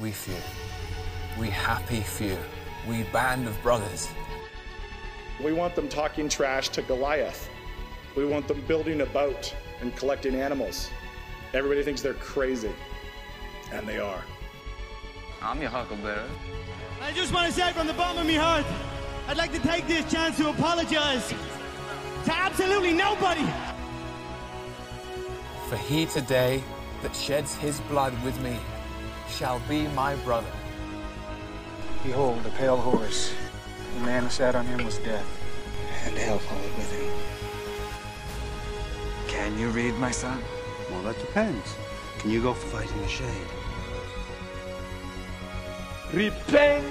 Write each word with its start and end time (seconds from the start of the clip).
we 0.00 0.10
few, 0.10 0.34
we 1.38 1.48
happy 1.48 2.00
few, 2.00 2.36
we 2.86 3.04
band 3.04 3.48
of 3.48 3.60
brothers. 3.62 4.08
We 5.42 5.52
want 5.52 5.74
them 5.74 5.88
talking 5.88 6.28
trash 6.28 6.68
to 6.70 6.82
Goliath. 6.82 7.48
We 8.14 8.26
want 8.26 8.46
them 8.46 8.60
building 8.68 9.00
a 9.00 9.06
boat 9.06 9.54
and 9.80 9.94
collecting 9.96 10.34
animals. 10.34 10.90
Everybody 11.54 11.82
thinks 11.82 12.02
they're 12.02 12.14
crazy, 12.14 12.72
and 13.72 13.88
they 13.88 13.98
are. 13.98 14.22
I'm 15.40 15.60
your 15.60 15.70
huckleberry. 15.70 16.28
I 17.00 17.12
just 17.12 17.32
want 17.32 17.46
to 17.46 17.52
say 17.52 17.72
from 17.72 17.86
the 17.86 17.94
bottom 17.94 18.18
of 18.18 18.26
my 18.26 18.34
heart, 18.34 18.66
I'd 19.28 19.36
like 19.38 19.52
to 19.52 19.60
take 19.60 19.86
this 19.86 20.10
chance 20.12 20.36
to 20.38 20.50
apologize 20.50 21.32
to 22.24 22.34
absolutely 22.34 22.92
nobody. 22.92 23.46
For 25.68 25.76
he 25.76 26.06
today 26.06 26.62
that 27.02 27.14
sheds 27.16 27.54
his 27.56 27.80
blood 27.80 28.12
with 28.24 28.38
me 28.42 28.58
shall 29.36 29.60
be 29.68 29.86
my 29.88 30.14
brother. 30.16 30.50
Behold, 32.02 32.46
a 32.46 32.50
pale 32.50 32.78
horse. 32.78 33.34
The 33.94 34.00
man 34.00 34.22
who 34.22 34.30
sat 34.30 34.54
on 34.54 34.64
him 34.64 34.82
was 34.82 34.96
death, 34.98 35.26
and 36.06 36.16
hell 36.16 36.38
followed 36.38 36.76
with 36.76 36.90
him. 36.92 37.12
Can 39.28 39.58
you 39.58 39.68
read, 39.68 39.94
my 39.98 40.10
son? 40.10 40.42
Well, 40.90 41.02
that 41.02 41.18
depends. 41.18 41.74
Can 42.18 42.30
you 42.30 42.40
go 42.40 42.54
fight 42.54 42.90
in 42.90 43.02
the 43.02 43.08
shade? 43.08 43.46
Repent 46.14 46.86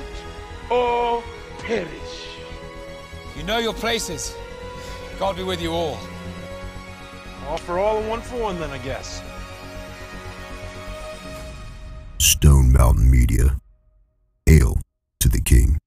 or 0.70 1.23
perish. 1.59 2.27
You 3.35 3.43
know 3.43 3.57
your 3.57 3.73
places. 3.73 4.35
God 5.17 5.35
be 5.35 5.43
with 5.43 5.62
you 5.62 5.71
all. 5.71 5.98
All 7.48 7.57
for 7.57 7.79
all 7.79 7.98
and 7.98 8.07
one 8.07 8.21
for 8.21 8.37
one, 8.37 8.59
then, 8.59 8.70
I 8.70 8.77
guess. 8.77 9.23
Mountain 12.95 13.12
Media. 13.12 13.58
Hail 14.45 14.80
to 15.20 15.27
the 15.27 15.41
King. 15.41 15.77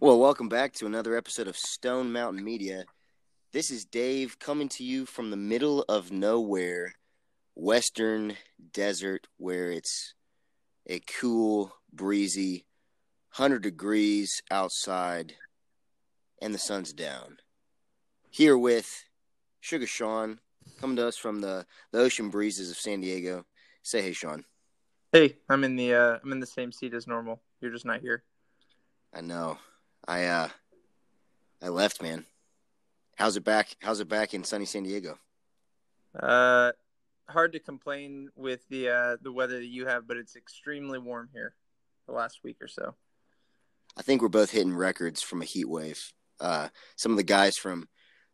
Well, 0.00 0.18
welcome 0.18 0.48
back 0.48 0.72
to 0.74 0.86
another 0.86 1.14
episode 1.14 1.48
of 1.48 1.56
Stone 1.58 2.12
Mountain 2.12 2.42
Media. 2.42 2.86
This 3.52 3.70
is 3.70 3.84
Dave 3.84 4.38
coming 4.38 4.70
to 4.70 4.84
you 4.84 5.04
from 5.04 5.30
the 5.30 5.36
middle 5.36 5.82
of 5.82 6.12
nowhere, 6.12 6.94
western 7.54 8.38
desert, 8.72 9.26
where 9.36 9.70
it's 9.70 10.14
a 10.86 11.00
cool, 11.00 11.74
breezy 11.92 12.64
100 13.36 13.62
degrees 13.62 14.42
outside 14.50 15.34
and 16.40 16.54
the 16.54 16.58
sun's 16.58 16.94
down. 16.94 17.36
Here 18.30 18.56
with 18.56 19.04
Sugar 19.60 19.86
Sean, 19.86 20.38
coming 20.78 20.96
to 20.96 21.06
us 21.06 21.16
from 21.16 21.40
the, 21.40 21.66
the 21.92 21.98
ocean 21.98 22.30
breezes 22.30 22.70
of 22.70 22.76
San 22.76 23.00
Diego. 23.00 23.44
Say 23.82 24.02
hey, 24.02 24.12
Sean. 24.12 24.44
Hey, 25.12 25.36
I'm 25.48 25.64
in 25.64 25.76
the 25.76 25.94
uh, 25.94 26.18
I'm 26.22 26.32
in 26.32 26.40
the 26.40 26.46
same 26.46 26.72
seat 26.72 26.92
as 26.92 27.06
normal. 27.06 27.40
You're 27.60 27.72
just 27.72 27.86
not 27.86 28.00
here. 28.00 28.24
I 29.14 29.20
know. 29.20 29.58
I 30.06 30.24
uh 30.24 30.48
I 31.62 31.68
left, 31.68 32.02
man. 32.02 32.26
How's 33.16 33.36
it 33.36 33.44
back? 33.44 33.76
How's 33.80 34.00
it 34.00 34.08
back 34.08 34.34
in 34.34 34.44
sunny 34.44 34.66
San 34.66 34.82
Diego? 34.82 35.18
Uh, 36.18 36.72
hard 37.28 37.52
to 37.52 37.58
complain 37.58 38.28
with 38.36 38.60
the 38.68 38.88
uh, 38.88 39.16
the 39.22 39.32
weather 39.32 39.58
that 39.58 39.66
you 39.66 39.86
have, 39.86 40.06
but 40.06 40.16
it's 40.16 40.36
extremely 40.36 40.98
warm 40.98 41.28
here 41.32 41.54
the 42.06 42.12
last 42.12 42.40
week 42.44 42.56
or 42.60 42.68
so. 42.68 42.94
I 43.96 44.02
think 44.02 44.20
we're 44.20 44.28
both 44.28 44.50
hitting 44.50 44.74
records 44.74 45.22
from 45.22 45.40
a 45.40 45.46
heat 45.46 45.68
wave. 45.68 46.12
Uh, 46.38 46.68
some 46.96 47.12
of 47.12 47.16
the 47.16 47.24
guys 47.24 47.56
from 47.56 47.88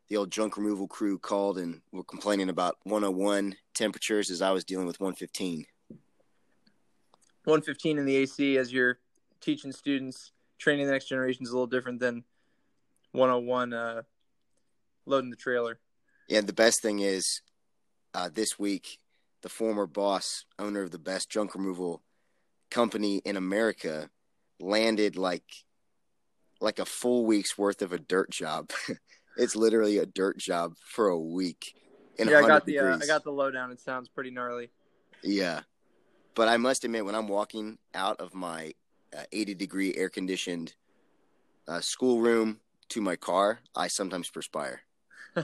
the 0.09 0.17
old 0.17 0.31
junk 0.31 0.57
removal 0.57 0.87
crew 0.87 1.19
called 1.19 1.59
and 1.59 1.81
were 1.93 2.05
complaining 2.05 2.49
about 2.49 2.77
101 2.85 3.57
temperatures 3.75 4.31
as 4.31 4.43
I 4.43 4.51
was 4.51 4.65
dealing 4.65 4.87
with 4.87 5.01
115. 5.01 5.65
115 7.45 7.99
in 7.99 8.05
the 8.05 8.17
AC 8.17 8.59
as 8.59 8.73
you're 8.73 8.99
teaching 9.41 9.73
students, 9.73 10.33
training 10.59 10.87
the 10.87 10.93
next 10.93 11.09
generation 11.09 11.43
is 11.43 11.51
a 11.51 11.53
little 11.53 11.67
different 11.67 11.99
than 11.99 12.25
101 13.13 13.73
uh, 13.73 14.03
loading 15.07 15.31
the 15.31 15.37
trailer. 15.37 15.79
Yeah, 16.29 16.41
the 16.41 16.53
best 16.53 16.83
thing 16.83 17.01
is 17.01 17.43
uh, 18.15 18.29
this 18.33 18.59
week, 18.59 18.99
the 19.43 19.49
former 19.49 19.87
boss, 19.87 20.45
owner 20.59 20.83
of 20.83 20.93
the 20.93 20.99
best 20.99 21.31
junk 21.31 21.55
removal 21.55 22.03
company 22.71 23.21
in 23.25 23.37
America, 23.37 24.09
landed 24.61 25.17
like 25.17 25.45
like 26.61 26.79
a 26.79 26.85
full 26.85 27.27
week's 27.27 27.59
worth 27.59 27.83
of 27.83 27.93
a 27.93 27.99
dirt 27.99 28.31
job. 28.31 28.71
it's 29.37 29.57
literally 29.57 29.99
a 29.99 30.07
dirt 30.07 30.39
job 30.39 30.75
for 30.85 31.09
a 31.09 31.19
week. 31.19 31.75
In 32.19 32.29
yeah, 32.29 32.39
I 32.39 32.47
got 32.47 32.67
the 32.67 32.79
uh. 32.79 32.99
I 33.01 33.07
got 33.07 33.25
the 33.25 33.33
lowdown. 33.33 33.71
It 33.71 33.81
sounds 33.81 34.09
pretty 34.09 34.31
gnarly. 34.31 34.71
Yeah. 35.23 35.61
But 36.35 36.49
I 36.49 36.57
must 36.57 36.85
admit, 36.85 37.05
when 37.05 37.15
I'm 37.15 37.29
walking 37.29 37.79
out 37.95 38.21
of 38.21 38.35
my 38.35 38.73
uh, 39.17 39.25
80 39.33 39.55
degree 39.55 39.95
air 39.95 40.09
conditioned 40.09 40.75
uh, 41.69 41.81
schoolroom 41.81 42.61
to 42.89 43.01
my 43.01 43.17
car, 43.17 43.61
I 43.77 43.89
sometimes 43.89 44.31
perspire. 44.31 44.81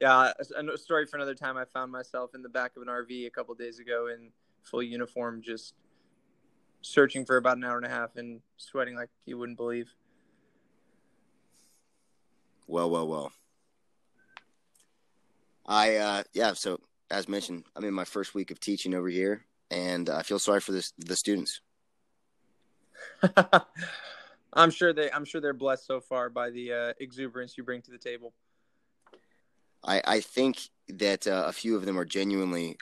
yeah, 0.00 0.32
a 0.38 0.78
story 0.78 1.06
for 1.06 1.16
another 1.16 1.34
time. 1.34 1.56
I 1.56 1.64
found 1.64 1.92
myself 1.92 2.34
in 2.34 2.42
the 2.42 2.48
back 2.48 2.76
of 2.76 2.82
an 2.82 2.88
RV 2.88 3.26
a 3.26 3.30
couple 3.30 3.54
days 3.54 3.78
ago 3.78 4.08
in 4.08 4.30
full 4.62 4.82
uniform, 4.82 5.42
just 5.42 5.74
searching 6.82 7.24
for 7.24 7.36
about 7.36 7.56
an 7.56 7.64
hour 7.64 7.76
and 7.76 7.86
a 7.86 7.90
half 7.90 8.16
and 8.16 8.40
sweating 8.56 8.96
like 8.96 9.08
you 9.24 9.38
wouldn't 9.38 9.56
believe. 9.56 9.94
Well, 12.66 12.90
well, 12.90 13.06
well. 13.06 13.32
I, 15.66 15.96
uh, 15.96 16.22
yeah, 16.32 16.52
so 16.52 16.80
as 17.10 17.28
mentioned, 17.28 17.64
I'm 17.76 17.84
in 17.84 17.94
my 17.94 18.04
first 18.04 18.34
week 18.34 18.50
of 18.50 18.60
teaching 18.60 18.94
over 18.94 19.08
here, 19.08 19.44
and 19.70 20.08
I 20.10 20.22
feel 20.22 20.38
sorry 20.38 20.60
for 20.60 20.72
this, 20.72 20.92
the 20.98 21.16
students. 21.16 21.60
I'm 24.52 24.70
sure 24.70 24.92
they 24.92 25.10
I'm 25.10 25.24
sure 25.24 25.40
they're 25.40 25.52
blessed 25.52 25.86
so 25.86 26.00
far 26.00 26.30
by 26.30 26.50
the 26.50 26.72
uh, 26.72 26.92
exuberance 27.00 27.58
you 27.58 27.64
bring 27.64 27.82
to 27.82 27.90
the 27.90 27.98
table. 27.98 28.32
I, 29.82 30.00
I 30.04 30.20
think 30.20 30.58
that 30.88 31.26
uh, 31.26 31.44
a 31.46 31.52
few 31.52 31.76
of 31.76 31.84
them 31.84 31.98
are 31.98 32.04
genuinely 32.04 32.76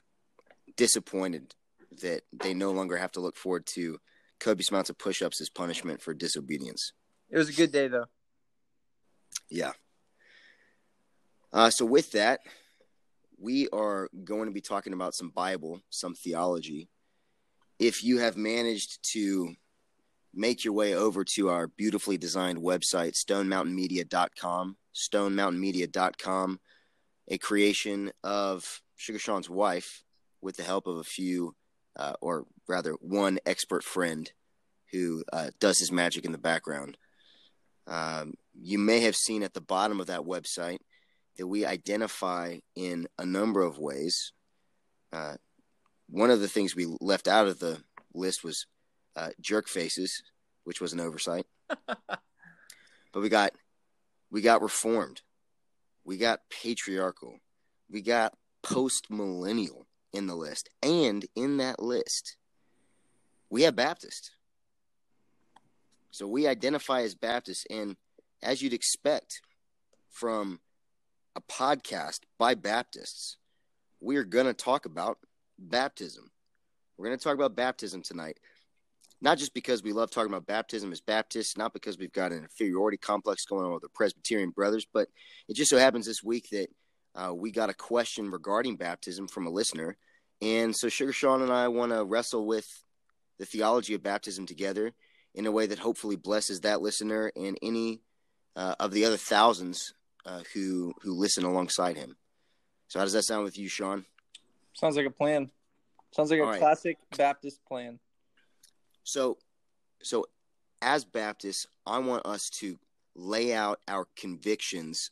disappointed 0.77 1.55
that 2.03 2.23
they 2.33 2.55
no 2.55 2.71
longer 2.73 2.97
have 2.97 3.13
to 3.13 3.21
look 3.21 3.37
forward 3.37 3.67
to 3.67 3.99
copious 4.39 4.71
amounts 4.71 4.91
of 4.91 4.99
push-ups 4.99 5.41
as 5.41 5.51
punishment 5.51 6.01
for 6.01 6.15
disobedience. 6.15 6.93
It 7.31 7.39
was 7.39 7.49
a 7.49 7.53
good 7.53 7.73
day 7.73 7.89
though. 7.89 8.07
Yeah. 9.51 9.73
Uh, 11.53 11.71
so 11.71 11.85
with 11.85 12.13
that, 12.13 12.41
we 13.39 13.69
are 13.71 14.09
going 14.25 14.47
to 14.47 14.53
be 14.53 14.61
talking 14.61 14.93
about 14.93 15.15
some 15.15 15.31
Bible, 15.31 15.81
some 15.91 16.15
theology. 16.15 16.89
If 17.79 18.05
you 18.05 18.19
have 18.19 18.37
managed 18.37 19.03
to 19.13 19.55
make 20.33 20.65
your 20.65 20.73
way 20.73 20.95
over 20.95 21.25
to 21.25 21.51
our 21.51 21.67
beautifully 21.67 22.17
designed 22.17 22.59
website, 22.59 23.15
stonemountainmedia.com, 23.15 24.77
stonemountainmedia.com, 24.95 26.61
a 27.29 27.39
creation 27.39 28.13
of 28.23 28.81
Sugar 28.97 29.19
Sean's 29.19 29.51
wife 29.51 30.05
with 30.41 30.57
the 30.57 30.63
help 30.63 30.87
of 30.87 30.97
a 30.97 31.05
few, 31.05 31.55
uh, 31.97 32.15
or 32.21 32.47
rather 32.69 32.93
one 33.01 33.39
expert 33.45 33.85
friend 33.85 34.31
who 34.93 35.25
uh, 35.33 35.51
does 35.59 35.79
his 35.79 35.93
magic 35.93 36.25
in 36.25 36.33
the 36.33 36.39
background. 36.39 36.97
Um, 37.87 38.35
you 38.55 38.79
may 38.79 39.01
have 39.01 39.17
seen 39.17 39.43
at 39.43 39.55
the 39.55 39.61
bottom 39.61 40.01
of 40.01 40.09
that 40.09 40.23
website 40.23 40.79
that 41.39 41.47
we 41.47 41.65
identify 41.65 42.59
in 42.77 43.07
a 43.19 43.25
number 43.25 43.63
of 43.63 43.79
ways. 43.79 44.33
Uh, 45.13 45.35
one 46.09 46.31
of 46.31 46.41
the 46.41 46.49
things 46.49 46.77
we 46.77 46.87
left 47.01 47.29
out 47.29 47.47
of 47.47 47.59
the 47.59 47.83
list 48.15 48.45
was 48.45 48.67
uh, 49.17 49.31
jerk 49.41 49.69
faces, 49.69 50.23
which 50.65 50.81
was 50.81 50.93
an 50.93 51.01
oversight. 51.01 51.47
but 51.87 52.01
we 53.15 53.29
got 53.29 53.53
we 54.31 54.41
got 54.41 54.63
reformed, 54.63 55.21
we 56.05 56.17
got 56.17 56.41
patriarchal, 56.51 57.39
we 57.91 58.01
got 58.01 58.35
post 58.63 59.11
millennial 59.11 59.87
in 60.13 60.27
the 60.27 60.35
list, 60.35 60.69
and 60.83 61.25
in 61.35 61.59
that 61.59 61.81
list, 61.81 62.37
we 63.51 63.63
have 63.63 63.77
Baptist. 63.77 64.33
So 66.11 66.27
we 66.27 66.47
identify 66.47 67.03
as 67.03 67.15
Baptist, 67.15 67.67
and 67.71 67.97
as 68.43 68.63
you'd 68.63 68.73
expect 68.73 69.41
from 70.11 70.61
a 71.37 71.41
podcast 71.41 72.21
by 72.39 72.55
Baptists, 72.55 73.37
we 74.01 74.17
are 74.17 74.25
going 74.25 74.47
to 74.47 74.55
talk 74.55 74.85
about 74.85 75.19
baptism. 75.59 76.31
We're 76.97 77.07
going 77.07 77.19
to 77.19 77.25
talk 77.25 77.35
about 77.35 77.57
baptism 77.57 78.03
tonight. 78.03 78.39
Not 79.21 79.39
just 79.39 79.55
because 79.55 79.85
we 79.85 79.93
love 79.93 80.11
talking 80.11 80.33
about 80.33 80.47
baptism 80.47 80.91
as 80.91 81.01
Baptists, 81.01 81.57
not 81.57 81.73
because 81.73 81.97
we've 81.97 82.13
got 82.13 82.33
an 82.33 82.39
inferiority 82.39 82.97
complex 82.97 83.45
going 83.45 83.65
on 83.65 83.73
with 83.73 83.83
the 83.83 83.89
Presbyterian 83.89 84.51
brothers, 84.51 84.85
but 84.93 85.09
it 85.49 85.55
just 85.55 85.71
so 85.71 85.79
happens 85.79 86.07
this 86.07 86.25
week 86.25 86.49
that 86.51 86.69
uh, 87.15 87.33
we 87.33 87.53
got 87.53 87.71
a 87.71 87.75
question 87.75 88.31
regarding 88.31 88.77
baptism 88.77 89.29
from 89.29 89.47
a 89.47 89.51
listener. 89.51 89.97
And 90.41 90.75
so 90.75 90.89
Sugar 90.89 91.13
Sean 91.13 91.43
and 91.43 91.53
I 91.53 91.69
want 91.69 91.93
to 91.93 92.05
wrestle 92.05 92.47
with 92.47 92.67
the 93.39 93.47
theology 93.47 93.95
of 93.95 94.03
baptism 94.03 94.45
together 94.45 94.93
in 95.37 95.47
a 95.47 95.53
way 95.53 95.67
that 95.67 95.79
hopefully 95.79 96.17
blesses 96.17 96.63
that 96.63 96.83
listener 96.83 97.31
and 97.37 97.57
any 97.63 98.01
uh, 98.57 98.75
of 98.81 98.93
the 98.93 99.05
other 99.05 99.17
thousands 99.17 99.95
uh, 100.27 100.43
who 100.55 100.95
who 101.03 101.13
listen 101.13 101.45
alongside 101.45 101.97
him. 101.97 102.17
So 102.89 102.99
how 102.99 103.05
does 103.05 103.15
that 103.15 103.23
sound 103.25 103.45
with 103.45 103.59
you, 103.59 103.69
Sean? 103.69 104.05
Sounds 104.75 104.97
like 104.97 105.07
a 105.07 105.11
plan. 105.11 105.51
Sounds 106.13 106.31
like 106.31 106.41
a 106.41 106.43
All 106.43 106.51
right. 106.51 106.61
classic 106.61 106.99
Baptist 107.17 107.65
plan. 107.67 107.99
So, 109.03 109.39
so 110.03 110.27
as 110.83 111.05
Baptists, 111.05 111.67
I 111.87 111.99
want 111.99 112.27
us 112.27 112.49
to 112.61 112.79
lay 113.15 113.55
out 113.55 113.81
our 113.89 114.07
convictions 114.17 115.11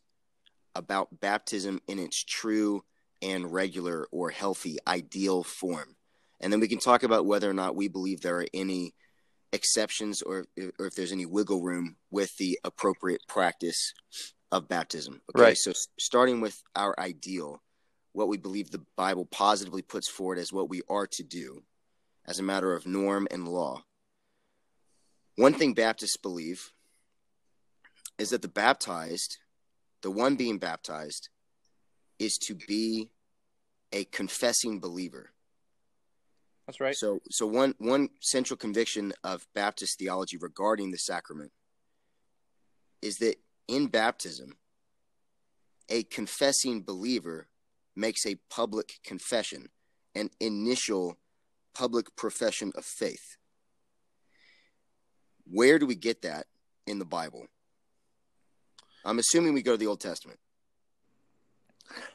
about 0.74 1.20
baptism 1.20 1.80
in 1.88 1.98
its 1.98 2.22
true 2.22 2.84
and 3.22 3.52
regular 3.52 4.06
or 4.12 4.30
healthy 4.30 4.78
ideal 4.86 5.42
form. 5.42 5.96
And 6.40 6.52
then 6.52 6.60
we 6.60 6.68
can 6.68 6.78
talk 6.78 7.02
about 7.02 7.26
whether 7.26 7.50
or 7.50 7.54
not 7.54 7.76
we 7.76 7.88
believe 7.88 8.20
there 8.20 8.38
are 8.40 8.46
any 8.54 8.94
exceptions 9.52 10.22
or, 10.22 10.46
or 10.78 10.86
if 10.86 10.94
there's 10.94 11.12
any 11.12 11.26
wiggle 11.26 11.62
room 11.62 11.96
with 12.10 12.36
the 12.38 12.58
appropriate 12.64 13.22
practice 13.28 13.92
of 14.52 14.68
baptism. 14.68 15.20
Okay. 15.34 15.42
Right. 15.42 15.56
So, 15.56 15.72
starting 15.98 16.40
with 16.40 16.62
our 16.74 16.98
ideal, 16.98 17.62
what 18.12 18.28
we 18.28 18.36
believe 18.36 18.70
the 18.70 18.84
Bible 18.96 19.26
positively 19.26 19.82
puts 19.82 20.08
forward 20.08 20.38
as 20.38 20.52
what 20.52 20.68
we 20.68 20.82
are 20.88 21.06
to 21.06 21.22
do 21.22 21.62
as 22.26 22.38
a 22.38 22.44
matter 22.44 22.74
of 22.74 22.86
norm 22.86 23.26
and 23.30 23.46
law. 23.46 23.82
One 25.36 25.54
thing 25.54 25.74
Baptists 25.74 26.16
believe 26.16 26.72
is 28.18 28.30
that 28.30 28.42
the 28.42 28.48
baptized, 28.48 29.38
the 30.02 30.10
one 30.10 30.36
being 30.36 30.58
baptized, 30.58 31.30
is 32.18 32.36
to 32.36 32.54
be 32.54 33.10
a 33.92 34.04
confessing 34.04 34.80
believer. 34.80 35.30
That's 36.70 36.80
right. 36.80 36.94
So, 36.94 37.18
so 37.32 37.48
one 37.48 37.74
one 37.78 38.10
central 38.20 38.56
conviction 38.56 39.12
of 39.24 39.44
Baptist 39.56 39.98
theology 39.98 40.36
regarding 40.36 40.92
the 40.92 40.98
sacrament 40.98 41.50
is 43.02 43.16
that 43.16 43.40
in 43.66 43.88
baptism, 43.88 44.56
a 45.88 46.04
confessing 46.04 46.84
believer 46.84 47.48
makes 47.96 48.24
a 48.24 48.36
public 48.48 49.00
confession, 49.04 49.70
an 50.14 50.30
initial 50.38 51.18
public 51.74 52.14
profession 52.14 52.70
of 52.76 52.84
faith. 52.84 53.36
Where 55.50 55.80
do 55.80 55.86
we 55.86 55.96
get 55.96 56.22
that 56.22 56.46
in 56.86 57.00
the 57.00 57.04
Bible? 57.04 57.48
I'm 59.04 59.18
assuming 59.18 59.54
we 59.54 59.62
go 59.62 59.72
to 59.72 59.76
the 59.76 59.88
Old 59.88 60.00
Testament. 60.00 60.38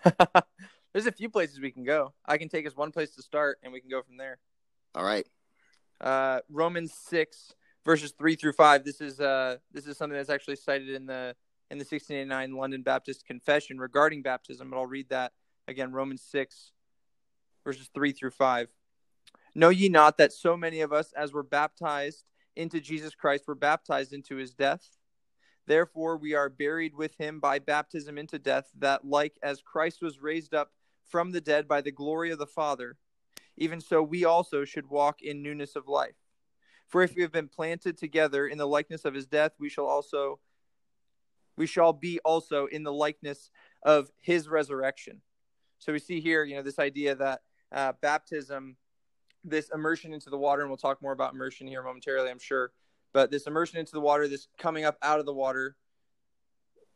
There's 0.96 1.08
a 1.08 1.12
few 1.12 1.28
places 1.28 1.60
we 1.60 1.72
can 1.72 1.84
go. 1.84 2.14
I 2.26 2.38
can 2.38 2.48
take 2.48 2.66
us 2.66 2.74
one 2.74 2.94
place 2.94 3.16
to 3.16 3.22
start, 3.22 3.60
and 3.62 3.74
we 3.74 3.82
can 3.82 3.90
go 3.90 4.02
from 4.02 4.16
there. 4.16 4.38
All 4.96 5.04
right. 5.04 5.28
Uh, 6.00 6.40
Romans 6.50 6.94
six 6.94 7.52
verses 7.84 8.14
three 8.18 8.38
through 8.38 8.54
five. 8.54 8.86
This 8.86 9.02
is 9.02 9.20
uh, 9.20 9.58
this 9.74 9.88
is 9.88 9.98
something 9.98 10.16
that's 10.18 10.30
actually 10.30 10.56
cited 10.56 10.88
in 10.88 11.06
the 11.06 11.36
in 11.70 11.80
the 11.80 11.84
1689 11.84 12.54
London 12.54 12.82
Baptist 12.82 13.26
Confession 13.26 13.78
regarding 13.78 14.22
baptism. 14.22 14.70
But 14.70 14.78
I'll 14.78 14.86
read 14.86 15.10
that 15.10 15.34
again. 15.68 15.92
Romans 15.92 16.22
six 16.22 16.72
verses 17.66 17.90
three 17.94 18.14
through 18.14 18.32
five. 18.32 18.70
Know 19.54 19.68
ye 19.68 19.90
not 19.90 20.18
that 20.20 20.32
so 20.32 20.56
many 20.56 20.80
of 20.80 20.94
us, 20.94 21.12
as 21.12 21.34
were 21.34 21.44
baptized 21.44 22.24
into 22.56 22.80
Jesus 22.80 23.16
Christ, 23.16 23.50
were 23.50 23.56
baptized 23.56 24.14
into 24.14 24.38
his 24.38 24.54
death? 24.54 24.88
Therefore, 25.68 26.16
we 26.16 26.36
are 26.36 26.48
buried 26.48 26.96
with 26.96 27.18
him 27.18 27.42
by 27.42 27.60
baptism 27.60 28.18
into 28.18 28.40
death, 28.40 28.70
that 28.80 29.04
like 29.04 29.38
as 29.44 29.60
Christ 29.60 30.02
was 30.02 30.22
raised 30.22 30.54
up 30.54 30.72
from 31.08 31.32
the 31.32 31.42
dead 31.42 31.68
by 31.68 31.82
the 31.82 31.92
glory 31.92 32.32
of 32.32 32.40
the 32.40 32.48
Father, 32.48 32.98
even 33.58 33.80
so 33.80 34.02
we 34.02 34.26
also 34.26 34.66
should 34.66 34.90
walk 34.90 35.22
in 35.22 35.42
newness 35.42 35.76
of 35.76 35.88
life. 35.88 36.16
For 36.88 37.02
if 37.02 37.16
we 37.16 37.22
have 37.22 37.32
been 37.32 37.48
planted 37.48 37.98
together 37.98 38.48
in 38.48 38.58
the 38.58 38.68
likeness 38.68 39.06
of 39.06 39.14
his 39.14 39.26
death, 39.26 39.54
we 39.60 39.70
shall 39.70 39.86
also 39.86 40.40
we 41.58 41.68
shall 41.68 41.94
be 41.94 42.20
also 42.26 42.66
in 42.66 42.84
the 42.84 42.92
likeness 42.92 43.50
of 43.84 44.12
his 44.22 44.50
resurrection. 44.50 45.22
So 45.80 45.94
we 45.94 46.00
see 46.00 46.20
here, 46.20 46.44
you 46.44 46.56
know, 46.56 46.62
this 46.62 46.80
idea 46.80 47.16
that 47.16 47.42
uh, 47.72 47.94
baptism, 48.02 48.76
this 49.44 49.70
immersion 49.74 50.14
into 50.14 50.30
the 50.30 50.38
water, 50.38 50.62
and 50.62 50.70
we'll 50.70 50.78
talk 50.78 51.02
more 51.02 51.14
about 51.14 51.34
immersion 51.34 51.68
here 51.68 51.82
momentarily, 51.82 52.30
I'm 52.30 52.40
sure. 52.40 52.72
But 53.14 53.32
this 53.32 53.48
immersion 53.48 53.80
into 53.80 53.94
the 53.94 54.02
water, 54.02 54.28
this 54.28 54.48
coming 54.58 54.84
up 54.84 54.98
out 55.02 55.20
of 55.20 55.26
the 55.26 55.34
water, 55.34 55.78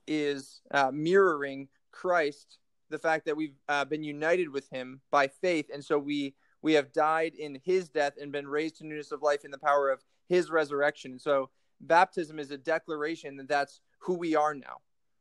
is 0.07 0.61
uh, 0.71 0.91
mirroring 0.93 1.69
Christ, 1.91 2.57
the 2.89 2.99
fact 2.99 3.25
that 3.25 3.37
we've 3.37 3.55
uh, 3.67 3.85
been 3.85 4.03
united 4.03 4.49
with 4.49 4.69
Him 4.69 5.01
by 5.11 5.27
faith, 5.27 5.69
and 5.73 5.83
so 5.83 5.97
we 5.97 6.35
we 6.61 6.73
have 6.73 6.91
died 6.91 7.33
in 7.35 7.59
His 7.63 7.89
death 7.89 8.13
and 8.21 8.31
been 8.31 8.47
raised 8.47 8.77
to 8.77 8.85
newness 8.85 9.11
of 9.11 9.21
life 9.21 9.45
in 9.45 9.51
the 9.51 9.57
power 9.57 9.89
of 9.89 10.03
His 10.27 10.49
resurrection. 10.49 11.19
So 11.19 11.49
baptism 11.81 12.39
is 12.39 12.51
a 12.51 12.57
declaration 12.57 13.37
that 13.37 13.47
that's 13.47 13.81
who 13.99 14.15
we 14.15 14.35
are 14.35 14.53
now. 14.53 14.77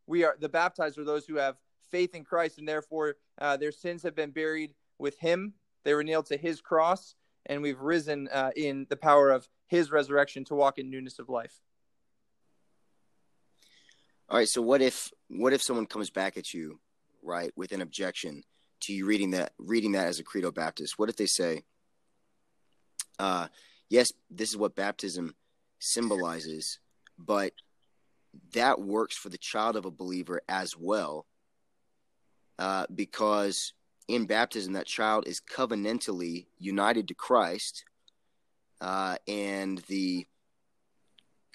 We 0.07 0.25
are 0.25 0.37
the 0.41 0.49
baptized 0.49 0.99
are 0.99 1.05
those 1.05 1.27
who 1.27 1.37
have 1.37 1.57
faith 1.91 2.15
in 2.15 2.25
Christ, 2.25 2.59
and 2.59 2.69
therefore 2.69 3.17
uh, 3.41 3.57
their 3.57 3.73
sins 3.73 4.03
have 4.03 4.15
been 4.15 4.31
buried 4.31 4.75
with 4.99 5.19
Him. 5.19 5.55
They 5.85 5.95
were 5.95 6.05
nailed 6.05 6.27
to 6.27 6.37
His 6.37 6.61
cross, 6.61 7.15
and 7.47 7.63
we've 7.63 7.81
risen 7.81 8.29
uh, 8.29 8.51
in 8.57 8.87
the 8.91 8.97
power 8.97 9.31
of 9.31 9.49
His 9.67 9.91
resurrection 9.91 10.45
to 10.47 10.55
walk 10.55 10.79
in 10.79 10.91
newness 10.91 11.19
of 11.19 11.29
life. 11.29 11.61
All 14.29 14.39
right. 14.39 14.49
So 14.49 14.61
what 14.61 14.83
if 14.83 15.11
what 15.29 15.53
if 15.53 15.63
someone 15.63 15.87
comes 15.87 16.11
back 16.11 16.37
at 16.37 16.53
you, 16.53 16.81
right, 17.29 17.53
with 17.55 17.73
an 17.73 17.83
objection 17.83 18.43
to 18.81 18.93
you 18.93 19.07
reading 19.07 19.33
that 19.33 19.53
reading 19.59 19.93
that 19.93 20.07
as 20.07 20.19
a 20.19 20.25
credo 20.25 20.51
Baptist? 20.51 20.99
What 20.99 21.09
if 21.09 21.17
they 21.17 21.27
say, 21.27 21.63
uh, 23.19 23.49
yes, 23.89 24.09
this 24.31 24.51
is 24.51 24.57
what 24.57 24.75
baptism 24.75 25.35
symbolizes, 25.79 26.79
but 27.19 27.53
that 28.55 28.81
works 28.81 29.17
for 29.17 29.29
the 29.29 29.39
child 29.39 29.77
of 29.77 29.85
a 29.85 29.91
believer 29.91 30.43
as 30.49 30.77
well, 30.77 31.27
uh, 32.59 32.87
because 32.95 33.73
in 34.07 34.27
baptism 34.27 34.73
that 34.73 34.87
child 34.87 35.27
is 35.27 35.41
covenantally 35.41 36.47
united 36.59 37.09
to 37.09 37.15
Christ, 37.15 37.85
uh, 38.81 39.17
and 39.27 39.79
the 39.89 40.27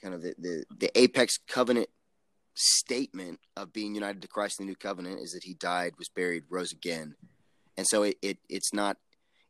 kind 0.02 0.14
of 0.14 0.22
the, 0.22 0.36
the 0.38 0.64
the 0.78 1.00
apex 1.00 1.40
covenant 1.48 1.90
statement 2.56 3.40
of 3.58 3.74
being 3.74 3.96
united 3.96 4.22
to 4.22 4.28
Christ 4.28 4.60
in 4.60 4.66
the 4.66 4.72
new 4.72 4.76
covenant 4.76 5.20
is 5.22 5.32
that 5.32 5.44
he 5.44 5.54
died, 5.56 5.94
was 5.98 6.10
buried, 6.10 6.44
rose 6.50 6.72
again. 6.72 7.16
And 7.78 7.88
so 7.88 8.04
it, 8.04 8.18
it 8.22 8.38
it's 8.50 8.74
not 8.74 8.98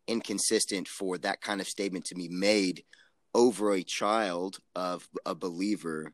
inconsistent 0.08 0.88
for 0.88 1.18
that 1.20 1.42
kind 1.42 1.62
of 1.62 1.68
statement 1.68 2.06
to 2.06 2.16
be 2.16 2.30
made 2.30 2.84
over 3.34 3.72
a 3.72 3.84
child 3.84 4.58
of 4.76 5.08
a 5.26 5.36
believer, 5.36 6.14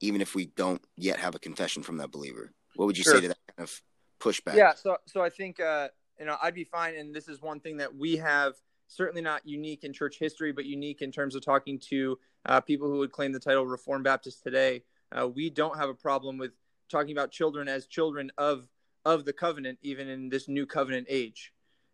even 0.00 0.20
if 0.20 0.34
we 0.34 0.46
don't 0.46 0.82
yet 0.96 1.18
have 1.18 1.34
a 1.34 1.38
confession 1.38 1.82
from 1.82 1.98
that 1.98 2.10
believer. 2.10 2.52
What 2.76 2.86
would 2.86 2.96
you 2.96 3.04
Sure. 3.04 3.14
say 3.14 3.20
to 3.22 3.28
that 3.28 3.38
kind 3.56 3.68
of 3.68 3.82
pushback? 4.20 4.54
Yeah, 4.54 4.74
so 4.74 4.96
so 5.06 5.22
I 5.22 5.30
think 5.30 5.60
uh, 5.60 5.88
you 6.18 6.26
know 6.26 6.36
I'd 6.42 6.54
be 6.54 6.64
fine, 6.64 6.94
and 6.94 7.14
this 7.14 7.28
is 7.28 7.42
one 7.42 7.60
thing 7.60 7.78
that 7.78 7.94
we 7.94 8.16
have 8.16 8.54
certainly 8.86 9.20
not 9.20 9.46
unique 9.46 9.84
in 9.84 9.92
church 9.92 10.18
history, 10.18 10.52
but 10.52 10.64
unique 10.64 11.02
in 11.02 11.12
terms 11.12 11.34
of 11.34 11.44
talking 11.44 11.78
to 11.90 12.18
uh, 12.46 12.60
people 12.60 12.88
who 12.88 12.98
would 12.98 13.12
claim 13.12 13.32
the 13.32 13.40
title 13.40 13.66
Reformed 13.66 14.04
Baptist 14.04 14.42
today. 14.42 14.82
Uh, 15.12 15.28
we 15.28 15.50
don't 15.50 15.76
have 15.76 15.88
a 15.88 15.94
problem 15.94 16.38
with 16.38 16.52
talking 16.90 17.12
about 17.12 17.30
children 17.30 17.68
as 17.68 17.86
children 17.86 18.30
of 18.38 18.68
of 19.04 19.24
the 19.24 19.32
covenant, 19.32 19.78
even 19.82 20.08
in 20.08 20.28
this 20.28 20.48
new 20.48 20.66
covenant 20.66 21.06
age. 21.08 21.52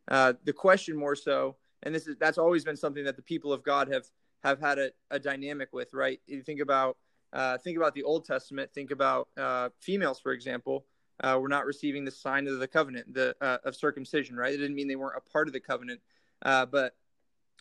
Uh, 0.08 0.32
the 0.44 0.52
question 0.52 0.96
more 0.96 1.14
so, 1.14 1.56
and 1.82 1.94
this 1.94 2.06
is 2.06 2.16
that's 2.18 2.38
always 2.38 2.64
been 2.64 2.76
something 2.76 3.04
that 3.04 3.16
the 3.16 3.22
people 3.22 3.52
of 3.52 3.62
God 3.62 3.92
have 3.92 4.06
have 4.42 4.60
had 4.60 4.78
a, 4.78 4.90
a 5.10 5.18
dynamic 5.18 5.68
with, 5.72 5.92
right? 5.94 6.20
You 6.26 6.42
think 6.42 6.60
about 6.60 6.96
uh, 7.32 7.58
think 7.58 7.76
about 7.76 7.94
the 7.94 8.02
Old 8.02 8.24
Testament. 8.24 8.72
Think 8.72 8.90
about 8.90 9.28
uh, 9.36 9.68
females, 9.80 10.20
for 10.20 10.32
example 10.32 10.86
uh, 11.22 11.38
were 11.40 11.48
not 11.48 11.66
receiving 11.66 12.04
the 12.04 12.10
sign 12.10 12.46
of 12.46 12.58
the 12.58 12.68
covenant, 12.68 13.12
the 13.14 13.36
uh, 13.40 13.58
of 13.64 13.76
circumcision. 13.76 14.36
Right? 14.36 14.52
It 14.52 14.58
didn't 14.58 14.74
mean 14.74 14.88
they 14.88 14.96
weren't 14.96 15.16
a 15.16 15.30
part 15.30 15.46
of 15.46 15.52
the 15.52 15.60
covenant, 15.60 16.00
uh, 16.42 16.66
but 16.66 16.96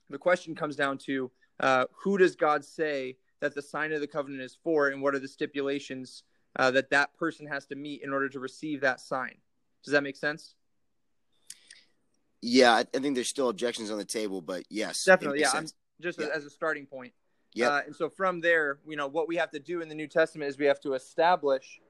the 0.10 0.17
question 0.17 0.55
comes 0.55 0.75
down 0.75 0.98
to 1.00 1.31
uh, 1.60 1.86
who 1.91 2.17
does 2.17 2.36
God 2.36 2.65
say 2.65 3.17
that 3.43 3.53
the 3.53 3.62
sign 3.62 3.91
of 3.91 4.00
the 4.00 4.07
covenant 4.07 4.41
is 4.41 4.57
for, 4.63 4.88
and 4.88 5.01
what 5.01 5.13
are 5.13 5.19
the 5.19 5.27
stipulations 5.27 6.23
uh, 6.55 6.71
that 6.71 6.89
that 6.91 7.13
person 7.17 7.45
has 7.45 7.65
to 7.65 7.75
meet 7.75 8.01
in 8.01 8.13
order 8.13 8.29
to 8.29 8.39
receive 8.39 8.79
that 8.79 9.01
sign? 9.01 9.35
Does 9.83 9.91
that 9.91 10.01
make 10.01 10.15
sense? 10.15 10.55
Yeah, 12.41 12.71
I, 12.71 12.79
I 12.79 13.00
think 13.00 13.15
there's 13.15 13.27
still 13.27 13.50
objections 13.50 13.91
on 13.91 13.97
the 13.97 14.05
table, 14.05 14.41
but 14.41 14.63
yes, 14.69 15.03
Definitely, 15.03 15.41
yeah. 15.41 15.51
I'm 15.53 15.67
just 16.00 16.21
Yeah. 16.21 16.27
as 16.33 16.45
a 16.45 16.50
starting 16.50 16.85
point. 16.85 17.12
Yeah, 17.53 17.67
Uh, 17.69 17.81
and 17.88 17.93
so 17.93 18.09
from 18.09 18.39
there, 18.39 18.79
you 18.88 18.95
know, 18.95 19.07
what 19.07 19.27
we 19.27 19.35
have 19.35 19.51
to 19.51 19.59
do 19.59 19.81
in 19.81 19.89
the 19.89 19.95
New 19.95 20.07
Testament 20.07 20.50
is 20.50 20.57
we 20.57 20.65
have 20.65 20.79
to 20.79 20.93
establish, 20.93 21.81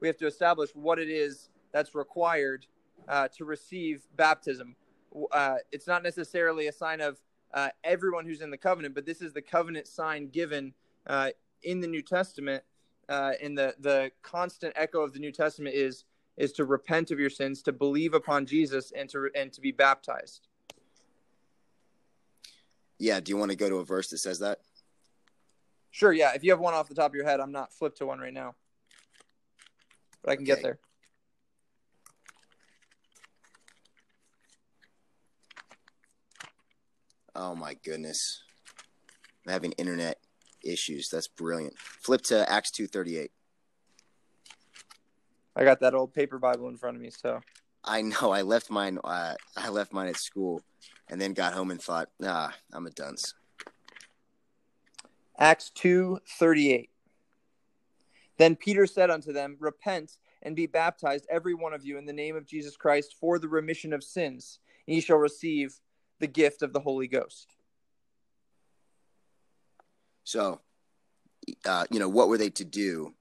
we 0.00 0.08
have 0.08 0.16
to 0.16 0.26
establish 0.26 0.70
what 0.74 0.98
it 0.98 1.10
is 1.10 1.50
that's 1.72 1.94
required 1.94 2.64
uh, 3.06 3.28
to 3.36 3.44
receive 3.44 4.06
baptism. 4.16 4.76
Uh, 5.30 5.56
it's 5.72 5.86
not 5.86 6.02
necessarily 6.02 6.68
a 6.68 6.72
sign 6.72 7.02
of 7.02 7.20
uh, 7.52 7.68
everyone 7.84 8.24
who's 8.24 8.40
in 8.40 8.50
the 8.50 8.56
covenant, 8.56 8.94
but 8.94 9.04
this 9.04 9.20
is 9.20 9.34
the 9.34 9.42
covenant 9.42 9.86
sign 9.86 10.28
given 10.30 10.72
uh, 11.06 11.30
in 11.62 11.80
the 11.80 11.86
New 11.86 12.02
Testament, 12.02 12.62
uh, 13.08 13.32
and 13.42 13.56
the 13.56 13.74
the 13.80 14.10
constant 14.22 14.72
echo 14.76 15.00
of 15.00 15.12
the 15.12 15.18
New 15.18 15.32
Testament 15.32 15.74
is 15.74 16.04
is 16.36 16.52
to 16.52 16.64
repent 16.64 17.10
of 17.10 17.20
your 17.20 17.30
sins, 17.30 17.62
to 17.62 17.72
believe 17.72 18.14
upon 18.14 18.46
Jesus, 18.46 18.92
and 18.96 19.08
to 19.10 19.30
and 19.34 19.52
to 19.52 19.60
be 19.60 19.72
baptized. 19.72 20.48
Yeah. 22.98 23.20
Do 23.20 23.30
you 23.30 23.36
want 23.36 23.50
to 23.50 23.56
go 23.56 23.68
to 23.68 23.76
a 23.76 23.84
verse 23.84 24.08
that 24.10 24.18
says 24.18 24.38
that? 24.38 24.58
Sure. 25.90 26.12
Yeah. 26.12 26.32
If 26.34 26.44
you 26.44 26.52
have 26.52 26.60
one 26.60 26.74
off 26.74 26.88
the 26.88 26.94
top 26.94 27.10
of 27.10 27.14
your 27.14 27.24
head, 27.24 27.40
I'm 27.40 27.52
not 27.52 27.72
flipped 27.72 27.98
to 27.98 28.06
one 28.06 28.20
right 28.20 28.32
now, 28.32 28.54
but 30.22 30.30
I 30.30 30.36
can 30.36 30.44
okay. 30.44 30.54
get 30.54 30.62
there. 30.62 30.78
Oh 37.34 37.54
my 37.54 37.74
goodness. 37.82 38.42
I'm 39.44 39.52
having 39.52 39.72
internet 39.72 40.18
issues. 40.64 41.08
That's 41.08 41.28
brilliant. 41.28 41.78
Flip 41.78 42.22
to 42.22 42.50
Acts 42.50 42.70
2:38. 42.70 43.30
I 45.54 45.64
got 45.64 45.80
that 45.80 45.94
old 45.94 46.14
paper 46.14 46.38
Bible 46.38 46.68
in 46.68 46.76
front 46.76 46.96
of 46.96 47.02
me, 47.02 47.10
so 47.10 47.40
I 47.84 48.02
know 48.02 48.30
I 48.30 48.42
left 48.42 48.70
mine 48.70 48.98
uh, 49.04 49.34
I 49.56 49.68
left 49.68 49.92
mine 49.92 50.08
at 50.08 50.16
school 50.16 50.62
and 51.08 51.20
then 51.20 51.34
got 51.34 51.52
home 51.52 51.70
and 51.70 51.80
thought, 51.80 52.08
"Nah, 52.18 52.52
I'm 52.72 52.86
a 52.86 52.90
dunce." 52.90 53.34
Acts 55.38 55.70
2:38 55.74 56.90
Then 58.36 58.56
Peter 58.56 58.86
said 58.86 59.10
unto 59.10 59.32
them, 59.32 59.56
Repent 59.58 60.18
and 60.42 60.54
be 60.56 60.66
baptized 60.66 61.26
every 61.30 61.54
one 61.54 61.72
of 61.72 61.84
you 61.84 61.98
in 61.98 62.04
the 62.04 62.12
name 62.12 62.36
of 62.36 62.46
Jesus 62.46 62.76
Christ 62.76 63.16
for 63.18 63.38
the 63.38 63.48
remission 63.48 63.92
of 63.92 64.04
sins, 64.04 64.58
and 64.86 64.94
ye 64.94 65.00
shall 65.00 65.16
receive 65.16 65.80
the 66.18 66.26
gift 66.26 66.62
of 66.62 66.72
the 66.72 66.80
Holy 66.80 67.08
Ghost. 67.08 67.56
So, 70.24 70.60
uh, 71.64 71.84
you 71.90 71.98
know, 71.98 72.08
what 72.08 72.28
were 72.28 72.38
they 72.38 72.50
to 72.50 72.64
do? 72.64 73.14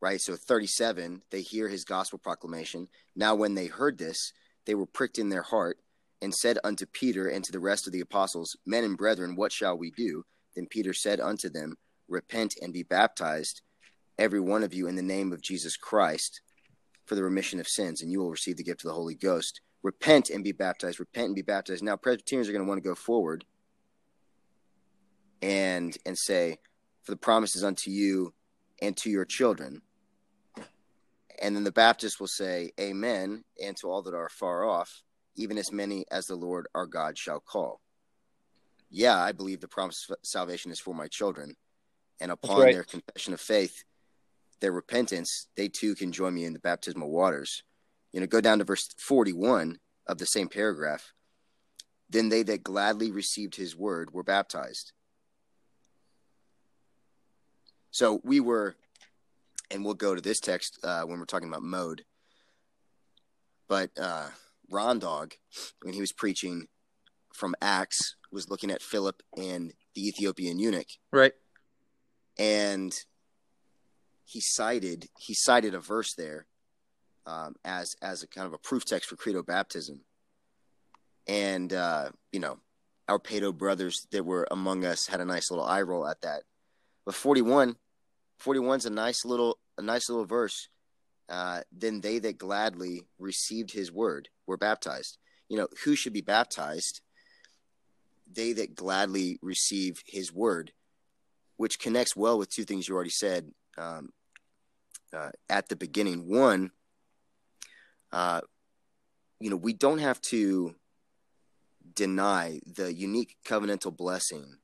Right. 0.00 0.20
So, 0.20 0.34
37, 0.34 1.22
they 1.30 1.42
hear 1.42 1.68
his 1.68 1.84
gospel 1.84 2.18
proclamation. 2.18 2.88
Now, 3.14 3.34
when 3.34 3.54
they 3.54 3.66
heard 3.66 3.98
this, 3.98 4.32
they 4.66 4.74
were 4.74 4.86
pricked 4.86 5.18
in 5.18 5.28
their 5.28 5.42
heart 5.42 5.78
and 6.22 6.34
said 6.34 6.58
unto 6.64 6.86
Peter 6.86 7.28
and 7.28 7.44
to 7.44 7.52
the 7.52 7.58
rest 7.58 7.86
of 7.86 7.92
the 7.92 8.00
apostles, 8.00 8.56
Men 8.66 8.84
and 8.84 8.96
brethren, 8.96 9.36
what 9.36 9.52
shall 9.52 9.76
we 9.76 9.90
do? 9.90 10.24
Then 10.54 10.66
Peter 10.66 10.92
said 10.92 11.20
unto 11.20 11.48
them, 11.48 11.76
Repent 12.08 12.56
and 12.60 12.72
be 12.72 12.82
baptized, 12.82 13.62
every 14.18 14.40
one 14.40 14.62
of 14.62 14.74
you, 14.74 14.88
in 14.88 14.96
the 14.96 15.02
name 15.02 15.32
of 15.32 15.42
Jesus 15.42 15.76
Christ, 15.76 16.40
for 17.06 17.14
the 17.14 17.22
remission 17.22 17.60
of 17.60 17.68
sins, 17.68 18.02
and 18.02 18.10
you 18.10 18.20
will 18.20 18.30
receive 18.30 18.56
the 18.56 18.64
gift 18.64 18.84
of 18.84 18.88
the 18.88 18.94
Holy 18.94 19.14
Ghost. 19.14 19.60
Repent 19.82 20.28
and 20.28 20.44
be 20.44 20.52
baptized. 20.52 21.00
Repent 21.00 21.26
and 21.26 21.34
be 21.34 21.42
baptized. 21.42 21.82
Now, 21.82 21.96
Presbyterians 21.96 22.48
are 22.48 22.52
going 22.52 22.64
to 22.64 22.68
want 22.68 22.82
to 22.82 22.88
go 22.88 22.94
forward 22.94 23.44
and 25.42 25.96
and 26.06 26.16
say, 26.16 26.58
For 27.02 27.12
the 27.12 27.16
promises 27.16 27.64
unto 27.64 27.90
you 27.90 28.34
and 28.80 28.96
to 28.98 29.10
your 29.10 29.24
children. 29.24 29.82
And 31.42 31.56
then 31.56 31.64
the 31.64 31.72
Baptist 31.72 32.20
will 32.20 32.26
say, 32.26 32.72
Amen, 32.78 33.44
and 33.62 33.76
to 33.78 33.90
all 33.90 34.02
that 34.02 34.14
are 34.14 34.28
far 34.28 34.64
off, 34.64 35.02
even 35.36 35.56
as 35.56 35.72
many 35.72 36.04
as 36.10 36.26
the 36.26 36.36
Lord 36.36 36.66
our 36.74 36.86
God 36.86 37.16
shall 37.16 37.40
call. 37.40 37.80
Yeah, 38.90 39.18
I 39.18 39.32
believe 39.32 39.60
the 39.60 39.68
promise 39.68 40.06
of 40.10 40.16
salvation 40.22 40.70
is 40.70 40.80
for 40.80 40.94
my 40.94 41.06
children. 41.06 41.56
And 42.20 42.30
upon 42.30 42.60
right. 42.60 42.74
their 42.74 42.84
confession 42.84 43.32
of 43.32 43.40
faith, 43.40 43.84
their 44.60 44.72
repentance, 44.72 45.46
they 45.56 45.68
too 45.68 45.94
can 45.94 46.12
join 46.12 46.34
me 46.34 46.44
in 46.44 46.52
the 46.52 46.58
baptismal 46.58 47.10
waters. 47.10 47.62
You 48.12 48.20
know, 48.20 48.26
go 48.26 48.40
down 48.40 48.58
to 48.58 48.64
verse 48.64 48.88
41 48.98 49.78
of 50.06 50.18
the 50.18 50.26
same 50.26 50.48
paragraph. 50.48 51.12
Then 52.10 52.28
they 52.28 52.42
that 52.42 52.64
gladly 52.64 53.10
received 53.10 53.54
his 53.54 53.76
word 53.76 54.12
were 54.12 54.24
baptized. 54.24 54.92
So 57.90 58.20
we 58.24 58.40
were, 58.40 58.76
and 59.70 59.84
we'll 59.84 59.94
go 59.94 60.14
to 60.14 60.20
this 60.20 60.40
text 60.40 60.78
uh, 60.82 61.02
when 61.02 61.18
we're 61.18 61.24
talking 61.24 61.48
about 61.48 61.62
mode. 61.62 62.04
But 63.68 63.90
uh, 64.00 64.28
Ron 64.70 64.98
Dog, 64.98 65.34
when 65.82 65.94
he 65.94 66.00
was 66.00 66.12
preaching 66.12 66.66
from 67.34 67.54
Acts, 67.62 68.16
was 68.32 68.48
looking 68.48 68.70
at 68.70 68.82
Philip 68.82 69.22
and 69.36 69.72
the 69.94 70.06
Ethiopian 70.08 70.58
eunuch, 70.58 70.86
Right. 71.12 71.32
and 72.38 72.92
he 74.24 74.40
cited 74.40 75.08
he 75.18 75.34
cited 75.34 75.74
a 75.74 75.80
verse 75.80 76.14
there 76.14 76.46
um, 77.26 77.56
as 77.64 77.96
as 78.00 78.22
a 78.22 78.28
kind 78.28 78.46
of 78.46 78.52
a 78.52 78.58
proof 78.58 78.84
text 78.84 79.08
for 79.08 79.16
credo 79.16 79.42
baptism. 79.42 80.00
And 81.26 81.72
uh, 81.72 82.10
you 82.32 82.38
know, 82.40 82.58
our 83.08 83.18
paedo 83.18 83.56
brothers 83.56 84.06
that 84.12 84.24
were 84.24 84.46
among 84.50 84.84
us 84.84 85.06
had 85.08 85.20
a 85.20 85.24
nice 85.24 85.50
little 85.50 85.64
eye 85.64 85.82
roll 85.82 86.06
at 86.06 86.20
that. 86.22 86.42
But 87.04 87.14
41, 87.14 87.76
41's 88.42 88.86
a 88.86 88.90
nice 88.90 89.24
little 89.24 89.58
a 89.78 89.82
nice 89.82 90.08
little 90.08 90.26
verse. 90.26 90.68
Uh, 91.28 91.60
then 91.72 92.00
they 92.00 92.18
that 92.18 92.38
gladly 92.38 93.02
received 93.18 93.72
his 93.72 93.92
word 93.92 94.28
were 94.46 94.56
baptized. 94.56 95.18
You 95.48 95.58
know, 95.58 95.68
who 95.84 95.94
should 95.94 96.12
be 96.12 96.20
baptized? 96.20 97.00
They 98.32 98.52
that 98.54 98.74
gladly 98.74 99.38
receive 99.42 100.02
his 100.06 100.32
word, 100.32 100.72
which 101.56 101.78
connects 101.78 102.16
well 102.16 102.38
with 102.38 102.50
two 102.50 102.64
things 102.64 102.88
you 102.88 102.94
already 102.94 103.10
said 103.10 103.50
um, 103.78 104.10
uh, 105.12 105.30
at 105.48 105.68
the 105.68 105.76
beginning. 105.76 106.28
One, 106.28 106.70
uh, 108.12 108.40
you 109.40 109.50
know, 109.50 109.56
we 109.56 109.72
don't 109.72 109.98
have 109.98 110.20
to 110.22 110.74
deny 111.94 112.60
the 112.66 112.92
unique 112.92 113.36
covenantal 113.46 113.96
blessing 113.96 114.58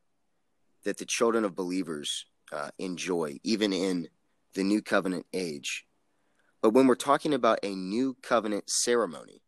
that 0.87 0.99
the 0.99 1.05
children 1.05 1.45
of 1.45 1.57
believers 1.57 2.27
uh, 2.53 2.71
enjoy, 2.79 3.39
even 3.43 3.73
in 3.73 4.09
the 4.55 4.63
new 4.63 4.81
covenant 4.81 5.27
age. 5.35 5.85
But 6.63 6.71
when 6.71 6.87
we're 6.87 6.95
talking 6.95 7.35
about 7.35 7.59
a 7.65 7.75
new 7.75 8.17
covenant 8.23 8.71
ceremony, 8.71 9.43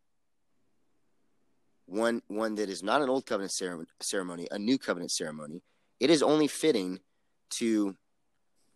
one 1.86 2.22
one 2.26 2.56
that 2.56 2.68
is 2.68 2.82
not 2.82 3.02
an 3.02 3.08
old 3.08 3.24
covenant 3.24 3.52
ceremony, 4.02 4.48
a 4.50 4.58
new 4.58 4.78
covenant 4.78 5.12
ceremony, 5.12 5.62
it 6.00 6.10
is 6.10 6.22
only 6.22 6.48
fitting 6.48 6.98
to 7.50 7.96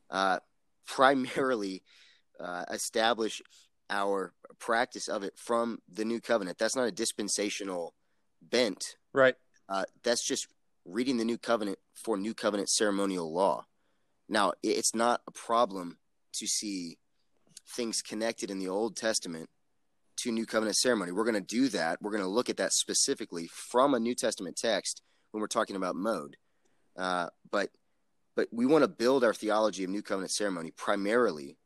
uh, 0.08 0.38
primarily 0.86 1.82
uh, 2.40 2.64
establish 2.70 3.42
our 3.90 4.32
practice 4.60 5.08
of 5.08 5.24
it 5.24 5.34
from 5.36 5.80
the 5.92 6.04
new 6.04 6.20
covenant. 6.20 6.58
That's 6.58 6.76
not 6.76 6.86
a 6.86 6.92
dispensational 6.92 7.92
bent. 8.40 8.96
Right. 9.12 9.34
Uh, 9.68 9.84
that's 10.04 10.24
just 10.24 10.46
reading 10.84 11.16
the 11.16 11.24
new 11.24 11.38
covenant 11.38 11.78
for 11.94 12.16
new 12.16 12.34
covenant 12.34 12.68
ceremonial 12.68 13.32
law. 13.32 13.64
Now, 14.28 14.52
it's 14.62 14.94
not 14.94 15.20
a 15.26 15.30
problem 15.30 15.98
to 16.34 16.46
see 16.46 16.98
things 17.68 18.02
connected 18.02 18.50
in 18.50 18.58
the 18.58 18.68
Old 18.68 18.96
Testament 18.96 19.48
to 20.18 20.32
New 20.32 20.46
Covenant 20.46 20.76
ceremony. 20.76 21.12
We're 21.12 21.24
going 21.24 21.34
to 21.34 21.40
do 21.40 21.68
that. 21.68 22.00
We're 22.00 22.10
going 22.10 22.22
to 22.22 22.28
look 22.28 22.48
at 22.48 22.56
that 22.58 22.72
specifically 22.72 23.48
from 23.52 23.94
a 23.94 24.00
New 24.00 24.14
Testament 24.14 24.56
text 24.56 25.02
when 25.30 25.40
we're 25.40 25.46
talking 25.48 25.76
about 25.76 25.96
mode. 25.96 26.36
Uh, 26.96 27.28
but 27.50 27.70
but 28.34 28.48
we 28.50 28.64
want 28.64 28.82
to 28.82 28.88
build 28.88 29.24
our 29.24 29.34
theology 29.34 29.84
of 29.84 29.90
New 29.90 30.02
Covenant 30.02 30.30
ceremony 30.30 30.70
primarily 30.70 31.58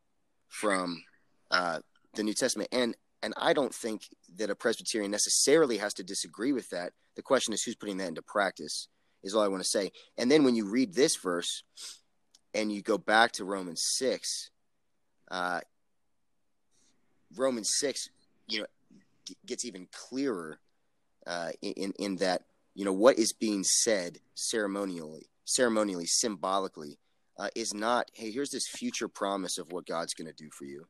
from 0.48 1.02
uh, 1.50 1.78
the 2.14 2.22
New 2.22 2.34
Testament. 2.34 2.68
And 2.72 2.96
and 3.22 3.34
I 3.36 3.52
don't 3.52 3.74
think 3.74 4.02
that 4.36 4.50
a 4.50 4.54
Presbyterian 4.54 5.10
necessarily 5.10 5.78
has 5.78 5.94
to 5.94 6.04
disagree 6.04 6.52
with 6.52 6.68
that. 6.70 6.92
The 7.16 7.22
question 7.22 7.54
is 7.54 7.62
who's 7.62 7.74
putting 7.74 7.96
that 7.98 8.08
into 8.08 8.22
practice. 8.22 8.88
Is 9.26 9.34
all 9.34 9.42
I 9.42 9.48
want 9.48 9.62
to 9.62 9.68
say. 9.68 9.90
And 10.16 10.30
then 10.30 10.44
when 10.44 10.54
you 10.54 10.66
read 10.66 10.94
this 10.94 11.16
verse, 11.16 11.64
and 12.54 12.72
you 12.72 12.80
go 12.80 12.96
back 12.96 13.32
to 13.32 13.44
Romans 13.44 13.82
six, 13.84 14.50
uh, 15.30 15.60
Romans 17.36 17.70
six, 17.78 18.08
you 18.48 18.60
know, 18.60 18.66
g- 19.26 19.36
gets 19.44 19.64
even 19.64 19.88
clearer 19.92 20.58
uh, 21.26 21.50
in 21.60 21.92
in 21.98 22.16
that 22.16 22.42
you 22.74 22.84
know 22.84 22.92
what 22.92 23.18
is 23.18 23.32
being 23.32 23.64
said 23.64 24.18
ceremonially, 24.34 25.28
ceremonially, 25.44 26.06
symbolically, 26.06 26.98
uh, 27.38 27.48
is 27.54 27.74
not 27.74 28.10
hey 28.14 28.30
here's 28.30 28.50
this 28.50 28.68
future 28.68 29.08
promise 29.08 29.58
of 29.58 29.72
what 29.72 29.86
God's 29.86 30.14
going 30.14 30.28
to 30.28 30.44
do 30.44 30.48
for 30.50 30.64
you, 30.64 30.86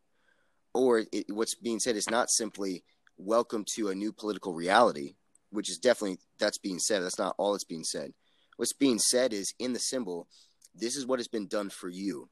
or 0.74 1.04
it, 1.12 1.26
what's 1.30 1.54
being 1.54 1.80
said 1.80 1.96
is 1.96 2.10
not 2.10 2.30
simply 2.30 2.84
welcome 3.18 3.64
to 3.74 3.88
a 3.88 3.94
new 3.94 4.12
political 4.12 4.52
reality, 4.52 5.14
which 5.50 5.70
is 5.70 5.78
definitely 5.78 6.18
that's 6.38 6.58
being 6.58 6.78
said. 6.78 7.02
That's 7.02 7.18
not 7.18 7.34
all 7.38 7.52
that's 7.52 7.64
being 7.64 7.84
said. 7.84 8.12
What's 8.56 8.72
being 8.72 8.98
said 8.98 9.32
is 9.32 9.54
in 9.58 9.72
the 9.72 9.78
symbol, 9.78 10.28
this 10.74 10.96
is 10.96 11.06
what 11.06 11.18
has 11.18 11.28
been 11.28 11.46
done 11.46 11.70
for 11.70 11.88
you. 11.88 12.28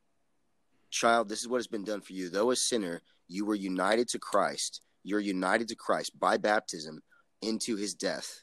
Child, 0.91 1.29
this 1.29 1.41
is 1.41 1.49
what 1.49 1.59
has 1.59 1.67
been 1.67 1.85
done 1.85 2.01
for 2.01 2.13
you. 2.13 2.29
Though 2.29 2.51
a 2.51 2.57
sinner, 2.57 3.03
you 3.29 3.45
were 3.45 3.55
united 3.55 4.09
to 4.09 4.19
Christ. 4.19 4.83
You're 5.03 5.21
united 5.21 5.69
to 5.69 5.75
Christ 5.75 6.19
by 6.19 6.37
baptism 6.37 7.03
into 7.43 7.77
his 7.77 7.95
death, 7.95 8.43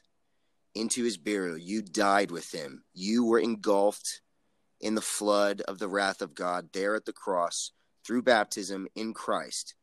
into 0.74 1.02
his 1.02 1.16
burial. 1.16 1.58
You 1.58 1.82
died 1.82 2.30
with 2.30 2.52
him. 2.52 2.84
You 2.94 3.24
were 3.24 3.40
engulfed 3.40 4.20
in 4.80 4.94
the 4.94 5.00
flood 5.00 5.62
of 5.62 5.78
the 5.78 5.88
wrath 5.88 6.22
of 6.22 6.34
God 6.34 6.68
there 6.72 6.94
at 6.94 7.04
the 7.04 7.12
cross 7.12 7.72
through 8.04 8.22
baptism 8.22 8.86
in 8.94 9.14
Christ. 9.14 9.74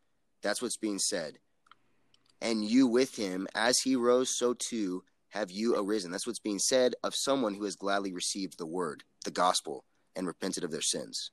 That's 0.42 0.62
what's 0.62 0.78
being 0.78 1.00
said. 1.00 1.40
And 2.42 2.64
you 2.64 2.88
with 2.88 3.16
him, 3.16 3.48
as 3.54 3.80
he 3.80 3.96
rose, 3.96 4.30
so 4.30 4.54
too 4.54 5.04
have 5.30 5.52
you 5.52 5.76
arisen. 5.78 6.12
That's 6.12 6.26
what's 6.26 6.40
being 6.40 6.60
said 6.60 6.96
of 7.04 7.16
someone 7.16 7.54
who 7.54 7.64
has 7.64 7.76
gladly 7.76 8.14
received 8.14 8.58
the 8.58 8.66
word, 8.66 9.04
the 9.26 9.32
gospel, 9.32 9.86
and 10.16 10.26
repented 10.26 10.64
of 10.64 10.72
their 10.72 10.82
sins. 10.82 11.32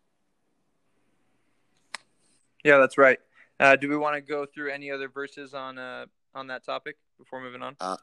Yeah, 2.65 2.79
that's 2.79 2.99
right. 2.99 3.19
Uh, 3.59 3.77
do 3.77 3.89
we 3.89 3.97
want 3.97 4.17
to 4.17 4.21
go 4.21 4.45
through 4.45 4.71
any 4.71 4.91
other 4.91 5.09
verses 5.09 5.55
on 5.55 5.79
uh, 5.79 6.07
on 6.35 6.49
that 6.49 6.65
topic 6.65 6.97
before 7.19 7.41
moving 7.41 7.63
on? 7.63 7.77
Uh, 7.81 7.97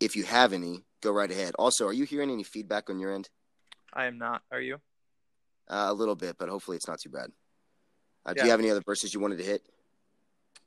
if 0.00 0.16
you 0.16 0.24
have 0.24 0.52
any, 0.52 0.84
go 1.00 1.12
right 1.12 1.30
ahead. 1.30 1.54
Also, 1.58 1.86
are 1.86 1.92
you 1.92 2.04
hearing 2.04 2.30
any 2.30 2.42
feedback 2.42 2.90
on 2.90 2.98
your 2.98 3.14
end? 3.14 3.28
I 3.92 4.06
am 4.06 4.18
not. 4.18 4.42
Are 4.50 4.60
you? 4.60 4.76
Uh, 5.68 5.86
a 5.88 5.92
little 5.92 6.16
bit, 6.16 6.36
but 6.38 6.48
hopefully 6.48 6.76
it's 6.76 6.88
not 6.88 6.98
too 6.98 7.10
bad. 7.10 7.30
Uh, 8.26 8.34
Yeah. 8.34 8.42
Do 8.42 8.44
you 8.46 8.50
have 8.50 8.60
any 8.60 8.70
other 8.70 8.80
verses 8.80 9.14
you 9.14 9.20
wanted 9.20 9.38
to 9.38 9.44
hit? 9.44 9.62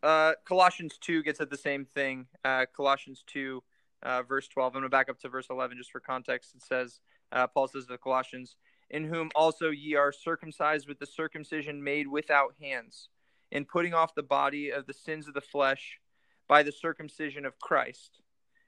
Uh, 0.02 0.34
Colossians 0.46 0.98
2 1.00 1.24
gets 1.24 1.40
at 1.42 1.50
the 1.50 1.58
same 1.58 1.86
thing. 1.86 2.28
Uh, 2.44 2.66
Colossians 2.76 3.24
2, 3.28 3.64
uh, 4.04 4.24
verse 4.24 4.48
12. 4.48 4.76
I'm 4.76 4.82
going 4.82 4.84
to 4.84 4.90
back 4.90 5.10
up 5.10 5.20
to 5.20 5.30
verse 5.30 5.48
11 5.50 5.78
just 5.78 5.92
for 5.92 6.00
context. 6.00 6.54
It 6.56 6.62
says, 6.62 7.00
uh, 7.32 7.48
Paul 7.48 7.68
says 7.68 7.86
to 7.86 7.94
the 7.94 7.98
Colossians, 7.98 8.56
In 8.90 9.06
whom 9.06 9.32
also 9.36 9.70
ye 9.70 9.96
are 9.96 10.12
circumcised 10.12 10.88
with 10.88 11.00
the 11.00 11.06
circumcision 11.06 11.84
made 11.84 12.08
without 12.08 12.56
hands, 12.62 13.10
in 13.52 13.66
putting 13.66 13.94
off 13.94 14.16
the 14.16 14.24
body 14.24 14.72
of 14.72 14.86
the 14.86 14.94
sins 14.94 15.28
of 15.28 15.34
the 15.34 15.42
flesh 15.42 16.00
by 16.48 16.64
the 16.64 16.72
circumcision 16.72 17.46
of 17.46 17.60
Christ, 17.60 18.20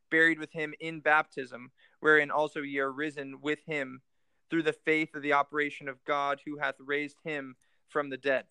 buried 0.10 0.40
with 0.40 0.52
him 0.54 0.74
in 0.80 1.02
baptism, 1.02 1.72
wherein 2.00 2.32
also 2.32 2.62
ye 2.62 2.80
are 2.80 2.92
risen 2.92 3.42
with 3.42 3.60
him 3.66 4.02
through 4.50 4.64
the 4.64 4.74
faith 4.74 5.16
of 5.16 5.22
the 5.22 5.34
operation 5.34 5.88
of 5.90 6.04
God 6.06 6.40
who 6.46 6.58
hath 6.58 6.76
raised 6.80 7.18
him 7.24 7.56
from 7.90 8.10
the 8.10 8.18
dead. 8.18 8.46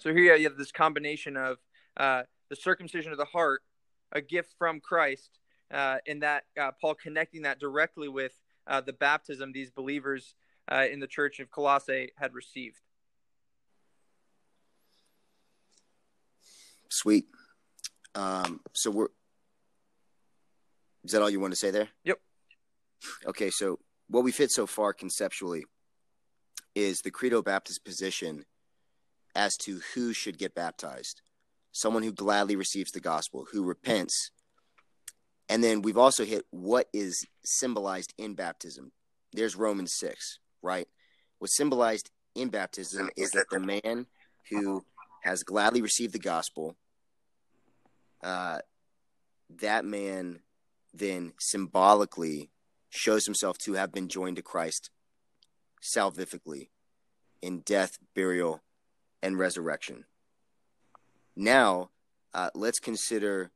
So 0.00 0.12
here 0.12 0.34
you 0.34 0.44
have 0.44 0.56
this 0.56 0.72
combination 0.72 1.36
of 1.36 1.58
uh, 1.96 2.22
the 2.48 2.56
circumcision 2.56 3.12
of 3.12 3.18
the 3.18 3.26
heart, 3.26 3.62
a 4.10 4.20
gift 4.20 4.54
from 4.58 4.80
Christ, 4.80 5.38
uh, 5.72 5.98
and 6.06 6.22
that 6.22 6.44
uh, 6.60 6.70
Paul 6.80 6.94
connecting 6.94 7.42
that 7.42 7.58
directly 7.58 8.08
with 8.08 8.32
uh, 8.66 8.80
the 8.80 8.92
baptism 8.92 9.52
these 9.52 9.70
believers 9.70 10.34
uh, 10.70 10.86
in 10.90 11.00
the 11.00 11.06
church 11.06 11.40
of 11.40 11.50
Colossae 11.50 12.12
had 12.16 12.34
received. 12.34 12.78
Sweet. 16.88 17.24
Um, 18.14 18.60
so 18.74 18.90
we're. 18.90 19.08
Is 21.04 21.12
that 21.12 21.22
all 21.22 21.30
you 21.30 21.40
want 21.40 21.52
to 21.52 21.58
say 21.58 21.70
there? 21.70 21.88
Yep. 22.04 22.18
Okay, 23.26 23.50
so 23.50 23.80
what 24.08 24.22
we've 24.22 24.36
hit 24.36 24.52
so 24.52 24.66
far 24.66 24.92
conceptually 24.92 25.64
is 26.74 27.00
the 27.00 27.10
Credo 27.10 27.42
Baptist 27.42 27.84
position 27.84 28.44
as 29.34 29.56
to 29.56 29.80
who 29.94 30.12
should 30.12 30.38
get 30.38 30.54
baptized. 30.54 31.22
Someone 31.72 32.02
who 32.02 32.12
gladly 32.12 32.54
receives 32.54 32.92
the 32.92 33.00
gospel, 33.00 33.46
who 33.52 33.64
repents. 33.64 34.30
And 35.52 35.62
then 35.62 35.82
we've 35.82 35.98
also 35.98 36.24
hit 36.24 36.46
what 36.50 36.88
is 36.94 37.26
symbolized 37.44 38.14
in 38.16 38.32
baptism. 38.32 38.90
There's 39.34 39.54
Romans 39.54 39.92
6, 39.98 40.38
right? 40.62 40.88
What's 41.40 41.58
symbolized 41.58 42.10
in 42.34 42.48
baptism 42.48 43.10
is 43.18 43.32
that 43.32 43.50
the 43.50 43.60
man 43.60 44.06
who 44.48 44.82
has 45.22 45.42
gladly 45.42 45.82
received 45.82 46.14
the 46.14 46.18
gospel, 46.18 46.74
uh, 48.24 48.60
that 49.60 49.84
man 49.84 50.40
then 50.94 51.34
symbolically 51.38 52.48
shows 52.88 53.26
himself 53.26 53.58
to 53.58 53.74
have 53.74 53.92
been 53.92 54.08
joined 54.08 54.36
to 54.36 54.42
Christ 54.42 54.88
salvifically 55.82 56.70
in 57.42 57.60
death, 57.60 57.98
burial, 58.14 58.62
and 59.22 59.38
resurrection. 59.38 60.06
Now, 61.36 61.90
uh, 62.32 62.48
let's 62.54 62.78
consider 62.78 63.50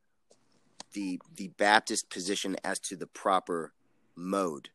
the 0.93 1.19
the 1.35 1.49
Baptist 1.49 2.09
position 2.09 2.55
as 2.63 2.79
to 2.79 2.95
the 2.95 3.07
proper 3.07 3.73
mode, 4.15 4.69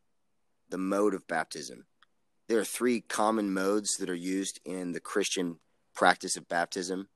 the 0.69 0.79
mode 0.79 1.15
of 1.15 1.27
baptism. 1.27 1.87
There 2.49 2.59
are 2.59 2.65
three 2.65 3.01
common 3.01 3.53
modes 3.53 3.97
that 3.97 4.11
are 4.11 4.15
used 4.15 4.61
in 4.65 4.93
the 4.93 5.01
Christian 5.01 5.59
practice 5.95 6.37
of 6.37 6.49
baptism. 6.49 7.09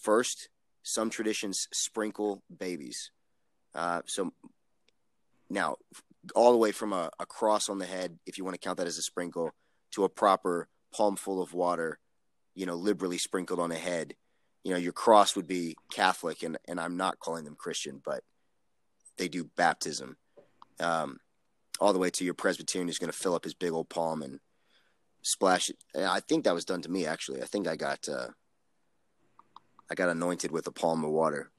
First, 0.00 0.48
some 0.82 1.10
traditions 1.10 1.68
sprinkle 1.72 2.42
babies. 2.56 3.10
Uh, 3.74 4.02
so 4.06 4.32
now, 5.50 5.76
all 6.34 6.52
the 6.52 6.58
way 6.58 6.72
from 6.72 6.92
a, 6.92 7.10
a 7.18 7.26
cross 7.26 7.68
on 7.68 7.78
the 7.78 7.86
head, 7.86 8.18
if 8.26 8.38
you 8.38 8.44
want 8.44 8.54
to 8.54 8.60
count 8.60 8.78
that 8.78 8.86
as 8.86 8.98
a 8.98 9.02
sprinkle, 9.02 9.50
to 9.92 10.04
a 10.04 10.08
proper 10.08 10.68
palm 10.92 11.16
full 11.16 11.42
of 11.42 11.54
water, 11.54 11.98
you 12.54 12.66
know, 12.66 12.74
liberally 12.74 13.18
sprinkled 13.18 13.60
on 13.60 13.72
a 13.72 13.76
head. 13.76 14.14
You 14.64 14.72
know, 14.72 14.78
your 14.78 14.92
cross 14.92 15.36
would 15.36 15.46
be 15.46 15.76
Catholic, 15.92 16.42
and, 16.42 16.58
and 16.66 16.80
I'm 16.80 16.96
not 16.96 17.20
calling 17.20 17.44
them 17.44 17.54
Christian, 17.54 18.00
but 18.04 18.24
they 19.18 19.28
do 19.28 19.44
baptism. 19.56 20.16
Um, 20.80 21.18
all 21.80 21.92
the 21.92 21.98
way 21.98 22.10
to 22.10 22.24
your 22.24 22.34
Presbyterian 22.34 22.88
who's 22.88 22.98
going 22.98 23.12
to 23.12 23.16
fill 23.16 23.34
up 23.34 23.44
his 23.44 23.54
big 23.54 23.72
old 23.72 23.88
palm 23.88 24.22
and 24.22 24.40
splash 25.22 25.70
it. 25.70 25.76
I 25.96 26.20
think 26.20 26.44
that 26.44 26.54
was 26.54 26.64
done 26.64 26.82
to 26.82 26.90
me 26.90 27.06
actually. 27.06 27.42
I 27.42 27.46
think 27.46 27.66
I 27.66 27.76
got 27.76 28.08
uh, 28.08 28.28
I 29.90 29.94
got 29.94 30.08
anointed 30.08 30.50
with 30.50 30.66
a 30.66 30.72
palm 30.72 31.04
of 31.04 31.10
water. 31.10 31.50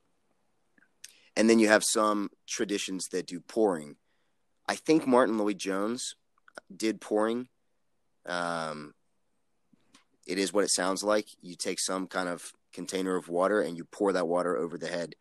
And 1.35 1.49
then 1.49 1.59
you 1.59 1.67
have 1.67 1.83
some 1.83 2.29
traditions 2.47 3.07
that 3.11 3.27
do 3.27 3.39
pouring. 3.39 3.97
I 4.67 4.75
think 4.75 5.05
Martyn 5.05 5.37
Lloyd-Jones 5.37 6.15
did 6.75 7.01
pouring. 7.01 7.49
Um, 8.25 8.93
it 10.25 10.39
is 10.39 10.53
what 10.53 10.63
it 10.63 10.71
sounds 10.71 11.03
like. 11.03 11.27
You 11.41 11.55
take 11.55 11.79
some 11.79 12.07
kind 12.07 12.29
of 12.29 12.51
container 12.75 13.15
of 13.15 13.29
water 13.29 13.61
and 13.61 13.77
you 13.77 13.85
pour 13.85 14.13
that 14.13 14.27
water 14.27 14.55
over 14.55 14.77
the 14.77 14.87
head. 14.87 15.15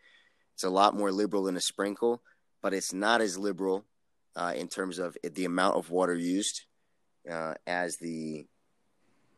It's 0.53 0.65
a 0.65 0.71
lot 0.71 0.97
more 0.97 1.11
liberal 1.11 1.45
than 1.45 1.57
a 1.57 1.61
sprinkle, 1.61 2.23
but 2.61 2.75
it's 2.75 2.93
not 2.93 3.21
as 3.21 3.39
liberal 3.39 3.87
uh, 4.37 4.53
in 4.57 4.69
terms 4.69 4.99
of 4.99 5.17
the 5.23 5.45
amount 5.45 5.77
of 5.77 5.91
water 5.91 6.15
used 6.15 6.67
uh, 7.31 7.55
as 7.67 7.97
the 7.97 8.47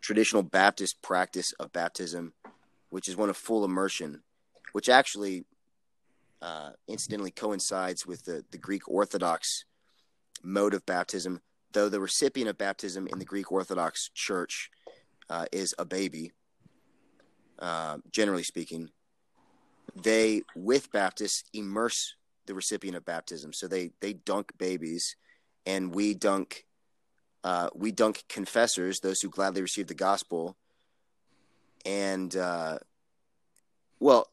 traditional 0.01 0.43
Baptist 0.43 1.03
practice 1.03 1.53
of 1.61 1.73
baptism, 1.73 2.33
which 2.91 3.09
is 3.09 3.17
one 3.17 3.29
of 3.29 3.37
full 3.37 3.65
immersion, 3.65 4.23
which 4.73 4.89
actually 4.89 5.45
uh, 6.43 6.71
incidentally 6.89 7.31
coincides 7.31 8.07
with 8.07 8.25
the, 8.25 8.45
the 8.51 8.59
Greek 8.59 8.89
Orthodox 8.89 9.65
mode 10.43 10.75
of 10.75 10.87
baptism, 10.87 11.41
though 11.73 11.89
the 11.89 12.01
recipient 12.01 12.49
of 12.49 12.59
baptism 12.59 13.07
in 13.07 13.19
the 13.19 13.25
Greek 13.25 13.51
Orthodox 13.51 14.11
Church 14.15 14.71
uh, 15.29 15.47
is 15.53 15.75
a 15.79 15.85
baby, 15.85 16.33
uh, 17.59 17.99
generally 18.11 18.43
speaking. 18.43 18.91
They, 19.95 20.43
with 20.55 20.93
Baptists, 20.93 21.45
immerse 21.53 22.15
the 22.47 22.55
recipient 22.55 22.97
of 22.97 23.05
baptism. 23.05 23.53
So 23.53 23.67
they, 23.67 23.91
they 24.01 24.13
dunk 24.13 24.53
babies, 24.59 25.17
and 25.65 25.95
we 25.95 26.15
dunk 26.15 26.67
uh, 27.47 27.71
we 27.77 27.93
dunk 27.93 28.25
confessors, 28.29 28.99
those 28.99 29.21
who 29.21 29.31
gladly 29.31 29.63
receive 29.63 29.87
the 29.87 29.95
gospel. 29.95 30.57
And 31.85 32.35
uh, 32.35 32.79
well, 34.01 34.27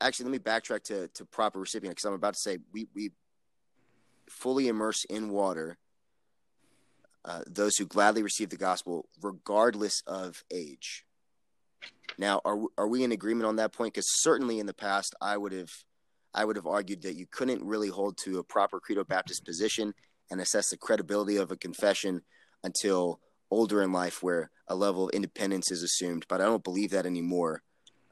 actually, 0.00 0.30
let 0.30 0.32
me 0.32 0.38
backtrack 0.38 0.82
to 0.84 1.08
to 1.08 1.26
proper 1.26 1.60
recipient 1.60 1.94
because 1.94 2.06
I'm 2.06 2.14
about 2.14 2.32
to 2.32 2.40
say 2.40 2.58
we 2.72 2.88
we 2.94 3.10
fully 4.30 4.68
immerse 4.68 5.04
in 5.04 5.28
water 5.28 5.76
uh, 7.26 7.42
those 7.46 7.76
who 7.76 7.84
gladly 7.84 8.22
receive 8.22 8.48
the 8.48 8.56
gospel, 8.56 9.10
regardless 9.20 10.02
of 10.06 10.42
age. 10.50 11.04
Now, 12.18 12.40
are 12.44 12.58
are 12.78 12.88
we 12.88 13.04
in 13.04 13.12
agreement 13.12 13.46
on 13.46 13.56
that 13.56 13.72
point? 13.72 13.94
Because 13.94 14.20
certainly 14.20 14.58
in 14.58 14.66
the 14.66 14.74
past, 14.74 15.14
I 15.20 15.36
would 15.36 15.52
have 15.52 15.70
I 16.34 16.44
would 16.44 16.56
have 16.56 16.66
argued 16.66 17.02
that 17.02 17.16
you 17.16 17.26
couldn't 17.30 17.64
really 17.64 17.88
hold 17.88 18.16
to 18.24 18.38
a 18.38 18.44
proper 18.44 18.80
credo 18.80 19.04
Baptist 19.04 19.44
position 19.44 19.94
and 20.30 20.40
assess 20.40 20.70
the 20.70 20.76
credibility 20.76 21.36
of 21.36 21.50
a 21.50 21.56
confession 21.56 22.22
until 22.64 23.20
older 23.50 23.82
in 23.82 23.92
life, 23.92 24.22
where 24.22 24.50
a 24.68 24.74
level 24.74 25.08
of 25.08 25.14
independence 25.14 25.70
is 25.70 25.82
assumed. 25.82 26.24
But 26.28 26.40
I 26.40 26.44
don't 26.44 26.64
believe 26.64 26.90
that 26.90 27.06
anymore. 27.06 27.62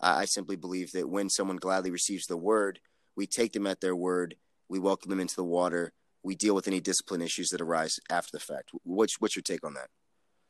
I 0.01 0.25
simply 0.25 0.57
believe 0.57 0.93
that 0.93 1.09
when 1.09 1.29
someone 1.29 1.57
gladly 1.57 1.91
receives 1.91 2.27
the 2.27 2.37
word, 2.37 2.81
we 3.17 3.27
take 3.27 3.53
them 3.53 3.67
at 3.67 3.81
their 3.81 3.97
word, 3.97 4.37
we 4.69 4.79
welcome 4.79 5.11
them 5.11 5.21
into 5.21 5.37
the 5.37 5.45
water, 5.45 5.93
we 6.23 6.35
deal 6.35 6.55
with 6.55 6.69
any 6.69 6.81
discipline 6.81 7.23
issues 7.23 7.49
that 7.51 7.61
arise 7.61 7.99
after 8.11 8.31
the 8.33 8.41
fact. 8.41 8.71
What's 8.83 9.21
what's 9.21 9.37
your 9.37 9.43
take 9.43 9.65
on 9.65 9.75
that? 9.75 9.89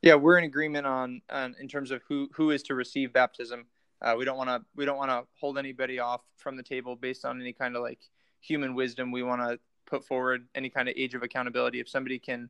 Yeah, 0.03 0.15
we're 0.15 0.39
in 0.39 0.45
agreement 0.45 0.87
on, 0.87 1.21
on 1.29 1.55
in 1.61 1.69
terms 1.69 1.91
of 1.91 2.03
who 2.09 2.31
who 2.35 2.51
is 2.51 2.63
to 2.65 2.75
receive 2.75 3.13
baptism. 3.13 3.67
Uh, 4.01 4.15
we 4.17 4.25
don't 4.25 4.39
want 4.39 4.49
to 4.49 4.63
we 4.75 4.87
don't 4.87 4.97
want 4.97 5.11
to 5.11 5.25
hold 5.39 5.59
anybody 5.59 5.99
off 5.99 6.23
from 6.37 6.57
the 6.57 6.63
table 6.63 6.97
based 6.97 7.25
on 7.25 7.41
any 7.41 7.53
kind 7.53 7.77
of 7.77 7.83
like 7.83 8.01
human 8.41 8.75
wisdom. 8.75 9.13
We 9.13 9.23
want 9.23 9.43
to 9.43 9.59
put 9.87 10.07
forward 10.07 10.47
any 10.55 10.71
kind 10.71 10.89
of 10.89 10.95
age 10.97 11.15
of 11.15 11.23
accountability. 11.23 11.81
If 11.81 11.89
somebody 11.89 12.19
can 12.19 12.49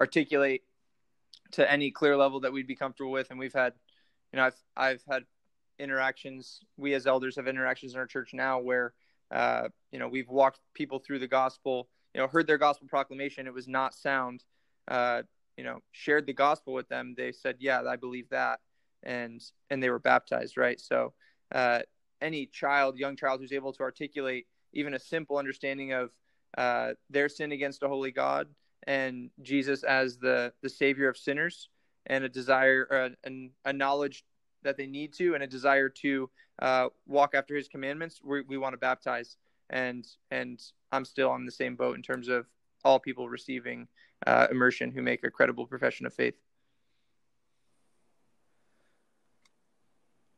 articulate 0.00 0.62
to 1.52 1.70
any 1.70 1.90
clear 1.90 2.16
level 2.16 2.40
that 2.40 2.52
we'd 2.52 2.66
be 2.66 2.76
comfortable 2.76 3.10
with, 3.10 3.30
and 3.30 3.38
we've 3.38 3.52
had, 3.52 3.74
you 4.32 4.38
know, 4.38 4.44
I've 4.46 4.62
I've 4.76 5.02
had 5.10 5.24
interactions. 5.78 6.60
We 6.78 6.94
as 6.94 7.06
elders 7.06 7.36
have 7.36 7.48
interactions 7.48 7.92
in 7.92 7.98
our 8.00 8.06
church 8.06 8.32
now 8.32 8.60
where, 8.60 8.94
uh, 9.30 9.68
you 9.92 9.98
know, 9.98 10.08
we've 10.08 10.28
walked 10.28 10.60
people 10.72 11.00
through 11.00 11.18
the 11.18 11.28
gospel. 11.28 11.88
You 12.14 12.22
know, 12.22 12.28
heard 12.28 12.46
their 12.46 12.58
gospel 12.58 12.88
proclamation. 12.88 13.46
It 13.46 13.52
was 13.52 13.68
not 13.68 13.94
sound. 13.94 14.42
Uh, 14.88 15.22
you 15.58 15.64
know, 15.64 15.80
shared 15.90 16.24
the 16.24 16.32
gospel 16.32 16.72
with 16.72 16.88
them. 16.88 17.14
They 17.16 17.32
said, 17.32 17.56
"Yeah, 17.58 17.82
I 17.82 17.96
believe 17.96 18.28
that," 18.30 18.60
and 19.02 19.42
and 19.68 19.82
they 19.82 19.90
were 19.90 19.98
baptized. 19.98 20.56
Right. 20.56 20.80
So, 20.80 21.12
uh, 21.52 21.80
any 22.22 22.46
child, 22.46 22.96
young 22.96 23.16
child 23.16 23.40
who's 23.40 23.52
able 23.52 23.72
to 23.72 23.82
articulate 23.82 24.46
even 24.72 24.94
a 24.94 24.98
simple 24.98 25.36
understanding 25.36 25.92
of 25.92 26.10
uh, 26.56 26.92
their 27.10 27.28
sin 27.28 27.52
against 27.52 27.82
a 27.82 27.88
holy 27.88 28.12
God 28.12 28.48
and 28.86 29.30
Jesus 29.42 29.82
as 29.82 30.16
the 30.18 30.52
the 30.62 30.68
savior 30.68 31.08
of 31.08 31.16
sinners, 31.16 31.68
and 32.06 32.24
a 32.24 32.28
desire, 32.28 32.86
uh, 32.90 33.08
and 33.24 33.50
a 33.64 33.72
knowledge 33.72 34.24
that 34.62 34.76
they 34.76 34.86
need 34.86 35.12
to, 35.14 35.34
and 35.34 35.42
a 35.42 35.46
desire 35.46 35.88
to 35.88 36.30
uh, 36.62 36.88
walk 37.06 37.34
after 37.34 37.56
His 37.56 37.66
commandments. 37.66 38.20
We, 38.24 38.42
we 38.42 38.58
want 38.58 38.74
to 38.74 38.78
baptize, 38.78 39.36
and 39.70 40.06
and 40.30 40.62
I'm 40.92 41.04
still 41.04 41.30
on 41.30 41.44
the 41.44 41.52
same 41.52 41.74
boat 41.74 41.96
in 41.96 42.02
terms 42.02 42.28
of 42.28 42.46
all 42.84 42.98
people 42.98 43.28
receiving 43.28 43.88
uh, 44.26 44.46
immersion 44.50 44.90
who 44.90 45.02
make 45.02 45.24
a 45.24 45.30
credible 45.30 45.66
profession 45.66 46.06
of 46.06 46.14
faith. 46.14 46.34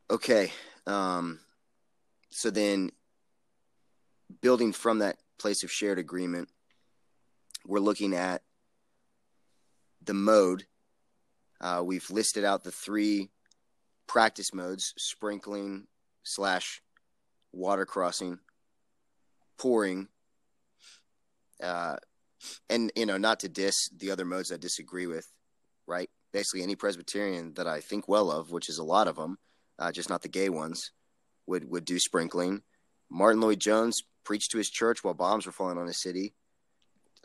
Okay, 0.09 0.51
um, 0.87 1.39
so 2.29 2.49
then 2.49 2.91
building 4.41 4.73
from 4.73 4.99
that 4.99 5.17
place 5.39 5.63
of 5.63 5.71
shared 5.71 5.99
agreement, 5.99 6.49
we're 7.65 7.79
looking 7.79 8.13
at 8.13 8.41
the 10.03 10.13
mode. 10.13 10.65
Uh, 11.61 11.81
we've 11.85 12.09
listed 12.09 12.43
out 12.43 12.63
the 12.63 12.71
three 12.71 13.29
practice 14.07 14.53
modes 14.53 14.93
sprinkling 14.97 15.87
slash 16.23 16.81
water 17.53 17.85
crossing, 17.85 18.39
pouring, 19.57 20.07
uh, 21.63 21.95
and 22.69 22.91
you 22.95 23.05
know, 23.05 23.17
not 23.17 23.39
to 23.41 23.49
diss 23.49 23.89
the 23.95 24.11
other 24.11 24.25
modes 24.25 24.51
I 24.51 24.57
disagree 24.57 25.07
with, 25.07 25.27
right? 25.87 26.09
Basically, 26.31 26.63
any 26.63 26.75
Presbyterian 26.75 27.53
that 27.55 27.67
I 27.67 27.81
think 27.81 28.07
well 28.07 28.31
of, 28.31 28.51
which 28.51 28.69
is 28.69 28.77
a 28.77 28.83
lot 28.83 29.07
of 29.07 29.15
them, 29.15 29.37
uh, 29.79 29.91
just 29.91 30.09
not 30.09 30.21
the 30.21 30.29
gay 30.29 30.49
ones, 30.49 30.91
would 31.47 31.69
would 31.69 31.85
do 31.85 31.99
sprinkling. 31.99 32.61
Martyn 33.09 33.41
Lloyd 33.41 33.59
Jones 33.59 34.01
preached 34.23 34.51
to 34.51 34.57
his 34.57 34.69
church 34.69 35.03
while 35.03 35.13
bombs 35.13 35.45
were 35.45 35.51
falling 35.51 35.77
on 35.77 35.87
his 35.87 36.01
city. 36.01 36.33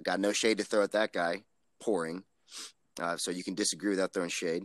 Got 0.03 0.21
no 0.21 0.33
shade 0.33 0.59
to 0.59 0.65
throw 0.65 0.83
at 0.83 0.93
that 0.93 1.13
guy. 1.13 1.45
Pouring, 1.81 2.25
uh, 3.01 3.17
so 3.19 3.31
you 3.31 3.45
can 3.45 3.55
disagree 3.55 3.91
without 3.91 4.15
throwing 4.15 4.31
shade, 4.31 4.65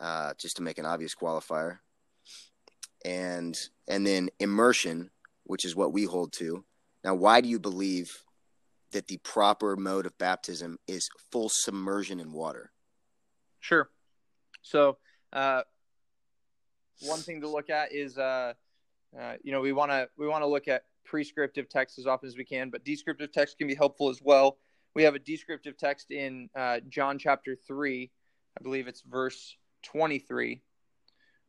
uh, 0.00 0.34
just 0.38 0.56
to 0.56 0.62
make 0.62 0.78
an 0.78 0.84
obvious 0.84 1.14
qualifier. 1.14 1.78
And 3.04 3.56
and 3.88 4.06
then 4.06 4.28
immersion, 4.38 5.10
which 5.44 5.64
is 5.64 5.74
what 5.74 5.92
we 5.92 6.04
hold 6.04 6.32
to. 6.34 6.64
Now, 7.02 7.14
why 7.14 7.40
do 7.40 7.48
you 7.48 7.58
believe 7.58 8.22
that 8.92 9.08
the 9.08 9.18
proper 9.18 9.76
mode 9.76 10.06
of 10.06 10.16
baptism 10.18 10.78
is 10.86 11.08
full 11.30 11.48
submersion 11.48 12.20
in 12.20 12.32
water? 12.32 12.72
Sure. 13.60 13.90
So, 14.62 14.98
uh, 15.32 15.62
one 17.00 17.20
thing 17.20 17.40
to 17.42 17.48
look 17.48 17.68
at 17.68 17.92
is, 17.92 18.16
uh, 18.16 18.54
uh, 19.18 19.34
you 19.42 19.52
know, 19.52 19.60
we 19.60 19.72
want 19.72 19.90
to 19.90 20.08
we 20.16 20.26
want 20.26 20.42
to 20.42 20.48
look 20.48 20.68
at 20.68 20.84
prescriptive 21.04 21.68
text 21.68 21.98
as 21.98 22.06
often 22.06 22.28
as 22.28 22.36
we 22.36 22.44
can, 22.44 22.70
but 22.70 22.84
descriptive 22.84 23.32
text 23.32 23.58
can 23.58 23.66
be 23.66 23.74
helpful 23.74 24.08
as 24.08 24.20
well. 24.22 24.58
We 24.94 25.02
have 25.02 25.14
a 25.14 25.18
descriptive 25.18 25.76
text 25.76 26.10
in 26.10 26.48
uh, 26.56 26.80
John 26.88 27.18
chapter 27.18 27.54
three, 27.54 28.10
I 28.58 28.62
believe 28.62 28.88
it's 28.88 29.02
verse 29.02 29.56
twenty 29.82 30.18
three, 30.18 30.62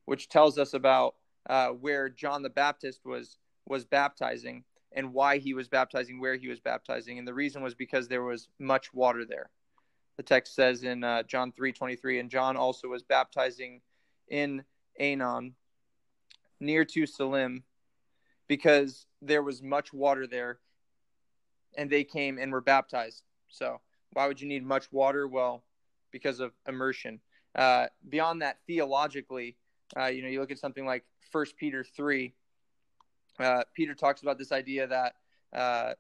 which 0.06 0.28
tells 0.30 0.58
us 0.58 0.74
about 0.74 1.16
uh, 1.50 1.70
where 1.70 2.10
John 2.10 2.44
the 2.44 2.50
Baptist 2.50 3.06
was 3.06 3.38
was 3.66 3.86
baptizing 3.86 4.64
and 4.98 5.14
why 5.14 5.38
he 5.38 5.54
was 5.54 5.68
baptizing, 5.70 6.20
where 6.20 6.36
he 6.36 6.50
was 6.50 6.60
baptizing, 6.60 7.20
and 7.20 7.28
the 7.28 7.34
reason 7.34 7.62
was 7.62 7.76
because 7.76 8.08
there 8.08 8.24
was 8.24 8.50
much 8.58 8.92
water 8.94 9.24
there. 9.24 9.52
The 10.18 10.24
text 10.24 10.56
says 10.56 10.84
in 10.84 11.04
uh, 11.04 11.22
John 11.24 11.52
three 11.52 11.72
twenty 11.72 11.96
three, 11.96 12.20
and 12.20 12.32
John 12.32 12.58
also 12.58 12.88
was 12.88 13.04
baptizing 13.04 13.82
in 14.28 14.64
Aenon, 15.00 15.54
near 16.60 16.84
to 16.84 17.06
Salim, 17.06 17.64
because 18.48 19.06
there 19.22 19.44
was 19.44 19.62
much 19.62 19.94
water 19.94 20.26
there, 20.26 20.58
and 21.78 21.90
they 21.90 22.04
came 22.04 22.40
and 22.40 22.52
were 22.52 22.62
baptized. 22.62 23.22
So 23.50 23.80
why 24.14 24.26
would 24.28 24.42
you 24.42 24.48
need 24.48 24.66
much 24.66 24.92
water? 24.92 25.28
Well, 25.28 25.64
because 26.12 26.40
of 26.40 26.54
immersion. 26.68 27.20
Uh, 27.54 27.86
beyond 28.10 28.42
that, 28.42 28.58
theologically, 28.66 29.58
uh, 29.96 30.08
you 30.08 30.24
know, 30.24 30.30
you 30.30 30.40
look 30.40 30.52
at 30.52 30.60
something 30.60 30.88
like 30.88 31.06
First 31.32 31.56
Peter 31.56 31.84
three. 31.84 32.34
Uh, 33.40 33.64
Peter 33.74 33.94
talks 33.94 34.22
about 34.22 34.38
this 34.38 34.52
idea 34.52 34.88
that 34.88 35.16
uh, 35.54 35.94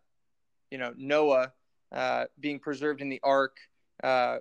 you 0.71 0.77
know 0.77 0.93
Noah 0.97 1.53
uh, 1.91 2.25
being 2.39 2.59
preserved 2.59 3.01
in 3.01 3.09
the 3.09 3.19
ark 3.23 3.57
uh, 4.03 4.37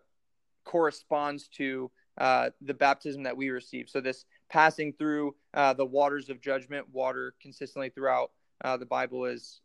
corresponds 0.64 1.48
to 1.48 1.90
the 2.18 2.74
baptism 2.74 3.22
that 3.24 3.36
we 3.36 3.50
receive. 3.50 3.88
So 3.90 4.00
this 4.00 4.24
passing 4.48 4.92
through 4.92 5.34
the 5.54 5.84
waters 5.84 6.30
of 6.30 6.40
judgment, 6.40 6.86
water 6.92 7.34
consistently 7.40 7.90
throughout 7.90 8.32
the 8.64 8.86
Bible 8.86 9.26
is 9.26 9.60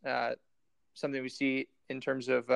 something 0.93 1.21
we 1.21 1.29
see 1.29 1.67
in 1.89 2.01
terms 2.01 2.27
of 2.27 2.49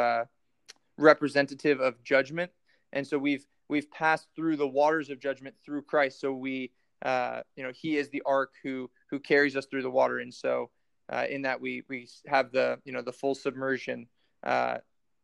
representative 0.97 1.79
of 1.79 2.01
judgment, 2.03 2.51
and 2.93 3.07
so 3.07 3.17
we've 3.17 3.45
we've 3.67 3.89
passed 3.91 4.27
through 4.35 4.57
the 4.57 4.67
waters 4.67 5.09
of 5.09 5.19
judgment 5.19 5.55
through 5.65 5.81
Christ. 5.81 6.19
So 6.19 6.33
we 6.33 6.71
uh, 7.05 7.41
you 7.55 7.63
know, 7.63 7.71
he 7.71 7.97
is 7.97 8.09
the 8.09 8.23
ark 8.25 8.53
who 8.63 8.89
who 9.15 9.19
carries 9.21 9.55
us 9.55 9.65
through 9.65 9.81
the 9.81 9.89
water, 9.89 10.19
and 10.19 10.33
so 10.33 10.69
uh, 11.09 11.25
in 11.29 11.43
that 11.43 11.61
we 11.61 11.83
we 11.87 12.09
have 12.27 12.51
the 12.51 12.79
you 12.83 12.91
know 12.91 13.01
the 13.01 13.13
full 13.13 13.33
submersion, 13.33 14.07
uh, 14.43 14.77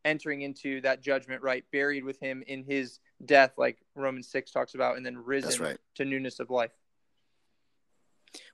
entering 0.05 0.41
into 0.43 0.79
that 0.81 1.01
judgment, 1.01 1.41
right, 1.41 1.65
buried 1.73 2.05
with 2.05 2.17
him 2.21 2.41
in 2.47 2.63
his 2.63 2.99
death, 3.25 3.51
like 3.57 3.79
Romans 3.95 4.29
six 4.29 4.51
talks 4.51 4.75
about, 4.75 4.95
and 4.95 5.05
then 5.05 5.17
risen 5.17 5.61
right. 5.61 5.77
to 5.95 6.05
newness 6.05 6.39
of 6.39 6.49
life. 6.49 6.71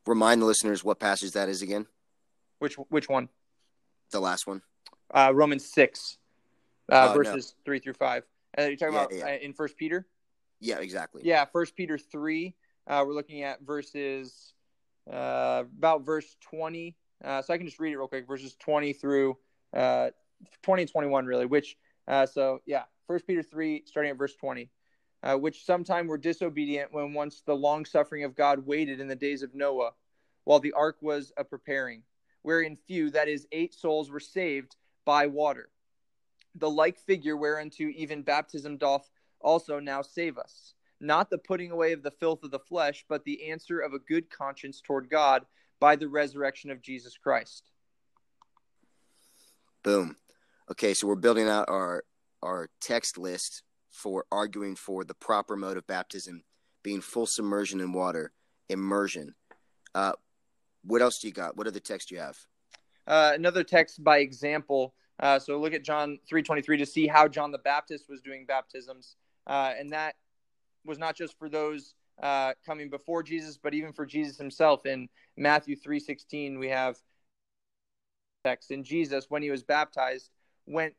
Remind 0.07 0.41
the 0.41 0.45
listeners 0.47 0.83
what 0.83 0.99
passage 0.99 1.33
that 1.33 1.49
is 1.49 1.61
again. 1.61 1.85
Which 2.57 2.73
which 2.89 3.07
one? 3.07 3.29
The 4.11 4.19
last 4.19 4.47
one. 4.47 4.63
Uh, 5.13 5.31
Romans 5.35 5.71
six, 5.71 6.17
uh, 6.91 7.09
Oh, 7.11 7.13
verses 7.13 7.53
three 7.63 7.77
through 7.77 7.93
five. 7.93 8.23
Uh, 8.57 8.63
you're 8.63 8.75
talking 8.75 8.95
Yeah, 8.95 9.01
about 9.01 9.13
yeah. 9.13 9.25
uh, 9.25 9.37
in 9.37 9.53
First 9.53 9.77
Peter. 9.77 10.07
Yeah, 10.59 10.79
exactly. 10.79 11.21
Yeah, 11.23 11.45
First 11.45 11.75
Peter 11.75 11.99
three. 11.99 12.55
Uh, 12.87 13.03
we're 13.05 13.13
looking 13.13 13.43
at 13.43 13.61
verses 13.61 14.53
uh, 15.11 15.63
about 15.77 16.05
verse 16.05 16.35
twenty. 16.41 16.95
Uh, 17.23 17.41
so 17.41 17.53
I 17.53 17.57
can 17.57 17.65
just 17.65 17.79
read 17.79 17.93
it 17.93 17.97
real 17.97 18.07
quick. 18.07 18.27
Verses 18.27 18.55
twenty 18.55 18.93
through 18.93 19.37
uh, 19.75 20.09
twenty 20.63 20.83
and 20.83 20.91
twenty-one, 20.91 21.25
really. 21.25 21.45
Which 21.45 21.77
uh, 22.07 22.25
so 22.25 22.59
yeah, 22.65 22.83
First 23.07 23.27
Peter 23.27 23.43
three, 23.43 23.83
starting 23.85 24.11
at 24.11 24.17
verse 24.17 24.35
twenty. 24.35 24.69
Uh, 25.23 25.35
which 25.35 25.65
sometime 25.65 26.05
were 26.05 26.17
disobedient 26.17 26.93
when 26.93 27.11
once 27.11 27.41
the 27.41 27.55
long 27.55 27.85
suffering 27.85 28.23
of 28.23 28.35
God 28.35 28.67
waited 28.67 28.99
in 28.99 29.07
the 29.07 29.15
days 29.15 29.41
of 29.41 29.55
Noah, 29.55 29.93
while 30.43 30.59
the 30.59 30.73
ark 30.73 30.97
was 31.01 31.33
a 31.37 31.43
preparing, 31.43 32.03
wherein 32.43 32.77
few, 32.87 33.09
that 33.09 33.27
is, 33.27 33.47
eight 33.51 33.73
souls 33.73 34.11
were 34.11 34.19
saved 34.19 34.75
by 35.05 35.25
water. 35.25 35.69
The 36.53 36.69
like 36.69 36.99
figure 36.99 37.35
whereunto 37.35 37.85
even 37.95 38.21
baptism 38.21 38.77
doth 38.77 39.09
also 39.41 39.79
now 39.79 40.03
save 40.03 40.37
us 40.37 40.75
not 40.99 41.29
the 41.29 41.37
putting 41.37 41.71
away 41.71 41.93
of 41.93 42.03
the 42.03 42.11
filth 42.11 42.43
of 42.43 42.51
the 42.51 42.59
flesh, 42.59 43.05
but 43.07 43.23
the 43.23 43.49
answer 43.49 43.79
of 43.79 43.93
a 43.93 43.99
good 43.99 44.29
conscience 44.29 44.81
toward 44.81 45.09
God 45.09 45.45
by 45.79 45.95
the 45.95 46.07
resurrection 46.07 46.71
of 46.71 46.81
Jesus 46.81 47.17
Christ. 47.17 47.69
Boom. 49.83 50.15
Okay, 50.71 50.93
so 50.93 51.07
we're 51.07 51.15
building 51.15 51.47
out 51.47 51.69
our 51.69 52.03
our 52.43 52.69
text 52.81 53.17
list 53.17 53.63
for 53.89 54.25
arguing 54.31 54.75
for 54.75 55.03
the 55.03 55.13
proper 55.13 55.55
mode 55.55 55.77
of 55.77 55.87
baptism 55.87 56.43
being 56.83 57.01
full 57.01 57.25
submersion 57.25 57.81
in 57.81 57.91
water, 57.91 58.31
immersion. 58.69 59.33
Uh, 59.95 60.13
what 60.83 61.01
else 61.01 61.19
do 61.19 61.27
you 61.27 61.33
got? 61.33 61.57
What 61.57 61.67
other 61.67 61.79
text 61.79 62.09
do 62.09 62.15
you 62.15 62.21
have? 62.21 62.37
Uh, 63.07 63.31
another 63.33 63.63
text 63.63 64.03
by 64.03 64.19
example. 64.19 64.93
Uh, 65.19 65.39
so 65.39 65.59
look 65.59 65.73
at 65.73 65.83
John 65.83 66.19
3:23 66.29 66.77
to 66.77 66.85
see 66.85 67.07
how 67.07 67.27
John 67.27 67.51
the 67.51 67.57
Baptist 67.57 68.07
was 68.07 68.21
doing 68.21 68.45
baptisms, 68.45 69.15
uh, 69.47 69.73
and 69.77 69.91
that 69.91 70.15
was 70.87 70.97
not 70.97 71.15
just 71.15 71.37
for 71.37 71.49
those 71.49 71.93
uh, 72.21 72.53
coming 72.65 72.89
before 72.89 73.21
Jesus, 73.21 73.59
but 73.61 73.73
even 73.73 73.93
for 73.93 74.05
Jesus 74.05 74.37
himself. 74.37 74.85
In 74.85 75.09
Matthew 75.35 75.75
3:16, 75.75 76.57
we 76.57 76.69
have 76.69 76.97
text. 78.43 78.71
And 78.71 78.83
Jesus, 78.83 79.25
when 79.29 79.43
he 79.43 79.51
was 79.51 79.63
baptized, 79.63 80.29
went 80.65 80.95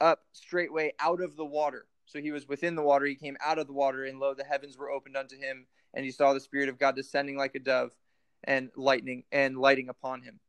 up 0.00 0.24
straightway 0.32 0.92
out 0.98 1.20
of 1.20 1.36
the 1.36 1.44
water. 1.44 1.86
So 2.06 2.20
he 2.20 2.32
was 2.32 2.48
within 2.48 2.74
the 2.74 2.82
water. 2.82 3.06
He 3.06 3.14
came 3.14 3.36
out 3.44 3.58
of 3.58 3.66
the 3.66 3.72
water, 3.72 4.04
and 4.04 4.18
lo, 4.18 4.34
the 4.34 4.44
heavens 4.44 4.76
were 4.76 4.90
opened 4.90 5.16
unto 5.16 5.36
him, 5.36 5.66
and 5.94 6.04
he 6.04 6.10
saw 6.10 6.32
the 6.32 6.40
Spirit 6.40 6.68
of 6.68 6.78
God 6.78 6.96
descending 6.96 7.36
like 7.36 7.54
a 7.54 7.60
dove, 7.60 7.92
and 8.44 8.70
lightning 8.76 9.24
and 9.30 9.56
lighting 9.58 9.88
upon 9.88 10.22
him. 10.22 10.40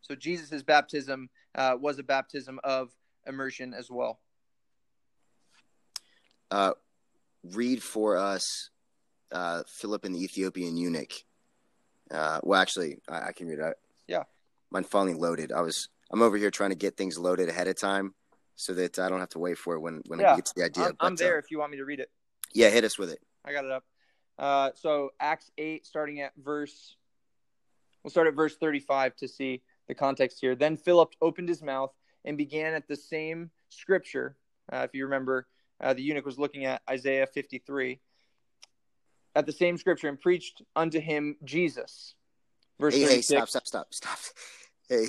So 0.00 0.14
Jesus' 0.14 0.62
baptism 0.62 1.28
uh, 1.54 1.76
was 1.78 1.98
a 1.98 2.02
baptism 2.02 2.60
of 2.64 2.90
immersion 3.26 3.74
as 3.74 3.90
well. 3.90 4.20
Uh, 6.50 6.72
read 7.52 7.82
for 7.82 8.16
us 8.16 8.70
uh, 9.32 9.62
Philip 9.66 10.04
and 10.04 10.14
the 10.14 10.22
Ethiopian 10.22 10.76
eunuch. 10.76 11.12
Uh, 12.10 12.40
well, 12.42 12.60
actually, 12.60 12.98
I, 13.08 13.28
I 13.28 13.32
can 13.32 13.48
read 13.48 13.58
it. 13.58 13.78
Yeah. 14.06 14.24
Mine 14.70 14.84
finally 14.84 15.14
loaded. 15.14 15.52
I 15.52 15.60
was 15.60 15.88
I'm 16.10 16.22
over 16.22 16.36
here 16.36 16.50
trying 16.50 16.70
to 16.70 16.76
get 16.76 16.96
things 16.96 17.18
loaded 17.18 17.48
ahead 17.48 17.68
of 17.68 17.76
time 17.76 18.14
so 18.56 18.72
that 18.74 18.98
I 18.98 19.08
don't 19.08 19.20
have 19.20 19.30
to 19.30 19.38
wait 19.38 19.58
for 19.58 19.74
it 19.74 19.80
when 19.80 20.02
when 20.06 20.20
yeah, 20.20 20.32
I 20.32 20.36
get 20.36 20.46
to 20.46 20.54
the 20.56 20.64
idea. 20.64 20.84
I'm, 20.86 20.96
I'm 21.00 21.16
there 21.16 21.36
uh, 21.36 21.38
if 21.38 21.50
you 21.50 21.58
want 21.58 21.72
me 21.72 21.78
to 21.78 21.84
read 21.84 22.00
it. 22.00 22.10
yeah, 22.52 22.70
hit 22.70 22.84
us 22.84 22.98
with 22.98 23.10
it. 23.10 23.20
I 23.44 23.52
got 23.52 23.64
it 23.64 23.70
up. 23.70 23.84
Uh, 24.38 24.70
so 24.74 25.10
Acts 25.20 25.50
8, 25.58 25.86
starting 25.86 26.20
at 26.20 26.32
verse, 26.36 26.96
we'll 28.02 28.10
start 28.10 28.26
at 28.26 28.34
verse 28.34 28.56
35 28.56 29.14
to 29.16 29.28
see 29.28 29.62
the 29.86 29.94
context 29.94 30.38
here. 30.40 30.54
Then 30.54 30.76
Philip 30.76 31.12
opened 31.20 31.48
his 31.48 31.62
mouth 31.62 31.92
and 32.24 32.36
began 32.36 32.74
at 32.74 32.88
the 32.88 32.96
same 32.96 33.50
scripture. 33.68 34.36
Uh, 34.72 34.78
if 34.78 34.94
you 34.94 35.04
remember, 35.04 35.46
uh, 35.80 35.94
the 35.94 36.02
eunuch 36.02 36.24
was 36.24 36.38
looking 36.38 36.64
at 36.64 36.82
Isaiah 36.88 37.26
53. 37.26 38.00
At 39.36 39.46
the 39.46 39.52
same 39.52 39.76
scripture 39.76 40.08
and 40.08 40.20
preached 40.20 40.62
unto 40.76 41.00
him 41.00 41.36
Jesus. 41.44 42.14
Verse 42.78 42.94
hey, 42.94 43.02
hey, 43.02 43.22
stop, 43.22 43.48
stop, 43.48 43.66
stop, 43.66 43.94
stop. 43.94 44.18
Hey, 44.88 45.06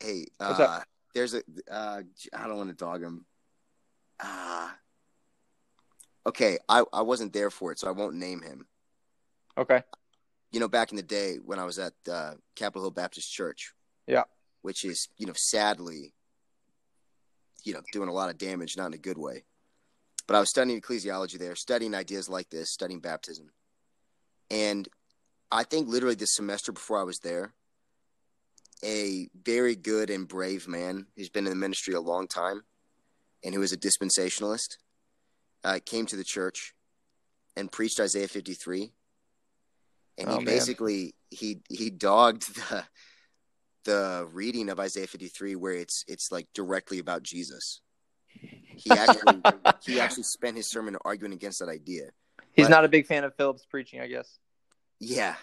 hey, 0.00 0.26
uh, 0.38 0.80
there's 1.14 1.34
a, 1.34 1.42
uh, 1.70 2.02
I 2.34 2.46
don't 2.46 2.58
want 2.58 2.68
to 2.68 2.76
dog 2.76 3.02
him. 3.02 3.24
Ah, 4.22 4.76
okay, 6.26 6.58
I, 6.68 6.84
I 6.92 7.02
wasn't 7.02 7.32
there 7.32 7.50
for 7.50 7.72
it, 7.72 7.78
so 7.78 7.88
I 7.88 7.92
won't 7.92 8.16
name 8.16 8.42
him. 8.42 8.66
Okay. 9.56 9.82
You 10.52 10.60
know, 10.60 10.68
back 10.68 10.90
in 10.90 10.96
the 10.96 11.02
day 11.02 11.36
when 11.36 11.58
I 11.58 11.64
was 11.64 11.78
at 11.78 11.94
uh, 12.10 12.34
Capitol 12.56 12.82
Hill 12.82 12.90
Baptist 12.90 13.32
Church, 13.32 13.72
Yeah. 14.06 14.24
which 14.62 14.84
is 14.84 15.08
you 15.16 15.26
know 15.26 15.32
sadly, 15.34 16.12
you 17.70 17.76
know, 17.76 17.82
doing 17.92 18.08
a 18.08 18.12
lot 18.12 18.30
of 18.30 18.36
damage, 18.36 18.76
not 18.76 18.88
in 18.88 18.94
a 18.94 18.98
good 18.98 19.16
way. 19.16 19.44
But 20.26 20.34
I 20.34 20.40
was 20.40 20.50
studying 20.50 20.80
ecclesiology 20.80 21.38
there, 21.38 21.54
studying 21.54 21.94
ideas 21.94 22.28
like 22.28 22.50
this, 22.50 22.72
studying 22.72 22.98
baptism, 23.00 23.50
and 24.50 24.88
I 25.52 25.62
think 25.62 25.88
literally 25.88 26.16
this 26.16 26.34
semester 26.34 26.72
before 26.72 26.98
I 26.98 27.04
was 27.04 27.20
there, 27.20 27.52
a 28.84 29.28
very 29.44 29.76
good 29.76 30.10
and 30.10 30.26
brave 30.26 30.66
man 30.66 31.06
who's 31.16 31.28
been 31.28 31.46
in 31.46 31.50
the 31.50 31.56
ministry 31.56 31.94
a 31.94 32.00
long 32.00 32.26
time 32.26 32.62
and 33.44 33.54
who 33.54 33.62
is 33.62 33.72
a 33.72 33.76
dispensationalist 33.76 34.78
uh, 35.64 35.78
came 35.84 36.06
to 36.06 36.16
the 36.16 36.24
church 36.24 36.74
and 37.56 37.70
preached 37.70 38.00
Isaiah 38.00 38.26
53 38.28 38.92
and 40.18 40.28
Oh, 40.28 40.32
he 40.32 40.36
man. 40.38 40.44
basically 40.44 41.14
he 41.30 41.60
he 41.68 41.90
dogged 41.90 42.54
the 42.70 42.84
the 43.84 44.28
reading 44.32 44.68
of 44.68 44.78
Isaiah 44.80 45.06
53 45.06 45.56
where 45.56 45.72
it's 45.72 46.04
it's 46.08 46.30
like 46.30 46.46
directly 46.54 46.98
about 46.98 47.22
Jesus. 47.22 47.80
He 48.28 48.90
actually 48.90 49.42
he 49.84 50.00
actually 50.00 50.22
spent 50.24 50.56
his 50.56 50.66
sermon 50.66 50.96
arguing 51.04 51.32
against 51.32 51.58
that 51.60 51.68
idea. 51.68 52.10
He's 52.52 52.66
But- 52.66 52.70
not 52.70 52.84
a 52.84 52.88
big 52.88 53.06
fan 53.06 53.24
of 53.24 53.34
Philip's 53.36 53.64
preaching, 53.64 54.00
I 54.00 54.06
guess. 54.06 54.38
Yeah, 54.98 55.34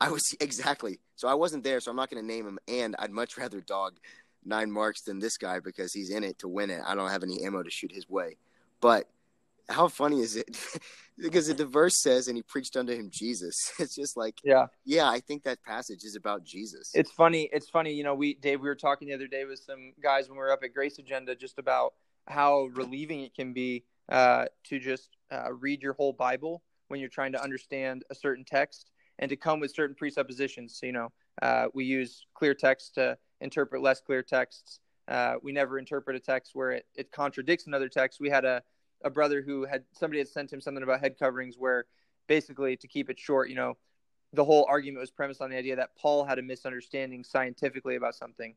I 0.00 0.10
was 0.10 0.34
exactly. 0.40 1.00
So 1.16 1.28
I 1.28 1.34
wasn't 1.34 1.64
there, 1.64 1.80
so 1.80 1.90
I'm 1.90 1.96
not 1.96 2.10
going 2.10 2.22
to 2.22 2.26
name 2.26 2.46
him. 2.46 2.58
And 2.68 2.94
I'd 2.98 3.10
much 3.10 3.36
rather 3.36 3.60
dog 3.60 3.94
9Marks 4.46 5.04
than 5.04 5.18
this 5.18 5.36
guy 5.36 5.58
because 5.60 5.92
he's 5.92 6.10
in 6.10 6.22
it 6.24 6.38
to 6.40 6.48
win 6.48 6.70
it. 6.70 6.80
I 6.86 6.94
don't 6.94 7.10
have 7.10 7.22
any 7.22 7.42
ammo 7.44 7.62
to 7.62 7.70
shoot 7.70 7.90
his 7.92 8.08
way. 8.08 8.36
But 8.80 9.08
how 9.68 9.88
funny 9.88 10.20
is 10.20 10.36
it? 10.36 10.56
because 11.18 11.54
the 11.54 11.66
verse 11.66 12.00
says, 12.00 12.28
"And 12.28 12.36
he 12.36 12.42
preached 12.42 12.76
unto 12.76 12.92
him 12.92 13.10
Jesus." 13.10 13.72
It's 13.78 13.94
just 13.94 14.16
like, 14.16 14.38
Yeah. 14.44 14.66
yeah, 14.84 15.08
I 15.08 15.20
think 15.20 15.42
that 15.44 15.62
passage 15.62 16.04
is 16.04 16.16
about 16.16 16.44
Jesus. 16.44 16.90
It's 16.94 17.10
funny. 17.10 17.48
It's 17.52 17.68
funny. 17.68 17.92
You 17.92 18.04
know, 18.04 18.14
we 18.14 18.34
Dave, 18.34 18.60
we 18.60 18.68
were 18.68 18.74
talking 18.74 19.08
the 19.08 19.14
other 19.14 19.26
day 19.26 19.44
with 19.44 19.58
some 19.60 19.92
guys 20.02 20.28
when 20.28 20.36
we 20.36 20.42
were 20.42 20.52
up 20.52 20.62
at 20.62 20.74
Grace 20.74 20.98
Agenda 20.98 21.34
just 21.34 21.58
about 21.58 21.94
how 22.26 22.66
relieving 22.74 23.20
it 23.20 23.34
can 23.34 23.52
be 23.52 23.84
uh, 24.08 24.46
to 24.64 24.78
just 24.78 25.16
uh, 25.30 25.52
read 25.52 25.82
your 25.82 25.94
whole 25.94 26.12
Bible 26.12 26.62
when 26.88 27.00
you're 27.00 27.08
trying 27.08 27.32
to 27.32 27.42
understand 27.42 28.04
a 28.10 28.14
certain 28.14 28.44
text 28.44 28.90
and 29.18 29.28
to 29.28 29.36
come 29.36 29.60
with 29.60 29.74
certain 29.74 29.94
presuppositions. 29.96 30.78
So, 30.78 30.86
you 30.86 30.92
know, 30.92 31.08
uh, 31.42 31.66
we 31.74 31.84
use 31.84 32.26
clear 32.34 32.54
text 32.54 32.94
to 32.94 33.16
interpret 33.40 33.82
less 33.82 34.00
clear 34.00 34.22
texts. 34.22 34.80
Uh, 35.06 35.34
we 35.42 35.52
never 35.52 35.78
interpret 35.78 36.16
a 36.16 36.20
text 36.20 36.52
where 36.54 36.70
it, 36.72 36.86
it 36.94 37.10
contradicts 37.10 37.66
another 37.66 37.88
text. 37.88 38.20
We 38.20 38.30
had 38.30 38.44
a, 38.44 38.62
a 39.02 39.10
brother 39.10 39.42
who 39.42 39.64
had 39.64 39.84
somebody 39.92 40.18
had 40.18 40.28
sent 40.28 40.52
him 40.52 40.60
something 40.60 40.82
about 40.82 41.00
head 41.00 41.18
coverings 41.18 41.56
where 41.58 41.84
basically 42.26 42.76
to 42.76 42.88
keep 42.88 43.10
it 43.10 43.18
short, 43.18 43.48
you 43.48 43.54
know, 43.54 43.76
the 44.32 44.44
whole 44.44 44.66
argument 44.68 45.00
was 45.00 45.10
premised 45.10 45.40
on 45.40 45.50
the 45.50 45.56
idea 45.56 45.76
that 45.76 45.96
Paul 45.96 46.24
had 46.24 46.38
a 46.38 46.42
misunderstanding 46.42 47.24
scientifically 47.24 47.96
about 47.96 48.14
something, 48.14 48.54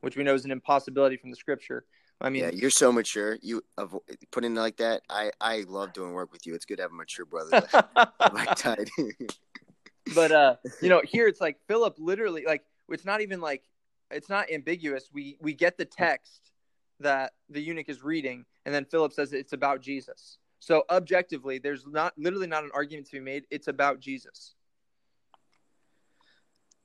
which 0.00 0.16
we 0.16 0.22
know 0.22 0.34
is 0.34 0.44
an 0.44 0.50
impossibility 0.50 1.16
from 1.16 1.30
the 1.30 1.36
scripture. 1.36 1.84
I 2.20 2.30
mean, 2.30 2.44
yeah, 2.44 2.50
you're 2.52 2.70
so 2.70 2.90
mature. 2.92 3.38
You 3.42 3.62
avo- 3.78 4.00
putting 4.32 4.56
it 4.56 4.60
like 4.60 4.78
that. 4.78 5.02
I 5.08 5.30
I 5.40 5.64
love 5.68 5.92
doing 5.92 6.12
work 6.12 6.32
with 6.32 6.46
you. 6.46 6.54
It's 6.54 6.64
good 6.64 6.76
to 6.76 6.82
have 6.82 6.90
a 6.90 6.94
mature 6.94 7.24
brother. 7.24 7.68
like 8.32 8.58
but 10.14 10.32
uh, 10.32 10.56
you 10.82 10.88
know, 10.88 11.00
here 11.04 11.28
it's 11.28 11.40
like 11.40 11.58
Philip 11.68 11.96
literally 11.98 12.44
like 12.44 12.64
it's 12.88 13.04
not 13.04 13.20
even 13.20 13.40
like 13.40 13.62
it's 14.10 14.28
not 14.28 14.50
ambiguous. 14.50 15.08
We 15.12 15.36
we 15.40 15.54
get 15.54 15.78
the 15.78 15.84
text 15.84 16.50
that 17.00 17.32
the 17.48 17.60
eunuch 17.60 17.88
is 17.88 18.02
reading, 18.02 18.44
and 18.64 18.74
then 18.74 18.84
Philip 18.84 19.12
says 19.12 19.32
it's 19.32 19.52
about 19.52 19.80
Jesus. 19.80 20.38
So 20.60 20.84
objectively, 20.90 21.58
there's 21.58 21.86
not 21.86 22.12
literally 22.18 22.46
not 22.46 22.64
an 22.64 22.70
argument 22.74 23.06
to 23.06 23.12
be 23.12 23.20
made. 23.20 23.44
It's 23.50 23.68
about 23.68 24.00
Jesus. 24.00 24.54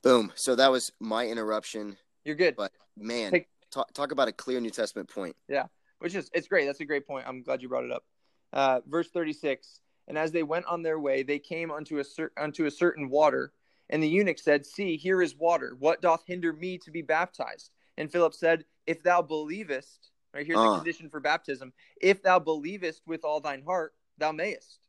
Boom. 0.02 0.32
So 0.34 0.54
that 0.54 0.70
was 0.70 0.92
my 1.00 1.26
interruption. 1.26 1.96
You're 2.24 2.36
good. 2.36 2.56
But 2.56 2.72
man, 2.96 3.32
Take- 3.32 3.48
talk 3.70 3.92
talk 3.92 4.12
about 4.12 4.28
a 4.28 4.32
clear 4.32 4.60
New 4.60 4.70
Testament 4.70 5.08
point. 5.08 5.34
Yeah, 5.48 5.66
which 5.98 6.14
is 6.14 6.30
it's 6.34 6.46
great. 6.46 6.66
That's 6.66 6.80
a 6.80 6.84
great 6.84 7.06
point. 7.06 7.26
I'm 7.26 7.42
glad 7.42 7.62
you 7.62 7.68
brought 7.68 7.84
it 7.84 7.92
up. 7.92 8.04
Uh, 8.52 8.80
verse 8.86 9.08
36. 9.10 9.80
And 10.06 10.18
as 10.18 10.30
they 10.32 10.42
went 10.42 10.66
on 10.66 10.82
their 10.82 11.00
way, 11.00 11.22
they 11.22 11.38
came 11.38 11.70
unto 11.70 11.98
a 11.98 12.04
cer- 12.04 12.32
unto 12.36 12.66
a 12.66 12.70
certain 12.70 13.08
water, 13.08 13.52
and 13.88 14.02
the 14.02 14.08
eunuch 14.08 14.38
said, 14.38 14.66
"See, 14.66 14.96
here 14.96 15.22
is 15.22 15.34
water. 15.34 15.74
What 15.78 16.02
doth 16.02 16.22
hinder 16.26 16.52
me 16.52 16.76
to 16.78 16.90
be 16.90 17.00
baptized?" 17.02 17.70
And 17.96 18.10
Philip 18.10 18.34
said, 18.34 18.64
"If 18.86 19.02
thou 19.02 19.22
believest, 19.22 20.10
right 20.32 20.46
here's 20.46 20.58
Uh. 20.58 20.70
the 20.70 20.76
condition 20.76 21.08
for 21.08 21.20
baptism. 21.20 21.72
If 22.00 22.22
thou 22.22 22.38
believest 22.38 23.06
with 23.06 23.24
all 23.24 23.40
thine 23.40 23.62
heart, 23.62 23.96
thou 24.18 24.32
mayest." 24.32 24.80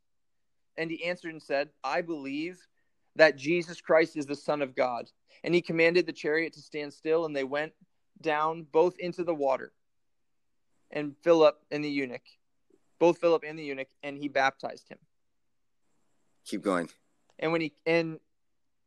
And 0.76 0.90
he 0.90 1.04
answered 1.04 1.32
and 1.32 1.42
said, 1.42 1.72
"I 1.82 2.02
believe 2.02 2.66
that 3.14 3.36
Jesus 3.36 3.80
Christ 3.80 4.16
is 4.16 4.26
the 4.26 4.36
Son 4.36 4.60
of 4.60 4.74
God." 4.74 5.10
And 5.42 5.54
he 5.54 5.62
commanded 5.62 6.06
the 6.06 6.12
chariot 6.12 6.52
to 6.54 6.60
stand 6.60 6.92
still, 6.92 7.24
and 7.24 7.34
they 7.34 7.44
went 7.44 7.74
down 8.20 8.62
both 8.64 8.98
into 8.98 9.22
the 9.22 9.34
water 9.34 9.72
and 10.90 11.16
Philip 11.18 11.64
and 11.70 11.84
the 11.84 11.90
eunuch, 11.90 12.26
both 12.98 13.18
Philip 13.18 13.44
and 13.44 13.58
the 13.58 13.64
eunuch, 13.64 13.90
and 14.02 14.16
he 14.18 14.28
baptized 14.28 14.88
him. 14.88 14.98
Keep 16.44 16.62
going. 16.62 16.90
And 17.38 17.52
when 17.52 17.60
he 17.60 17.74
and 17.84 18.20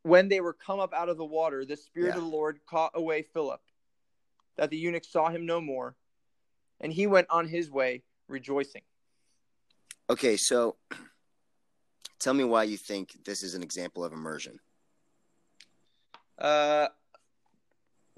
when 0.04 0.30
they 0.30 0.42
were 0.42 0.54
come 0.54 0.80
up 0.80 0.94
out 0.94 1.10
of 1.10 1.18
the 1.18 1.26
water, 1.26 1.66
the 1.66 1.78
spirit 1.78 2.08
Yeah. 2.10 2.16
of 2.16 2.24
the 2.24 2.30
Lord 2.30 2.66
caught 2.66 2.92
away 2.96 3.22
Philip, 3.22 3.62
that 4.60 4.70
the 4.70 4.78
eunuch 4.78 5.06
saw 5.06 5.30
him 5.30 5.46
no 5.46 5.62
more, 5.62 5.96
and 6.82 6.92
he 6.92 7.08
went 7.08 7.28
on 7.30 7.48
his 7.48 7.72
way 7.72 8.04
rejoicing. 8.28 8.82
Okay, 10.10 10.36
so 10.36 10.76
tell 12.20 12.34
me 12.34 12.44
why 12.44 12.64
you 12.64 12.76
think 12.76 13.24
this 13.24 13.42
is 13.42 13.56
an 13.56 13.64
example 13.64 14.04
of 14.04 14.12
immersion. 14.12 14.60
Uh, 16.38 16.88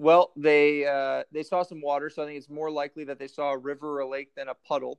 well, 0.00 0.32
they 0.36 0.84
uh, 0.84 1.22
they 1.30 1.44
saw 1.44 1.62
some 1.62 1.80
water, 1.80 2.10
so 2.10 2.24
I 2.24 2.26
think 2.26 2.38
it's 2.38 2.50
more 2.50 2.72
likely 2.72 3.04
that 3.04 3.20
they 3.20 3.28
saw 3.28 3.52
a 3.52 3.58
river 3.58 3.98
or 3.98 4.00
a 4.00 4.08
lake 4.08 4.34
than 4.34 4.48
a 4.48 4.54
puddle. 4.66 4.98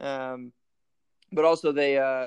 Um, 0.00 0.52
but 1.30 1.44
also 1.44 1.70
they 1.70 1.98
uh, 1.98 2.26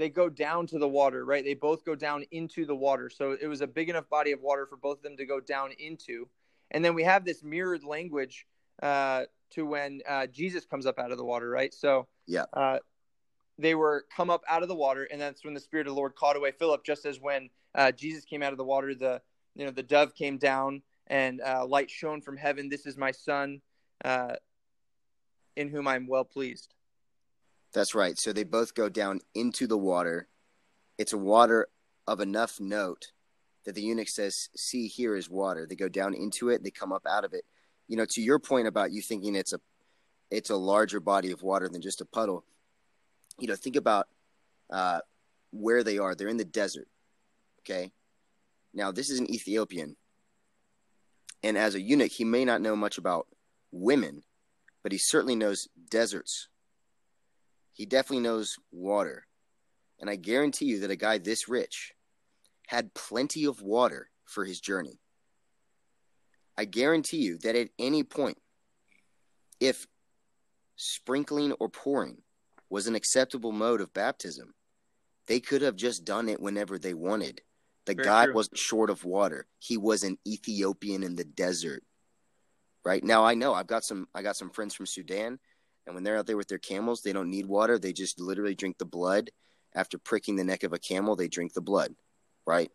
they 0.00 0.08
go 0.08 0.30
down 0.30 0.66
to 0.68 0.78
the 0.78 0.88
water, 0.88 1.26
right? 1.26 1.44
They 1.44 1.52
both 1.52 1.84
go 1.84 1.94
down 1.94 2.24
into 2.30 2.64
the 2.64 2.74
water, 2.74 3.10
so 3.10 3.36
it 3.38 3.46
was 3.46 3.60
a 3.60 3.66
big 3.66 3.90
enough 3.90 4.08
body 4.08 4.32
of 4.32 4.40
water 4.40 4.64
for 4.64 4.76
both 4.76 4.96
of 4.96 5.02
them 5.02 5.18
to 5.18 5.26
go 5.26 5.40
down 5.40 5.72
into. 5.78 6.26
And 6.70 6.82
then 6.82 6.94
we 6.94 7.02
have 7.02 7.22
this 7.22 7.42
mirrored 7.42 7.84
language 7.84 8.46
uh, 8.82 9.24
to 9.50 9.66
when 9.66 10.00
uh, 10.08 10.26
Jesus 10.28 10.64
comes 10.64 10.86
up 10.86 10.98
out 10.98 11.12
of 11.12 11.18
the 11.18 11.24
water, 11.24 11.50
right? 11.50 11.74
So 11.74 12.08
Yeah. 12.26 12.46
uh, 12.54 12.78
they 13.58 13.74
were 13.74 14.06
come 14.16 14.30
up 14.30 14.42
out 14.48 14.62
of 14.62 14.68
the 14.68 14.74
water, 14.74 15.04
and 15.04 15.20
that's 15.20 15.44
when 15.44 15.52
the 15.52 15.60
Spirit 15.60 15.86
of 15.86 15.92
the 15.92 15.98
Lord 15.98 16.14
caught 16.14 16.34
away 16.34 16.52
Philip, 16.52 16.82
just 16.82 17.04
as 17.04 17.20
when 17.20 17.50
uh, 17.74 17.92
Jesus 17.92 18.24
came 18.24 18.42
out 18.42 18.52
of 18.52 18.58
the 18.58 18.64
water, 18.64 18.94
the 18.94 19.20
you 19.54 19.66
know 19.66 19.70
the 19.70 19.82
dove 19.82 20.14
came 20.14 20.38
down 20.38 20.80
and 21.08 21.42
uh, 21.42 21.66
light 21.66 21.90
shone 21.90 22.22
from 22.22 22.38
heaven. 22.38 22.70
This 22.70 22.86
is 22.86 22.96
my 22.96 23.10
son, 23.10 23.60
uh, 24.02 24.36
in 25.56 25.68
whom 25.68 25.86
I'm 25.86 26.06
well 26.06 26.24
pleased. 26.24 26.72
That's 27.72 27.94
right. 27.94 28.18
So 28.18 28.32
they 28.32 28.44
both 28.44 28.74
go 28.74 28.88
down 28.88 29.20
into 29.34 29.66
the 29.66 29.78
water. 29.78 30.28
It's 30.98 31.12
a 31.12 31.18
water 31.18 31.68
of 32.06 32.20
enough 32.20 32.58
note 32.60 33.12
that 33.64 33.74
the 33.74 33.82
eunuch 33.82 34.08
says, 34.08 34.48
"See, 34.56 34.88
here 34.88 35.14
is 35.14 35.30
water." 35.30 35.66
They 35.66 35.76
go 35.76 35.88
down 35.88 36.14
into 36.14 36.48
it. 36.48 36.62
They 36.62 36.70
come 36.70 36.92
up 36.92 37.06
out 37.06 37.24
of 37.24 37.32
it. 37.32 37.44
You 37.86 37.96
know, 37.96 38.06
to 38.10 38.20
your 38.20 38.38
point 38.38 38.66
about 38.66 38.92
you 38.92 39.02
thinking 39.02 39.34
it's 39.34 39.52
a 39.52 39.60
it's 40.30 40.50
a 40.50 40.56
larger 40.56 41.00
body 41.00 41.30
of 41.30 41.42
water 41.42 41.68
than 41.68 41.82
just 41.82 42.00
a 42.00 42.04
puddle. 42.04 42.44
You 43.38 43.48
know, 43.48 43.56
think 43.56 43.76
about 43.76 44.08
uh, 44.70 45.00
where 45.50 45.82
they 45.82 45.98
are. 45.98 46.14
They're 46.14 46.28
in 46.28 46.36
the 46.36 46.44
desert. 46.44 46.88
Okay. 47.60 47.92
Now 48.72 48.92
this 48.92 49.10
is 49.10 49.18
an 49.18 49.30
Ethiopian, 49.30 49.96
and 51.42 51.56
as 51.56 51.74
a 51.74 51.80
eunuch, 51.80 52.12
he 52.12 52.24
may 52.24 52.44
not 52.44 52.60
know 52.60 52.76
much 52.76 52.98
about 52.98 53.26
women, 53.72 54.22
but 54.82 54.92
he 54.92 54.98
certainly 54.98 55.36
knows 55.36 55.68
deserts 55.88 56.48
he 57.72 57.86
definitely 57.86 58.22
knows 58.22 58.56
water. 58.70 59.26
And 59.98 60.08
I 60.08 60.16
guarantee 60.16 60.66
you 60.66 60.80
that 60.80 60.90
a 60.90 60.96
guy 60.96 61.18
this 61.18 61.48
rich 61.48 61.92
had 62.66 62.94
plenty 62.94 63.44
of 63.44 63.62
water 63.62 64.10
for 64.24 64.44
his 64.44 64.60
journey. 64.60 65.00
I 66.56 66.64
guarantee 66.64 67.18
you 67.18 67.38
that 67.38 67.56
at 67.56 67.70
any 67.78 68.02
point, 68.02 68.38
if 69.60 69.86
sprinkling 70.76 71.52
or 71.52 71.68
pouring 71.68 72.18
was 72.70 72.86
an 72.86 72.94
acceptable 72.94 73.52
mode 73.52 73.80
of 73.80 73.92
baptism, 73.92 74.54
they 75.26 75.40
could 75.40 75.62
have 75.62 75.76
just 75.76 76.04
done 76.04 76.28
it 76.28 76.40
whenever 76.40 76.78
they 76.78 76.94
wanted. 76.94 77.40
The 77.86 77.94
Very 77.94 78.04
guy 78.04 78.24
true. 78.26 78.34
wasn't 78.34 78.58
short 78.58 78.90
of 78.90 79.04
water. 79.04 79.46
He 79.58 79.76
was 79.76 80.02
an 80.02 80.18
Ethiopian 80.26 81.02
in 81.02 81.16
the 81.16 81.24
desert. 81.24 81.82
Right 82.84 83.02
now, 83.02 83.24
I 83.24 83.34
know 83.34 83.52
I've 83.52 83.66
got 83.66 83.84
some. 83.84 84.06
I 84.14 84.22
got 84.22 84.36
some 84.36 84.50
friends 84.50 84.74
from 84.74 84.86
Sudan, 84.86 85.38
and 85.86 85.94
when 85.94 86.04
they're 86.04 86.18
out 86.18 86.26
there 86.26 86.36
with 86.36 86.48
their 86.48 86.58
camels, 86.58 87.02
they 87.02 87.12
don't 87.12 87.30
need 87.30 87.46
water. 87.46 87.78
They 87.78 87.92
just 87.92 88.20
literally 88.20 88.54
drink 88.54 88.78
the 88.78 88.84
blood. 88.84 89.30
After 89.74 89.98
pricking 89.98 90.36
the 90.36 90.44
neck 90.44 90.62
of 90.64 90.72
a 90.72 90.78
camel, 90.78 91.16
they 91.16 91.28
drink 91.28 91.52
the 91.52 91.60
blood, 91.60 91.94
right? 92.46 92.70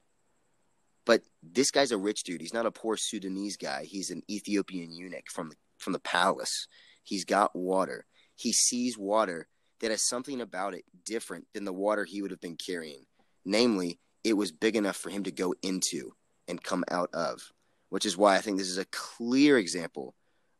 But 1.05 1.21
this 1.43 1.69
guy's 1.69 1.91
a 1.91 1.97
rich 1.97 2.23
dude. 2.23 2.41
He's 2.41 2.53
not 2.53 2.65
a 2.65 2.71
poor 2.71 2.97
Sudanese 2.97 3.57
guy. 3.57 3.83
He's 3.83 4.09
an 4.11 4.23
Ethiopian 4.29 4.91
eunuch 4.91 5.29
from 5.29 5.49
the, 5.49 5.55
from 5.77 5.93
the 5.93 5.99
palace. 5.99 6.67
He's 7.03 7.25
got 7.25 7.55
water. 7.55 8.05
He 8.35 8.53
sees 8.53 8.97
water 8.97 9.47
that 9.81 9.91
has 9.91 10.07
something 10.07 10.41
about 10.41 10.73
it 10.73 10.85
different 11.05 11.45
than 11.53 11.65
the 11.65 11.73
water 11.73 12.05
he 12.05 12.21
would 12.21 12.31
have 12.31 12.41
been 12.41 12.57
carrying. 12.57 13.05
Namely, 13.43 13.99
it 14.23 14.33
was 14.33 14.51
big 14.51 14.75
enough 14.75 14.95
for 14.95 15.09
him 15.09 15.23
to 15.23 15.31
go 15.31 15.53
into 15.61 16.13
and 16.47 16.63
come 16.63 16.83
out 16.89 17.09
of. 17.13 17.51
which 17.89 18.05
is 18.05 18.17
why 18.17 18.35
I 18.35 18.41
think 18.41 18.57
this 18.57 18.69
is 18.69 18.77
a 18.77 18.85
clear 18.85 19.57
example 19.57 20.15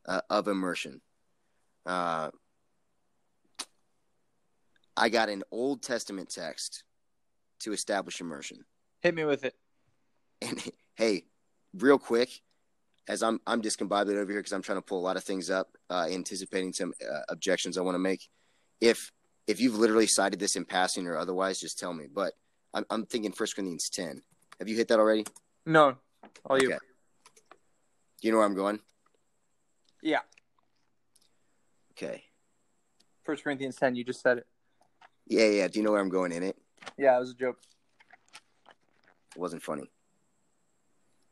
uh, 0.06 0.20
of 0.30 0.48
immersion. 0.48 1.00
Uh, 1.86 2.30
I 4.96 5.08
got 5.08 5.28
an 5.28 5.44
Old 5.50 5.82
Testament 5.82 6.30
text 6.30 6.82
to 7.60 7.72
establish 7.72 8.20
immersion. 8.20 8.64
Hit 9.00 9.14
me 9.14 9.24
with 9.24 9.44
it. 9.44 9.54
And 10.42 10.62
hey, 10.94 11.24
real 11.74 11.98
quick, 11.98 12.40
as 13.08 13.22
I'm 13.22 13.40
I'm 13.46 13.62
discombobulated 13.62 14.20
over 14.20 14.32
here 14.32 14.40
because 14.40 14.52
I'm 14.52 14.62
trying 14.62 14.78
to 14.78 14.82
pull 14.82 14.98
a 14.98 15.06
lot 15.06 15.16
of 15.16 15.24
things 15.24 15.50
up, 15.50 15.68
uh, 15.90 16.08
anticipating 16.10 16.72
some 16.72 16.92
uh, 17.02 17.20
objections 17.28 17.78
I 17.78 17.82
want 17.82 17.94
to 17.94 18.00
make. 18.00 18.28
If 18.80 19.12
if 19.46 19.60
you've 19.60 19.78
literally 19.78 20.06
cited 20.06 20.40
this 20.40 20.56
in 20.56 20.64
passing 20.64 21.06
or 21.06 21.16
otherwise, 21.16 21.60
just 21.60 21.78
tell 21.78 21.92
me. 21.92 22.06
But 22.12 22.34
I'm 22.74 22.84
I'm 22.90 23.06
thinking 23.06 23.32
First 23.32 23.54
Corinthians 23.54 23.88
10. 23.90 24.22
Have 24.58 24.68
you 24.68 24.76
hit 24.76 24.88
that 24.88 24.98
already? 24.98 25.24
No, 25.64 25.96
all 26.44 26.60
you. 26.60 26.68
Do 26.68 26.76
you 28.22 28.32
know 28.32 28.38
where 28.38 28.46
I'm 28.46 28.54
going? 28.54 28.80
Yeah. 30.02 30.20
Okay. 31.96 32.24
First 33.24 33.42
Corinthians 33.42 33.76
ten. 33.76 33.96
You 33.96 34.04
just 34.04 34.20
said 34.20 34.38
it. 34.38 34.46
Yeah, 35.26 35.46
yeah. 35.46 35.68
Do 35.68 35.78
you 35.78 35.84
know 35.84 35.92
where 35.92 36.00
I'm 36.00 36.08
going 36.08 36.32
in 36.32 36.42
it? 36.42 36.56
Yeah, 36.98 37.16
it 37.16 37.20
was 37.20 37.30
a 37.30 37.34
joke. 37.34 37.58
It 39.34 39.40
wasn't 39.40 39.62
funny. 39.62 39.90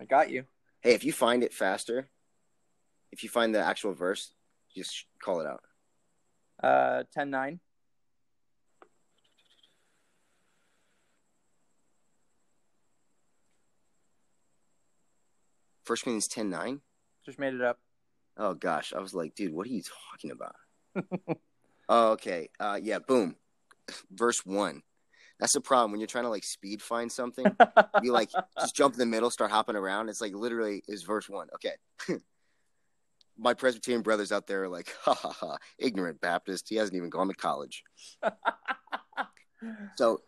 I 0.01 0.05
got 0.05 0.31
you. 0.31 0.45
Hey, 0.81 0.93
if 0.93 1.05
you 1.05 1.13
find 1.13 1.43
it 1.43 1.53
faster, 1.53 2.09
if 3.13 3.23
you 3.23 3.29
find 3.29 3.55
the 3.55 3.61
actual 3.61 3.93
verse, 3.93 4.35
just 4.75 5.05
call 5.23 5.41
it 5.41 5.47
out. 5.47 5.63
Uh, 6.63 7.05
ten 7.13 7.31
nine. 7.31 7.61
First 15.85 16.05
Corinthians 16.05 16.29
10 16.29 16.49
9? 16.49 16.81
Just 17.27 17.39
made 17.39 17.53
it 17.53 17.61
up. 17.61 17.79
Oh 18.37 18.55
gosh, 18.55 18.93
I 18.95 19.01
was 19.01 19.15
like, 19.15 19.35
dude, 19.35 19.53
what 19.53 19.67
are 19.67 19.71
you 19.71 19.83
talking 20.11 20.31
about? 20.31 20.57
oh, 21.89 22.13
okay. 22.13 22.49
Uh, 22.59 22.79
yeah, 22.83 22.99
boom. 22.99 23.37
Verse 24.11 24.45
one. 24.45 24.83
That's 25.41 25.53
the 25.53 25.61
problem 25.61 25.91
when 25.91 26.01
you're 26.01 26.07
trying 26.07 26.25
to 26.25 26.31
like 26.31 26.45
speed 26.45 26.81
find 26.81 27.11
something. 27.11 27.45
you 28.03 28.13
like 28.13 28.31
just 28.61 28.75
jump 28.75 28.95
in 28.95 28.99
the 28.99 29.07
middle, 29.07 29.31
start 29.31 29.51
hopping 29.51 29.77
around. 29.77 30.09
It's 30.09 30.21
like 30.21 30.35
literally 30.35 30.83
is 30.89 31.03
verse 31.03 31.29
one. 31.29 31.49
Okay. 31.55 32.19
My 33.37 33.55
Presbyterian 33.55 34.03
brothers 34.03 34.31
out 34.31 34.47
there 34.47 34.65
are 34.65 34.69
like, 34.69 34.95
ha 35.03 35.15
ha 35.15 35.31
ha, 35.33 35.57
ignorant 35.79 36.21
Baptist. 36.21 36.69
He 36.69 36.77
hasn't 36.77 36.97
even 36.97 37.11
gone 37.11 37.29
to 37.29 37.35
college. 37.35 37.83
so 39.97 40.21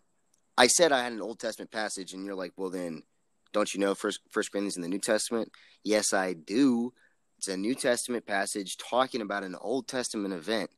I 0.59 0.66
said 0.66 0.90
I 0.90 1.03
had 1.03 1.12
an 1.12 1.23
Old 1.23 1.38
Testament 1.38 1.71
passage, 1.71 2.12
and 2.12 2.25
you're 2.25 2.35
like, 2.35 2.53
well, 2.57 2.71
then 2.71 3.03
don't 3.53 3.73
you 3.73 3.81
know 3.81 3.95
First 3.95 4.21
First 4.31 4.51
Corinthians 4.51 4.77
in 4.77 4.83
the 4.83 4.88
New 4.88 4.99
Testament? 4.99 5.53
Yes, 5.85 6.12
I 6.12 6.33
do. 6.33 6.92
It's 7.38 7.49
a 7.49 7.57
New 7.57 7.75
Testament 7.75 8.27
passage 8.27 8.79
talking 8.79 9.20
about 9.20 9.44
an 9.44 9.57
Old 9.61 9.87
Testament 9.88 10.33
event, 10.33 10.70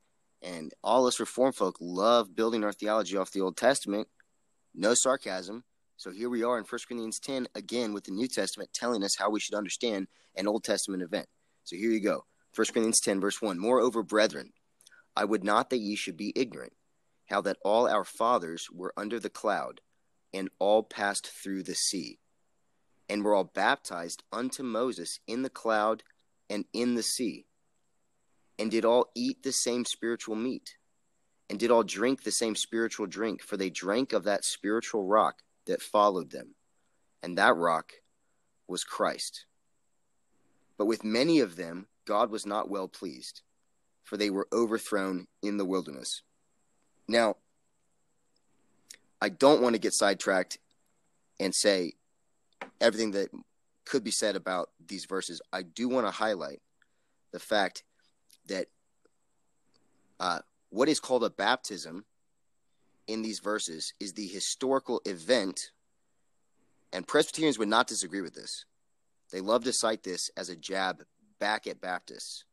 and 0.42 0.74
all 0.82 1.06
us 1.06 1.20
Reformed 1.20 1.54
folk 1.54 1.76
love 1.80 2.34
building 2.34 2.64
our 2.64 2.72
theology 2.72 3.16
off 3.16 3.30
the 3.30 3.40
Old 3.40 3.56
Testament. 3.56 4.08
No 4.74 4.94
sarcasm. 4.94 5.64
So 5.96 6.10
here 6.10 6.28
we 6.28 6.42
are 6.42 6.58
in 6.58 6.64
1 6.64 6.80
Corinthians 6.88 7.20
10 7.20 7.48
again 7.54 7.92
with 7.92 8.04
the 8.04 8.12
New 8.12 8.26
Testament 8.26 8.70
telling 8.72 9.04
us 9.04 9.16
how 9.16 9.30
we 9.30 9.40
should 9.40 9.54
understand 9.54 10.08
an 10.36 10.48
Old 10.48 10.64
Testament 10.64 11.02
event. 11.02 11.28
So 11.64 11.76
here 11.76 11.90
you 11.90 12.00
go. 12.00 12.24
1 12.54 12.66
Corinthians 12.66 13.00
10, 13.00 13.20
verse 13.20 13.40
1. 13.40 13.58
Moreover, 13.58 14.02
brethren, 14.02 14.52
I 15.16 15.24
would 15.24 15.44
not 15.44 15.70
that 15.70 15.78
ye 15.78 15.94
should 15.94 16.16
be 16.16 16.32
ignorant, 16.34 16.72
how 17.26 17.40
that 17.42 17.58
all 17.64 17.88
our 17.88 18.04
fathers 18.04 18.68
were 18.72 18.92
under 18.96 19.20
the 19.20 19.30
cloud, 19.30 19.80
and 20.34 20.50
all 20.58 20.82
passed 20.82 21.28
through 21.28 21.62
the 21.62 21.74
sea, 21.74 22.18
and 23.08 23.24
were 23.24 23.34
all 23.34 23.44
baptized 23.44 24.24
unto 24.32 24.62
Moses 24.62 25.20
in 25.26 25.42
the 25.42 25.50
cloud 25.50 26.02
and 26.50 26.64
in 26.72 26.94
the 26.94 27.02
sea, 27.02 27.46
and 28.58 28.70
did 28.70 28.84
all 28.84 29.10
eat 29.14 29.42
the 29.42 29.52
same 29.52 29.84
spiritual 29.84 30.36
meat, 30.36 30.76
and 31.50 31.58
did 31.58 31.70
all 31.70 31.82
drink 31.82 32.22
the 32.22 32.30
same 32.30 32.54
spiritual 32.54 33.06
drink, 33.06 33.42
for 33.42 33.56
they 33.56 33.70
drank 33.70 34.12
of 34.12 34.24
that 34.24 34.44
spiritual 34.44 35.04
rock 35.04 35.42
that 35.66 35.82
followed 35.82 36.30
them, 36.30 36.54
and 37.22 37.38
that 37.38 37.56
rock 37.56 37.92
was 38.66 38.84
Christ. 38.84 39.46
But 40.76 40.86
with 40.86 41.04
many 41.04 41.40
of 41.40 41.56
them 41.56 41.86
God 42.08 42.30
was 42.30 42.46
not 42.46 42.70
well 42.70 42.88
pleased, 42.88 43.42
for 44.02 44.16
they 44.16 44.30
were 44.30 44.48
overthrown 44.50 45.26
in 45.42 45.58
the 45.58 45.66
wilderness. 45.66 46.22
Now, 47.06 47.36
I 49.20 49.28
don't 49.28 49.60
want 49.60 49.74
to 49.74 49.78
get 49.78 49.92
sidetracked 49.92 50.58
and 51.38 51.54
say 51.54 51.92
everything 52.80 53.10
that 53.10 53.28
could 53.88 54.04
be 54.04 54.10
said 54.10 54.36
about 54.36 54.70
these 54.86 55.06
verses. 55.06 55.40
I 55.52 55.62
do 55.62 55.88
want 55.88 56.06
to 56.06 56.10
highlight 56.10 56.60
the 57.32 57.38
fact 57.38 57.82
that 58.46 58.66
uh, 60.20 60.40
what 60.70 60.88
is 60.88 61.00
called 61.00 61.24
a 61.24 61.30
baptism 61.30 62.04
in 63.06 63.22
these 63.22 63.40
verses 63.40 63.94
is 63.98 64.12
the 64.12 64.26
historical 64.26 65.00
event, 65.06 65.70
and 66.92 67.06
Presbyterians 67.06 67.58
would 67.58 67.68
not 67.68 67.86
disagree 67.86 68.20
with 68.20 68.34
this. 68.34 68.64
They 69.32 69.40
love 69.40 69.64
to 69.64 69.72
cite 69.72 70.02
this 70.02 70.30
as 70.36 70.48
a 70.48 70.56
jab 70.56 71.02
back 71.40 71.66
at 71.66 71.80
Baptists. 71.80 72.44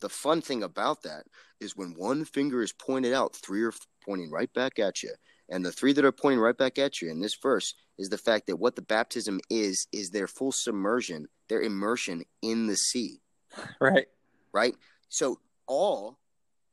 The 0.00 0.08
fun 0.08 0.40
thing 0.40 0.62
about 0.62 1.02
that 1.02 1.24
is 1.60 1.76
when 1.76 1.94
one 1.94 2.24
finger 2.24 2.62
is 2.62 2.72
pointed 2.72 3.12
out, 3.12 3.36
three 3.36 3.62
are 3.62 3.72
pointing 4.04 4.30
right 4.30 4.52
back 4.54 4.78
at 4.78 5.02
you. 5.02 5.12
And 5.50 5.64
the 5.64 5.72
three 5.72 5.92
that 5.92 6.04
are 6.04 6.12
pointing 6.12 6.40
right 6.40 6.56
back 6.56 6.78
at 6.78 7.02
you 7.02 7.10
in 7.10 7.20
this 7.20 7.34
verse 7.34 7.74
is 7.98 8.08
the 8.08 8.18
fact 8.18 8.46
that 8.46 8.56
what 8.56 8.76
the 8.76 8.82
baptism 8.82 9.40
is, 9.50 9.88
is 9.92 10.10
their 10.10 10.28
full 10.28 10.52
submersion, 10.52 11.26
their 11.48 11.60
immersion 11.60 12.22
in 12.40 12.66
the 12.66 12.76
sea. 12.76 13.20
Right. 13.80 14.06
Right? 14.52 14.74
So 15.08 15.40
all 15.66 16.18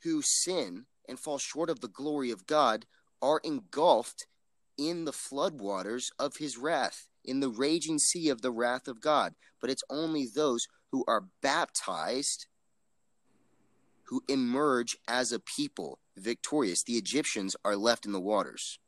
who 0.03 0.21
sin 0.21 0.85
and 1.09 1.19
fall 1.19 1.39
short 1.39 1.69
of 1.69 1.79
the 1.79 1.87
glory 1.87 2.29
of 2.29 2.45
God 2.45 2.85
are 3.21 3.41
engulfed 3.43 4.27
in 4.77 5.05
the 5.05 5.11
floodwaters 5.11 6.11
of 6.19 6.37
his 6.37 6.57
wrath, 6.57 7.07
in 7.25 7.39
the 7.39 7.49
raging 7.49 7.97
sea 7.97 8.29
of 8.29 8.41
the 8.41 8.51
wrath 8.51 8.87
of 8.87 9.01
God. 9.01 9.33
But 9.59 9.71
it's 9.71 9.83
only 9.89 10.27
those 10.27 10.67
who 10.91 11.03
are 11.07 11.25
baptized 11.41 12.45
who 14.03 14.21
emerge 14.29 14.97
as 15.07 15.31
a 15.31 15.39
people 15.39 15.99
victorious. 16.17 16.84
The 16.84 16.97
Egyptians 16.97 17.56
are 17.63 17.75
left 17.75 18.06
in 18.06 18.12
the 18.12 18.19
waters. 18.19 18.80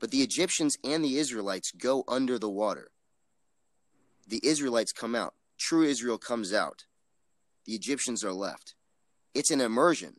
But 0.00 0.10
the 0.10 0.22
Egyptians 0.22 0.76
and 0.84 1.04
the 1.04 1.16
Israelites 1.16 1.70
go 1.72 2.04
under 2.08 2.38
the 2.38 2.50
water. 2.50 2.90
The 4.26 4.40
Israelites 4.42 4.92
come 4.92 5.14
out. 5.14 5.34
True 5.58 5.82
Israel 5.82 6.18
comes 6.18 6.52
out. 6.52 6.84
The 7.66 7.74
Egyptians 7.74 8.24
are 8.24 8.32
left. 8.32 8.74
It's 9.34 9.50
an 9.50 9.60
immersion. 9.60 10.16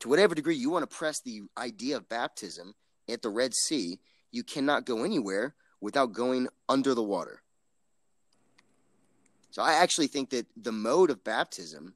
To 0.00 0.08
whatever 0.08 0.34
degree 0.34 0.56
you 0.56 0.70
want 0.70 0.88
to 0.88 0.96
press 0.96 1.20
the 1.20 1.42
idea 1.58 1.96
of 1.96 2.08
baptism 2.08 2.74
at 3.08 3.22
the 3.22 3.28
Red 3.28 3.54
Sea, 3.54 3.98
you 4.30 4.42
cannot 4.42 4.86
go 4.86 5.04
anywhere 5.04 5.54
without 5.80 6.12
going 6.12 6.48
under 6.68 6.94
the 6.94 7.02
water. 7.02 7.42
So 9.50 9.62
I 9.62 9.74
actually 9.74 10.06
think 10.06 10.30
that 10.30 10.46
the 10.56 10.72
mode 10.72 11.10
of 11.10 11.24
baptism 11.24 11.94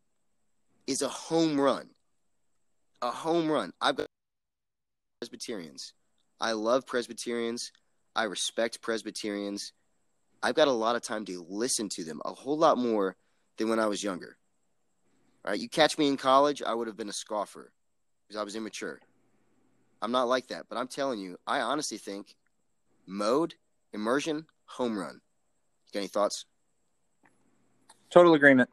is 0.87 1.03
a 1.03 1.09
home 1.09 1.61
run. 1.61 1.91
A 3.05 3.11
home 3.11 3.51
run. 3.51 3.71
I've 3.83 3.97
got 3.97 4.07
Presbyterians. 5.21 5.93
I 6.41 6.53
love 6.53 6.87
Presbyterians. 6.87 7.71
I 8.17 8.23
respect 8.23 8.81
Presbyterians. 8.81 9.75
I've 10.43 10.55
got 10.55 10.69
a 10.69 10.73
lot 10.73 10.97
of 10.97 11.03
time 11.03 11.27
to 11.27 11.45
listen 11.47 11.91
to 11.91 12.05
them, 12.05 12.23
a 12.25 12.33
whole 12.33 12.57
lot 12.57 12.79
more 12.79 13.15
than 13.59 13.69
when 13.69 13.79
I 13.79 13.89
was 13.89 14.03
younger. 14.03 14.39
All 15.45 15.51
right, 15.51 15.61
you 15.61 15.69
catch 15.69 15.99
me 15.99 16.09
in 16.09 16.17
college, 16.17 16.63
I 16.63 16.73
would 16.73 16.87
have 16.87 16.97
been 16.97 17.11
a 17.11 17.13
scoffer 17.13 17.75
because 18.27 18.41
I 18.41 18.43
was 18.43 18.57
immature. 18.57 19.01
I'm 20.01 20.11
not 20.11 20.27
like 20.27 20.47
that, 20.47 20.65
but 20.71 20.79
I'm 20.79 20.89
telling 20.89 21.21
you, 21.21 21.37
I 21.47 21.61
honestly 21.61 21.99
think 21.99 22.35
mode, 23.07 23.53
immersion, 23.93 24.47
home 24.65 24.99
run. 24.99 25.21
You 25.87 25.93
got 25.93 26.01
any 26.01 26.09
thoughts? 26.09 26.47
Total 28.09 28.33
agreement. 28.33 28.71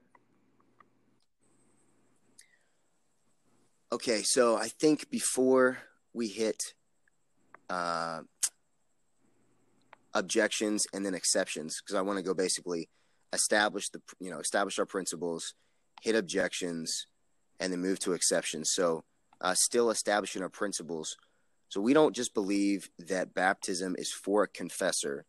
Okay, 3.93 4.21
so 4.23 4.55
I 4.55 4.69
think 4.69 5.09
before 5.09 5.79
we 6.13 6.29
hit 6.29 6.73
uh, 7.69 8.21
objections 10.13 10.87
and 10.93 11.05
then 11.05 11.13
exceptions, 11.13 11.81
because 11.81 11.95
I 11.95 12.01
want 12.01 12.17
to 12.17 12.23
go 12.23 12.33
basically 12.33 12.87
establish 13.33 13.89
the 13.89 14.01
you 14.21 14.31
know 14.31 14.39
establish 14.39 14.79
our 14.79 14.85
principles, 14.85 15.55
hit 16.01 16.15
objections, 16.15 17.07
and 17.59 17.73
then 17.73 17.81
move 17.81 17.99
to 17.99 18.13
exceptions. 18.13 18.71
So 18.73 19.03
uh, 19.41 19.55
still 19.55 19.89
establishing 19.89 20.41
our 20.41 20.49
principles. 20.49 21.17
So 21.67 21.81
we 21.81 21.93
don't 21.93 22.15
just 22.15 22.33
believe 22.33 22.89
that 22.97 23.33
baptism 23.33 23.95
is 23.97 24.13
for 24.13 24.43
a 24.43 24.47
confessor, 24.47 25.25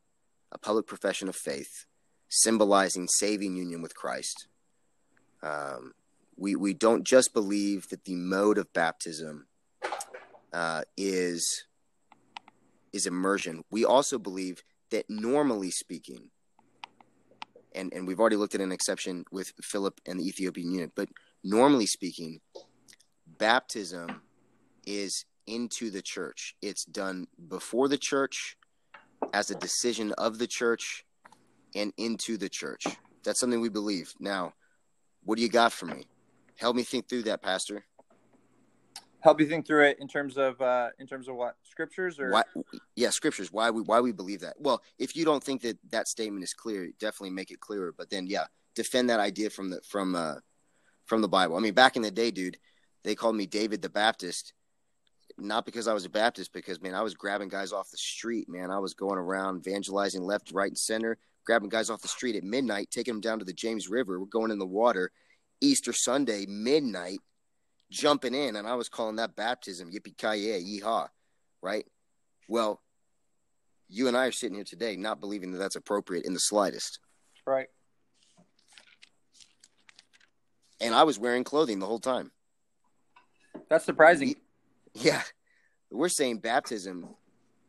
a 0.52 0.58
public 0.58 0.86
profession 0.86 1.28
of 1.28 1.34
faith, 1.34 1.86
symbolizing 2.28 3.08
saving 3.08 3.56
union 3.56 3.82
with 3.82 3.96
Christ. 3.96 4.46
Um, 5.42 5.94
we 6.42 6.56
we 6.56 6.74
don't 6.74 7.04
just 7.04 7.32
believe 7.32 7.88
that 7.90 8.04
the 8.04 8.16
mode 8.16 8.58
of 8.58 8.72
baptism 8.72 9.46
uh, 10.52 10.82
is 10.96 11.64
is 12.92 13.06
immersion. 13.06 13.62
We 13.70 13.84
also 13.84 14.18
believe 14.18 14.64
that 14.90 15.08
normally 15.08 15.70
speaking, 15.70 16.30
and 17.76 17.92
and 17.94 18.08
we've 18.08 18.18
already 18.18 18.36
looked 18.36 18.56
at 18.56 18.60
an 18.60 18.72
exception 18.72 19.24
with 19.30 19.52
Philip 19.62 20.00
and 20.04 20.18
the 20.18 20.26
Ethiopian 20.26 20.72
eunuch. 20.72 20.90
But 20.96 21.10
normally 21.44 21.86
speaking, 21.86 22.40
baptism 23.38 24.22
is 24.84 25.24
into 25.46 25.90
the 25.90 26.02
church. 26.02 26.56
It's 26.60 26.84
done 26.84 27.28
before 27.48 27.86
the 27.86 27.98
church, 27.98 28.56
as 29.32 29.52
a 29.52 29.54
decision 29.54 30.10
of 30.18 30.38
the 30.38 30.48
church, 30.48 31.04
and 31.76 31.92
into 31.96 32.36
the 32.36 32.48
church. 32.48 32.84
That's 33.22 33.38
something 33.38 33.60
we 33.60 33.68
believe. 33.68 34.12
Now, 34.18 34.54
what 35.22 35.36
do 35.36 35.42
you 35.42 35.48
got 35.48 35.72
for 35.72 35.86
me? 35.86 36.08
Help 36.62 36.76
me 36.76 36.84
think 36.84 37.08
through 37.08 37.24
that, 37.24 37.42
Pastor. 37.42 37.84
Help 39.18 39.40
you 39.40 39.46
think 39.46 39.66
through 39.66 39.84
it 39.84 39.98
in 39.98 40.06
terms 40.06 40.38
of 40.38 40.60
uh, 40.60 40.90
in 41.00 41.08
terms 41.08 41.26
of 41.26 41.34
what 41.34 41.56
scriptures 41.64 42.20
or 42.20 42.30
why, 42.30 42.44
yeah, 42.94 43.10
scriptures. 43.10 43.50
Why 43.50 43.70
we 43.70 43.82
why 43.82 43.98
we 43.98 44.12
believe 44.12 44.40
that? 44.42 44.54
Well, 44.60 44.80
if 44.96 45.16
you 45.16 45.24
don't 45.24 45.42
think 45.42 45.62
that 45.62 45.76
that 45.90 46.06
statement 46.06 46.44
is 46.44 46.54
clear, 46.54 46.90
definitely 47.00 47.30
make 47.30 47.50
it 47.50 47.58
clearer. 47.58 47.92
But 47.96 48.10
then, 48.10 48.28
yeah, 48.28 48.44
defend 48.76 49.10
that 49.10 49.18
idea 49.18 49.50
from 49.50 49.70
the 49.70 49.80
from 49.80 50.14
uh, 50.14 50.36
from 51.04 51.20
the 51.20 51.28
Bible. 51.28 51.56
I 51.56 51.58
mean, 51.58 51.74
back 51.74 51.96
in 51.96 52.02
the 52.02 52.12
day, 52.12 52.30
dude, 52.30 52.58
they 53.02 53.16
called 53.16 53.34
me 53.34 53.46
David 53.46 53.82
the 53.82 53.90
Baptist, 53.90 54.52
not 55.38 55.66
because 55.66 55.88
I 55.88 55.94
was 55.94 56.04
a 56.04 56.10
Baptist, 56.10 56.52
because 56.52 56.80
man, 56.80 56.94
I 56.94 57.02
was 57.02 57.14
grabbing 57.14 57.48
guys 57.48 57.72
off 57.72 57.90
the 57.90 57.96
street. 57.96 58.48
Man, 58.48 58.70
I 58.70 58.78
was 58.78 58.94
going 58.94 59.18
around 59.18 59.66
evangelizing 59.66 60.22
left, 60.22 60.52
right, 60.52 60.70
and 60.70 60.78
center, 60.78 61.18
grabbing 61.44 61.70
guys 61.70 61.90
off 61.90 62.02
the 62.02 62.06
street 62.06 62.36
at 62.36 62.44
midnight, 62.44 62.92
taking 62.92 63.14
them 63.14 63.20
down 63.20 63.40
to 63.40 63.44
the 63.44 63.52
James 63.52 63.88
River. 63.88 64.20
We're 64.20 64.26
going 64.26 64.52
in 64.52 64.60
the 64.60 64.64
water. 64.64 65.10
Easter 65.62 65.92
Sunday, 65.92 66.44
midnight, 66.46 67.20
jumping 67.90 68.34
in, 68.34 68.56
and 68.56 68.66
I 68.66 68.74
was 68.74 68.88
calling 68.88 69.16
that 69.16 69.36
baptism, 69.36 69.90
yippee 69.90 70.16
ki 70.16 70.48
yay, 70.48 70.62
yeehaw, 70.62 71.08
right? 71.62 71.86
Well, 72.48 72.82
you 73.88 74.08
and 74.08 74.16
I 74.16 74.26
are 74.26 74.32
sitting 74.32 74.56
here 74.56 74.64
today 74.64 74.96
not 74.96 75.20
believing 75.20 75.52
that 75.52 75.58
that's 75.58 75.76
appropriate 75.76 76.26
in 76.26 76.34
the 76.34 76.40
slightest. 76.40 76.98
Right. 77.46 77.68
And 80.80 80.94
I 80.94 81.04
was 81.04 81.18
wearing 81.18 81.44
clothing 81.44 81.78
the 81.78 81.86
whole 81.86 82.00
time. 82.00 82.32
That's 83.68 83.84
surprising. 83.84 84.34
Yeah. 84.94 85.22
We're 85.90 86.08
saying 86.08 86.38
baptism 86.38 87.06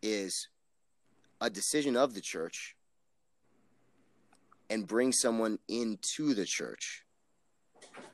is 0.02 0.48
a 1.42 1.50
decision 1.50 1.96
of 1.96 2.14
the 2.14 2.22
church 2.22 2.76
and 4.70 4.88
bring 4.88 5.12
someone 5.12 5.60
into 5.68 6.34
the 6.34 6.46
church. 6.46 7.03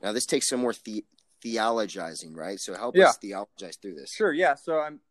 Now, 0.01 0.11
this 0.11 0.25
takes 0.25 0.47
some 0.47 0.59
more 0.61 0.73
the- 0.85 1.05
theologizing, 1.43 2.35
right? 2.35 2.59
So 2.59 2.73
help 2.75 2.95
Yeah. 2.95 3.09
us 3.09 3.17
theologize 3.17 3.77
through 3.77 3.95
this. 3.95 4.11
Sure, 4.11 4.33
yeah. 4.33 4.55
So 4.55 4.79
I'm 4.79 5.01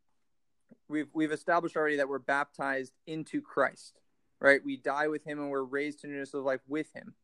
we've 0.88 1.08
we've 1.12 1.32
established 1.32 1.76
already 1.76 1.96
that 1.96 2.08
we're 2.08 2.18
baptized 2.18 2.92
into 3.06 3.40
Christ, 3.42 4.00
right? 4.40 4.62
We 4.64 4.76
die 4.76 5.08
with 5.08 5.24
him 5.24 5.38
and 5.38 5.50
we're 5.50 5.62
raised 5.62 6.00
to 6.00 6.06
newness 6.06 6.34
of 6.34 6.44
life 6.44 6.60
with 6.66 6.92
him. 6.94 7.14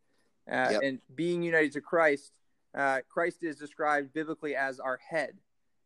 Uh, 0.50 0.68
Yep. 0.72 0.82
And 0.82 1.00
being 1.14 1.42
united 1.42 1.72
to 1.72 1.80
Christ, 1.80 2.32
uh, 2.74 3.00
Christ 3.08 3.42
is 3.42 3.56
described 3.56 4.12
biblically 4.12 4.54
as 4.56 4.80
our 4.80 4.98
head, 4.98 5.38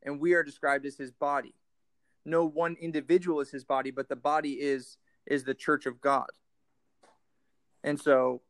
and 0.03 0.21
we 0.21 0.35
are 0.35 0.43
described 0.43 0.85
as 0.87 0.97
his 0.97 1.13
body. 1.13 1.55
No 2.25 2.45
one 2.45 2.75
individual 2.81 3.41
is 3.41 3.51
his 3.51 3.65
body, 3.65 3.91
but 3.91 4.09
the 4.09 4.17
body 4.17 4.55
is 4.61 4.97
is 5.27 5.45
the 5.45 5.55
church 5.55 5.87
of 5.87 6.01
God. 6.01 6.31
And 7.85 8.01
so 8.01 8.43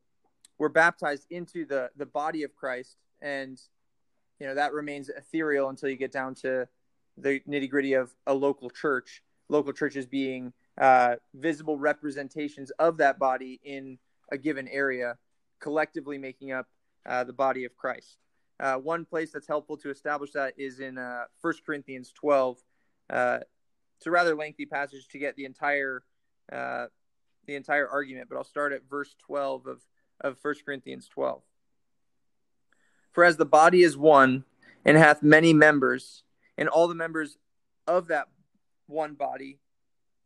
we're 0.59 0.69
baptized 0.69 1.27
into 1.31 1.65
the 1.65 1.91
the 1.97 2.07
body 2.07 2.43
of 2.43 2.55
Christ, 2.55 2.97
and 3.21 3.61
you 4.41 4.47
know 4.47 4.55
that 4.55 4.73
remains 4.73 5.09
ethereal 5.09 5.69
until 5.69 5.89
you 5.89 5.97
get 5.97 6.13
down 6.13 6.35
to 6.37 6.69
the 7.17 7.41
nitty 7.49 7.71
gritty 7.71 7.95
of 7.95 8.15
a 8.27 8.35
local 8.35 8.71
church. 8.71 9.23
Local 9.49 9.73
churches 9.73 10.05
being 10.05 10.53
uh, 10.79 11.17
visible 11.35 11.79
representations 11.79 12.71
of 12.73 12.99
that 12.99 13.19
body 13.19 13.61
in 13.65 13.99
a 14.31 14.37
given 14.37 14.69
area, 14.69 15.17
collectively 15.59 16.19
making 16.19 16.53
up 16.53 16.67
uh, 17.07 17.25
the 17.25 17.33
body 17.33 17.65
of 17.65 17.75
Christ. 17.75 18.19
Uh, 18.61 18.75
one 18.75 19.05
place 19.05 19.33
that's 19.33 19.47
helpful 19.47 19.77
to 19.79 19.91
establish 19.91 20.33
that 20.33 20.53
is 20.59 20.81
in 20.81 20.99
uh, 20.99 21.25
1 21.41 21.55
Corinthians 21.65 22.13
12. 22.13 22.59
Uh, 23.09 23.39
it's 23.97 24.07
a 24.07 24.11
rather 24.11 24.35
lengthy 24.35 24.67
passage 24.67 25.09
to 25.09 25.19
get 25.19 25.37
the 25.37 25.45
entire 25.45 26.03
uh, 26.53 26.87
the 27.47 27.55
entire 27.55 27.89
argument, 27.89 28.29
but 28.29 28.37
I'll 28.37 28.45
start 28.45 28.73
at 28.73 28.89
verse 28.89 29.15
12 29.27 29.67
of, 29.67 29.81
of 30.21 30.39
1 30.41 30.55
Corinthians 30.65 31.09
12. 31.09 31.43
For 33.13 33.25
as 33.25 33.37
the 33.37 33.45
body 33.45 33.83
is 33.83 33.97
one 33.97 34.45
and 34.85 34.97
hath 34.97 35.23
many 35.23 35.53
members, 35.53 36.23
and 36.57 36.69
all 36.69 36.89
the 36.89 36.95
members 36.95 37.39
of 37.87 38.09
that 38.09 38.29
one 38.87 39.15
body, 39.15 39.59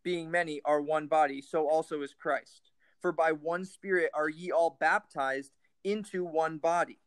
being 0.03 0.31
many, 0.31 0.61
are 0.65 0.81
one 0.81 1.07
body, 1.07 1.41
so 1.43 1.69
also 1.69 2.03
is 2.03 2.15
Christ. 2.15 2.71
For 3.01 3.13
by 3.13 3.33
one 3.33 3.65
Spirit 3.65 4.11
are 4.15 4.29
ye 4.29 4.51
all 4.51 4.77
baptized 4.79 5.53
into 5.85 6.25
one 6.25 6.59
body. 6.59 6.99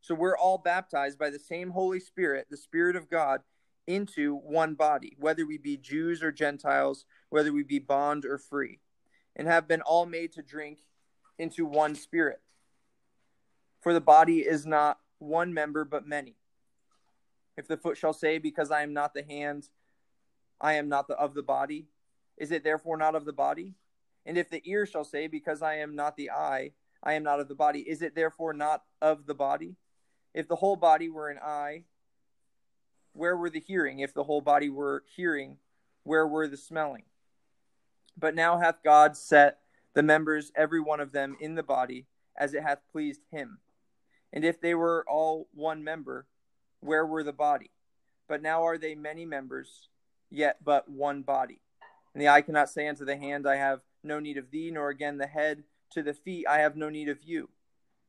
So 0.00 0.14
we're 0.14 0.36
all 0.36 0.58
baptized 0.58 1.18
by 1.18 1.30
the 1.30 1.38
same 1.38 1.70
Holy 1.70 2.00
Spirit, 2.00 2.46
the 2.50 2.56
Spirit 2.56 2.96
of 2.96 3.10
God, 3.10 3.42
into 3.86 4.36
one 4.36 4.74
body, 4.74 5.16
whether 5.18 5.46
we 5.46 5.58
be 5.58 5.76
Jews 5.76 6.22
or 6.22 6.32
Gentiles, 6.32 7.04
whether 7.28 7.52
we 7.52 7.62
be 7.62 7.78
bond 7.78 8.24
or 8.24 8.38
free, 8.38 8.80
and 9.36 9.46
have 9.46 9.68
been 9.68 9.82
all 9.82 10.06
made 10.06 10.32
to 10.32 10.42
drink 10.42 10.78
into 11.40 11.64
one 11.64 11.94
Spirit. 11.94 12.40
For 13.80 13.92
the 13.92 14.00
body 14.00 14.40
is 14.40 14.66
not 14.66 14.98
one 15.18 15.54
member, 15.54 15.84
but 15.84 16.06
many. 16.06 16.36
If 17.56 17.66
the 17.66 17.76
foot 17.76 17.96
shall 17.96 18.12
say, 18.12 18.38
Because 18.38 18.70
I 18.70 18.82
am 18.82 18.92
not 18.92 19.14
the 19.14 19.22
hand, 19.22 19.68
I 20.60 20.74
am 20.74 20.88
not 20.88 21.08
the, 21.08 21.14
of 21.14 21.34
the 21.34 21.42
body, 21.42 21.86
is 22.36 22.52
it 22.52 22.62
therefore 22.62 22.96
not 22.96 23.14
of 23.14 23.24
the 23.24 23.32
body? 23.32 23.74
And 24.26 24.36
if 24.36 24.50
the 24.50 24.62
ear 24.64 24.86
shall 24.86 25.04
say, 25.04 25.26
Because 25.26 25.62
I 25.62 25.76
am 25.76 25.96
not 25.96 26.16
the 26.16 26.30
eye, 26.30 26.72
I 27.02 27.14
am 27.14 27.22
not 27.22 27.40
of 27.40 27.48
the 27.48 27.54
body, 27.54 27.80
is 27.80 28.02
it 28.02 28.14
therefore 28.14 28.52
not 28.52 28.82
of 29.00 29.26
the 29.26 29.34
body? 29.34 29.76
If 30.34 30.46
the 30.46 30.56
whole 30.56 30.76
body 30.76 31.08
were 31.08 31.28
an 31.28 31.38
eye, 31.42 31.84
where 33.12 33.36
were 33.36 33.50
the 33.50 33.60
hearing? 33.60 34.00
If 34.00 34.14
the 34.14 34.24
whole 34.24 34.40
body 34.40 34.68
were 34.68 35.04
hearing, 35.16 35.56
where 36.04 36.26
were 36.26 36.46
the 36.46 36.56
smelling? 36.56 37.04
But 38.16 38.34
now 38.34 38.58
hath 38.58 38.82
God 38.84 39.16
set 39.16 39.58
the 40.00 40.04
members, 40.04 40.50
every 40.56 40.80
one 40.80 40.98
of 40.98 41.12
them, 41.12 41.36
in 41.40 41.56
the 41.56 41.62
body, 41.62 42.06
as 42.34 42.54
it 42.54 42.62
hath 42.62 42.78
pleased 42.90 43.20
him. 43.30 43.58
And 44.32 44.46
if 44.46 44.58
they 44.58 44.74
were 44.74 45.04
all 45.06 45.46
one 45.52 45.84
member, 45.84 46.26
where 46.80 47.04
were 47.04 47.22
the 47.22 47.34
body? 47.34 47.70
But 48.26 48.40
now 48.40 48.64
are 48.64 48.78
they 48.78 48.94
many 48.94 49.26
members, 49.26 49.90
yet 50.30 50.56
but 50.64 50.88
one 50.88 51.20
body. 51.20 51.60
And 52.14 52.22
the 52.22 52.30
eye 52.30 52.40
cannot 52.40 52.70
say 52.70 52.88
unto 52.88 53.04
the 53.04 53.18
hand, 53.18 53.46
I 53.46 53.56
have 53.56 53.80
no 54.02 54.20
need 54.20 54.38
of 54.38 54.50
thee, 54.50 54.70
nor 54.70 54.88
again 54.88 55.18
the 55.18 55.26
head 55.26 55.64
to 55.90 56.02
the 56.02 56.14
feet, 56.14 56.46
I 56.48 56.60
have 56.60 56.76
no 56.76 56.88
need 56.88 57.10
of 57.10 57.22
you. 57.22 57.50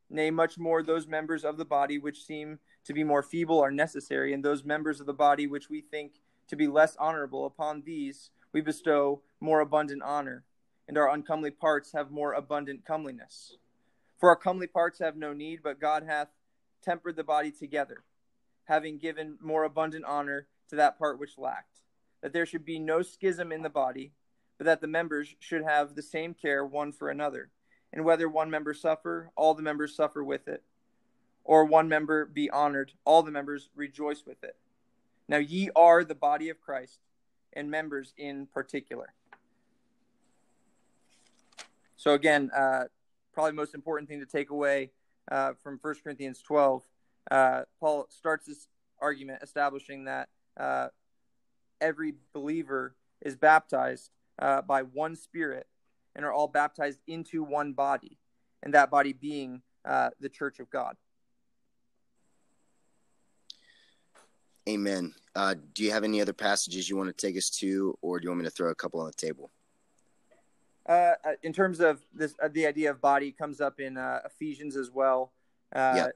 Nay, 0.10 0.32
much 0.32 0.58
more 0.58 0.82
those 0.82 1.08
members 1.08 1.44
of 1.44 1.58
the 1.58 1.66
body 1.66 1.98
which 1.98 2.24
seem 2.24 2.60
to 2.86 2.94
be 2.94 3.04
more 3.04 3.22
feeble 3.22 3.60
are 3.60 3.70
necessary, 3.70 4.34
and 4.34 4.46
those 4.46 4.64
members 4.64 5.02
of 5.02 5.08
the 5.08 5.14
body 5.14 5.46
which 5.46 5.70
we 5.70 5.82
think 5.82 6.22
to 6.48 6.56
be 6.56 6.68
less 6.68 6.96
honorable, 6.96 7.46
upon 7.46 7.82
these 7.82 8.30
we 8.54 8.62
bestow 8.62 9.24
more 9.42 9.60
abundant 9.60 10.04
honor, 10.04 10.46
and 10.88 10.98
our 10.98 11.10
uncomely 11.10 11.52
parts 11.52 11.92
have 11.94 12.12
more 12.12 12.34
abundant 12.34 12.86
comeliness. 12.86 13.58
For 14.20 14.30
our 14.30 14.36
comely 14.36 14.68
parts 14.68 15.00
have 15.00 15.16
no 15.16 15.34
need, 15.34 15.62
but 15.64 15.80
God 15.80 16.04
hath 16.04 16.28
tempered 16.84 17.16
the 17.16 17.24
body 17.24 17.52
together, 17.52 18.04
having 18.66 18.98
given 18.98 19.38
more 19.42 19.64
abundant 19.64 20.06
honor 20.06 20.48
to 20.70 20.76
that 20.76 20.98
part 20.98 21.20
which 21.20 21.38
lacked, 21.38 21.80
that 22.22 22.34
there 22.34 22.46
should 22.46 22.66
be 22.66 22.80
no 22.80 23.02
schism 23.02 23.52
in 23.52 23.62
the 23.62 23.70
body, 23.70 24.14
but 24.58 24.66
that 24.66 24.82
the 24.82 24.88
members 24.88 25.36
should 25.40 25.64
have 25.64 25.96
the 25.96 26.02
same 26.02 26.34
care 26.34 26.66
one 26.66 26.92
for 26.92 27.10
another. 27.10 27.50
And 27.94 28.06
whether 28.06 28.30
one 28.30 28.50
member 28.50 28.74
suffer, 28.74 29.32
all 29.36 29.54
the 29.54 29.62
members 29.62 29.96
suffer 29.96 30.24
with 30.24 30.48
it, 30.48 30.64
or 31.44 31.66
one 31.66 31.90
member 31.90 32.26
be 32.26 32.50
honored, 32.50 32.94
all 33.04 33.24
the 33.24 33.32
members 33.32 33.70
rejoice 33.76 34.24
with 34.26 34.44
it. 34.44 34.56
Now 35.28 35.38
ye 35.38 35.70
are 35.76 36.04
the 36.04 36.16
body 36.16 36.50
of 36.50 36.62
Christ, 36.62 37.00
and 37.54 37.70
members 37.70 38.14
in 38.18 38.48
particular. 38.48 39.14
So 42.02 42.16
again, 42.16 42.50
uh, 42.50 42.86
probably 43.32 43.52
most 43.52 43.76
important 43.76 44.10
thing 44.10 44.22
to 44.22 44.26
take 44.26 44.50
away 44.50 44.90
uh, 45.32 45.54
from 45.62 45.78
1 45.80 45.96
Corinthians 46.04 46.42
12, 46.42 46.82
uh, 47.30 47.62
Paul 47.80 48.08
starts 48.10 48.48
this 48.48 48.66
argument 49.00 49.44
establishing 49.44 50.06
that 50.06 50.30
uh, 50.60 50.88
every 51.80 52.16
believer 52.34 52.96
is 53.22 53.36
baptized 53.36 54.10
uh, 54.40 54.64
by 54.64 54.82
one 54.82 55.16
Spirit 55.16 55.68
and 56.16 56.26
are 56.26 56.34
all 56.34 56.48
baptized 56.48 57.02
into 57.06 57.44
one 57.44 57.74
body, 57.74 58.18
and 58.64 58.74
that 58.74 58.90
body 58.90 59.14
being 59.14 59.62
uh, 59.86 60.10
the 60.20 60.28
church 60.28 60.60
of 60.60 60.72
God. 60.72 60.96
Amen. 64.68 65.14
Uh, 65.36 65.54
do 65.76 65.84
you 65.84 65.92
have 65.92 66.04
any 66.04 66.20
other 66.20 66.34
passages 66.34 66.90
you 66.90 66.98
want 66.98 67.16
to 67.16 67.28
take 67.28 67.38
us 67.38 67.52
to, 67.52 67.96
or 68.02 68.20
do 68.20 68.24
you 68.24 68.32
want 68.32 68.40
me 68.40 68.46
to 68.46 68.50
throw 68.50 68.72
a 68.72 68.76
couple 68.76 69.00
on 69.02 69.06
the 69.06 69.14
table? 69.14 69.52
Uh, 70.88 71.14
in 71.44 71.54
terms 71.54 71.80
of 71.80 72.02
this, 72.14 72.36
uh, 72.42 72.48
the 72.48 72.66
idea 72.66 72.90
of 72.90 73.00
body 73.00 73.32
comes 73.32 73.62
up 73.62 73.80
in 73.80 73.98
uh, 73.98 74.20
Ephesians 74.26 74.76
as 74.76 74.90
well. 74.92 75.32
Uh, 75.74 75.94
Yeah. 75.96 76.08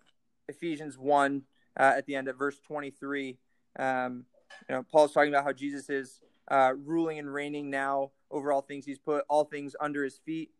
Ephesians 0.48 0.98
one 0.98 1.44
uh, 1.80 1.94
at 1.98 2.06
the 2.06 2.16
end 2.16 2.28
of 2.28 2.38
verse 2.38 2.60
twenty 2.60 2.92
three. 2.92 3.38
Um, 3.78 4.26
you 4.70 4.76
know, 4.76 4.84
Paul's 4.84 5.12
talking 5.12 5.34
about 5.34 5.44
how 5.44 5.54
Jesus 5.54 5.90
is 5.90 6.22
uh, 6.50 6.74
ruling 6.76 7.20
and 7.20 7.34
reigning 7.34 7.70
now 7.70 8.12
over 8.30 8.52
all 8.52 8.62
things. 8.62 8.86
He's 8.86 9.00
put 9.00 9.26
all 9.28 9.44
things 9.46 9.76
under 9.80 10.04
his 10.04 10.18
feet. 10.18 10.52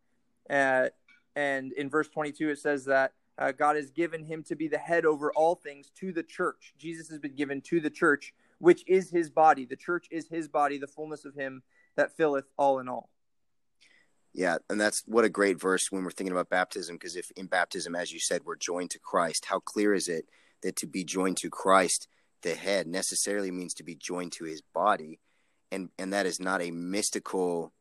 Uh, 0.50 0.88
And 1.36 1.72
in 1.72 1.90
verse 1.90 2.08
22, 2.08 2.48
it 2.50 2.58
says 2.58 2.86
that 2.86 3.12
uh, 3.38 3.52
God 3.52 3.76
has 3.76 3.90
given 3.90 4.24
him 4.24 4.42
to 4.44 4.56
be 4.56 4.68
the 4.68 4.78
head 4.78 5.04
over 5.04 5.30
all 5.32 5.54
things 5.54 5.90
to 6.00 6.10
the 6.12 6.22
church. 6.22 6.74
Jesus 6.78 7.08
has 7.10 7.18
been 7.18 7.34
given 7.34 7.60
to 7.62 7.78
the 7.80 7.90
church, 7.90 8.34
which 8.58 8.82
is 8.86 9.10
his 9.10 9.28
body. 9.28 9.66
The 9.66 9.76
church 9.76 10.06
is 10.10 10.28
his 10.28 10.48
body, 10.48 10.78
the 10.78 10.86
fullness 10.86 11.24
of 11.26 11.34
him 11.34 11.62
that 11.94 12.16
filleth 12.16 12.46
all 12.56 12.78
in 12.78 12.88
all. 12.88 13.10
Yeah, 14.36 14.58
and 14.68 14.78
that's 14.78 15.02
what 15.06 15.24
a 15.24 15.30
great 15.30 15.58
verse 15.58 15.90
when 15.90 16.04
we're 16.04 16.10
thinking 16.10 16.32
about 16.32 16.50
baptism. 16.50 16.96
Because 16.96 17.16
if 17.16 17.30
in 17.36 17.46
baptism, 17.46 17.96
as 17.96 18.12
you 18.12 18.20
said, 18.20 18.42
we're 18.44 18.56
joined 18.56 18.90
to 18.90 18.98
Christ, 18.98 19.46
how 19.46 19.60
clear 19.60 19.94
is 19.94 20.08
it 20.08 20.26
that 20.62 20.76
to 20.76 20.86
be 20.86 21.04
joined 21.04 21.38
to 21.38 21.48
Christ, 21.48 22.06
the 22.42 22.54
head, 22.54 22.86
necessarily 22.86 23.50
means 23.50 23.72
to 23.74 23.82
be 23.82 23.94
joined 23.94 24.32
to 24.32 24.44
his 24.44 24.60
body? 24.60 25.20
And, 25.72 25.88
and 25.98 26.12
that 26.12 26.26
is 26.26 26.38
not 26.38 26.60
a 26.60 26.70
mystical, 26.70 27.72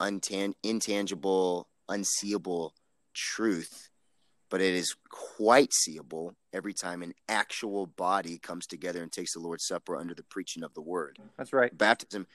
untan- 0.00 0.54
intangible, 0.64 1.68
unseeable 1.88 2.74
truth, 3.14 3.88
but 4.50 4.60
it 4.60 4.74
is 4.74 4.96
quite 5.08 5.72
seeable 5.72 6.34
every 6.52 6.74
time 6.74 7.00
an 7.00 7.14
actual 7.28 7.86
body 7.86 8.38
comes 8.38 8.66
together 8.66 9.04
and 9.04 9.12
takes 9.12 9.34
the 9.34 9.40
Lord's 9.40 9.68
Supper 9.68 9.96
under 9.96 10.14
the 10.14 10.24
preaching 10.24 10.64
of 10.64 10.74
the 10.74 10.82
word. 10.82 11.20
That's 11.38 11.52
right. 11.52 11.76
Baptism 11.78 12.26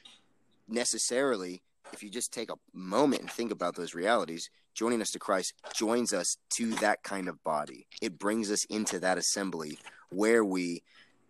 necessarily 0.70 1.62
if 1.94 2.04
you 2.04 2.10
just 2.10 2.32
take 2.32 2.52
a 2.52 2.56
moment 2.74 3.22
and 3.22 3.32
think 3.32 3.52
about 3.52 3.76
those 3.76 3.94
realities, 3.94 4.50
joining 4.74 5.02
us 5.02 5.12
to 5.12 5.20
Christ 5.20 5.54
joins 5.76 6.14
us 6.14 6.38
to 6.58 6.72
that 6.76 7.04
kind 7.04 7.28
of 7.28 7.44
body. 7.44 7.88
It 8.02 8.18
brings 8.18 8.52
us 8.52 8.66
into 8.66 9.00
that 9.00 9.18
assembly 9.18 9.78
where 10.10 10.44
we 10.44 10.84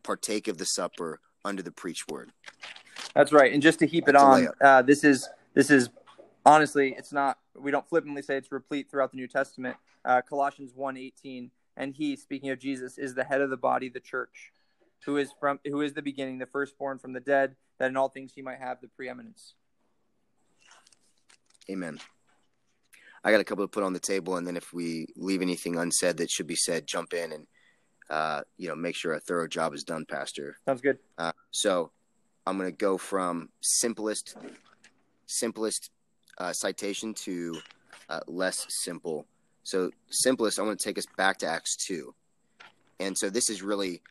partake 0.04 0.48
of 0.48 0.58
the 0.58 0.66
supper 0.66 1.20
under 1.44 1.62
the 1.62 1.72
preached 1.72 2.10
word. 2.10 2.32
That's 3.14 3.32
right. 3.32 3.52
And 3.52 3.62
just 3.62 3.80
to 3.80 3.88
keep 3.88 4.08
it 4.08 4.16
on, 4.16 4.48
uh, 4.62 4.82
this 4.82 5.04
is 5.04 5.28
this 5.54 5.70
is 5.70 5.90
honestly, 6.46 6.96
it's 6.98 7.12
not. 7.12 7.38
We 7.56 7.72
don't 7.72 7.88
flippantly 7.88 8.22
say 8.22 8.38
it's 8.38 8.52
replete 8.52 8.90
throughout 8.90 9.12
the 9.12 9.18
New 9.18 9.28
Testament. 9.28 9.76
Uh, 10.04 10.22
Colossians 10.22 10.74
1.18, 10.74 11.50
and 11.78 11.94
he, 11.94 12.16
speaking 12.16 12.50
of 12.50 12.60
Jesus, 12.60 12.98
is 12.98 13.14
the 13.14 13.24
head 13.24 13.42
of 13.42 13.50
the 13.50 13.58
body, 13.58 13.90
the 13.90 14.00
church, 14.00 14.52
who 15.06 15.18
is 15.18 15.32
from 15.40 15.60
who 15.66 15.82
is 15.82 15.94
the 15.94 16.02
beginning, 16.02 16.40
the 16.40 16.46
firstborn 16.46 16.98
from 16.98 17.14
the 17.14 17.20
dead, 17.20 17.56
that 17.78 17.90
in 17.90 17.98
all 17.98 18.10
things 18.10 18.32
he 18.34 18.42
might 18.42 18.60
have 18.60 18.82
the 18.82 18.88
preeminence. 18.88 19.54
Amen. 21.70 22.00
I 23.24 23.32
got 23.32 23.40
a 23.40 23.44
couple 23.44 23.64
to 23.64 23.70
put 23.70 23.84
on 23.84 23.94
the 23.94 24.00
table, 24.00 24.38
and 24.38 24.48
then 24.48 24.58
if 24.58 24.74
we 24.74 25.06
leave 25.16 25.42
anything 25.42 25.78
unsaid 25.78 26.18
that 26.18 26.32
should 26.32 26.48
be 26.48 26.56
said, 26.56 26.88
jump 26.88 27.14
in 27.14 27.32
and 27.32 27.48
uh, 28.10 28.42
you 28.58 28.68
know 28.68 28.76
make 28.76 28.96
sure 28.96 29.14
a 29.14 29.20
thorough 29.20 29.48
job 29.48 29.74
is 29.74 29.84
done, 29.84 30.06
Pastor. 30.06 30.58
Sounds 30.66 30.82
good. 30.82 30.98
Uh, 31.18 31.32
so 31.52 31.92
I'm 32.48 32.58
going 32.58 32.70
to 32.70 32.76
go 32.76 32.98
from 32.98 33.50
simplest 33.62 34.36
simplest 35.28 35.92
uh, 36.40 36.52
citation 36.52 37.14
to 37.14 37.58
uh, 38.10 38.22
less 38.28 38.66
simple. 38.70 39.28
So 39.64 39.92
simplest, 40.10 40.60
I 40.60 40.64
want 40.64 40.80
to 40.80 40.84
take 40.84 40.98
us 40.98 41.06
back 41.16 41.38
to 41.40 41.48
Acts 41.48 41.76
two, 41.76 42.16
and 43.00 43.16
so 43.16 43.30
this 43.30 43.50
is 43.52 43.62
really 43.62 44.02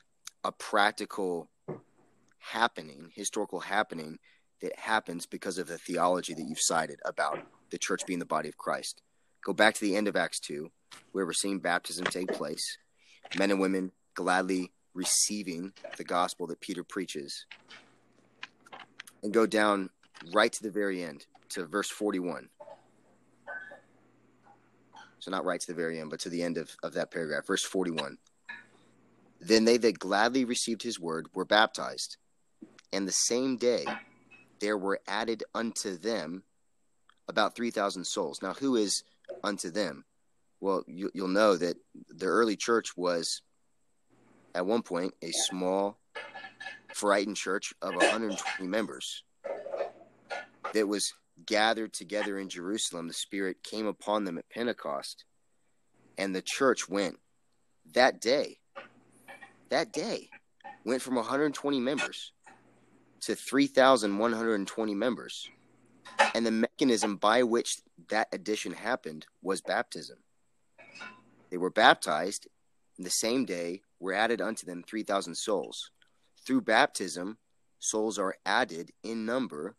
a 0.45 0.53
practical 0.53 1.49
happening, 2.39 3.11
historical 3.15 3.61
happening 3.61 4.19
that 4.61 4.79
happens 4.79 5.27
because 5.27 5.59
of 5.59 5.69
the 5.69 5.79
theology 5.79 6.35
that 6.35 6.43
you've 6.43 6.61
cited 6.61 7.01
about 7.05 7.41
the 7.71 7.79
church 7.79 8.03
being 8.07 8.19
the 8.19 8.25
body 8.25 8.49
of 8.49 8.59
Christ. 8.59 9.03
Go 9.45 9.53
back 9.53 9.75
to 9.75 9.81
the 9.81 9.97
end 9.97 10.09
of 10.09 10.17
Acts 10.17 10.41
2, 10.41 10.71
where 11.13 11.25
we're 11.25 11.33
seeing 11.33 11.61
baptism 11.61 12.05
take 12.05 12.33
place, 12.33 12.77
men 13.39 13.51
and 13.51 13.61
women 13.61 13.93
gladly 14.15 14.71
receiving 14.93 15.73
the 15.97 16.05
gospel 16.05 16.47
that 16.49 16.61
Peter 16.61 16.85
preaches. 16.85 17.47
And 19.23 19.33
go 19.33 19.47
down 19.47 19.91
right 20.33 20.53
to 20.53 20.63
the 20.63 20.71
very 20.71 21.03
end, 21.03 21.27
to 21.51 21.65
verse 21.67 21.91
41. 21.91 22.49
So, 25.21 25.31
not 25.31 25.45
right 25.45 25.61
to 25.61 25.67
the 25.67 25.75
very 25.75 26.01
end, 26.01 26.11
but 26.11 26.21
to 26.21 26.31
the 26.31 26.43
end 26.43 26.57
of, 26.57 26.75
of 26.83 26.95
that 26.95 27.11
paragraph, 27.11 27.47
verse 27.47 27.65
41. 27.65 28.17
Then 29.41 29.65
they 29.65 29.77
that 29.77 29.99
gladly 29.99 30.45
received 30.45 30.83
his 30.83 30.99
word 30.99 31.29
were 31.35 31.45
baptized. 31.45 32.17
And 32.93 33.07
the 33.07 33.13
same 33.13 33.57
day 33.57 33.85
there 34.61 34.79
were 34.79 35.01
added 35.09 35.43
unto 35.55 35.97
them 35.97 36.45
about 37.29 37.57
3,000 37.57 38.05
souls. 38.05 38.43
Now, 38.43 38.53
who 38.53 38.77
is 38.77 39.03
unto 39.43 39.71
them? 39.71 40.05
Well, 40.61 40.85
you, 40.87 41.11
will 41.15 41.29
know 41.29 41.57
that 41.57 41.77
the 42.09 42.27
early 42.27 42.57
church 42.57 42.97
was, 42.97 43.41
at 44.55 44.67
one 44.67 44.83
point, 44.83 45.15
a 45.23 45.31
small, 45.33 45.99
frightened 46.95 47.37
church 47.37 47.73
of 47.81 47.95
120 47.95 48.69
members 48.69 49.23
that 50.75 50.87
was 50.87 51.15
gathered 51.47 51.93
together 51.93 52.39
in 52.39 52.49
Jerusalem. 52.49 53.09
The 53.09 53.15
Spirit 53.15 53.63
came 53.63 53.87
upon 53.87 54.25
them 54.25 54.37
at 54.37 54.51
Pentecost, 54.51 55.25
and 56.19 56.35
the 56.35 56.43
church 56.45 56.89
went 56.89 57.19
that 57.95 58.21
day. 58.21 58.59
That 59.71 59.93
day 59.93 60.29
went 60.85 61.01
from 61.01 61.15
120 61.15 61.81
members 61.81 62.33
to 63.23 63.35
3,120 63.35 64.95
members. 64.95 65.49
And 66.35 66.45
the 66.45 66.51
mechanism 66.51 67.17
by 67.17 67.43
which 67.43 67.77
that 68.09 68.29
addition 68.33 68.73
happened 68.73 69.27
was 69.43 69.61
baptism. 69.61 70.19
They 71.51 71.57
were 71.57 71.71
baptized, 71.71 72.47
and 72.97 73.07
the 73.07 73.11
same 73.11 73.45
day 73.45 73.83
were 73.99 74.13
added 74.13 74.41
unto 74.41 74.67
them 74.67 74.83
3,000 74.83 75.35
souls. 75.35 75.91
Through 76.47 76.63
baptism, 76.63 77.39
souls 77.79 78.19
are 78.19 78.37
added 78.47 78.93
in 79.03 79.27
number 79.27 79.77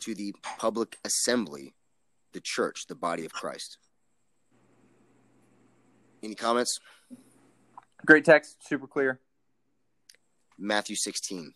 to 0.00 0.14
the 0.14 0.34
public 0.58 0.98
assembly, 1.04 1.74
the 2.32 2.40
church, 2.40 2.86
the 2.86 2.94
body 2.94 3.24
of 3.24 3.32
Christ. 3.32 3.78
Any 6.22 6.34
comments? 6.34 6.78
Great 8.04 8.24
text, 8.24 8.56
super 8.66 8.86
clear. 8.86 9.20
Matthew 10.58 10.96
16. 10.96 11.54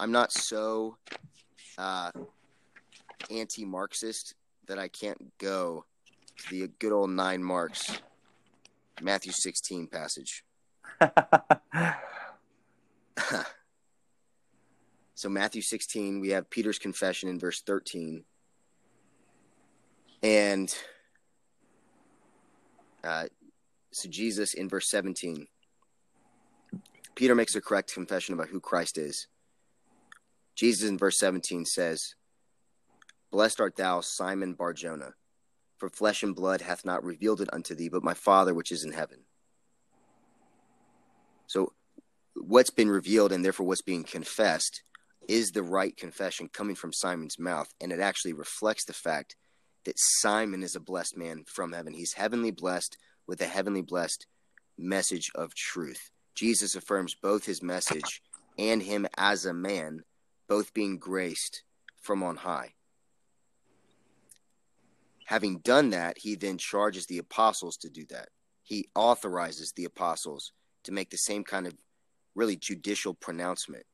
I'm 0.00 0.12
not 0.12 0.30
so 0.32 0.96
uh, 1.76 2.12
anti-Marxist 3.30 4.34
that 4.68 4.78
I 4.78 4.86
can't 4.86 5.36
go 5.38 5.84
to 6.36 6.50
the 6.50 6.68
good 6.78 6.92
old 6.92 7.10
9Marks 7.10 7.98
Matthew 9.02 9.32
16 9.32 9.88
passage. 9.88 10.44
so 15.16 15.28
Matthew 15.28 15.62
16, 15.62 16.20
we 16.20 16.28
have 16.28 16.48
Peter's 16.48 16.78
confession 16.78 17.28
in 17.28 17.40
verse 17.40 17.60
13, 17.62 18.22
and 20.22 20.72
uh, 23.02 23.24
so 23.90 24.08
Jesus 24.08 24.54
in 24.54 24.68
verse 24.68 24.88
17. 24.88 25.48
Peter 27.16 27.34
makes 27.34 27.56
a 27.56 27.60
correct 27.60 27.92
confession 27.92 28.34
about 28.34 28.48
who 28.48 28.60
Christ 28.60 28.96
is. 28.96 29.26
Jesus 30.58 30.88
in 30.88 30.98
verse 30.98 31.20
17 31.20 31.64
says, 31.64 32.16
Blessed 33.30 33.60
art 33.60 33.76
thou, 33.76 34.00
Simon 34.00 34.54
Barjona, 34.54 35.14
for 35.76 35.88
flesh 35.88 36.24
and 36.24 36.34
blood 36.34 36.62
hath 36.62 36.84
not 36.84 37.04
revealed 37.04 37.40
it 37.40 37.52
unto 37.52 37.76
thee, 37.76 37.88
but 37.88 38.02
my 38.02 38.14
Father 38.14 38.52
which 38.52 38.72
is 38.72 38.82
in 38.82 38.92
heaven. 38.92 39.20
So, 41.46 41.72
what's 42.34 42.70
been 42.70 42.90
revealed 42.90 43.30
and 43.30 43.44
therefore 43.44 43.66
what's 43.66 43.82
being 43.82 44.02
confessed 44.02 44.82
is 45.28 45.52
the 45.52 45.62
right 45.62 45.96
confession 45.96 46.50
coming 46.52 46.74
from 46.74 46.92
Simon's 46.92 47.38
mouth, 47.38 47.72
and 47.80 47.92
it 47.92 48.00
actually 48.00 48.32
reflects 48.32 48.84
the 48.84 48.92
fact 48.92 49.36
that 49.84 49.94
Simon 49.96 50.64
is 50.64 50.74
a 50.74 50.80
blessed 50.80 51.16
man 51.16 51.44
from 51.46 51.72
heaven. 51.72 51.94
He's 51.94 52.14
heavenly 52.14 52.50
blessed 52.50 52.96
with 53.28 53.40
a 53.40 53.46
heavenly 53.46 53.82
blessed 53.82 54.26
message 54.76 55.30
of 55.36 55.54
truth. 55.54 56.10
Jesus 56.34 56.74
affirms 56.74 57.14
both 57.14 57.44
his 57.44 57.62
message 57.62 58.22
and 58.58 58.82
him 58.82 59.06
as 59.16 59.44
a 59.44 59.54
man 59.54 60.02
both 60.48 60.74
being 60.74 60.98
graced 60.98 61.62
from 62.00 62.22
on 62.22 62.36
high. 62.36 62.72
Having 65.26 65.58
done 65.58 65.90
that, 65.90 66.16
he 66.18 66.34
then 66.36 66.56
charges 66.56 67.06
the 67.06 67.18
apostles 67.18 67.76
to 67.76 67.90
do 67.90 68.06
that. 68.08 68.30
He 68.62 68.88
authorizes 68.94 69.72
the 69.72 69.84
apostles 69.84 70.52
to 70.84 70.92
make 70.92 71.10
the 71.10 71.18
same 71.18 71.44
kind 71.44 71.66
of 71.66 71.74
really 72.34 72.56
judicial 72.56 73.12
pronouncement, 73.12 73.84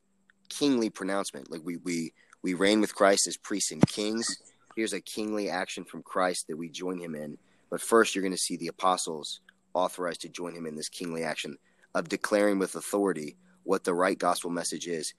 kingly 0.49 0.89
pronouncement. 0.89 1.51
Like 1.51 1.61
we 1.63 1.77
we 1.77 2.13
we 2.41 2.53
reign 2.53 2.79
with 2.79 2.95
Christ 2.95 3.27
as 3.27 3.35
priests 3.35 3.71
and 3.71 3.85
kings. 3.85 4.37
Here's 4.75 4.93
a 4.93 5.01
kingly 5.01 5.49
action 5.49 5.83
from 5.83 6.03
Christ 6.03 6.47
that 6.47 6.57
we 6.57 6.69
join 6.69 6.99
him 6.99 7.15
in. 7.15 7.37
But 7.69 7.81
first, 7.81 8.15
you're 8.15 8.21
going 8.21 8.31
to 8.31 8.37
see 8.37 8.55
the 8.55 8.67
apostles 8.67 9.41
authorized 9.73 10.21
to 10.21 10.29
join 10.29 10.55
him 10.55 10.65
in 10.65 10.75
this 10.75 10.89
kingly 10.89 11.23
action 11.23 11.57
of 11.93 12.07
declaring 12.07 12.59
with 12.59 12.75
authority 12.75 13.35
what 13.63 13.83
the 13.83 13.93
right 13.93 14.17
gospel 14.17 14.49
message 14.49 14.87
is 14.87 15.13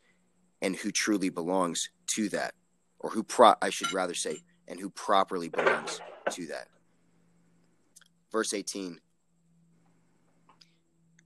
and 0.62 0.76
who 0.76 0.90
truly 0.90 1.28
belongs 1.28 1.90
to 2.08 2.28
that, 2.30 2.54
or 2.98 3.10
who 3.10 3.22
pro 3.22 3.54
I 3.60 3.70
should 3.70 3.92
rather 3.92 4.14
say, 4.14 4.38
and 4.68 4.80
who 4.80 4.90
properly 4.90 5.48
belongs 5.48 6.00
to 6.30 6.46
that. 6.46 6.68
Verse 8.32 8.52
18. 8.52 8.98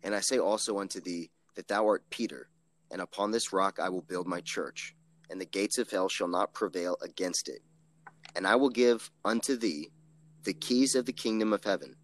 And 0.03 0.15
I 0.15 0.21
say 0.21 0.39
also 0.39 0.79
unto 0.79 1.01
thee 1.01 1.31
that 1.55 1.69
thou 1.69 1.87
art 1.87 2.05
Peter, 2.11 2.49
and 2.91 3.01
upon 3.01 3.31
this 3.31 3.53
rock 3.53 3.79
I 3.81 3.89
will 3.89 4.03
build 4.03 4.27
my 4.27 4.41
church, 4.41 4.95
and 5.31 5.41
the 5.41 5.47
gates 5.47 5.79
of 5.79 5.91
hell 5.91 6.09
shall 6.09 6.29
not 6.29 6.55
prevail 6.55 6.97
against 7.03 7.49
it. 7.49 7.61
And 8.35 8.47
I 8.47 8.57
will 8.57 8.71
give 8.71 9.11
unto 9.25 9.57
thee 9.57 9.91
the 10.45 10.55
keys 10.55 10.95
of 10.95 11.07
the 11.07 11.13
kingdom 11.13 11.53
of 11.53 11.65
heaven. 11.65 11.97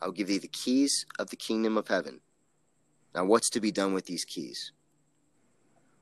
I 0.00 0.06
will 0.06 0.12
give 0.12 0.28
thee 0.28 0.38
the 0.38 0.48
keys 0.48 1.06
of 1.18 1.30
the 1.30 1.36
kingdom 1.36 1.76
of 1.76 1.88
heaven. 1.88 2.20
Now, 3.14 3.24
what's 3.24 3.50
to 3.50 3.60
be 3.60 3.72
done 3.72 3.94
with 3.94 4.06
these 4.06 4.24
keys? 4.24 4.72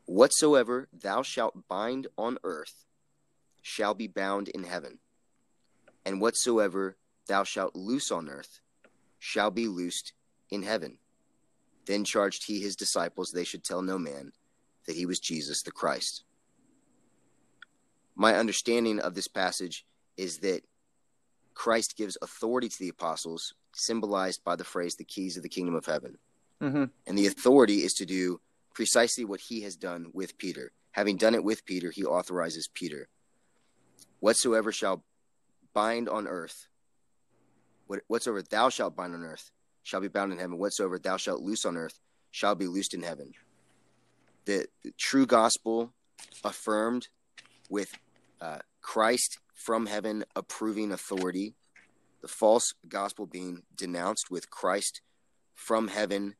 Whatsoever 0.07 0.88
thou 0.92 1.22
shalt 1.22 1.68
bind 1.68 2.07
on 2.16 2.38
earth 2.44 2.84
shall 3.61 3.92
be 3.92 4.07
bound 4.07 4.48
in 4.48 4.62
heaven, 4.62 4.98
and 6.04 6.20
whatsoever 6.20 6.96
thou 7.26 7.42
shalt 7.42 7.74
loose 7.74 8.12
on 8.12 8.28
earth 8.28 8.61
shall 9.18 9.50
be 9.50 9.66
loosed 9.66 10.12
in 10.50 10.62
heaven. 10.62 10.98
Then 11.86 12.04
charged 12.04 12.46
he 12.46 12.61
his 12.61 12.76
disciples 12.76 13.30
they 13.30 13.44
should 13.44 13.64
tell 13.64 13.82
no 13.82 13.98
man 13.98 14.32
that 14.86 14.96
he 14.96 15.07
was 15.07 15.18
Jesus 15.18 15.62
the 15.62 15.72
Christ. 15.72 16.24
My 18.14 18.36
understanding 18.36 19.00
of 19.00 19.14
this 19.14 19.28
passage 19.28 19.84
is 20.16 20.38
that 20.38 20.62
Christ 21.54 21.96
gives 21.96 22.16
authority 22.22 22.68
to 22.68 22.78
the 22.78 22.88
apostles, 22.88 23.54
symbolized 23.74 24.44
by 24.44 24.57
the 24.57 24.64
phrase, 24.64 24.94
the 24.94 25.04
keys 25.04 25.36
of 25.36 25.42
the 25.42 25.48
kingdom 25.48 25.74
of 25.74 25.86
heaven. 25.86 26.18
Mm-hmm. 26.62 26.84
And 27.07 27.18
the 27.18 27.26
authority 27.26 27.78
is 27.78 27.94
to 27.94 28.07
do 28.07 28.40
precisely 28.76 29.24
what 29.24 29.40
he 29.40 29.62
has 29.62 29.74
done 29.74 30.10
with 30.12 30.36
Peter. 30.36 30.70
Having 30.92 31.16
done 31.16 31.34
it 31.34 31.42
with 31.42 31.64
Peter, 31.64 31.90
he 31.90 32.04
authorizes 32.04 32.68
Peter. 32.74 33.08
Whatsoever 34.20 34.70
shall 34.70 35.02
bind 35.72 36.10
on 36.10 36.26
earth, 36.26 36.68
whatsoever 38.06 38.42
thou 38.42 38.68
shalt 38.68 38.94
bind 38.94 39.14
on 39.14 39.22
earth, 39.22 39.50
shall 39.82 40.02
be 40.02 40.08
bound 40.08 40.30
in 40.30 40.38
heaven. 40.38 40.58
Whatsoever 40.58 40.98
thou 40.98 41.16
shalt 41.16 41.40
loose 41.40 41.64
on 41.64 41.78
earth, 41.78 41.98
shall 42.32 42.54
be 42.54 42.66
loosed 42.66 42.92
in 42.92 43.02
heaven. 43.02 43.32
The, 44.44 44.66
the 44.84 44.92
true 44.98 45.24
gospel 45.24 45.94
affirmed 46.44 47.08
with 47.70 47.94
uh, 48.42 48.58
Christ 48.82 49.38
from 49.54 49.86
heaven 49.86 50.22
approving 50.34 50.92
authority, 50.92 51.54
the 52.20 52.28
false 52.28 52.74
gospel 52.86 53.24
being 53.24 53.62
denounced 53.74 54.30
with 54.30 54.50
Christ 54.50 55.00
from 55.54 55.88
heaven 55.88 56.34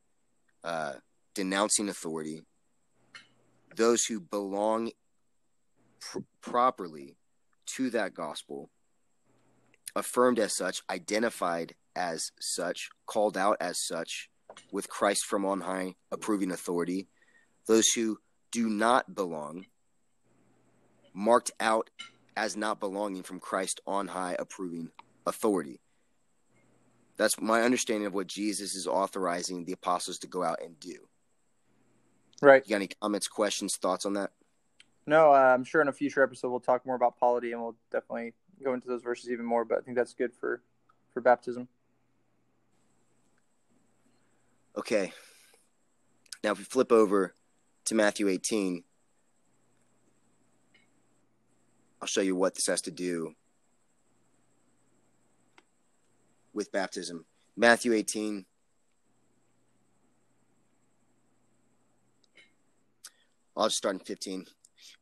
uh, 0.62 0.95
denouncing 1.37 1.89
authority, 1.89 2.43
those 3.76 4.05
who 4.07 4.18
belong 4.18 4.91
pr- 6.01 6.18
properly 6.41 7.16
to 7.66 7.91
that 7.91 8.14
gospel, 8.14 8.70
affirmed 9.95 10.39
as 10.39 10.57
such, 10.57 10.82
identified 10.91 11.74
as 11.95 12.30
such, 12.41 12.89
called 13.07 13.37
out 13.37 13.59
as 13.61 13.76
such, 13.87 14.28
with 14.72 14.89
Christ 14.89 15.26
from 15.26 15.45
on 15.45 15.61
high 15.61 15.95
approving 16.11 16.51
authority, 16.51 17.07
those 17.66 17.89
who 17.89 18.18
do 18.51 18.68
not 18.70 19.14
belong, 19.14 19.66
marked 21.12 21.51
out 21.61 21.91
as 22.37 22.57
not 22.57 22.80
belonging 22.80 23.22
from 23.22 23.41
Christ 23.41 23.80
on 23.87 24.09
high 24.09 24.37
approving 24.39 24.91
authority. 25.26 25.80
That's 27.18 27.41
my 27.41 27.62
understanding 27.62 28.07
of 28.07 28.14
what 28.14 28.26
Jesus 28.26 28.74
is 28.74 28.87
authorizing 28.87 29.64
the 29.64 29.72
apostles 29.72 30.18
to 30.18 30.26
go 30.26 30.43
out 30.43 30.62
and 30.62 30.78
do. 30.80 31.09
Right. 32.43 32.62
You 32.66 32.70
got 32.70 32.76
any 32.76 32.89
comments, 32.89 33.28
questions, 33.28 33.76
thoughts 33.76 34.05
on 34.05 34.14
that? 34.14 34.30
No, 35.07 35.32
uh, 35.32 35.55
I'm 35.55 35.64
sure 35.64 35.80
in 35.80 35.89
a 35.89 35.93
future 35.93 36.22
episode 36.22 36.51
we'll 36.51 36.61
talk 36.61 36.84
more 36.84 36.97
about 36.97 37.18
polity 37.18 37.53
and 37.53 37.62
we'll 37.62 37.76
definitely 37.91 38.34
go 38.62 38.74
into 38.74 38.89
those 38.89 39.03
verses 39.03 39.30
even 39.30 39.45
more. 39.45 39.64
But 39.64 39.78
I 39.78 39.80
think 39.82 39.97
that's 39.97 40.14
good 40.14 40.32
for 40.34 40.62
for 41.14 41.20
baptism. 41.20 41.68
Okay. 44.76 45.12
Now, 46.45 46.53
if 46.53 46.59
we 46.59 46.64
flip 46.64 46.93
over 46.93 47.34
to 47.87 47.95
Matthew 47.95 48.28
18, 48.28 48.84
I'll 52.03 52.09
show 52.09 52.20
you 52.20 52.37
what 52.37 52.55
this 52.55 52.66
has 52.66 52.82
to 52.82 52.91
do 52.91 53.34
with 56.53 56.70
baptism. 56.72 57.24
Matthew 57.57 57.93
18. 57.95 58.45
I'll 63.57 63.69
just 63.69 63.79
start 63.79 63.95
in 63.95 64.01
15. 64.01 64.47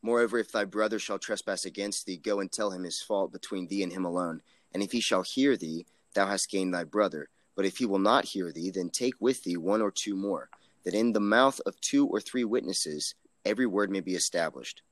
Moreover, 0.00 0.38
if 0.38 0.52
thy 0.52 0.64
brother 0.64 0.98
shall 0.98 1.18
trespass 1.18 1.64
against 1.64 2.06
thee, 2.06 2.16
go 2.16 2.40
and 2.40 2.52
tell 2.52 2.70
him 2.70 2.84
his 2.84 3.02
fault 3.02 3.32
between 3.32 3.66
thee 3.66 3.82
and 3.82 3.92
him 3.92 4.04
alone. 4.04 4.42
And 4.72 4.82
if 4.82 4.92
he 4.92 5.00
shall 5.00 5.22
hear 5.22 5.56
thee, 5.56 5.86
thou 6.14 6.26
hast 6.26 6.50
gained 6.50 6.72
thy 6.72 6.84
brother. 6.84 7.28
But 7.56 7.64
if 7.64 7.78
he 7.78 7.86
will 7.86 7.98
not 7.98 8.24
hear 8.24 8.52
thee, 8.52 8.70
then 8.70 8.90
take 8.90 9.14
with 9.20 9.42
thee 9.42 9.56
one 9.56 9.82
or 9.82 9.90
two 9.90 10.14
more, 10.14 10.48
that 10.84 10.94
in 10.94 11.12
the 11.12 11.20
mouth 11.20 11.60
of 11.66 11.80
two 11.80 12.06
or 12.06 12.20
three 12.20 12.44
witnesses 12.44 13.14
every 13.44 13.66
word 13.66 13.90
may 13.90 14.00
be 14.00 14.14
established. 14.14 14.82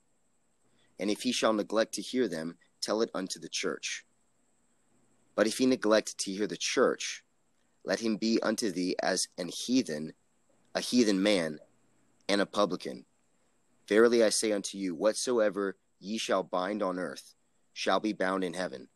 And 0.99 1.11
if 1.11 1.23
he 1.23 1.33
shall 1.33 1.53
neglect 1.53 1.95
to 1.95 2.03
hear 2.03 2.29
them, 2.29 2.57
tell 2.81 3.03
it 3.03 3.11
unto 3.15 3.39
the 3.39 3.49
church. 3.49 4.05
But 5.35 5.47
if 5.47 5.59
he 5.59 5.67
neglect 5.67 6.19
to 6.19 6.33
hear 6.33 6.47
the 6.47 6.57
church, 6.57 7.23
let 7.85 8.01
him 8.01 8.17
be 8.17 8.41
unto 8.43 8.71
thee 8.71 8.97
as 9.03 9.29
an 9.39 9.49
heathen, 9.49 10.13
a 10.75 10.81
heathen 10.81 11.23
man, 11.23 11.59
and 12.29 12.41
a 12.41 12.47
publican. 12.47 13.05
Verily 13.93 14.25
I 14.25 14.31
say 14.31 14.53
unto 14.53 14.79
you, 14.79 14.95
whatsoever 14.95 15.77
ye 16.01 16.17
shall 16.17 16.43
bind 16.43 16.83
on 16.83 16.99
earth 16.99 17.35
shall 17.75 18.01
be 18.01 18.15
bound 18.15 18.43
in 18.43 18.55
heaven, 18.55 18.89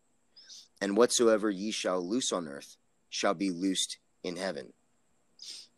and 0.81 0.97
whatsoever 0.97 1.51
ye 1.51 1.71
shall 1.71 2.01
loose 2.01 2.33
on 2.33 2.49
earth 2.49 2.79
shall 3.11 3.35
be 3.35 3.51
loosed 3.51 3.99
in 4.25 4.37
heaven. 4.37 4.73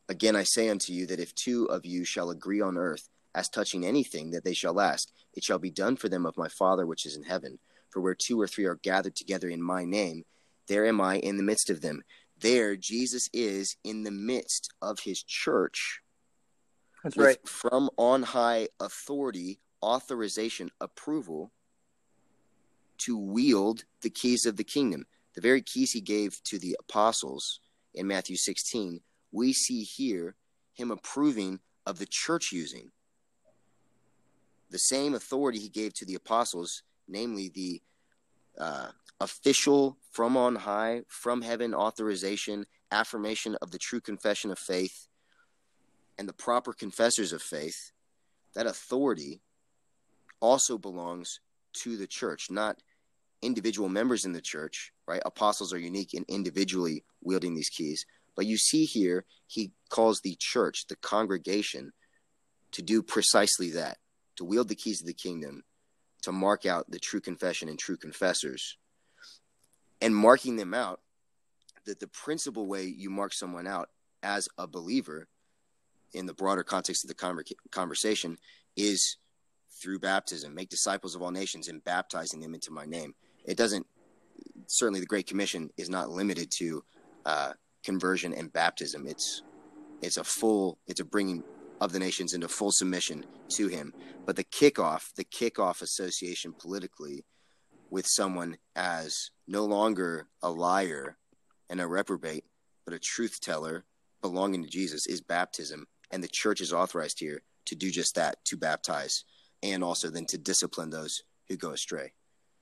Again 0.09 0.37
I 0.37 0.45
say 0.45 0.69
unto 0.69 0.93
you 0.93 1.05
that 1.09 1.19
if 1.19 1.35
two 1.35 1.65
of 1.65 1.85
you 1.85 2.05
shall 2.05 2.31
agree 2.31 2.61
on 2.61 2.77
earth 2.77 3.09
as 3.35 3.49
touching 3.49 3.85
anything 3.85 4.31
that 4.31 4.45
they 4.45 4.55
shall 4.55 4.81
ask, 4.81 5.09
it 5.35 5.43
shall 5.43 5.59
be 5.59 5.73
done 5.73 5.97
for 5.97 6.09
them 6.09 6.25
of 6.25 6.39
my 6.39 6.47
Father 6.47 6.87
which 6.87 7.05
is 7.05 7.17
in 7.17 7.25
heaven. 7.25 7.59
For 7.91 8.01
where 8.01 8.15
two 8.15 8.41
or 8.41 8.47
three 8.47 8.67
are 8.67 8.79
gathered 8.85 9.17
together 9.17 9.49
in 9.49 9.61
my 9.61 9.85
name, 9.85 10.27
there 10.69 10.87
am 10.87 11.01
I 11.01 11.17
in 11.17 11.39
the 11.39 11.43
midst 11.43 11.71
of 11.71 11.81
them. 11.81 12.05
There 12.39 12.77
Jesus 12.77 13.29
is 13.33 13.79
in 13.83 14.05
the 14.05 14.13
midst 14.13 14.73
of 14.81 15.01
his 15.01 15.25
church. 15.25 16.03
That's 17.17 17.27
right. 17.27 17.49
From 17.49 17.91
on 17.97 18.23
high 18.23 18.69
authority, 18.81 19.61
authorization, 19.83 20.71
approval 20.81 21.53
to 22.99 23.17
wield 23.17 23.85
the 24.03 24.11
keys 24.11 24.45
of 24.45 24.57
the 24.57 24.65
kingdom. 24.65 25.07
The 25.35 25.41
very 25.41 25.63
keys 25.63 25.93
he 25.93 26.01
gave 26.01 26.43
to 26.45 26.59
the 26.59 26.77
apostles 26.81 27.61
in 27.95 28.07
Matthew 28.07 28.37
16, 28.37 29.01
we 29.33 29.53
see 29.53 29.83
here 29.83 30.35
him 30.75 30.91
approving 30.91 31.61
of 31.87 31.99
the 31.99 32.07
church 32.09 32.53
using 32.53 32.91
the 34.71 34.79
same 34.79 35.15
authority 35.15 35.59
he 35.59 35.69
gave 35.69 35.95
to 35.95 36.05
the 36.05 36.15
apostles, 36.15 36.83
namely 37.09 37.49
the 37.49 37.81
uh, 38.59 38.89
official 39.21 39.97
from 40.11 40.37
on 40.37 40.57
high, 40.57 41.03
from 41.09 41.43
heaven 41.43 41.75
authorization, 41.75 42.67
affirmation 42.93 43.57
of 43.63 43.71
the 43.71 43.79
true 43.79 44.01
confession 44.01 44.51
of 44.51 44.59
faith, 44.59 45.08
and 46.19 46.29
the 46.29 46.33
proper 46.33 46.73
confessors 46.73 47.33
of 47.33 47.41
faith, 47.41 47.93
that 48.55 48.67
authority 48.67 49.41
also 50.41 50.77
belongs 50.77 51.41
to 51.75 51.97
the 51.97 52.07
church, 52.07 52.51
not 52.51 52.79
individual 53.43 53.89
members 53.89 54.25
in 54.25 54.33
the 54.33 54.41
church, 54.41 54.93
right? 55.07 55.23
Apostles 55.25 55.73
are 55.73 55.79
unique 55.79 56.15
in 56.15 56.25
individually 56.29 57.05
wielding 57.23 57.55
these 57.55 57.69
keys. 57.69 58.05
But 58.37 58.47
you 58.47 58.57
see 58.57 58.85
here, 58.85 59.25
he 59.47 59.73
calls 59.91 60.21
the 60.21 60.37
church, 60.39 60.87
the 60.89 60.97
congregation, 60.97 61.93
to 62.73 62.83
do 62.83 63.03
precisely 63.03 63.71
that 63.71 63.99
to 64.37 64.45
wield 64.45 64.69
the 64.69 64.75
keys 64.77 65.01
of 65.01 65.07
the 65.07 65.15
kingdom, 65.15 65.65
to 66.23 66.31
mark 66.31 66.65
out 66.65 66.89
the 66.91 66.99
true 66.99 67.21
confession 67.21 67.69
and 67.69 67.79
true 67.79 67.97
confessors, 67.97 68.77
and 70.01 70.15
marking 70.15 70.57
them 70.57 70.75
out, 70.75 71.01
that 71.87 71.99
the 71.99 72.07
principal 72.09 72.67
way 72.67 72.85
you 72.85 73.11
mark 73.11 73.33
someone 73.33 73.67
out 73.67 73.89
as 74.23 74.49
a 74.57 74.67
believer 74.67 75.27
in 76.15 76.27
the 76.27 76.35
broader 76.35 76.63
context 76.63 77.05
of 77.05 77.09
the 77.09 77.45
conversation 77.71 78.39
is 78.77 79.17
through 79.81 79.99
baptism. 79.99 80.55
Make 80.55 80.69
disciples 80.69 81.15
of 81.15 81.23
all 81.23 81.31
nations 81.31 81.69
and 81.69 81.85
baptizing 81.85 82.41
them 82.41 82.55
into 82.55 82.71
my 82.71 82.85
name. 82.85 83.15
It 83.45 83.57
doesn't, 83.57 83.87
certainly, 84.67 85.01
the 85.01 85.07
Great 85.07 85.27
Commission 85.27 85.71
is 85.77 85.89
not 85.89 86.11
limited 86.11 86.51
to 86.59 86.85
uh, 87.25 87.53
conversion 87.85 88.33
and 88.33 88.53
baptism. 88.53 89.07
It's 89.07 89.43
it's 90.01 90.17
a 90.17 90.25
full, 90.25 90.79
it's 90.87 91.01
a 91.01 91.05
bringing 91.05 91.43
of 91.81 91.93
the 91.93 91.99
nations 91.99 92.33
into 92.33 92.49
full 92.49 92.71
submission 92.71 93.25
to 93.49 93.69
him. 93.69 93.93
But 94.27 94.37
the 94.37 94.45
kickoff, 94.45 95.13
the 95.15 95.25
kickoff 95.25 95.83
association 95.83 96.55
politically 96.57 97.25
with 97.91 98.07
someone 98.07 98.57
as 98.77 99.31
no 99.47 99.65
longer 99.65 100.29
a 100.43 100.51
liar 100.51 101.17
and 101.71 101.81
a 101.81 101.87
reprobate, 101.87 102.45
but 102.85 102.95
a 102.95 102.99
truth 102.99 103.41
teller 103.41 103.85
belonging 104.23 104.63
to 104.63 104.69
Jesus 104.69 105.07
is 105.07 105.21
baptism. 105.21 105.87
And 106.11 106.23
the 106.23 106.29
church 106.29 106.61
is 106.61 106.73
authorized 106.73 107.21
here 107.21 107.43
to 107.67 107.75
do 107.75 107.91
just 107.91 108.15
that, 108.15 108.45
to 108.47 108.57
baptize, 108.57 109.25
and 109.63 109.85
also 109.85 110.09
then 110.09 110.27
to 110.27 110.39
discipline 110.39 110.91
those 110.91 111.23
who 111.49 111.57
go 111.57 111.71
astray. 111.71 112.13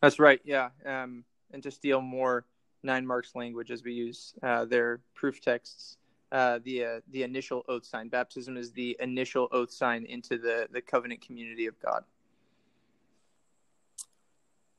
That's 0.03 0.19
right. 0.19 0.41
Yeah. 0.45 0.71
Um, 0.85 1.25
and 1.53 1.63
to 1.63 1.71
steal 1.71 2.01
more 2.01 2.45
9Marks 2.85 3.35
language 3.35 3.71
as 3.71 3.83
we 3.85 3.93
use 3.93 4.35
uh, 4.43 4.65
their 4.65 5.01
proof 5.15 5.41
texts 5.41 5.97
uh, 6.33 6.59
the 6.65 6.85
uh, 6.85 7.01
the 7.11 7.23
initial 7.23 7.65
oath 7.69 7.85
sign. 7.85 8.09
Baptism 8.09 8.57
is 8.57 8.73
the 8.73 8.97
initial 9.01 9.49
oath 9.53 9.71
sign 9.71 10.05
into 10.07 10.39
the 10.39 10.69
the 10.73 10.81
covenant 10.81 11.25
community 11.25 11.67
of 11.67 11.79
God. 11.81 12.05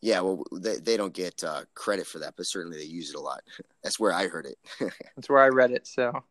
Yeah, 0.01 0.19
well, 0.21 0.43
they, 0.51 0.77
they 0.77 0.95
don't 0.95 1.13
get 1.13 1.43
uh, 1.43 1.61
credit 1.73 2.05
for 2.05 2.19
that, 2.19 2.35
but 2.37 2.45
certainly 2.45 2.77
they 2.77 2.83
use 2.83 3.09
it 3.09 3.15
a 3.15 3.19
lot. 3.19 3.41
That's 3.83 3.99
where 3.99 4.13
I 4.13 4.27
heard 4.27 4.45
it. 4.45 4.57
That's 5.15 5.29
where 5.29 5.39
I 5.39 5.47
read 5.47 5.71
it. 5.71 5.87
So 5.87 6.23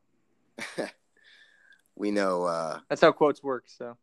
we 1.97 2.11
know. 2.11 2.44
Uh, 2.44 2.80
that's 2.88 3.01
how 3.01 3.12
quotes 3.12 3.42
work. 3.42 3.64
So 3.66 3.97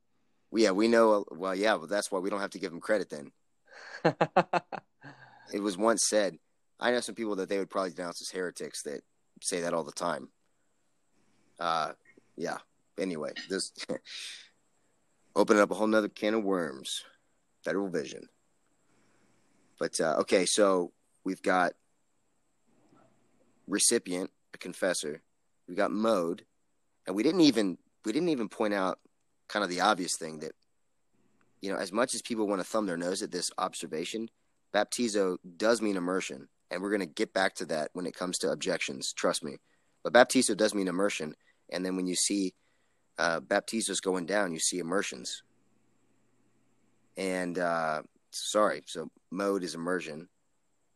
yeah, 0.51 0.71
we 0.71 0.87
know. 0.87 1.25
Well, 1.31 1.55
yeah, 1.55 1.75
well, 1.75 1.87
that's 1.87 2.11
why 2.11 2.19
we 2.19 2.29
don't 2.29 2.41
have 2.41 2.51
to 2.51 2.59
give 2.59 2.71
them 2.71 2.81
credit 2.81 3.09
then. 3.09 3.31
it 5.53 5.61
was 5.61 5.77
once 5.77 6.07
said. 6.07 6.37
I 6.79 6.91
know 6.91 6.99
some 6.99 7.15
people 7.15 7.37
that 7.37 7.49
they 7.49 7.59
would 7.59 7.69
probably 7.69 7.91
denounce 7.91 8.21
as 8.21 8.29
heretics 8.29 8.83
that 8.83 9.01
say 9.41 9.61
that 9.61 9.73
all 9.73 9.83
the 9.83 9.91
time. 9.91 10.29
Uh, 11.59 11.93
yeah. 12.35 12.57
Anyway, 12.99 13.31
this 13.49 13.71
opening 15.35 15.61
up 15.61 15.71
a 15.71 15.75
whole 15.75 15.87
nother 15.87 16.09
can 16.09 16.33
of 16.33 16.43
worms. 16.43 17.03
Federal 17.63 17.89
Vision. 17.89 18.27
But 19.79 19.99
uh, 19.99 20.17
okay, 20.19 20.45
so 20.45 20.91
we've 21.23 21.41
got 21.41 21.73
recipient, 23.67 24.29
a 24.53 24.57
confessor. 24.57 25.21
We 25.67 25.75
got 25.75 25.91
mode, 25.91 26.45
and 27.07 27.15
we 27.15 27.23
didn't 27.23 27.41
even 27.41 27.77
we 28.05 28.11
didn't 28.11 28.29
even 28.29 28.49
point 28.49 28.73
out 28.73 28.99
kind 29.47 29.63
of 29.63 29.69
the 29.69 29.81
obvious 29.81 30.17
thing 30.17 30.39
that 30.39 30.53
you 31.63 31.71
know, 31.71 31.77
as 31.77 31.93
much 31.93 32.13
as 32.13 32.21
people 32.21 32.45
want 32.45 32.59
to 32.59 32.67
thumb 32.67 32.87
their 32.87 32.97
nose 32.97 33.23
at 33.23 33.31
this 33.31 33.49
observation, 33.57 34.29
baptizo 34.75 35.37
does 35.55 35.81
mean 35.81 35.95
immersion, 35.95 36.49
and 36.69 36.81
we're 36.81 36.89
going 36.89 36.99
to 36.99 37.05
get 37.05 37.33
back 37.33 37.55
to 37.55 37.65
that 37.67 37.89
when 37.93 38.05
it 38.05 38.13
comes 38.13 38.37
to 38.39 38.51
objections. 38.51 39.13
Trust 39.13 39.45
me. 39.45 39.59
But 40.03 40.11
baptizo 40.11 40.57
does 40.57 40.75
mean 40.75 40.89
immersion, 40.89 41.35
and 41.71 41.85
then 41.85 41.95
when 41.95 42.05
you 42.05 42.15
see 42.15 42.53
uh, 43.17 43.39
baptizos 43.39 44.01
going 44.01 44.25
down, 44.25 44.51
you 44.51 44.59
see 44.59 44.79
immersions. 44.79 45.41
And 47.15 47.57
uh, 47.57 48.01
sorry, 48.31 48.83
so 48.85 49.09
mode 49.31 49.63
is 49.63 49.73
immersion, 49.73 50.27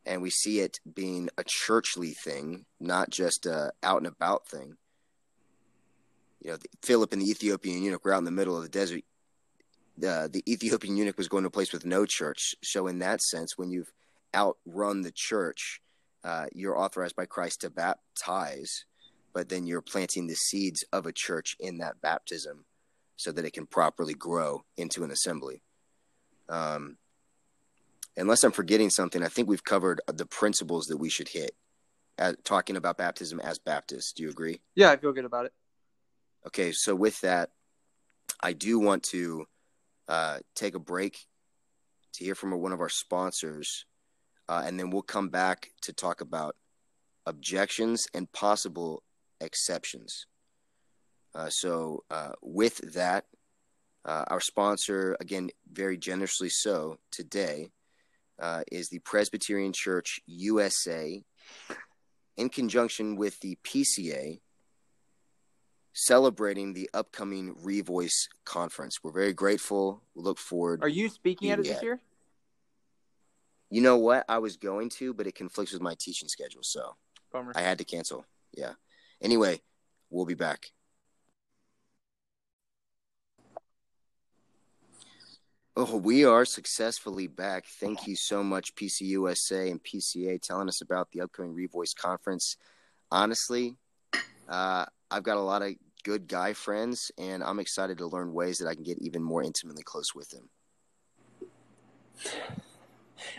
and 0.05 0.21
we 0.21 0.31
see 0.31 0.59
it 0.59 0.81
being 0.93 1.29
a 1.37 1.45
churchly 1.45 2.11
thing, 2.11 2.65
not 2.81 3.09
just 3.09 3.45
a 3.45 3.71
out 3.83 3.99
and 3.99 4.07
about 4.07 4.49
thing. 4.49 4.75
You 6.41 6.51
know, 6.51 6.57
Philip 6.83 7.13
and 7.13 7.21
the 7.21 7.29
Ethiopian 7.29 7.83
eunuch 7.83 8.05
were 8.05 8.13
out 8.13 8.19
in 8.19 8.25
the 8.25 8.31
middle 8.31 8.55
of 8.55 8.63
the 8.63 8.69
desert. 8.69 9.01
Uh, 9.97 10.27
the 10.27 10.43
Ethiopian 10.47 10.95
eunuch 10.95 11.17
was 11.17 11.27
going 11.27 11.43
to 11.43 11.47
a 11.47 11.51
place 11.51 11.73
with 11.73 11.85
no 11.85 12.05
church. 12.05 12.55
So, 12.63 12.87
in 12.87 12.99
that 12.99 13.21
sense, 13.21 13.57
when 13.57 13.71
you've 13.71 13.91
outrun 14.35 15.01
the 15.01 15.11
church, 15.13 15.81
uh, 16.23 16.45
you're 16.53 16.77
authorized 16.77 17.15
by 17.15 17.25
Christ 17.25 17.61
to 17.61 17.69
baptize, 17.69 18.85
but 19.33 19.49
then 19.49 19.65
you're 19.65 19.81
planting 19.81 20.27
the 20.27 20.35
seeds 20.35 20.83
of 20.93 21.05
a 21.05 21.11
church 21.11 21.55
in 21.59 21.79
that 21.79 22.01
baptism 22.01 22.65
so 23.15 23.31
that 23.31 23.45
it 23.45 23.53
can 23.53 23.65
properly 23.65 24.13
grow 24.13 24.63
into 24.77 25.03
an 25.03 25.09
assembly. 25.09 25.63
Um, 26.49 26.97
unless 28.15 28.43
I'm 28.43 28.51
forgetting 28.51 28.89
something, 28.89 29.23
I 29.23 29.27
think 29.27 29.49
we've 29.49 29.63
covered 29.63 30.01
the 30.07 30.25
principles 30.25 30.85
that 30.85 30.97
we 30.97 31.09
should 31.09 31.29
hit 31.29 31.55
at 32.17 32.43
talking 32.43 32.75
about 32.75 32.97
baptism 32.97 33.39
as 33.39 33.59
Baptists. 33.59 34.13
Do 34.13 34.23
you 34.23 34.29
agree? 34.29 34.61
Yeah, 34.75 34.91
I 34.91 34.97
feel 34.97 35.11
good 35.11 35.25
about 35.25 35.45
it. 35.45 35.53
Okay, 36.47 36.71
so 36.71 36.95
with 36.95 37.19
that, 37.21 37.49
I 38.41 38.53
do 38.53 38.79
want 38.79 39.03
to 39.11 39.45
uh, 40.07 40.37
take 40.55 40.75
a 40.75 40.79
break 40.79 41.19
to 42.13 42.23
hear 42.23 42.35
from 42.35 42.57
one 42.61 42.71
of 42.71 42.79
our 42.79 42.87
sponsors, 42.87 43.83
uh, 44.47 44.63
and 44.65 44.79
then 44.79 44.89
we'll 44.89 45.01
come 45.01 45.27
back 45.27 45.71
to 45.81 45.91
talk 45.91 46.21
about 46.21 46.55
objections 47.25 48.07
and 48.13 48.31
possible 48.31 49.03
exceptions. 49.41 50.25
Uh, 51.35 51.49
so, 51.49 52.05
uh, 52.09 52.31
with 52.41 52.77
that, 52.93 53.25
uh, 54.05 54.23
our 54.29 54.39
sponsor, 54.39 55.17
again, 55.19 55.49
very 55.69 55.97
generously 55.97 56.47
so 56.47 56.97
today, 57.11 57.67
uh, 58.39 58.63
is 58.71 58.87
the 58.87 58.99
Presbyterian 58.99 59.73
Church 59.73 60.21
USA, 60.27 61.21
in 62.37 62.47
conjunction 62.47 63.17
with 63.17 63.37
the 63.41 63.57
PCA, 63.65 64.39
celebrating 65.97 66.73
the 66.73 66.87
upcoming 66.93 67.55
Revoice 67.55 68.27
conference. 68.45 69.03
We're 69.03 69.11
very 69.11 69.33
grateful. 69.33 70.03
We 70.13 70.21
look 70.21 70.37
forward. 70.37 70.83
Are 70.83 70.87
you 70.87 71.09
speaking 71.09 71.49
at 71.49 71.59
it 71.59 71.65
this 71.65 71.81
year? 71.81 71.99
You 73.71 73.81
know 73.81 73.97
what? 73.97 74.23
I 74.29 74.37
was 74.37 74.57
going 74.57 74.89
to, 74.91 75.13
but 75.13 75.25
it 75.25 75.33
conflicts 75.33 75.73
with 75.73 75.81
my 75.81 75.95
teaching 75.95 76.29
schedule, 76.29 76.61
so 76.61 76.95
Bummer. 77.33 77.51
I 77.55 77.61
had 77.61 77.79
to 77.79 77.83
cancel. 77.83 78.25
Yeah. 78.53 78.73
Anyway, 79.21 79.59
we'll 80.11 80.27
be 80.27 80.35
back. 80.35 80.71
Oh, 85.75 85.97
we 85.97 86.25
are 86.25 86.45
successfully 86.45 87.25
back. 87.25 87.65
Thank 87.65 88.07
you 88.07 88.15
so 88.15 88.43
much, 88.43 88.75
PCUSA 88.75 89.71
and 89.71 89.83
PCA, 89.83 90.39
telling 90.41 90.67
us 90.69 90.81
about 90.81 91.09
the 91.11 91.21
upcoming 91.21 91.55
Revoice 91.55 91.95
conference. 91.95 92.55
Honestly, 93.11 93.77
uh, 94.47 94.85
I've 95.09 95.23
got 95.23 95.37
a 95.37 95.41
lot 95.41 95.61
of 95.61 95.73
good 96.07 96.27
guy 96.29 96.53
friends, 96.53 97.11
and 97.17 97.43
I'm 97.43 97.59
excited 97.59 97.97
to 97.97 98.07
learn 98.07 98.31
ways 98.31 98.59
that 98.59 98.69
I 98.69 98.75
can 98.75 98.83
get 98.83 98.97
even 98.99 99.21
more 99.21 99.43
intimately 99.43 99.83
close 99.83 100.15
with 100.15 100.29
them. 100.29 100.47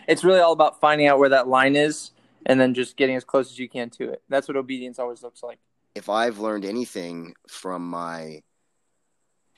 It's 0.07 0.23
really 0.23 0.39
all 0.39 0.53
about 0.53 0.79
finding 0.79 1.07
out 1.07 1.17
where 1.17 1.29
that 1.29 1.47
line 1.47 1.75
is 1.75 2.11
and 2.45 2.61
then 2.61 2.75
just 2.75 2.95
getting 2.95 3.15
as 3.15 3.23
close 3.23 3.49
as 3.49 3.57
you 3.57 3.67
can 3.67 3.89
to 3.89 4.11
it. 4.11 4.21
That's 4.29 4.47
what 4.47 4.55
obedience 4.55 4.99
always 4.99 5.23
looks 5.23 5.41
like. 5.41 5.57
If 5.95 6.09
I've 6.09 6.37
learned 6.37 6.63
anything 6.63 7.33
from 7.47 7.89
my 7.89 8.43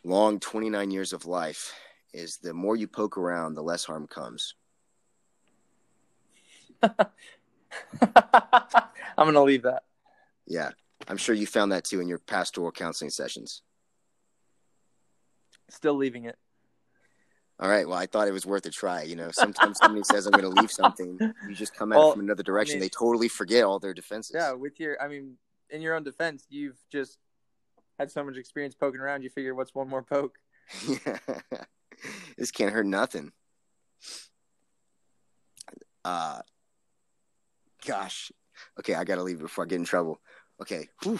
long 0.05 0.39
29 0.39 0.89
years 0.89 1.11
of 1.11 1.25
life, 1.25 1.73
is 2.13 2.37
the 2.37 2.53
more 2.53 2.77
you 2.77 2.87
poke 2.87 3.17
around, 3.17 3.55
the 3.55 3.61
less 3.61 3.83
harm 3.83 4.07
comes. 4.07 4.55
I'm 6.81 7.07
going 9.17 9.33
to 9.33 9.43
leave 9.43 9.63
that. 9.63 9.83
Yeah. 10.47 10.69
I'm 11.07 11.17
sure 11.17 11.35
you 11.35 11.47
found 11.47 11.71
that 11.71 11.83
too 11.83 11.99
in 11.99 12.07
your 12.07 12.19
pastoral 12.19 12.71
counseling 12.71 13.09
sessions. 13.11 13.61
Still 15.69 15.95
leaving 15.95 16.25
it. 16.25 16.37
All 17.59 17.69
right. 17.69 17.87
Well, 17.87 17.97
I 17.97 18.07
thought 18.07 18.27
it 18.27 18.31
was 18.33 18.45
worth 18.45 18.65
a 18.65 18.71
try. 18.71 19.03
You 19.03 19.15
know, 19.15 19.29
sometimes 19.31 19.77
somebody 19.77 20.03
says 20.03 20.25
I'm 20.25 20.31
going 20.31 20.43
to 20.43 20.61
leave 20.61 20.71
something, 20.81 21.17
you 21.47 21.55
just 21.55 21.75
come 21.75 21.91
at 21.91 21.97
Well, 21.97 22.09
it 22.09 22.13
from 22.13 22.21
another 22.21 22.43
direction. 22.43 22.73
I 22.73 22.75
mean- 22.77 22.85
they 22.85 22.89
totally 22.89 23.27
forget 23.27 23.63
all 23.63 23.79
their 23.79 23.93
defenses. 23.93 24.31
Yeah, 24.35 24.53
with 24.53 24.79
your, 24.79 25.01
I 25.01 25.07
mean, 25.07 25.37
in 25.69 25.81
your 25.81 25.95
own 25.95 26.03
defense, 26.03 26.45
you've 26.49 26.77
just 26.91 27.17
had 27.99 28.11
so 28.11 28.23
much 28.23 28.35
experience 28.37 28.73
poking 28.75 28.99
around. 28.99 29.23
You 29.23 29.29
figure 29.29 29.53
what's 29.53 29.75
one 29.75 29.87
more 29.87 30.01
poke? 30.03 30.37
this 32.37 32.51
can't 32.51 32.73
hurt 32.73 32.85
nothing. 32.85 33.31
Uh, 36.03 36.41
gosh. 37.85 38.31
Okay, 38.79 38.95
I 38.95 39.03
gotta 39.03 39.23
leave 39.23 39.39
before 39.39 39.65
I 39.65 39.67
get 39.67 39.75
in 39.77 39.85
trouble. 39.85 40.19
Okay, 40.61 40.89
Whew. 41.03 41.19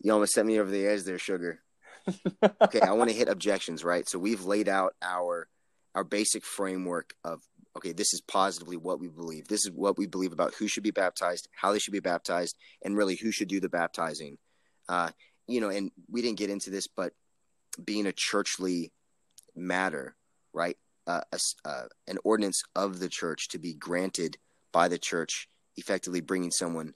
you 0.00 0.12
almost 0.12 0.32
sent 0.32 0.46
me 0.46 0.58
over 0.58 0.70
the 0.70 0.86
edge 0.86 1.04
there, 1.04 1.18
sugar. 1.18 1.60
okay, 2.62 2.80
I 2.80 2.92
want 2.92 3.10
to 3.10 3.16
hit 3.16 3.28
objections, 3.28 3.84
right? 3.84 4.08
So 4.08 4.18
we've 4.18 4.44
laid 4.44 4.68
out 4.68 4.94
our 5.02 5.48
our 5.94 6.04
basic 6.04 6.44
framework 6.44 7.14
of 7.24 7.42
okay, 7.76 7.92
this 7.92 8.12
is 8.12 8.20
positively 8.20 8.76
what 8.76 8.98
we 8.98 9.08
believe. 9.08 9.46
This 9.46 9.64
is 9.64 9.70
what 9.70 9.96
we 9.96 10.06
believe 10.06 10.32
about 10.32 10.54
who 10.54 10.66
should 10.66 10.82
be 10.82 10.90
baptized, 10.90 11.48
how 11.52 11.72
they 11.72 11.78
should 11.78 11.92
be 11.92 12.00
baptized, 12.00 12.56
and 12.82 12.96
really 12.96 13.16
who 13.16 13.30
should 13.30 13.48
do 13.48 13.60
the 13.60 13.68
baptizing. 13.68 14.38
Uh, 14.88 15.10
you 15.46 15.60
know, 15.60 15.68
and 15.68 15.92
we 16.10 16.20
didn't 16.20 16.38
get 16.38 16.50
into 16.50 16.70
this, 16.70 16.88
but 16.88 17.12
being 17.82 18.06
a 18.06 18.12
churchly 18.12 18.92
matter, 19.54 20.16
right? 20.52 20.76
Uh, 21.06 21.20
a 21.32 21.38
uh, 21.64 21.84
an 22.08 22.18
ordinance 22.24 22.62
of 22.74 22.98
the 22.98 23.08
church 23.08 23.48
to 23.48 23.58
be 23.58 23.74
granted 23.74 24.38
by 24.72 24.88
the 24.88 24.98
church, 24.98 25.48
effectively 25.76 26.20
bringing 26.20 26.50
someone 26.50 26.94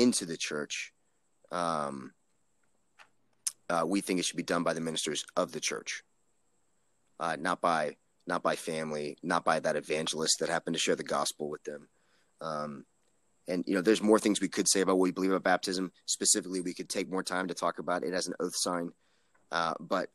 into 0.00 0.26
the 0.26 0.36
church. 0.36 0.92
Um, 1.50 2.12
uh, 3.68 3.84
we 3.86 4.00
think 4.00 4.18
it 4.18 4.24
should 4.24 4.36
be 4.36 4.42
done 4.42 4.62
by 4.62 4.74
the 4.74 4.80
ministers 4.80 5.24
of 5.36 5.52
the 5.52 5.60
church, 5.60 6.02
uh, 7.20 7.36
not 7.38 7.60
by 7.60 7.96
not 8.26 8.42
by 8.42 8.56
family, 8.56 9.18
not 9.22 9.44
by 9.44 9.60
that 9.60 9.76
evangelist 9.76 10.38
that 10.40 10.48
happened 10.48 10.74
to 10.74 10.80
share 10.80 10.96
the 10.96 11.02
gospel 11.02 11.50
with 11.50 11.62
them. 11.64 11.88
Um, 12.40 12.84
and 13.48 13.62
you 13.66 13.74
know, 13.74 13.82
there's 13.82 14.02
more 14.02 14.18
things 14.18 14.40
we 14.40 14.48
could 14.48 14.68
say 14.68 14.80
about 14.80 14.96
what 14.96 15.04
we 15.04 15.10
believe 15.12 15.30
about 15.30 15.42
baptism. 15.42 15.92
Specifically, 16.06 16.60
we 16.60 16.74
could 16.74 16.88
take 16.88 17.10
more 17.10 17.22
time 17.22 17.48
to 17.48 17.54
talk 17.54 17.78
about 17.78 18.02
it 18.02 18.14
as 18.14 18.26
an 18.26 18.34
oath 18.40 18.56
sign. 18.56 18.92
Uh, 19.52 19.74
but 19.78 20.08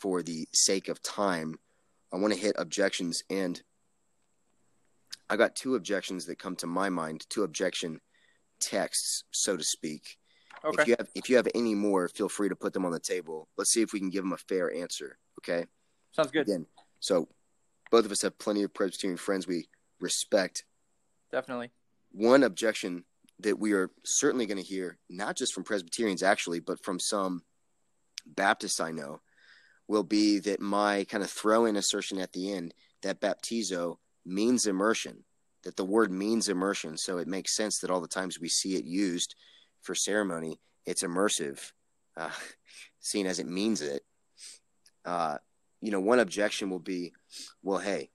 for 0.00 0.22
the 0.22 0.46
sake 0.52 0.88
of 0.88 1.02
time, 1.02 1.58
I 2.12 2.16
want 2.16 2.34
to 2.34 2.38
hit 2.38 2.56
objections, 2.58 3.22
and 3.30 3.60
I 5.28 5.36
got 5.36 5.56
two 5.56 5.74
objections 5.74 6.26
that 6.26 6.38
come 6.38 6.56
to 6.56 6.66
my 6.66 6.90
mind. 6.90 7.26
Two 7.28 7.42
objection 7.42 8.00
texts, 8.64 9.24
so 9.30 9.56
to 9.56 9.64
speak. 9.64 10.18
Okay. 10.64 10.82
If 10.82 10.88
you 10.88 10.96
have 10.98 11.08
if 11.14 11.28
you 11.28 11.36
have 11.36 11.48
any 11.54 11.74
more, 11.74 12.08
feel 12.08 12.28
free 12.28 12.48
to 12.48 12.56
put 12.56 12.72
them 12.72 12.84
on 12.84 12.92
the 12.92 13.00
table. 13.00 13.48
Let's 13.56 13.72
see 13.72 13.82
if 13.82 13.92
we 13.92 14.00
can 14.00 14.10
give 14.10 14.24
them 14.24 14.32
a 14.32 14.38
fair 14.38 14.74
answer. 14.74 15.18
Okay. 15.40 15.66
Sounds 16.12 16.30
good. 16.30 16.48
Again, 16.48 16.66
so 17.00 17.28
both 17.90 18.04
of 18.04 18.12
us 18.12 18.22
have 18.22 18.38
plenty 18.38 18.62
of 18.62 18.72
Presbyterian 18.72 19.18
friends 19.18 19.46
we 19.46 19.68
respect. 20.00 20.64
Definitely. 21.30 21.70
One 22.12 22.42
objection 22.42 23.04
that 23.40 23.58
we 23.58 23.72
are 23.72 23.90
certainly 24.04 24.46
going 24.46 24.58
to 24.58 24.62
hear, 24.62 24.98
not 25.10 25.36
just 25.36 25.52
from 25.52 25.64
Presbyterians 25.64 26.22
actually, 26.22 26.60
but 26.60 26.82
from 26.82 26.98
some 27.00 27.42
Baptists 28.26 28.80
I 28.80 28.90
know, 28.90 29.20
will 29.86 30.02
be 30.02 30.38
that 30.40 30.60
my 30.60 31.04
kind 31.04 31.22
of 31.22 31.30
throw 31.30 31.66
in 31.66 31.76
assertion 31.76 32.18
at 32.18 32.32
the 32.32 32.52
end 32.52 32.72
that 33.02 33.20
baptizo 33.20 33.96
means 34.24 34.66
immersion, 34.66 35.24
that 35.64 35.76
the 35.76 35.84
word 35.84 36.12
means 36.12 36.48
immersion. 36.48 36.96
So 36.96 37.18
it 37.18 37.26
makes 37.26 37.56
sense 37.56 37.78
that 37.80 37.90
all 37.90 38.00
the 38.00 38.08
times 38.08 38.40
we 38.40 38.48
see 38.48 38.76
it 38.76 38.84
used 38.84 39.34
for 39.82 39.94
ceremony, 39.94 40.60
it's 40.86 41.02
immersive, 41.02 41.72
uh, 42.16 42.30
seen 43.00 43.26
as 43.26 43.38
it 43.38 43.46
means 43.46 43.82
it. 43.82 44.02
Uh, 45.04 45.38
you 45.80 45.90
know, 45.90 46.00
one 46.00 46.18
objection 46.20 46.70
will 46.70 46.78
be, 46.78 47.12
well, 47.62 47.78
hey, 47.78 48.10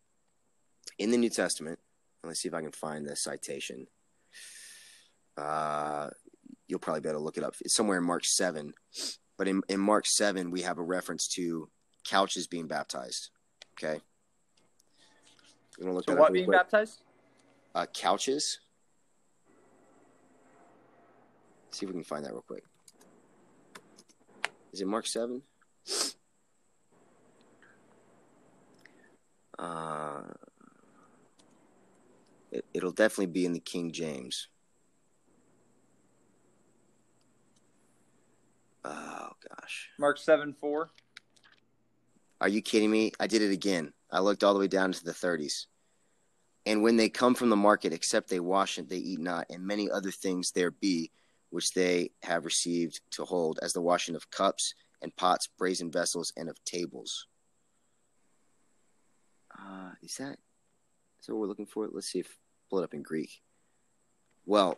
in 0.97 1.12
the 1.12 1.18
New 1.18 1.30
Testament, 1.30 1.80
let's 2.24 2.41
see 2.41 2.47
if 2.47 2.54
I 2.54 2.62
can 2.62 2.72
find 2.72 3.08
the 3.08 3.16
citation. 3.16 3.88
Uh, 5.38 6.10
you'll 6.68 6.80
probably 6.80 7.02
be 7.02 7.10
able 7.10 7.20
to 7.20 7.24
look 7.24 7.38
it 7.38 7.43
up. 7.43 7.56
It's 7.62 7.76
somewhere 7.76 7.97
in 7.97 8.04
Mark 8.04 8.26
7. 8.26 8.74
But 9.38 9.47
in, 9.47 9.62
in 9.70 9.80
Mark 9.80 10.06
7, 10.06 10.52
we 10.52 10.64
have 10.64 10.78
a 10.78 10.84
reference 10.84 11.28
to 11.30 11.70
couches 12.06 12.47
being 12.47 12.68
baptized. 12.68 13.30
Okay. 13.78 14.02
You 15.78 15.86
want 15.86 15.91
to 15.91 15.93
look 15.93 16.06
So 16.06 16.16
what 16.16 16.34
being 16.34 16.45
quick? 16.45 16.58
baptized? 16.58 17.02
Uh, 17.76 17.86
couches. 17.93 18.59
see 21.72 21.86
if 21.86 21.89
we 21.89 21.93
can 21.93 22.03
find 22.03 22.26
that 22.26 22.32
real 22.32 22.41
quick. 22.41 22.63
Is 24.74 24.82
it 24.82 24.88
Mark 24.88 25.05
7? 25.05 25.41
Uh, 29.57 30.22
it, 32.51 32.65
it'll 32.74 32.91
definitely 32.91 33.28
be 33.28 33.45
in 33.45 33.53
the 33.53 33.59
King 33.59 33.91
James. 33.91 34.47
Oh, 38.86 39.30
gosh. 39.49 39.89
Mark 39.99 40.17
seven 40.17 40.53
four. 40.53 40.89
Are 42.39 42.47
you 42.47 42.61
kidding 42.61 42.89
me? 42.89 43.11
I 43.20 43.28
did 43.28 43.41
it 43.41 43.51
again. 43.51 43.91
I 44.09 44.22
looked 44.22 44.43
all 44.43 44.53
the 44.53 44.59
way 44.59 44.67
down 44.67 44.93
to 44.93 45.03
the 45.03 45.11
30s. 45.11 45.65
And 46.66 46.84
when 46.84 46.97
they 46.97 47.10
come 47.10 47.36
from 47.36 47.49
the 47.49 47.55
market, 47.55 47.93
except 47.93 48.30
they 48.30 48.39
wash 48.39 48.78
it, 48.78 48.89
they 48.89 48.97
eat 48.97 49.20
not, 49.20 49.47
and 49.49 49.66
many 49.66 49.89
other 49.89 50.12
things 50.12 50.51
there 50.51 50.72
be, 50.72 51.12
which 51.49 51.74
they 51.74 52.12
have 52.22 52.45
received 52.45 53.01
to 53.12 53.26
hold, 53.26 53.60
as 53.62 53.74
the 53.74 53.82
washing 53.82 54.16
of 54.16 54.30
cups 54.30 54.74
and 55.01 55.16
pots, 55.16 55.47
brazen 55.57 55.91
vessels, 55.91 56.34
and 56.38 56.49
of 56.49 56.64
tables. 56.66 57.28
Uh, 59.57 59.91
is 60.03 60.18
that 60.18 60.38
what 61.30 61.39
we're 61.39 61.47
looking 61.47 61.66
for? 61.66 61.88
Let's 61.91 62.07
see 62.07 62.20
if 62.20 62.38
pull 62.70 62.80
it 62.80 62.84
up 62.84 62.93
in 62.93 63.01
Greek. 63.01 63.41
Well, 64.45 64.78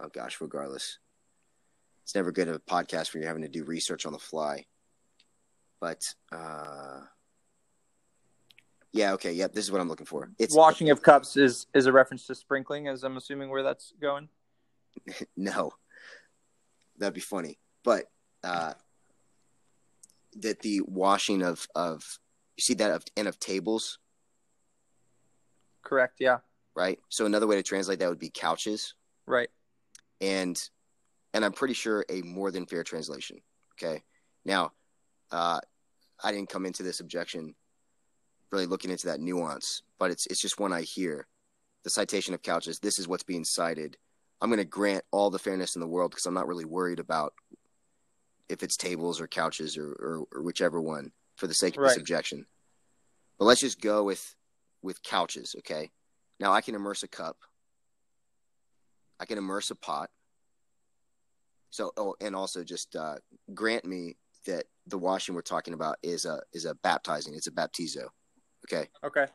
oh 0.00 0.08
gosh, 0.08 0.40
regardless, 0.40 0.98
it's 2.02 2.14
never 2.14 2.32
good 2.32 2.48
of 2.48 2.56
a 2.56 2.60
podcast 2.60 3.12
when 3.12 3.22
you're 3.22 3.30
having 3.30 3.42
to 3.42 3.48
do 3.48 3.64
research 3.64 4.06
on 4.06 4.12
the 4.12 4.18
fly. 4.18 4.66
But 5.80 6.04
uh, 6.32 7.00
yeah, 8.94 9.12
okay, 9.14 9.32
yep, 9.32 9.52
this 9.52 9.64
is 9.64 9.72
what 9.72 9.80
I'm 9.80 9.88
looking 9.88 10.06
for. 10.06 10.30
It's 10.38 10.54
Washing 10.54 10.88
of 10.90 11.02
cups 11.02 11.36
is 11.36 11.66
is 11.74 11.86
a 11.86 11.92
reference 11.92 12.26
to 12.28 12.34
sprinkling, 12.34 12.86
as 12.86 13.02
I'm 13.02 13.16
assuming 13.16 13.50
where 13.50 13.64
that's 13.64 13.92
going. 14.00 14.28
no, 15.36 15.72
that'd 16.96 17.12
be 17.12 17.20
funny. 17.20 17.58
But 17.82 18.04
uh, 18.44 18.74
that 20.36 20.60
the 20.60 20.80
washing 20.86 21.42
of 21.42 21.66
of 21.74 22.02
you 22.56 22.62
see 22.62 22.74
that 22.74 22.92
of 22.92 23.04
and 23.16 23.26
of 23.26 23.38
tables, 23.40 23.98
Correct. 25.82 26.14
Yeah. 26.20 26.38
right? 26.76 26.98
So 27.08 27.26
another 27.26 27.48
way 27.48 27.56
to 27.56 27.62
translate 27.64 27.98
that 27.98 28.08
would 28.08 28.20
be 28.20 28.30
couches, 28.30 28.94
Right. 29.26 29.50
and 30.20 30.56
and 31.34 31.44
I'm 31.44 31.52
pretty 31.52 31.74
sure 31.74 32.04
a 32.08 32.22
more 32.22 32.52
than 32.52 32.64
fair 32.66 32.84
translation. 32.84 33.40
Okay, 33.72 34.04
now 34.44 34.70
uh, 35.32 35.58
I 36.22 36.30
didn't 36.30 36.48
come 36.48 36.64
into 36.64 36.84
this 36.84 37.00
objection 37.00 37.56
really 38.52 38.66
looking 38.66 38.90
into 38.90 39.06
that 39.06 39.20
nuance, 39.20 39.82
but 39.98 40.10
it's 40.10 40.26
it's 40.26 40.40
just 40.40 40.58
one 40.58 40.72
I 40.72 40.82
hear. 40.82 41.26
The 41.84 41.90
citation 41.90 42.32
of 42.32 42.42
couches. 42.42 42.78
This 42.78 42.98
is 42.98 43.06
what's 43.06 43.24
being 43.24 43.44
cited. 43.44 43.98
I'm 44.40 44.48
going 44.48 44.58
to 44.58 44.64
grant 44.64 45.04
all 45.10 45.30
the 45.30 45.38
fairness 45.38 45.76
in 45.76 45.80
the 45.80 45.86
world 45.86 46.10
because 46.10 46.24
I'm 46.26 46.34
not 46.34 46.48
really 46.48 46.64
worried 46.64 46.98
about 46.98 47.34
if 48.48 48.62
it's 48.62 48.76
tables 48.76 49.20
or 49.20 49.26
couches 49.26 49.76
or, 49.76 49.88
or, 49.88 50.24
or 50.32 50.42
whichever 50.42 50.80
one 50.80 51.12
for 51.36 51.46
the 51.46 51.54
sake 51.54 51.76
of 51.76 51.82
this 51.82 51.96
objection. 51.96 52.46
But 53.38 53.46
let's 53.46 53.60
just 53.60 53.80
go 53.80 54.04
with 54.04 54.34
with 54.82 55.02
couches, 55.02 55.54
okay? 55.58 55.90
Now 56.40 56.52
I 56.52 56.60
can 56.60 56.74
immerse 56.74 57.02
a 57.02 57.08
cup. 57.08 57.36
I 59.18 59.24
can 59.24 59.38
immerse 59.38 59.70
a 59.70 59.74
pot. 59.74 60.10
So, 61.70 61.92
oh, 61.96 62.14
and 62.20 62.36
also 62.36 62.62
just 62.62 62.94
uh, 62.94 63.16
grant 63.52 63.84
me 63.84 64.16
that 64.46 64.64
the 64.86 64.98
washing 64.98 65.34
we're 65.34 65.42
talking 65.42 65.74
about 65.74 65.96
is 66.02 66.24
a 66.24 66.40
is 66.52 66.66
a 66.66 66.74
baptizing. 66.74 67.34
It's 67.34 67.46
a 67.46 67.50
baptizo. 67.50 68.08
Okay, 68.66 68.88
Okay. 69.02 69.26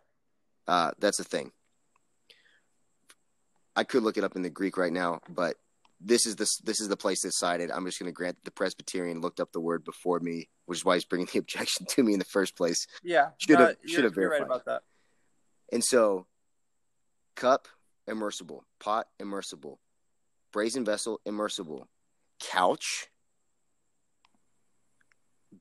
uh, 0.68 0.92
that's 1.00 1.18
the 1.18 1.24
thing. 1.24 1.52
I 3.76 3.84
could 3.84 4.04
look 4.04 4.18
it 4.18 4.24
up 4.24 4.36
in 4.36 4.42
the 4.42 4.50
Greek 4.50 4.78
right 4.78 4.92
now, 4.92 5.22
but 5.30 5.56
this 6.02 6.26
is 6.26 6.36
the 6.38 6.48
this 6.64 6.80
is 6.82 6.88
the 6.88 6.98
place 6.98 7.22
that 7.24 7.34
cited. 7.34 7.72
I'm 7.72 7.86
just 7.86 8.00
going 8.00 8.08
to 8.10 8.14
grant 8.14 8.38
the 8.44 8.52
Presbyterian 8.52 9.22
looked 9.22 9.40
up 9.40 9.52
the 9.52 9.60
word 9.60 9.84
before 9.84 10.20
me, 10.20 10.50
which 10.66 10.80
is 10.80 10.86
why 10.86 10.96
he's 10.96 11.06
bringing 11.06 11.28
the 11.32 11.40
objection 11.46 11.86
to 11.88 12.04
me 12.04 12.14
in 12.14 12.20
the 12.20 12.26
first 12.26 12.56
place. 12.58 12.86
Yeah. 13.04 13.30
Should 13.38 13.60
have- 13.60 13.76
should 13.86 14.04
have 14.06 14.16
you're 14.16 14.30
right 14.30 14.38
verified. 14.40 14.46
about 14.46 14.66
that. 14.66 14.82
And 15.72 15.84
so, 15.84 16.26
cup 17.36 17.68
immersible, 18.08 18.66
pot 18.80 19.08
immersible, 19.20 19.80
brazen 20.52 20.84
vessel 20.84 21.22
immersible, 21.26 21.88
couch. 22.40 23.08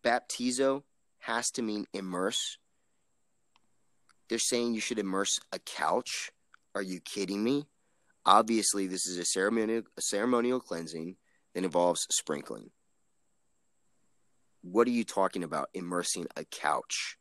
Baptizo 0.04 0.82
has 1.20 1.50
to 1.52 1.62
mean 1.62 1.86
immerse. 1.92 2.58
They're 4.28 4.38
saying 4.38 4.74
you 4.74 4.80
should 4.80 4.98
immerse 4.98 5.38
a 5.52 5.58
couch. 5.58 6.30
Are 6.74 6.82
you 6.82 7.00
kidding 7.00 7.42
me? 7.42 7.66
Obviously, 8.26 8.86
this 8.86 9.06
is 9.06 9.16
a 9.18 9.24
ceremonial 9.24 9.82
a 9.96 10.02
ceremonial 10.02 10.60
cleansing 10.60 11.16
that 11.54 11.64
involves 11.64 12.06
sprinkling. 12.10 12.70
What 14.62 14.86
are 14.86 14.90
you 14.92 15.04
talking 15.04 15.42
about? 15.42 15.68
Immersing 15.72 16.26
a 16.36 16.44
couch? 16.44 17.16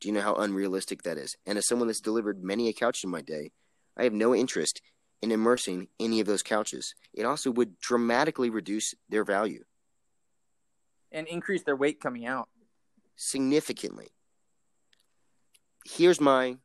Do 0.00 0.08
you 0.08 0.14
know 0.14 0.20
how 0.20 0.34
unrealistic 0.34 1.02
that 1.04 1.16
is? 1.16 1.34
And 1.46 1.56
as 1.56 1.66
someone 1.66 1.88
that's 1.88 2.00
delivered 2.00 2.44
many 2.44 2.68
a 2.68 2.72
couch 2.74 3.04
in 3.04 3.10
my 3.10 3.22
day, 3.22 3.52
I 3.96 4.04
have 4.04 4.12
no 4.12 4.34
interest 4.34 4.82
in 5.22 5.30
immersing 5.30 5.88
any 5.98 6.20
of 6.20 6.26
those 6.26 6.42
couches. 6.42 6.94
It 7.14 7.24
also 7.24 7.50
would 7.50 7.78
dramatically 7.78 8.50
reduce 8.50 8.92
their 9.08 9.24
value 9.24 9.64
And 11.10 11.26
increase 11.28 11.62
their 11.62 11.76
weight 11.76 12.00
coming 12.00 12.26
out. 12.26 12.48
significantly. 13.16 14.08
Here's 15.84 16.20
my 16.20 16.56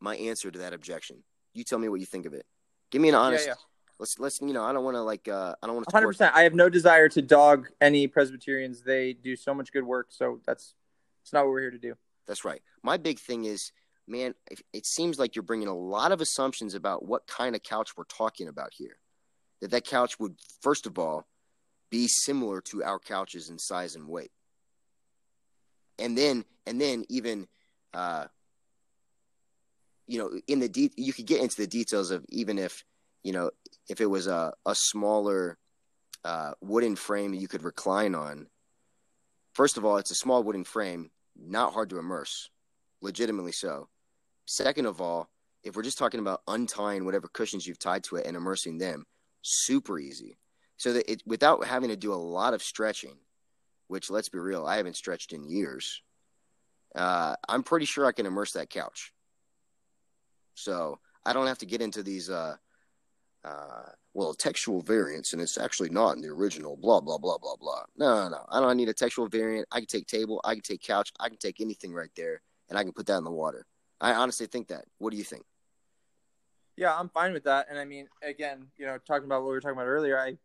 my 0.00 0.16
answer 0.16 0.50
to 0.50 0.58
that 0.60 0.72
objection. 0.72 1.22
You 1.52 1.64
tell 1.64 1.78
me 1.78 1.88
what 1.88 2.00
you 2.00 2.06
think 2.06 2.26
of 2.26 2.34
it. 2.34 2.46
Give 2.90 3.00
me 3.00 3.08
an 3.08 3.14
honest. 3.14 3.46
Yeah, 3.46 3.52
yeah. 3.52 3.62
Let's 3.98 4.18
let's 4.18 4.40
you 4.40 4.52
know 4.52 4.64
I 4.64 4.72
don't 4.72 4.84
want 4.84 4.96
to 4.96 5.02
like 5.02 5.28
uh 5.28 5.54
I 5.62 5.66
don't 5.66 5.76
want 5.76 5.88
to 5.88 5.94
Hundred 5.94 6.08
percent. 6.08 6.34
I 6.34 6.42
have 6.42 6.54
no 6.54 6.68
desire 6.68 7.08
to 7.10 7.22
dog 7.22 7.68
any 7.80 8.06
Presbyterians. 8.06 8.82
They 8.82 9.12
do 9.12 9.36
so 9.36 9.54
much 9.54 9.72
good 9.72 9.84
work. 9.84 10.08
So 10.10 10.40
that's 10.46 10.74
it's 11.22 11.32
not 11.32 11.44
what 11.44 11.52
we're 11.52 11.60
here 11.60 11.70
to 11.70 11.78
do. 11.78 11.94
That's 12.26 12.44
right. 12.44 12.62
My 12.82 12.96
big 12.96 13.18
thing 13.18 13.44
is, 13.44 13.72
man, 14.06 14.34
it, 14.50 14.60
it 14.72 14.86
seems 14.86 15.18
like 15.18 15.36
you're 15.36 15.42
bringing 15.42 15.68
a 15.68 15.76
lot 15.76 16.12
of 16.12 16.20
assumptions 16.20 16.74
about 16.74 17.04
what 17.04 17.26
kind 17.26 17.54
of 17.54 17.62
couch 17.62 17.96
we're 17.96 18.04
talking 18.04 18.48
about 18.48 18.72
here. 18.72 18.96
That 19.60 19.70
that 19.70 19.84
couch 19.84 20.18
would, 20.18 20.36
first 20.60 20.86
of 20.86 20.98
all, 20.98 21.26
be 21.90 22.08
similar 22.08 22.60
to 22.62 22.82
our 22.82 22.98
couches 22.98 23.48
in 23.48 23.58
size 23.58 23.94
and 23.94 24.08
weight, 24.08 24.32
and 25.98 26.18
then 26.18 26.44
and 26.66 26.80
then 26.80 27.04
even, 27.08 27.46
uh, 27.94 28.26
you 30.06 30.18
know, 30.18 30.38
in 30.46 30.58
the 30.58 30.68
de- 30.68 30.92
you 30.96 31.12
could 31.12 31.26
get 31.26 31.40
into 31.40 31.56
the 31.56 31.66
details 31.66 32.10
of 32.10 32.24
even 32.28 32.58
if 32.58 32.84
you 33.22 33.32
know 33.32 33.50
if 33.88 34.00
it 34.00 34.06
was 34.06 34.26
a 34.26 34.52
a 34.66 34.74
smaller 34.74 35.56
uh, 36.24 36.52
wooden 36.60 36.96
frame 36.96 37.34
you 37.34 37.48
could 37.48 37.62
recline 37.62 38.14
on. 38.14 38.48
First 39.54 39.76
of 39.76 39.84
all, 39.84 39.98
it's 39.98 40.10
a 40.10 40.16
small 40.16 40.42
wooden 40.42 40.64
frame 40.64 41.10
not 41.36 41.72
hard 41.72 41.90
to 41.90 41.98
immerse, 41.98 42.50
legitimately 43.00 43.52
so. 43.52 43.88
Second 44.46 44.86
of 44.86 45.00
all, 45.00 45.28
if 45.62 45.76
we're 45.76 45.82
just 45.82 45.98
talking 45.98 46.20
about 46.20 46.42
untying 46.48 47.04
whatever 47.04 47.28
cushions 47.28 47.66
you've 47.66 47.78
tied 47.78 48.04
to 48.04 48.16
it 48.16 48.26
and 48.26 48.36
immersing 48.36 48.78
them, 48.78 49.06
super 49.42 49.98
easy. 49.98 50.36
So 50.76 50.92
that 50.92 51.10
it 51.10 51.22
without 51.24 51.64
having 51.64 51.90
to 51.90 51.96
do 51.96 52.12
a 52.12 52.16
lot 52.16 52.52
of 52.52 52.62
stretching, 52.62 53.16
which 53.86 54.10
let's 54.10 54.28
be 54.28 54.38
real, 54.38 54.66
I 54.66 54.76
haven't 54.76 54.96
stretched 54.96 55.32
in 55.32 55.48
years. 55.48 56.02
Uh, 56.94 57.34
I'm 57.48 57.62
pretty 57.62 57.86
sure 57.86 58.06
I 58.06 58.12
can 58.12 58.26
immerse 58.26 58.52
that 58.52 58.70
couch. 58.70 59.12
So 60.54 60.98
I 61.26 61.32
don't 61.32 61.46
have 61.46 61.58
to 61.58 61.66
get 61.66 61.82
into 61.82 62.02
these 62.02 62.30
uh, 62.30 62.56
uh, 63.44 63.82
well, 64.14 64.32
textual 64.32 64.80
variants, 64.80 65.32
and 65.32 65.42
it's 65.42 65.58
actually 65.58 65.90
not 65.90 66.16
in 66.16 66.22
the 66.22 66.28
original, 66.28 66.76
blah, 66.76 67.00
blah, 67.00 67.18
blah, 67.18 67.38
blah, 67.38 67.56
blah. 67.56 67.82
No, 67.96 68.24
no, 68.24 68.28
no. 68.30 68.44
I 68.48 68.60
don't 68.60 68.76
need 68.76 68.88
a 68.88 68.94
textual 68.94 69.28
variant. 69.28 69.66
I 69.72 69.78
can 69.80 69.86
take 69.86 70.06
table, 70.06 70.40
I 70.44 70.54
can 70.54 70.62
take 70.62 70.82
couch, 70.82 71.12
I 71.18 71.28
can 71.28 71.38
take 71.38 71.60
anything 71.60 71.92
right 71.92 72.10
there, 72.16 72.40
and 72.68 72.78
I 72.78 72.84
can 72.84 72.92
put 72.92 73.06
that 73.06 73.18
in 73.18 73.24
the 73.24 73.30
water. 73.30 73.66
I 74.00 74.14
honestly 74.14 74.46
think 74.46 74.68
that. 74.68 74.84
What 74.98 75.10
do 75.10 75.16
you 75.16 75.24
think? 75.24 75.44
Yeah, 76.76 76.96
I'm 76.96 77.08
fine 77.08 77.32
with 77.32 77.44
that. 77.44 77.66
And 77.70 77.78
I 77.78 77.84
mean, 77.84 78.08
again, 78.22 78.66
you 78.76 78.86
know, 78.86 78.98
talking 78.98 79.26
about 79.26 79.42
what 79.42 79.48
we 79.48 79.54
were 79.54 79.60
talking 79.60 79.76
about 79.76 79.86
earlier, 79.86 80.18
I 80.18 80.36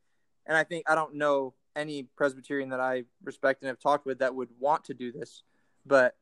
and 0.46 0.58
I 0.58 0.64
think 0.64 0.90
I 0.90 0.96
don't 0.96 1.16
know 1.16 1.54
any 1.76 2.04
Presbyterian 2.16 2.70
that 2.70 2.80
I 2.80 3.04
respect 3.24 3.62
and 3.62 3.68
have 3.68 3.80
talked 3.80 4.06
with 4.06 4.20
that 4.20 4.36
would 4.36 4.50
want 4.60 4.86
to 4.86 4.94
do 4.94 5.12
this, 5.12 5.44
but 5.86 6.16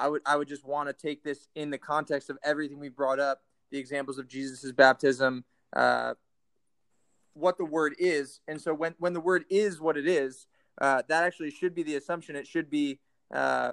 I 0.00 0.08
would 0.08 0.22
I 0.24 0.36
would 0.36 0.48
just 0.48 0.64
want 0.64 0.88
to 0.88 0.92
take 0.92 1.22
this 1.22 1.48
in 1.54 1.70
the 1.70 1.78
context 1.78 2.30
of 2.30 2.38
everything 2.42 2.78
we 2.78 2.88
brought 2.88 3.20
up, 3.20 3.42
the 3.70 3.78
examples 3.78 4.18
of 4.18 4.26
Jesus' 4.26 4.72
baptism, 4.72 5.44
uh, 5.74 6.14
what 7.34 7.58
the 7.58 7.64
word 7.64 7.94
is, 7.98 8.40
and 8.48 8.60
so 8.60 8.72
when 8.72 8.94
when 8.98 9.12
the 9.12 9.20
word 9.20 9.44
is 9.50 9.80
what 9.80 9.96
it 9.96 10.08
is, 10.08 10.46
uh, 10.80 11.02
that 11.08 11.24
actually 11.24 11.50
should 11.50 11.74
be 11.74 11.82
the 11.82 11.96
assumption. 11.96 12.34
It 12.34 12.46
should 12.46 12.70
be 12.70 12.98
uh, 13.32 13.72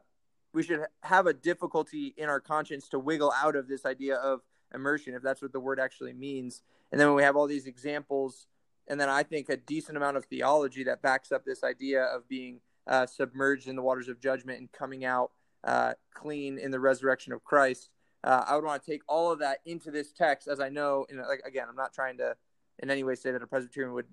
we 0.53 0.63
should 0.63 0.81
have 1.03 1.27
a 1.27 1.33
difficulty 1.33 2.13
in 2.17 2.29
our 2.29 2.39
conscience 2.39 2.89
to 2.89 2.99
wiggle 2.99 3.33
out 3.35 3.55
of 3.55 3.67
this 3.67 3.85
idea 3.85 4.15
of 4.15 4.41
immersion 4.73 5.13
if 5.13 5.21
that's 5.21 5.41
what 5.41 5.53
the 5.53 5.59
word 5.59 5.79
actually 5.79 6.13
means. 6.13 6.61
And 6.91 6.99
then 6.99 7.07
when 7.07 7.15
we 7.15 7.23
have 7.23 7.35
all 7.35 7.47
these 7.47 7.67
examples, 7.67 8.47
and 8.87 8.99
then 8.99 9.09
I 9.09 9.23
think 9.23 9.49
a 9.49 9.57
decent 9.57 9.97
amount 9.97 10.17
of 10.17 10.25
theology 10.25 10.83
that 10.85 11.01
backs 11.01 11.31
up 11.31 11.45
this 11.45 11.63
idea 11.63 12.03
of 12.03 12.27
being 12.27 12.59
uh, 12.85 13.05
submerged 13.05 13.67
in 13.67 13.75
the 13.75 13.81
waters 13.81 14.07
of 14.07 14.19
judgment 14.19 14.59
and 14.59 14.71
coming 14.71 15.05
out 15.05 15.31
uh, 15.67 15.93
clean 16.13 16.57
in 16.57 16.71
the 16.71 16.79
resurrection 16.79 17.33
of 17.33 17.43
Christ. 17.43 17.89
Uh, 18.23 18.43
I 18.47 18.55
would 18.55 18.63
want 18.63 18.83
to 18.83 18.91
take 18.91 19.01
all 19.07 19.31
of 19.31 19.39
that 19.39 19.59
into 19.65 19.91
this 19.91 20.11
text, 20.11 20.47
as 20.47 20.59
I 20.59 20.69
know. 20.69 21.05
And 21.09 21.19
like 21.19 21.41
again, 21.45 21.67
I'm 21.69 21.75
not 21.75 21.93
trying 21.93 22.17
to 22.17 22.35
in 22.79 22.89
any 22.89 23.03
way 23.03 23.15
say 23.15 23.31
that 23.31 23.43
a 23.43 23.47
Presbyterian 23.47 23.93
would 23.93 24.07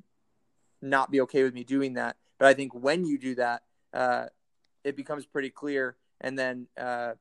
not 0.83 1.11
be 1.11 1.21
okay 1.23 1.43
with 1.43 1.55
me 1.55 1.65
doing 1.65 1.95
that, 1.95 2.17
but 2.39 2.49
I 2.49 2.55
think 2.55 2.75
when 2.75 3.07
you 3.07 3.19
do 3.19 3.37
that, 3.37 3.63
uh, 3.93 4.27
it 4.83 4.97
becomes 4.97 5.25
pretty 5.25 5.51
clear. 5.51 5.97
And 6.21 6.39
then, 6.39 6.67
uh, 6.79 7.13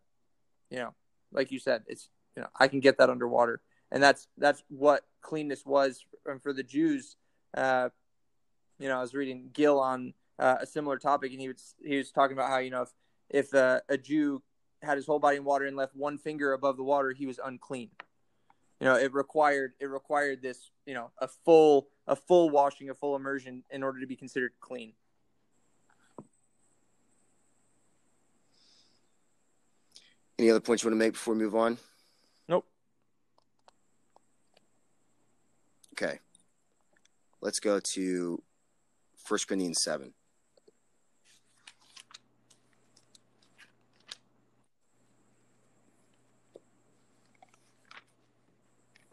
you 0.69 0.77
know, 0.77 0.93
like 1.31 1.51
you 1.51 1.59
said, 1.59 1.83
it's 1.87 2.09
you 2.35 2.41
know 2.41 2.49
I 2.59 2.67
can 2.67 2.79
get 2.79 2.97
that 2.97 3.09
underwater, 3.09 3.61
and 3.91 4.01
that's 4.01 4.27
that's 4.37 4.63
what 4.69 5.05
cleanness 5.21 5.65
was 5.65 6.03
for 6.41 6.53
the 6.53 6.63
Jews. 6.63 7.15
Uh, 7.55 7.89
you 8.79 8.87
know, 8.87 8.97
I 8.97 9.01
was 9.01 9.13
reading 9.13 9.49
Gill 9.53 9.79
on 9.79 10.13
uh, 10.39 10.57
a 10.61 10.65
similar 10.65 10.97
topic, 10.97 11.31
and 11.31 11.39
he 11.39 11.47
was 11.49 11.75
he 11.83 11.97
was 11.97 12.11
talking 12.11 12.35
about 12.35 12.49
how 12.49 12.57
you 12.57 12.71
know 12.71 12.81
if 12.83 12.89
if 13.29 13.53
uh, 13.53 13.79
a 13.89 13.97
Jew 13.97 14.41
had 14.81 14.97
his 14.97 15.05
whole 15.05 15.19
body 15.19 15.37
in 15.37 15.43
water 15.43 15.65
and 15.65 15.75
left 15.75 15.95
one 15.95 16.17
finger 16.17 16.53
above 16.53 16.77
the 16.77 16.83
water, 16.83 17.11
he 17.11 17.25
was 17.25 17.39
unclean. 17.43 17.89
You 18.79 18.85
know, 18.85 18.95
it 18.95 19.13
required 19.13 19.73
it 19.79 19.85
required 19.85 20.41
this 20.41 20.71
you 20.85 20.93
know 20.93 21.11
a 21.19 21.27
full 21.27 21.87
a 22.07 22.15
full 22.15 22.49
washing, 22.49 22.89
a 22.89 22.93
full 22.93 23.15
immersion 23.15 23.63
in 23.69 23.83
order 23.83 23.99
to 24.01 24.07
be 24.07 24.15
considered 24.15 24.51
clean. 24.59 24.93
Any 30.39 30.49
other 30.49 30.59
points 30.59 30.83
you 30.83 30.89
want 30.89 30.99
to 30.99 31.05
make 31.05 31.13
before 31.13 31.35
we 31.35 31.39
move 31.39 31.55
on? 31.55 31.77
Nope. 32.49 32.65
Okay. 35.93 36.19
Let's 37.39 37.59
go 37.59 37.79
to 37.79 38.43
1 39.27 39.39
Corinthians 39.47 39.83
7. 39.83 40.13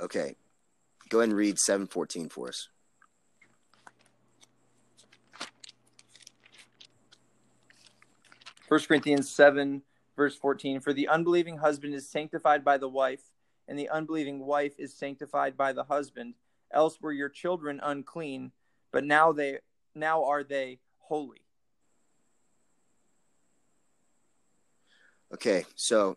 Okay. 0.00 0.36
Go 1.10 1.18
ahead 1.18 1.30
and 1.30 1.38
read 1.38 1.58
714 1.58 2.28
for 2.28 2.48
us. 2.48 2.68
First 8.68 8.86
Corinthians 8.86 9.28
7, 9.28 9.82
verse 10.16 10.36
14 10.36 10.80
For 10.80 10.92
the 10.92 11.08
unbelieving 11.08 11.58
husband 11.58 11.92
is 11.92 12.08
sanctified 12.08 12.64
by 12.64 12.78
the 12.78 12.88
wife, 12.88 13.22
and 13.66 13.78
the 13.78 13.88
unbelieving 13.88 14.46
wife 14.46 14.74
is 14.78 14.94
sanctified 14.96 15.56
by 15.56 15.72
the 15.72 15.84
husband. 15.84 16.34
Else 16.72 17.00
were 17.00 17.12
your 17.12 17.28
children 17.28 17.80
unclean, 17.82 18.52
but 18.92 19.04
now 19.04 19.32
they 19.32 19.58
now 19.94 20.24
are 20.24 20.44
they 20.44 20.78
holy. 20.98 21.42
Okay, 25.34 25.64
so 25.74 26.16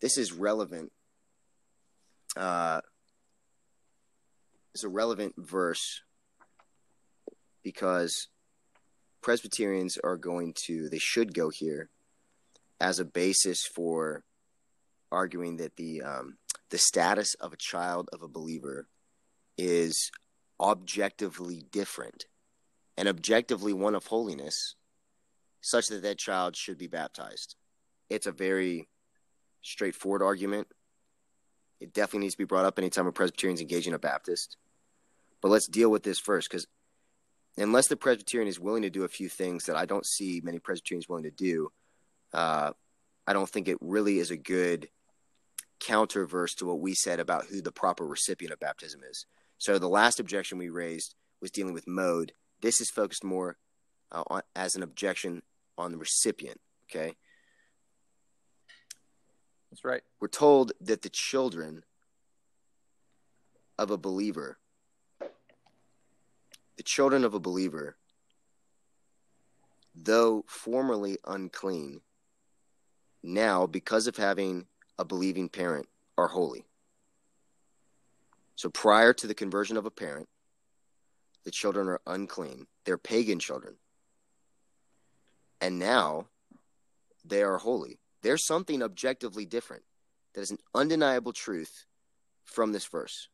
this 0.00 0.18
is 0.18 0.32
relevant. 0.32 0.90
Uh, 2.36 2.80
it's 4.74 4.84
a 4.84 4.88
relevant 4.88 5.34
verse 5.36 6.02
because 7.62 8.28
Presbyterians 9.22 9.98
are 10.02 10.16
going 10.16 10.54
to, 10.66 10.88
they 10.88 10.98
should 10.98 11.34
go 11.34 11.50
here 11.50 11.90
as 12.80 12.98
a 12.98 13.04
basis 13.04 13.66
for 13.74 14.24
arguing 15.12 15.56
that 15.56 15.76
the 15.76 16.02
um, 16.02 16.38
the 16.70 16.78
status 16.78 17.34
of 17.34 17.52
a 17.52 17.56
child 17.56 18.08
of 18.12 18.22
a 18.22 18.28
believer 18.28 18.86
is 19.58 20.10
objectively 20.60 21.64
different 21.70 22.26
and 22.96 23.08
objectively 23.08 23.72
one 23.72 23.94
of 23.94 24.06
holiness, 24.06 24.74
such 25.60 25.88
that 25.88 26.02
that 26.02 26.18
child 26.18 26.56
should 26.56 26.78
be 26.78 26.86
baptized. 26.86 27.56
It's 28.08 28.26
a 28.26 28.32
very 28.32 28.88
straightforward 29.62 30.22
argument. 30.22 30.68
It 31.80 31.94
definitely 31.94 32.20
needs 32.20 32.34
to 32.34 32.38
be 32.38 32.44
brought 32.44 32.66
up 32.66 32.78
anytime 32.78 33.06
a 33.06 33.12
Presbyterian's 33.12 33.60
engaging 33.60 33.94
a 33.94 33.98
Baptist. 33.98 34.56
But 35.40 35.48
let's 35.48 35.68
deal 35.68 35.90
with 35.90 36.02
this 36.02 36.18
first, 36.18 36.50
because 36.50 36.66
unless 37.56 37.88
the 37.88 37.96
Presbyterian 37.96 38.48
is 38.48 38.60
willing 38.60 38.82
to 38.82 38.90
do 38.90 39.04
a 39.04 39.08
few 39.08 39.28
things 39.28 39.64
that 39.64 39.76
I 39.76 39.86
don't 39.86 40.06
see 40.06 40.40
many 40.44 40.58
Presbyterians 40.58 41.08
willing 41.08 41.24
to 41.24 41.30
do, 41.30 41.72
uh, 42.32 42.72
I 43.26 43.32
don't 43.32 43.48
think 43.48 43.66
it 43.66 43.78
really 43.80 44.18
is 44.18 44.30
a 44.30 44.36
good 44.36 44.88
counterverse 45.80 46.54
to 46.56 46.66
what 46.66 46.80
we 46.80 46.94
said 46.94 47.20
about 47.20 47.46
who 47.46 47.62
the 47.62 47.72
proper 47.72 48.06
recipient 48.06 48.52
of 48.52 48.60
baptism 48.60 49.00
is. 49.08 49.24
So 49.58 49.78
the 49.78 49.88
last 49.88 50.20
objection 50.20 50.58
we 50.58 50.68
raised 50.68 51.14
was 51.40 51.50
dealing 51.50 51.72
with 51.72 51.86
mode. 51.86 52.32
This 52.60 52.80
is 52.80 52.90
focused 52.90 53.24
more 53.24 53.56
uh, 54.12 54.24
on, 54.26 54.42
as 54.54 54.74
an 54.74 54.82
objection 54.82 55.42
on 55.78 55.92
the 55.92 55.98
recipient. 55.98 56.60
Okay. 56.90 57.14
That's 59.70 59.84
right. 59.84 60.02
We're 60.20 60.28
told 60.28 60.72
that 60.80 61.02
the 61.02 61.08
children 61.08 61.84
of 63.78 63.90
a 63.90 63.96
believer, 63.96 64.58
the 66.76 66.82
children 66.82 67.24
of 67.24 67.34
a 67.34 67.40
believer, 67.40 67.96
though 69.94 70.44
formerly 70.46 71.18
unclean, 71.26 72.00
now, 73.22 73.66
because 73.66 74.06
of 74.06 74.16
having 74.16 74.66
a 74.98 75.04
believing 75.04 75.48
parent, 75.48 75.86
are 76.16 76.28
holy. 76.28 76.64
So 78.56 78.70
prior 78.70 79.12
to 79.14 79.26
the 79.26 79.34
conversion 79.34 79.76
of 79.76 79.86
a 79.86 79.90
parent, 79.90 80.28
the 81.44 81.50
children 81.50 81.88
are 81.88 82.00
unclean. 82.06 82.66
They're 82.84 82.98
pagan 82.98 83.38
children. 83.38 83.76
And 85.60 85.78
now 85.78 86.26
they 87.24 87.42
are 87.42 87.58
holy. 87.58 87.98
There's 88.22 88.46
something 88.46 88.82
objectively 88.82 89.46
different 89.46 89.82
that 90.34 90.42
is 90.42 90.50
an 90.50 90.58
undeniable 90.74 91.32
truth 91.32 91.86
from 92.44 92.72
this 92.72 92.86
verse. 92.86 93.28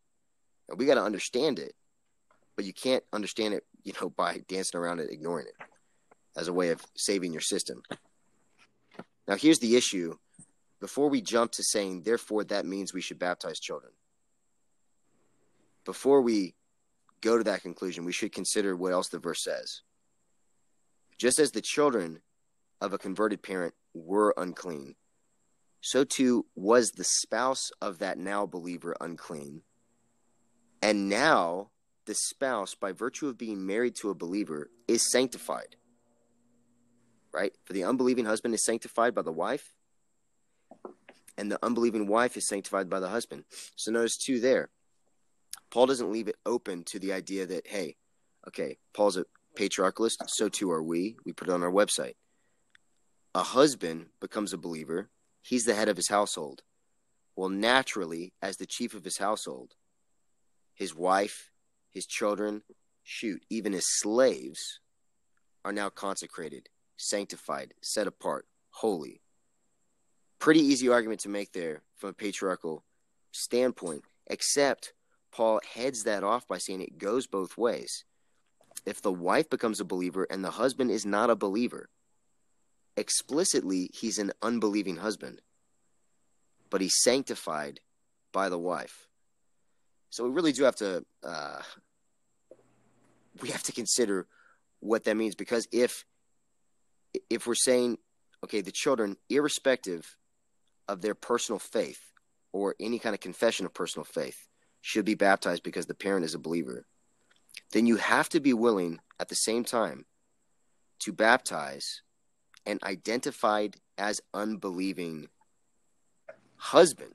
And 0.68 0.78
we 0.78 0.86
got 0.86 0.94
to 0.94 1.02
understand 1.02 1.58
it, 1.58 1.74
but 2.54 2.64
you 2.64 2.72
can't 2.72 3.04
understand 3.12 3.54
it, 3.54 3.64
you 3.82 3.92
know, 4.00 4.10
by 4.10 4.42
dancing 4.48 4.78
around 4.78 5.00
it, 5.00 5.10
ignoring 5.10 5.46
it 5.46 5.66
as 6.36 6.48
a 6.48 6.52
way 6.52 6.70
of 6.70 6.84
saving 6.96 7.32
your 7.32 7.40
system. 7.40 7.82
Now, 9.26 9.36
here's 9.36 9.58
the 9.58 9.76
issue. 9.76 10.16
Before 10.80 11.08
we 11.08 11.20
jump 11.22 11.52
to 11.52 11.62
saying, 11.64 12.02
therefore, 12.02 12.44
that 12.44 12.66
means 12.66 12.92
we 12.92 13.00
should 13.00 13.18
baptize 13.18 13.58
children, 13.58 13.92
before 15.84 16.20
we 16.20 16.54
go 17.22 17.38
to 17.38 17.44
that 17.44 17.62
conclusion, 17.62 18.04
we 18.04 18.12
should 18.12 18.32
consider 18.32 18.76
what 18.76 18.92
else 18.92 19.08
the 19.08 19.18
verse 19.18 19.42
says. 19.42 19.80
Just 21.16 21.38
as 21.38 21.50
the 21.50 21.62
children 21.62 22.20
of 22.80 22.92
a 22.92 22.98
converted 22.98 23.42
parent 23.42 23.74
were 23.94 24.34
unclean, 24.36 24.94
so 25.80 26.04
too 26.04 26.46
was 26.54 26.90
the 26.90 27.04
spouse 27.04 27.70
of 27.80 27.98
that 27.98 28.18
now 28.18 28.46
believer 28.46 28.96
unclean. 29.00 29.62
And 30.82 31.08
now 31.08 31.70
the 32.04 32.14
spouse, 32.14 32.74
by 32.74 32.92
virtue 32.92 33.28
of 33.28 33.38
being 33.38 33.66
married 33.66 33.96
to 33.96 34.10
a 34.10 34.14
believer, 34.14 34.70
is 34.86 35.10
sanctified 35.10 35.76
right? 37.36 37.52
For 37.64 37.74
the 37.74 37.84
unbelieving 37.84 38.24
husband 38.24 38.54
is 38.54 38.64
sanctified 38.64 39.14
by 39.14 39.22
the 39.22 39.32
wife, 39.32 39.74
and 41.36 41.52
the 41.52 41.58
unbelieving 41.62 42.06
wife 42.06 42.36
is 42.36 42.48
sanctified 42.48 42.88
by 42.88 42.98
the 42.98 43.10
husband. 43.10 43.44
So 43.76 43.92
notice 43.92 44.16
two 44.16 44.40
there. 44.40 44.70
Paul 45.70 45.86
doesn't 45.86 46.10
leave 46.10 46.28
it 46.28 46.36
open 46.46 46.84
to 46.84 46.98
the 46.98 47.12
idea 47.12 47.44
that, 47.44 47.66
hey, 47.66 47.96
okay, 48.48 48.78
Paul's 48.94 49.18
a 49.18 49.26
patriarchalist, 49.54 50.16
so 50.28 50.48
too 50.48 50.70
are 50.70 50.82
we. 50.82 51.16
We 51.26 51.32
put 51.32 51.48
it 51.48 51.52
on 51.52 51.62
our 51.62 51.70
website. 51.70 52.14
A 53.36 53.42
husband 53.42 54.06
becomes 54.18 54.54
a 54.54 54.56
believer, 54.56 55.10
he's 55.42 55.66
the 55.66 55.74
head 55.74 55.90
of 55.90 55.98
his 55.98 56.08
household. 56.08 56.62
Well, 57.36 57.50
naturally, 57.50 58.32
as 58.40 58.56
the 58.56 58.64
chief 58.64 58.94
of 58.94 59.04
his 59.04 59.18
household, 59.18 59.74
his 60.72 60.94
wife, 60.94 61.50
his 61.90 62.06
children, 62.06 62.62
shoot, 63.02 63.44
even 63.50 63.74
his 63.74 63.84
slaves 64.00 64.80
are 65.66 65.72
now 65.74 65.90
consecrated 65.90 66.70
sanctified, 66.96 67.74
set 67.82 68.06
apart, 68.06 68.46
holy. 68.70 69.20
Pretty 70.38 70.60
easy 70.60 70.88
argument 70.88 71.20
to 71.20 71.28
make 71.28 71.52
there 71.52 71.82
from 71.94 72.08
a 72.08 72.14
patriarchal 72.14 72.84
standpoint, 73.32 74.02
except 74.28 74.94
Paul 75.30 75.60
heads 75.74 76.04
that 76.04 76.24
off 76.24 76.48
by 76.48 76.56
saying 76.56 76.80
it 76.80 76.96
goes 76.96 77.26
both 77.26 77.58
ways. 77.58 78.06
If 78.86 79.02
the 79.02 79.12
wife 79.12 79.50
becomes 79.50 79.78
a 79.78 79.84
believer 79.84 80.26
and 80.30 80.42
the 80.42 80.52
husband 80.52 80.90
is 80.90 81.04
not 81.04 81.28
a 81.28 81.36
believer, 81.36 81.90
explicitly 82.96 83.90
he's 83.92 84.18
an 84.18 84.32
unbelieving 84.42 84.96
husband, 84.96 85.40
but 86.70 86.80
he's 86.80 87.02
sanctified 87.02 87.80
by 88.32 88.48
the 88.48 88.58
wife. 88.58 89.06
So 90.10 90.24
we 90.24 90.30
really 90.30 90.52
do 90.52 90.64
have 90.64 90.76
to 90.76 91.04
uh, 91.22 91.60
we 93.40 93.50
have 93.50 93.62
to 93.64 93.72
consider 93.72 94.26
what 94.80 95.04
that 95.04 95.16
means 95.16 95.34
because 95.34 95.66
if 95.72 96.04
if 97.30 97.46
we're 97.46 97.54
saying 97.54 97.98
okay 98.44 98.60
the 98.60 98.72
children 98.72 99.16
irrespective 99.28 100.16
of 100.88 101.00
their 101.00 101.14
personal 101.14 101.58
faith 101.58 102.12
or 102.52 102.74
any 102.78 102.98
kind 102.98 103.14
of 103.14 103.20
confession 103.20 103.66
of 103.66 103.74
personal 103.74 104.04
faith 104.04 104.48
should 104.80 105.04
be 105.04 105.14
baptized 105.14 105.62
because 105.62 105.86
the 105.86 105.94
parent 105.94 106.24
is 106.24 106.34
a 106.34 106.38
believer 106.38 106.86
then 107.72 107.86
you 107.86 107.96
have 107.96 108.28
to 108.28 108.40
be 108.40 108.52
willing 108.52 109.00
at 109.18 109.28
the 109.28 109.34
same 109.34 109.64
time 109.64 110.04
to 111.00 111.12
baptize 111.12 112.02
an 112.66 112.78
identified 112.82 113.76
as 113.96 114.20
unbelieving 114.34 115.28
husband 116.56 117.12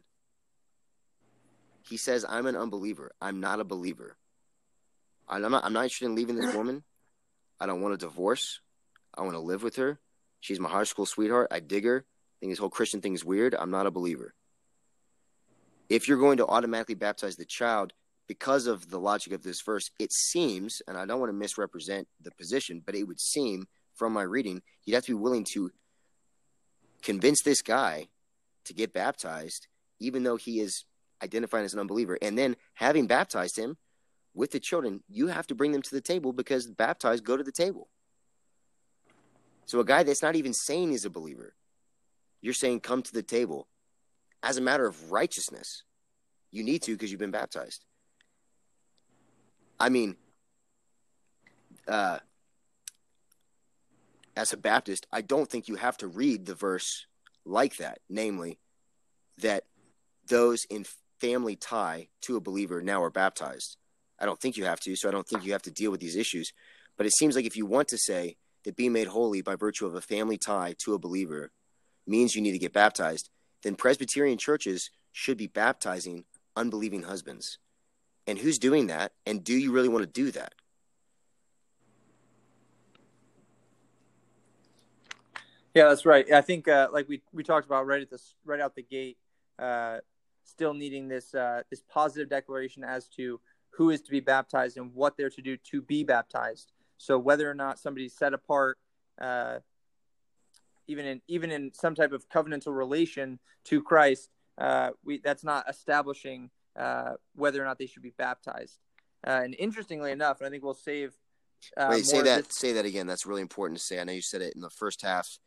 he 1.88 1.98
says 1.98 2.26
i'm 2.28 2.46
an 2.46 2.56
unbeliever 2.56 3.12
i'm 3.22 3.40
not 3.40 3.60
a 3.60 3.64
believer 3.64 4.16
i'm 5.28 5.42
not, 5.42 5.64
I'm 5.64 5.74
not 5.74 5.84
interested 5.84 6.06
in 6.06 6.16
leaving 6.16 6.36
this 6.36 6.56
woman 6.56 6.84
i 7.60 7.66
don't 7.66 7.82
want 7.82 7.94
a 7.94 7.98
divorce 7.98 8.62
I 9.16 9.22
want 9.22 9.34
to 9.34 9.40
live 9.40 9.64
with 9.64 9.76
her. 9.76 10.00
She's 10.40 10.60
my 10.60 10.70
high 10.70 10.84
school 10.84 11.06
sweetheart. 11.06 11.48
I 11.52 11.60
dig 11.60 11.86
her. 11.86 12.06
I 12.06 12.36
think 12.40 12.52
this 12.52 12.60
whole 12.60 12.70
Christian 12.70 13.02
thing 13.02 13.14
is 13.14 13.26
weird. 13.26 13.56
I'm 13.56 13.72
not 13.72 13.86
a 13.86 13.92
believer. 13.92 14.34
If 15.90 16.08
you're 16.08 16.18
going 16.18 16.38
to 16.38 16.48
automatically 16.48 16.96
baptize 16.96 17.36
the 17.36 17.46
child 17.46 17.94
because 18.28 18.66
of 18.66 18.90
the 18.90 19.00
logic 19.00 19.34
of 19.34 19.44
this 19.44 19.62
verse, 19.62 19.92
it 20.00 20.14
seems, 20.14 20.82
and 20.88 20.98
I 20.98 21.06
don't 21.06 21.20
want 21.20 21.30
to 21.30 21.38
misrepresent 21.38 22.08
the 22.22 22.32
position, 22.32 22.82
but 22.84 22.96
it 22.96 23.04
would 23.04 23.20
seem 23.20 23.68
from 24.02 24.14
my 24.14 24.24
reading, 24.24 24.64
you'd 24.84 24.96
have 24.96 25.06
to 25.06 25.12
be 25.12 25.22
willing 25.22 25.44
to 25.44 25.70
convince 27.04 27.44
this 27.44 27.62
guy 27.62 28.08
to 28.66 28.74
get 28.74 28.94
baptized, 28.94 29.68
even 30.00 30.24
though 30.24 30.38
he 30.38 30.60
is 30.60 30.86
identifying 31.22 31.66
as 31.66 31.76
an 31.76 31.80
unbeliever. 31.80 32.18
And 32.20 32.36
then 32.36 32.56
having 32.74 33.06
baptized 33.06 33.60
him 33.60 33.78
with 34.34 34.50
the 34.50 34.60
children, 34.60 35.04
you 35.08 35.28
have 35.28 35.46
to 35.46 35.54
bring 35.54 35.72
them 35.72 35.84
to 35.84 35.92
the 35.94 36.02
table 36.02 36.34
because 36.34 36.66
baptized 36.66 37.24
go 37.24 37.38
to 37.38 37.44
the 37.44 37.52
table. 37.52 37.90
So 39.68 39.80
a 39.80 39.86
guy 39.86 40.02
that's 40.02 40.24
not 40.24 40.36
even 40.36 40.56
saying 40.56 40.90
he's 40.90 41.06
a 41.06 41.12
believer, 41.12 41.54
you're 42.42 42.56
saying 42.56 42.80
come 42.80 43.04
to 43.04 43.14
the 43.14 43.22
table 43.22 43.68
as 44.42 44.58
a 44.58 44.62
matter 44.62 44.88
of 44.88 45.12
righteousness. 45.12 45.84
You 46.50 46.64
need 46.64 46.82
to 46.82 46.94
because 46.94 47.12
you've 47.12 47.20
been 47.20 47.30
baptized. 47.30 47.86
I 49.80 49.90
mean, 49.90 50.16
uh, 51.88 52.18
as 54.36 54.54
a 54.54 54.58
Baptist, 54.58 55.08
I 55.12 55.22
don't 55.22 55.50
think 55.50 55.68
you 55.68 55.76
have 55.76 55.98
to 55.98 56.08
read 56.08 56.46
the 56.46 56.56
verse 56.56 57.06
like 57.46 57.78
that, 57.78 58.00
namely, 58.10 58.60
that 59.40 59.66
those 60.28 60.66
in 60.70 60.86
family 61.20 61.56
tie 61.56 62.08
to 62.22 62.36
a 62.36 62.42
believer 62.42 62.82
now 62.82 63.04
are 63.04 63.10
baptized. 63.10 63.78
I 64.20 64.26
don't 64.26 64.40
think 64.40 64.58
you 64.58 64.66
have 64.66 64.80
to, 64.82 64.96
so 64.96 65.10
I 65.10 65.12
don't 65.12 65.28
think 65.28 65.46
you 65.46 65.52
have 65.52 65.64
to 65.64 65.72
deal 65.72 65.92
with 65.92 66.00
these 66.00 66.16
issues. 66.16 66.52
But 66.98 67.06
it 67.06 67.14
seems 67.14 67.36
like 67.36 67.46
if 67.46 67.58
you 67.58 67.66
want 67.66 67.88
to 67.90 67.98
say 67.98 68.38
that 68.64 68.76
being 68.76 68.94
made 68.94 69.08
holy 69.08 69.42
by 69.42 69.56
virtue 69.56 69.86
of 69.86 69.96
a 69.96 70.02
family 70.02 70.38
tie 70.38 70.76
to 70.86 70.94
a 70.94 71.00
believer 71.00 71.52
means 72.06 72.36
you 72.36 72.42
need 72.42 72.52
to 72.52 72.60
get 72.60 72.74
baptized, 72.74 73.30
then 73.64 73.76
Presbyterian 73.76 74.38
churches 74.38 74.90
should 75.12 75.38
be 75.38 75.48
baptizing 75.48 76.26
unbelieving 76.56 77.04
husbands. 77.04 77.58
And 78.28 78.38
who's 78.38 78.60
doing 78.60 78.88
that? 78.88 79.14
And 79.26 79.44
do 79.44 79.54
you 79.54 79.72
really 79.72 79.90
want 79.90 80.04
to 80.04 80.12
do 80.12 80.32
that? 80.32 80.54
Yeah, 85.74 85.88
that's 85.90 86.06
right. 86.06 86.30
I 86.32 86.42
think, 86.42 86.68
uh, 86.68 86.90
like 86.92 87.08
we 87.08 87.22
we 87.32 87.44
talked 87.44 87.66
about 87.66 87.88
right 87.88 88.02
at 88.02 88.10
this 88.10 88.36
right 88.46 88.60
out 88.60 88.76
the 88.76 88.84
gate, 88.84 89.18
uh, 89.58 90.00
still 90.44 90.74
needing 90.74 91.08
this 91.08 91.34
uh, 91.34 91.62
this 91.70 91.82
positive 91.90 92.30
declaration 92.30 92.84
as 92.84 93.08
to 93.10 93.40
who 93.72 93.90
is 93.90 94.02
to 94.02 94.12
be 94.12 94.20
baptized 94.20 94.78
and 94.78 94.94
what 94.94 95.16
they're 95.16 95.30
to 95.30 95.42
do 95.42 95.56
to 95.58 95.82
be 95.82 96.04
baptized. 96.04 96.74
So 96.98 97.18
whether 97.18 97.50
or 97.50 97.54
not 97.54 97.80
somebody's 97.80 98.14
set 98.14 98.34
apart, 98.34 98.78
uh, 99.20 99.60
even 100.88 101.06
in 101.06 101.22
even 101.28 101.52
in 101.52 101.72
some 101.74 101.96
type 101.96 102.12
of 102.12 102.28
covenantal 102.30 102.76
relation 102.76 103.40
to 103.66 103.82
Christ, 103.82 104.30
uh, 104.58 104.90
we 105.06 105.20
that's 105.24 105.44
not 105.44 105.70
establishing 105.70 106.50
uh, 106.78 107.14
whether 107.36 107.62
or 107.62 107.66
not 107.66 107.80
they 107.80 107.86
should 107.88 108.04
be 108.04 108.14
baptized. 108.18 108.78
Uh, 109.26 109.42
and 109.44 109.56
interestingly 109.58 110.12
enough, 110.12 110.40
and 110.40 110.48
I 110.48 110.50
think 110.50 110.64
we'll 110.64 110.74
save. 110.74 111.14
Uh, 111.78 111.90
Wait, 111.92 112.06
say 112.06 112.22
that. 112.24 112.46
this- 112.48 112.58
Say 112.58 112.74
that 112.74 112.86
again. 112.86 113.08
That's 113.08 113.26
really 113.26 113.42
important 113.42 113.80
to 113.80 113.86
say. 113.86 114.00
I 114.00 114.04
know 114.04 114.14
you 114.14 114.22
said 114.22 114.42
it 114.42 114.54
in 114.56 114.62
the 114.62 114.70
first 114.70 115.04
half, 115.04 115.38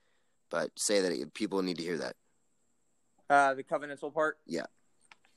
but 0.54 0.70
say 0.78 1.00
that 1.00 1.34
people 1.34 1.62
need 1.62 1.78
to 1.78 1.82
hear 1.82 1.98
that. 1.98 2.14
uh, 3.28 3.54
the 3.54 3.64
covenantal 3.64 4.12
part. 4.14 4.38
Yeah. 4.46 4.66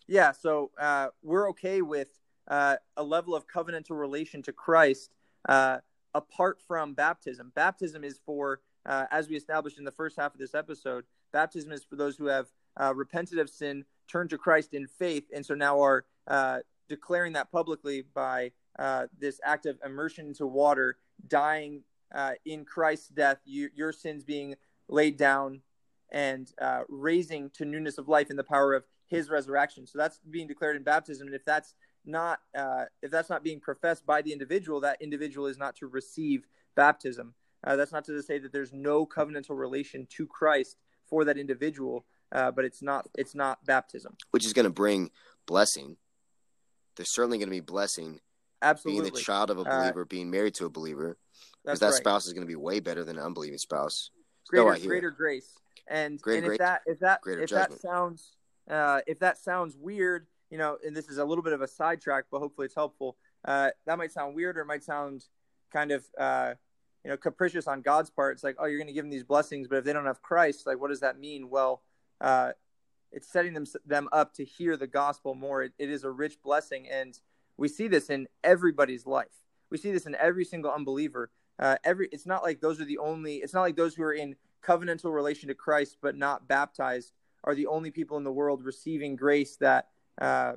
Yeah. 0.08 0.32
So 0.32 0.72
uh, 0.80 1.08
we're 1.24 1.50
okay 1.50 1.82
with 1.82 2.10
uh, 2.48 2.76
a 2.96 3.04
level 3.04 3.34
of 3.36 3.48
covenantal 3.48 4.00
relation 4.00 4.42
to 4.44 4.54
Christ 4.54 5.10
uh, 5.50 5.80
apart 6.14 6.60
from 6.68 6.94
baptism. 6.94 7.52
Baptism 7.56 8.04
is 8.04 8.20
for, 8.26 8.62
uh, 8.86 9.06
as 9.10 9.28
we 9.28 9.36
established 9.36 9.80
in 9.80 9.86
the 9.86 9.92
first 9.92 10.18
half 10.18 10.34
of 10.36 10.40
this 10.40 10.54
episode, 10.54 11.06
baptism 11.34 11.72
is 11.72 11.84
for 11.84 11.96
those 11.96 12.16
who 12.16 12.28
have 12.28 12.48
uh, 12.80 12.94
repented 12.96 13.40
of 13.40 13.50
sin, 13.50 13.84
turned 14.08 14.30
to 14.30 14.38
Christ 14.38 14.74
in 14.74 14.86
faith, 14.88 15.26
and 15.34 15.44
so 15.46 15.56
now 15.56 15.82
are 15.82 16.06
uh, 16.28 16.60
declaring 16.88 17.34
that 17.34 17.52
publicly 17.52 18.04
by 18.14 18.52
uh, 18.78 19.08
this 19.18 19.40
act 19.44 19.66
of 19.66 19.80
immersion 19.84 20.28
into 20.28 20.46
water, 20.46 20.98
dying 21.28 21.82
uh, 22.14 22.34
in 22.46 22.64
Christ's 22.64 23.10
death, 23.10 23.40
you, 23.46 23.70
your 23.76 23.92
sins 23.92 24.24
being 24.24 24.56
laid 24.90 25.18
down 25.18 25.62
and 26.12 26.52
uh, 26.62 26.84
raising 26.88 27.50
to 27.52 27.66
newness 27.66 27.98
of 27.98 28.08
life 28.08 28.30
in 28.30 28.38
the 28.38 28.44
power 28.44 28.74
of 28.74 28.84
his 29.08 29.30
resurrection. 29.30 29.88
So 29.88 29.98
that's 29.98 30.20
being 30.30 30.48
declared 30.48 30.76
in 30.76 30.84
baptism. 30.84 31.28
And 31.28 31.36
if 31.36 31.46
that's 31.46 31.74
not 32.06 32.40
uh, 32.58 32.86
if 33.02 33.12
that's 33.12 33.30
not 33.30 33.44
being 33.44 33.60
professed 33.60 34.06
by 34.06 34.22
the 34.22 34.32
individual, 34.32 34.82
that 34.82 35.02
individual 35.02 35.48
is 35.48 35.58
not 35.58 35.76
to 35.78 35.88
receive 35.88 36.48
baptism. 36.76 37.34
Uh, 37.66 37.76
that's 37.76 37.92
not 37.92 38.06
to 38.06 38.22
say 38.22 38.38
that 38.38 38.54
there's 38.54 38.72
no 38.72 39.06
covenantal 39.06 39.58
relation 39.58 40.08
to 40.12 40.26
Christ 40.28 40.78
for 41.06 41.26
that 41.26 41.38
individual, 41.38 42.06
uh, 42.32 42.52
but 42.52 42.66
it's 42.66 42.82
not 42.82 43.08
it's 43.18 43.36
not 43.36 43.66
baptism. 43.66 44.16
Which 44.32 44.46
is 44.46 44.54
going 44.54 44.66
to 44.66 44.70
bring 44.70 45.12
blessing. 45.46 45.98
There's 46.96 47.14
certainly 47.14 47.38
going 47.38 47.48
to 47.48 47.52
be 47.52 47.60
blessing 47.60 48.20
Absolutely, 48.62 49.02
being 49.02 49.14
the 49.14 49.20
child 49.20 49.52
of 49.52 49.58
a 49.58 49.62
Uh, 49.62 49.82
believer, 49.82 50.06
being 50.06 50.32
married 50.32 50.56
to 50.56 50.66
a 50.66 50.70
believer, 50.70 51.18
because 51.64 51.80
that 51.80 51.88
right. 51.88 51.96
spouse 51.96 52.26
is 52.26 52.34
going 52.34 52.46
to 52.46 52.48
be 52.48 52.56
way 52.56 52.80
better 52.80 53.04
than 53.04 53.18
an 53.18 53.24
unbelieving 53.24 53.60
spouse. 53.60 54.12
Greater, 54.48 54.88
greater 54.88 55.08
it. 55.10 55.18
grace. 55.18 55.60
And, 55.90 56.22
Greater 56.22 56.38
and 56.38 56.46
if 56.54 56.58
grace, 56.58 56.68
that 56.68 56.82
if 56.86 57.00
that 57.00 57.22
if 57.26 57.50
judgment. 57.50 57.70
that 57.70 57.82
sounds 57.82 58.32
uh, 58.70 59.00
if 59.08 59.20
that 59.20 59.38
sounds 59.38 59.78
weird, 59.78 60.28
you 60.50 60.58
know, 60.58 60.78
and 60.86 60.96
this 60.96 61.08
is 61.08 61.18
a 61.18 61.26
little 61.26 61.44
bit 61.44 61.54
of 61.54 61.62
a 61.62 61.68
sidetrack, 61.68 62.26
but 62.32 62.40
hopefully 62.40 62.66
it's 62.66 62.76
helpful. 62.76 63.18
Uh, 63.46 63.70
that 63.86 63.98
might 63.98 64.12
sound 64.12 64.36
weird, 64.36 64.58
or 64.58 64.62
it 64.62 64.66
might 64.66 64.84
sound 64.84 65.24
kind 65.72 65.92
of 65.92 66.06
uh, 66.18 66.54
you 67.04 67.12
know 67.12 67.18
capricious 67.18 67.68
on 67.68 67.82
God's 67.82 68.10
part. 68.10 68.34
It's 68.34 68.44
like, 68.44 68.58
oh, 68.60 68.66
you're 68.66 68.80
going 68.80 68.88
to 68.88 68.94
give 68.94 69.04
them 69.06 69.12
these 69.12 69.24
blessings, 69.24 69.68
but 69.68 69.78
if 69.78 69.86
they 69.86 69.94
don't 69.94 70.06
have 70.06 70.22
Christ, 70.22 70.68
like, 70.68 70.80
what 70.80 70.90
does 70.90 71.00
that 71.00 71.20
mean? 71.20 71.50
Well, 71.50 71.82
uh, 72.20 72.52
it's 73.12 73.32
setting 73.32 73.54
them 73.54 73.66
them 73.86 74.10
up 74.12 74.34
to 74.34 74.46
hear 74.46 74.76
the 74.76 74.88
gospel 74.88 75.36
more. 75.36 75.64
It, 75.64 75.74
it 75.80 75.90
is 75.90 76.04
a 76.04 76.12
rich 76.12 76.42
blessing, 76.44 76.88
and 76.90 77.18
we 77.56 77.68
see 77.68 77.88
this 77.88 78.10
in 78.10 78.28
everybody's 78.44 79.06
life. 79.06 79.28
We 79.70 79.78
see 79.78 79.92
this 79.92 80.06
in 80.06 80.16
every 80.16 80.46
single 80.46 80.72
unbeliever. 80.72 81.32
Uh, 81.60 81.76
every 81.84 82.08
it's 82.12 82.26
not 82.26 82.44
like 82.44 82.62
those 82.62 82.80
are 82.80 82.86
the 82.86 82.98
only. 82.98 83.38
It's 83.38 83.54
not 83.54 83.62
like 83.62 83.76
those 83.76 83.96
who 83.96 84.04
are 84.04 84.14
in 84.14 84.36
covenantal 84.64 85.14
relation 85.14 85.48
to 85.48 85.56
Christ 85.56 85.98
but 86.02 86.16
not 86.16 86.48
baptized 86.48 87.14
are 87.44 87.56
the 87.56 87.68
only 87.68 87.92
people 87.92 88.18
in 88.18 88.24
the 88.24 88.32
world 88.32 88.64
receiving 88.64 89.16
grace 89.16 89.56
that 89.58 89.88
uh, 90.20 90.54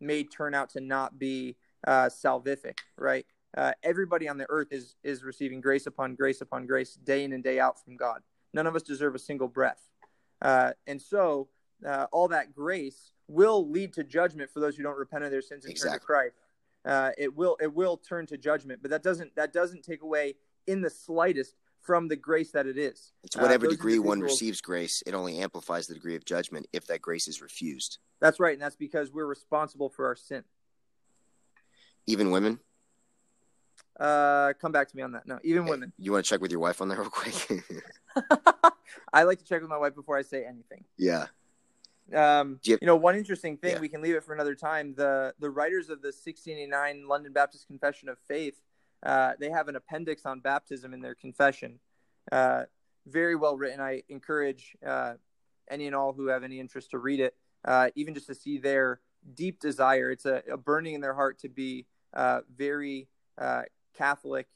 may 0.00 0.22
turn 0.24 0.54
out 0.54 0.70
to 0.70 0.80
not 0.80 1.18
be 1.18 1.56
uh, 1.86 2.06
salvific. 2.06 2.78
Right? 2.96 3.26
Uh, 3.56 3.72
everybody 3.82 4.28
on 4.28 4.38
the 4.38 4.46
earth 4.48 4.68
is 4.70 4.96
is 5.02 5.24
receiving 5.24 5.60
grace 5.60 5.86
upon 5.86 6.14
grace 6.14 6.40
upon 6.40 6.66
grace, 6.66 6.94
day 6.94 7.24
in 7.24 7.32
and 7.32 7.42
day 7.42 7.58
out 7.58 7.82
from 7.82 7.96
God. 7.96 8.22
None 8.52 8.66
of 8.66 8.74
us 8.76 8.82
deserve 8.82 9.14
a 9.14 9.18
single 9.18 9.48
breath, 9.48 9.90
uh, 10.40 10.72
and 10.86 11.00
so 11.00 11.48
uh, 11.86 12.06
all 12.12 12.28
that 12.28 12.54
grace 12.54 13.12
will 13.28 13.68
lead 13.68 13.92
to 13.94 14.04
judgment 14.04 14.50
for 14.50 14.60
those 14.60 14.76
who 14.76 14.82
don't 14.82 14.98
repent 14.98 15.24
of 15.24 15.30
their 15.30 15.42
sins 15.42 15.64
and 15.64 15.76
turn 15.76 15.92
to 15.92 15.98
Christ. 15.98 16.34
Uh, 16.84 17.10
it 17.18 17.34
will 17.36 17.56
it 17.60 17.72
will 17.74 17.96
turn 17.96 18.26
to 18.26 18.36
judgment, 18.38 18.80
but 18.82 18.90
that 18.90 19.02
doesn't 19.02 19.34
that 19.36 19.52
doesn't 19.52 19.82
take 19.82 20.02
away 20.02 20.34
in 20.66 20.80
the 20.80 20.90
slightest 20.90 21.54
from 21.82 22.08
the 22.08 22.16
grace 22.16 22.52
that 22.52 22.66
it 22.66 22.78
is. 22.78 23.12
To 23.30 23.38
Uh, 23.38 23.42
whatever 23.42 23.66
those 23.66 23.76
degree 23.76 23.98
one 23.98 24.20
receives 24.20 24.60
grace, 24.60 25.02
it 25.06 25.14
only 25.14 25.38
amplifies 25.38 25.86
the 25.86 25.94
degree 25.94 26.16
of 26.16 26.24
judgment 26.24 26.66
if 26.72 26.86
that 26.86 27.00
grace 27.02 27.28
is 27.28 27.42
refused. 27.42 27.98
That's 28.20 28.38
right, 28.40 28.52
and 28.52 28.62
that's 28.62 28.76
because 28.76 29.10
we're 29.12 29.26
responsible 29.26 29.88
for 29.88 30.06
our 30.06 30.16
sin. 30.16 30.44
Even 32.06 32.30
women. 32.30 32.60
Uh, 33.98 34.54
come 34.60 34.72
back 34.72 34.88
to 34.88 34.96
me 34.96 35.02
on 35.02 35.12
that. 35.12 35.26
No, 35.26 35.38
even 35.42 35.66
women. 35.66 35.92
You 35.98 36.12
want 36.12 36.24
to 36.24 36.28
check 36.28 36.40
with 36.40 36.50
your 36.50 36.60
wife 36.60 36.80
on 36.80 36.88
that 36.88 36.98
real 36.98 37.10
quick? 37.10 37.34
I 39.12 39.24
like 39.24 39.38
to 39.38 39.44
check 39.44 39.60
with 39.60 39.70
my 39.70 39.76
wife 39.76 39.94
before 39.94 40.16
I 40.16 40.22
say 40.22 40.44
anything. 40.44 40.84
yeah. 40.96 41.26
Um, 42.14 42.60
you- 42.64 42.78
you 42.80 42.86
know, 42.86 42.96
one 42.96 43.16
interesting 43.16 43.56
thing 43.56 43.74
Yeah. 43.74 43.80
we 43.80 43.88
can 43.88 44.00
leave 44.02 44.14
it 44.16 44.24
for 44.24 44.34
another 44.34 44.54
time. 44.54 44.94
The 44.94 45.34
the 45.38 45.50
writers 45.50 45.90
of 45.90 46.02
the 46.02 46.12
1689 46.12 47.06
London 47.06 47.32
Baptist 47.32 47.66
Confession 47.66 48.08
of 48.08 48.18
Faith, 48.18 48.60
uh, 49.02 49.34
they 49.38 49.50
have 49.50 49.68
an 49.68 49.76
appendix 49.76 50.26
on 50.26 50.40
baptism 50.40 50.92
in 50.92 51.00
their 51.00 51.14
confession. 51.14 51.80
Uh, 52.32 52.64
very 53.06 53.34
well 53.36 53.56
written. 53.56 53.80
I 53.80 54.02
encourage 54.08 54.76
uh, 54.84 55.14
any 55.68 55.86
and 55.86 55.94
all 55.96 56.12
who 56.12 56.26
have 56.26 56.42
any 56.44 56.58
interest 56.60 56.90
to 56.90 56.98
read 56.98 57.20
it, 57.20 57.36
uh, 57.64 57.90
even 57.94 58.14
just 58.14 58.26
to 58.26 58.34
see 58.34 58.58
their 58.58 59.00
deep 59.34 59.60
desire. 59.60 60.10
It's 60.10 60.26
a, 60.26 60.42
a 60.50 60.56
burning 60.56 60.94
in 60.94 61.00
their 61.00 61.14
heart 61.14 61.38
to 61.40 61.48
be 61.48 61.86
uh, 62.12 62.40
very 62.54 63.08
uh, 63.38 63.62
Catholic 63.94 64.48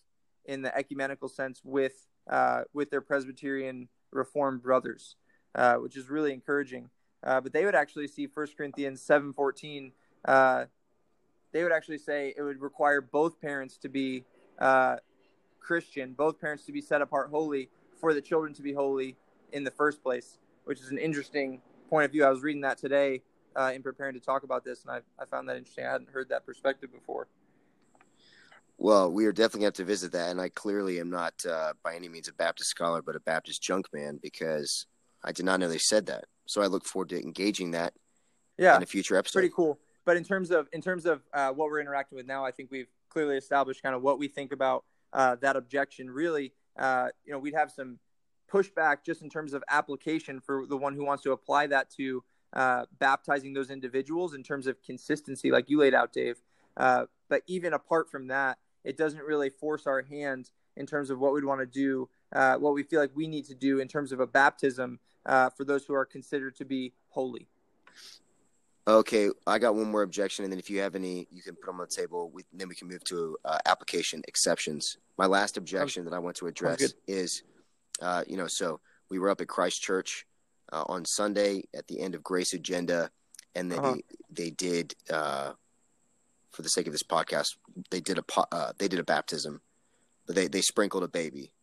in 0.45 0.63
the 0.63 0.77
ecumenical 0.77 1.29
sense 1.29 1.63
with 1.65 2.07
uh, 2.27 2.65
with 2.73 2.91
their 2.91 3.01
Presbyterian 3.03 3.89
Reformed 4.11 4.63
brothers, 4.63 5.17
uh, 5.55 5.77
which 5.77 5.97
is 5.97 6.09
really 6.11 6.33
encouraging. 6.33 6.91
But 7.25 7.53
they 7.53 7.65
would 7.65 7.75
actually 7.75 8.07
see 8.09 8.29
1 8.33 8.47
Corinthians 8.57 9.03
seven 9.03 9.33
fourteen. 9.33 9.93
they 10.27 11.63
would 11.63 11.73
actually 11.73 11.99
say 11.99 12.35
it 12.37 12.43
would 12.43 12.61
require 12.61 13.01
both 13.01 13.41
parents 13.41 13.77
to 13.79 13.89
be 13.89 14.25
Christian, 15.65 16.13
both 16.13 16.41
parents 16.41 16.65
to 16.67 16.73
be 16.73 16.81
set 16.81 17.03
apart 17.03 17.31
holy 17.31 17.71
for 18.01 18.13
the 18.15 18.21
children 18.21 18.53
to 18.55 18.63
be 18.63 18.73
holy 18.73 19.17
in 19.53 19.65
the 19.65 19.71
first 19.71 20.03
place, 20.03 20.39
which 20.65 20.81
is 20.81 20.91
an 20.91 20.99
interesting 20.99 21.61
point 21.89 22.05
of 22.05 22.13
view. 22.13 22.25
I 22.25 22.31
was 22.31 22.43
reading 22.43 22.63
that 22.63 22.79
today 22.79 23.23
uh, 23.57 23.73
in 23.75 23.83
preparing 23.83 24.15
to 24.15 24.21
talk 24.21 24.43
about 24.43 24.65
this, 24.65 24.83
and 24.83 24.91
I, 24.91 25.01
I 25.21 25.27
found 25.27 25.49
that 25.49 25.57
interesting. 25.57 25.87
I 25.87 25.93
hadn't 25.93 26.11
heard 26.11 26.29
that 26.29 26.45
perspective 26.45 26.93
before. 26.93 27.29
Well, 28.77 29.11
we 29.11 29.27
are 29.27 29.33
definitely 29.33 29.61
going 29.61 29.73
to 29.73 29.83
have 29.83 29.87
to 29.87 29.93
visit 29.93 30.13
that, 30.13 30.31
and 30.31 30.41
I 30.41 30.49
clearly 30.49 30.99
am 30.99 31.09
not 31.09 31.35
uh, 31.49 31.75
by 31.83 31.95
any 31.95 32.09
means 32.09 32.29
a 32.29 32.33
Baptist 32.33 32.71
scholar, 32.71 33.03
but 33.03 33.17
a 33.17 33.21
Baptist 33.21 33.63
junk 33.63 33.87
man 33.93 34.19
because 34.21 34.87
I 35.25 35.33
did 35.33 35.45
not 35.45 35.59
know 35.59 35.69
they 35.69 35.79
said 35.79 36.07
that. 36.07 36.27
So 36.47 36.63
I 36.63 36.67
look 36.67 36.85
forward 36.85 37.09
to 37.09 37.21
engaging 37.21 37.73
that. 37.73 37.95
Yeah, 38.57 38.77
in 38.77 38.83
a 38.83 38.87
future 38.87 39.17
episode. 39.17 39.41
Pretty 39.41 39.55
cool. 39.55 39.81
But 40.05 40.17
in 40.17 40.23
terms 40.23 40.51
of 40.51 40.69
in 40.73 40.81
terms 40.81 41.07
of 41.07 41.23
uh, 41.33 41.51
what 41.51 41.71
we're 41.71 41.81
interacting 41.81 42.17
with 42.17 42.27
now, 42.27 42.45
I 42.45 42.53
think 42.53 42.71
we've 42.71 42.91
clearly 43.09 43.37
established 43.37 43.83
kind 43.83 43.97
of 43.97 44.03
what 44.03 44.19
we 44.19 44.29
think 44.29 44.53
about 44.53 44.85
uh, 45.13 45.37
that 45.41 45.57
objection. 45.57 46.09
Really, 46.11 46.53
uh, 46.79 47.09
you 47.25 47.33
know, 47.33 47.39
we'd 47.39 47.55
have 47.55 47.73
some 47.73 47.99
pushback 48.53 48.99
just 49.05 49.23
in 49.23 49.31
terms 49.31 49.55
of 49.55 49.65
application 49.69 50.41
for 50.41 50.67
the 50.67 50.77
one 50.77 50.95
who 50.95 51.05
wants 51.05 51.23
to 51.25 51.33
apply 51.33 51.67
that 51.69 51.91
to 51.97 52.23
uh, 52.53 52.85
baptizing 52.99 53.53
those 53.53 53.71
individuals 53.71 54.35
in 54.35 54.43
terms 54.43 54.67
of 54.67 54.81
consistency, 54.83 55.51
like 55.51 55.69
you 55.69 55.79
laid 55.79 55.95
out, 55.95 56.13
Dave. 56.13 56.41
Uh, 56.77 57.07
but 57.29 57.43
even 57.47 57.73
apart 57.73 58.11
from 58.11 58.29
that, 58.29 58.59
it 58.85 58.97
doesn't 58.97 59.23
really 59.23 59.51
force 59.51 59.87
our 59.87 60.03
hand 60.03 60.51
in 60.77 60.87
terms 60.87 61.11
of 61.11 61.19
what 61.19 61.33
we'd 61.33 61.45
want 61.45 61.61
to 61.61 61.67
do, 61.67 62.09
uh, 62.33 62.57
what 62.57 62.75
we 62.75 62.83
feel 62.83 63.01
like 63.01 63.11
we 63.15 63.27
need 63.27 63.45
to 63.47 63.55
do 63.55 63.81
in 63.81 63.89
terms 63.89 64.13
of 64.13 64.21
a 64.21 64.27
baptism 64.27 64.99
uh, 65.27 65.51
for 65.51 65.65
those 65.65 65.85
who 65.85 65.95
are 65.95 66.05
considered 66.05 66.57
to 66.57 66.65
be 66.65 66.93
holy. 67.09 67.49
Okay, 68.87 69.31
I 69.47 69.59
got 69.59 69.75
one 69.75 69.91
more 69.91 70.03
objection, 70.03 70.45
and 70.45 70.53
then 70.53 70.59
if 70.59 70.69
you 70.69 70.81
have 70.81 70.95
any, 70.95 71.27
you 71.33 71.41
can 71.41 71.55
put 71.55 71.67
them 71.67 71.81
on 71.81 71.87
the 71.89 71.95
table. 71.95 72.31
We, 72.31 72.43
then 72.53 72.69
we 72.69 72.75
can 72.75 72.87
move 72.87 73.03
to 73.05 73.37
uh, 73.45 73.59
application 73.65 74.23
exceptions. 74.29 74.99
My 75.17 75.25
last 75.25 75.57
objection 75.57 76.05
that 76.05 76.13
I 76.13 76.19
want 76.19 76.37
to 76.37 76.49
address 76.49 76.93
is, 77.07 77.45
uh, 78.03 78.25
you 78.27 78.37
know, 78.37 78.47
so 78.47 78.81
we 79.09 79.19
were 79.19 79.31
up 79.31 79.41
at 79.41 79.49
Christ 79.49 79.81
Church 79.81 80.27
uh, 80.71 80.85
on 80.87 81.07
Sunday 81.07 81.65
at 81.75 81.87
the 81.87 82.01
end 82.01 82.15
of 82.15 82.23
Grace 82.23 82.53
Agenda, 82.53 83.11
and 83.55 83.73
then 83.73 83.79
uh-huh. 83.79 83.95
they, 84.31 84.45
they 84.45 84.51
did, 84.51 84.95
uh, 85.11 85.53
for 86.51 86.61
the 86.61 86.69
sake 86.69 86.87
of 86.87 86.93
this 86.93 87.03
podcast, 87.03 87.57
they 87.91 88.01
did 88.01 88.19
a 88.19 88.25
uh, 88.53 88.73
they 88.77 88.89
did 88.89 89.01
a 89.01 89.05
baptism, 89.05 89.63
but 90.27 90.37
they 90.37 90.47
they 90.47 90.61
sprinkled 90.61 91.05
a 91.05 91.09
baby, 91.09 91.55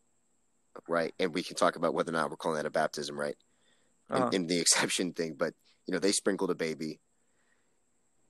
right? 0.88 1.14
And 1.20 1.32
we 1.32 1.44
can 1.44 1.54
talk 1.54 1.76
about 1.76 1.94
whether 1.94 2.10
or 2.10 2.14
not 2.14 2.30
we're 2.30 2.36
calling 2.36 2.56
that 2.56 2.66
a 2.66 2.70
baptism, 2.70 3.18
right? 3.18 3.36
Uh-huh. 4.12 4.28
In, 4.28 4.42
in 4.42 4.46
the 4.46 4.58
exception 4.64 5.12
thing, 5.12 5.34
but 5.38 5.54
you 5.86 5.92
know 5.92 5.98
they 5.98 6.12
sprinkled 6.12 6.50
a 6.50 6.54
baby 6.54 7.00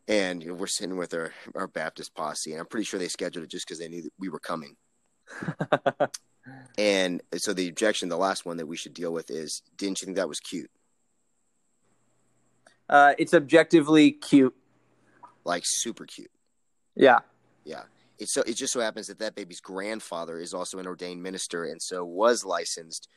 and 0.09 0.43
you 0.43 0.49
know, 0.49 0.55
we're 0.55 0.67
sitting 0.67 0.97
with 0.97 1.15
our, 1.15 1.33
our 1.55 1.67
Baptist 1.67 2.15
posse, 2.15 2.53
and 2.53 2.61
I'm 2.61 2.67
pretty 2.67 2.85
sure 2.85 2.99
they 2.99 3.09
scheduled 3.09 3.45
it 3.45 3.51
just 3.51 3.67
because 3.67 3.79
they 3.79 3.89
knew 3.89 4.03
that 4.03 4.13
we 4.19 4.29
were 4.29 4.41
coming. 4.41 4.77
and 6.79 7.23
so 7.37 7.53
the 7.53 7.69
objection, 7.69 8.09
the 8.09 8.17
last 8.17 8.45
one 8.45 8.57
that 8.57 8.67
we 8.67 8.77
should 8.77 8.95
deal 8.95 9.13
with 9.13 9.31
is, 9.31 9.63
didn't 9.77 10.01
you 10.01 10.07
think 10.07 10.17
that 10.17 10.29
was 10.29 10.41
cute? 10.41 10.71
Uh, 12.89 13.15
it's 13.19 13.33
objectively 13.33 14.11
cute, 14.11 14.55
like 15.45 15.63
super 15.65 16.05
cute. 16.05 16.31
Yeah, 16.95 17.21
yeah. 17.65 17.83
It 18.19 18.29
so 18.29 18.43
it 18.43 18.55
just 18.55 18.73
so 18.73 18.81
happens 18.81 19.07
that 19.07 19.21
that 19.21 19.35
baby's 19.35 19.61
grandfather 19.61 20.39
is 20.39 20.53
also 20.53 20.79
an 20.79 20.87
ordained 20.87 21.23
minister, 21.23 21.65
and 21.65 21.81
so 21.81 22.05
was 22.05 22.45
licensed 22.45 23.09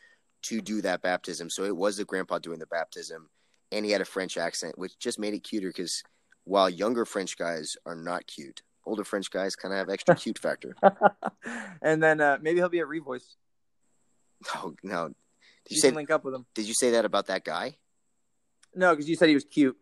to 0.45 0.61
do 0.61 0.81
that 0.81 1.01
baptism. 1.01 1.49
So 1.49 1.63
it 1.63 1.75
was 1.75 1.97
the 1.97 2.05
grandpa 2.05 2.39
doing 2.39 2.59
the 2.59 2.67
baptism, 2.67 3.29
and 3.71 3.85
he 3.85 3.91
had 3.91 4.01
a 4.01 4.05
French 4.05 4.37
accent, 4.37 4.77
which 4.77 4.97
just 4.99 5.19
made 5.19 5.33
it 5.33 5.43
cuter 5.43 5.69
because 5.69 6.03
while 6.43 6.69
younger 6.69 7.05
French 7.05 7.37
guys 7.37 7.75
are 7.85 7.95
not 7.95 8.27
cute, 8.27 8.61
older 8.85 9.03
French 9.03 9.31
guys 9.31 9.55
kind 9.55 9.73
of 9.73 9.79
have 9.79 9.89
extra 9.89 10.15
cute 10.23 10.39
factor. 10.39 10.75
and 11.81 12.01
then 12.01 12.21
uh, 12.21 12.37
maybe 12.41 12.59
he'll 12.59 12.69
be 12.69 12.79
a 12.79 12.85
revoice. 12.85 13.23
No, 14.53 14.75
no! 14.83 15.07
Did 15.07 15.15
you, 15.69 15.75
you 15.75 15.81
say 15.81 15.91
link 15.91 16.11
up 16.11 16.23
with 16.23 16.35
him? 16.35 16.45
Did 16.53 16.67
you 16.67 16.73
say 16.75 16.91
that 16.91 17.05
about 17.05 17.27
that 17.27 17.45
guy? 17.45 17.77
No, 18.75 18.91
because 18.91 19.09
you 19.09 19.15
said 19.15 19.29
he 19.29 19.33
was 19.33 19.45
cute. 19.45 19.77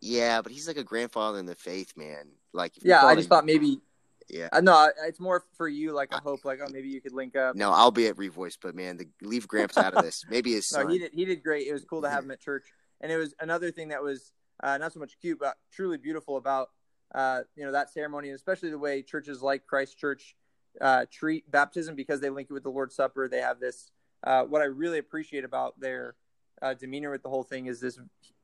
Yeah, 0.00 0.40
but 0.40 0.52
he's 0.52 0.66
like 0.66 0.76
a 0.78 0.84
grandfather 0.84 1.38
in 1.38 1.46
the 1.46 1.56
faith, 1.56 1.92
man. 1.96 2.30
Like, 2.52 2.72
yeah, 2.80 3.04
I 3.04 3.16
just 3.16 3.28
thought 3.28 3.44
maybe. 3.44 3.80
Yeah. 4.28 4.48
Uh, 4.52 4.60
no, 4.60 4.90
it's 5.06 5.20
more 5.20 5.44
for 5.56 5.68
you. 5.68 5.92
Like, 5.92 6.14
I 6.14 6.18
hope, 6.22 6.44
like, 6.44 6.60
oh, 6.62 6.68
maybe 6.70 6.88
you 6.88 7.00
could 7.00 7.12
link 7.12 7.36
up. 7.36 7.56
No, 7.56 7.70
I'll 7.70 7.90
be 7.90 8.06
at 8.06 8.16
Revoice, 8.16 8.56
but 8.60 8.74
man, 8.74 8.96
the, 8.96 9.08
leave 9.22 9.48
Gramps 9.48 9.76
out 9.76 9.94
of 9.94 10.04
this. 10.04 10.24
Maybe 10.30 10.52
his 10.52 10.68
son. 10.68 10.86
No, 10.86 10.92
he 10.92 10.98
did. 10.98 11.12
He 11.12 11.24
did 11.24 11.42
great. 11.42 11.66
It 11.66 11.72
was 11.72 11.84
cool 11.84 12.02
to 12.02 12.10
have 12.10 12.24
him 12.24 12.30
at 12.30 12.40
church, 12.40 12.64
and 13.00 13.10
it 13.10 13.16
was 13.16 13.34
another 13.40 13.70
thing 13.70 13.88
that 13.88 14.02
was 14.02 14.32
uh, 14.62 14.78
not 14.78 14.92
so 14.92 15.00
much 15.00 15.18
cute, 15.20 15.38
but 15.38 15.56
truly 15.72 15.98
beautiful 15.98 16.36
about 16.36 16.70
uh, 17.14 17.42
you 17.56 17.64
know 17.64 17.72
that 17.72 17.92
ceremony, 17.92 18.28
and 18.28 18.36
especially 18.36 18.70
the 18.70 18.78
way 18.78 19.02
churches 19.02 19.42
like 19.42 19.66
Christ 19.66 19.98
Church 19.98 20.34
uh, 20.80 21.06
treat 21.10 21.50
baptism 21.50 21.94
because 21.94 22.20
they 22.20 22.30
link 22.30 22.48
it 22.50 22.54
with 22.54 22.62
the 22.62 22.70
Lord's 22.70 22.94
Supper. 22.94 23.28
They 23.28 23.40
have 23.40 23.60
this. 23.60 23.90
Uh, 24.24 24.44
what 24.44 24.62
I 24.62 24.66
really 24.66 24.98
appreciate 24.98 25.44
about 25.44 25.78
their 25.80 26.14
uh, 26.60 26.74
demeanor 26.74 27.10
with 27.10 27.22
the 27.22 27.28
whole 27.28 27.42
thing 27.42 27.66
is 27.66 27.80
this 27.80 27.98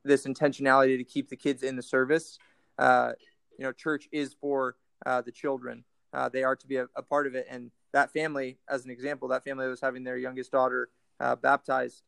this 0.05 0.27
intentionality 0.27 0.97
to 0.99 1.05
keep 1.05 1.29
the 1.29 1.37
kids 1.37 1.63
in 1.63 1.77
the 1.77 1.83
service. 1.83 2.39
Uh, 2.79 3.13
you 3.59 3.65
know, 3.65 3.73
church 3.73 4.09
is 4.13 4.35
for 4.41 4.77
the 5.05 5.33
children. 5.33 5.85
they 6.33 6.43
are 6.43 6.57
to 6.57 6.67
be 6.67 6.77
a, 6.77 6.89
a, 6.97 7.03
part 7.03 7.27
of 7.27 7.35
it, 7.35 7.47
and 7.51 7.71
that 7.93 8.13
family, 8.13 8.59
as 8.69 8.85
an 8.85 8.91
example, 8.91 9.29
that 9.29 9.45
family 9.45 9.67
was 9.69 9.81
having 9.81 10.05
their 10.05 10.19
youngest 10.19 10.53
daughter 10.53 10.91
baptized 11.43 12.03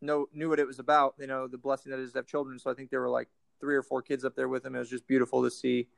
know 0.00 0.28
knew 0.32 0.48
what 0.48 0.58
it 0.58 0.66
was 0.66 0.78
about. 0.78 1.14
You 1.18 1.26
know, 1.26 1.46
the 1.46 1.58
blessing 1.58 1.90
that 1.92 2.00
is 2.00 2.12
to 2.12 2.18
have 2.18 2.26
children. 2.26 2.58
So 2.58 2.70
I 2.70 2.74
think 2.74 2.90
there 2.90 3.00
were 3.00 3.08
like 3.08 3.28
three 3.60 3.76
or 3.76 3.82
four 3.82 4.02
kids 4.02 4.24
up 4.24 4.34
there 4.34 4.48
with 4.48 4.62
them. 4.62 4.74
It 4.74 4.78
was 4.78 4.90
just 4.90 5.06
beautiful 5.06 5.42
to 5.42 5.50
see 5.50 5.88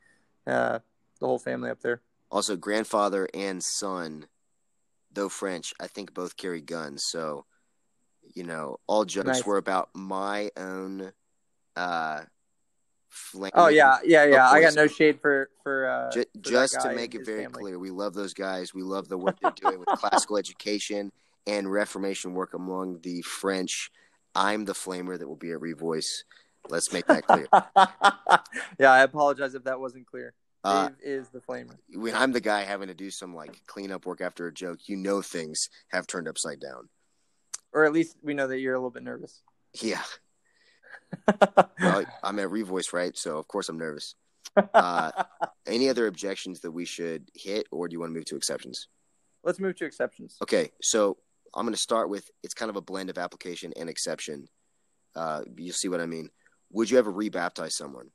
uh, 0.46 0.80
the 1.20 1.26
whole 1.26 1.38
family 1.38 1.70
up 1.70 1.80
there. 1.80 2.02
Also, 2.30 2.56
grandfather 2.56 3.28
and 3.34 3.62
son, 3.62 4.26
though 5.12 5.28
French, 5.28 5.74
I 5.80 5.86
think 5.86 6.14
both 6.14 6.36
carry 6.36 6.60
guns. 6.60 7.04
So, 7.08 7.44
you 8.34 8.44
know, 8.44 8.78
all 8.86 9.04
jokes 9.04 9.26
nice. 9.26 9.46
were 9.46 9.58
about 9.58 9.90
my 9.94 10.50
own. 10.56 11.12
Uh, 11.76 12.22
oh 13.54 13.68
yeah, 13.68 13.98
yeah, 14.04 14.24
yeah. 14.24 14.48
I 14.48 14.60
got 14.60 14.74
no 14.74 14.86
shade 14.86 15.20
for 15.20 15.50
for. 15.62 15.88
Uh, 15.88 16.10
just, 16.10 16.28
for 16.34 16.50
just 16.50 16.80
to 16.80 16.94
make 16.94 17.14
it 17.14 17.24
very 17.24 17.44
family. 17.44 17.62
clear, 17.62 17.78
we 17.78 17.90
love 17.90 18.14
those 18.14 18.34
guys. 18.34 18.74
We 18.74 18.82
love 18.82 19.08
the 19.08 19.18
work 19.18 19.38
they're 19.40 19.52
doing 19.52 19.78
with 19.78 19.88
classical 19.98 20.36
education 20.36 21.12
and 21.46 21.70
Reformation 21.70 22.34
work 22.34 22.54
among 22.54 23.00
the 23.02 23.22
French. 23.22 23.90
I'm 24.34 24.64
the 24.64 24.72
flamer 24.72 25.18
that 25.18 25.28
will 25.28 25.36
be 25.36 25.52
at 25.52 25.60
Revoice. 25.60 26.24
Let's 26.68 26.92
make 26.92 27.06
that 27.06 27.26
clear. 27.26 27.46
yeah, 28.78 28.92
I 28.92 29.02
apologize 29.02 29.54
if 29.54 29.64
that 29.64 29.80
wasn't 29.80 30.06
clear. 30.06 30.32
Dave 30.64 30.74
uh, 30.74 30.90
is 31.02 31.28
the 31.28 31.40
flamer. 31.40 31.76
When 31.92 32.14
I'm 32.14 32.30
the 32.30 32.40
guy 32.40 32.62
having 32.62 32.88
to 32.88 32.94
do 32.94 33.10
some 33.10 33.34
like 33.34 33.60
cleanup 33.66 34.06
work 34.06 34.20
after 34.20 34.46
a 34.46 34.52
joke, 34.52 34.78
you 34.86 34.96
know 34.96 35.20
things 35.20 35.68
have 35.88 36.06
turned 36.06 36.28
upside 36.28 36.60
down. 36.60 36.88
Or 37.72 37.84
at 37.84 37.92
least 37.92 38.16
we 38.22 38.34
know 38.34 38.46
that 38.46 38.60
you're 38.60 38.74
a 38.74 38.78
little 38.78 38.90
bit 38.90 39.02
nervous. 39.02 39.42
Yeah. 39.80 40.02
Well, 41.80 42.04
I'm 42.22 42.38
at 42.38 42.48
Revoice, 42.48 42.92
right? 42.92 43.16
So 43.16 43.38
of 43.38 43.48
course 43.48 43.68
I'm 43.68 43.78
nervous. 43.78 44.14
Uh, 44.56 45.10
any 45.66 45.88
other 45.88 46.06
objections 46.06 46.60
that 46.60 46.70
we 46.70 46.84
should 46.84 47.30
hit, 47.34 47.66
or 47.70 47.88
do 47.88 47.94
you 47.94 48.00
want 48.00 48.10
to 48.10 48.14
move 48.14 48.24
to 48.26 48.36
exceptions? 48.36 48.88
Let's 49.44 49.58
move 49.58 49.76
to 49.76 49.84
exceptions. 49.84 50.36
Okay, 50.42 50.70
so 50.82 51.16
I'm 51.54 51.64
going 51.64 51.74
to 51.74 51.80
start 51.80 52.08
with 52.08 52.30
it's 52.42 52.54
kind 52.54 52.70
of 52.70 52.76
a 52.76 52.80
blend 52.80 53.10
of 53.10 53.18
application 53.18 53.72
and 53.76 53.88
exception. 53.88 54.48
Uh, 55.14 55.42
you'll 55.56 55.74
see 55.74 55.88
what 55.88 56.00
I 56.00 56.06
mean. 56.06 56.30
Would 56.70 56.90
you 56.90 56.98
ever 56.98 57.12
rebaptize 57.12 57.72
someone? 57.72 58.10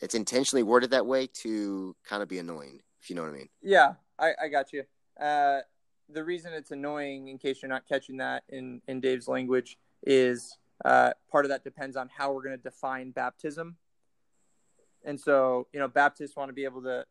It's 0.00 0.14
intentionally 0.14 0.62
worded 0.62 0.90
that 0.90 1.06
way 1.06 1.28
to 1.42 1.94
kind 2.08 2.22
of 2.22 2.28
be 2.28 2.38
annoying, 2.38 2.80
if 3.02 3.10
you 3.10 3.16
know 3.16 3.22
what 3.22 3.30
I 3.30 3.34
mean. 3.34 3.48
Yeah, 3.62 3.94
I, 4.18 4.32
I 4.44 4.48
got 4.48 4.72
you. 4.72 4.84
Uh, 5.20 5.60
the 6.08 6.24
reason 6.24 6.52
it's 6.52 6.70
annoying, 6.70 7.28
in 7.28 7.38
case 7.38 7.60
you're 7.60 7.68
not 7.68 7.86
catching 7.86 8.18
that 8.18 8.44
in, 8.48 8.80
in 8.88 9.00
Dave's 9.00 9.28
language, 9.28 9.76
is 10.04 10.56
uh, 10.84 11.10
part 11.30 11.44
of 11.44 11.50
that 11.50 11.64
depends 11.64 11.96
on 11.96 12.08
how 12.16 12.32
we're 12.32 12.42
going 12.42 12.56
to 12.56 12.62
define 12.62 13.10
baptism. 13.10 13.76
And 15.04 15.18
so, 15.18 15.66
you 15.72 15.78
know, 15.80 15.88
Baptists 15.88 16.36
want 16.36 16.48
to 16.48 16.52
be 16.52 16.64
able 16.64 16.82
to, 16.82 17.04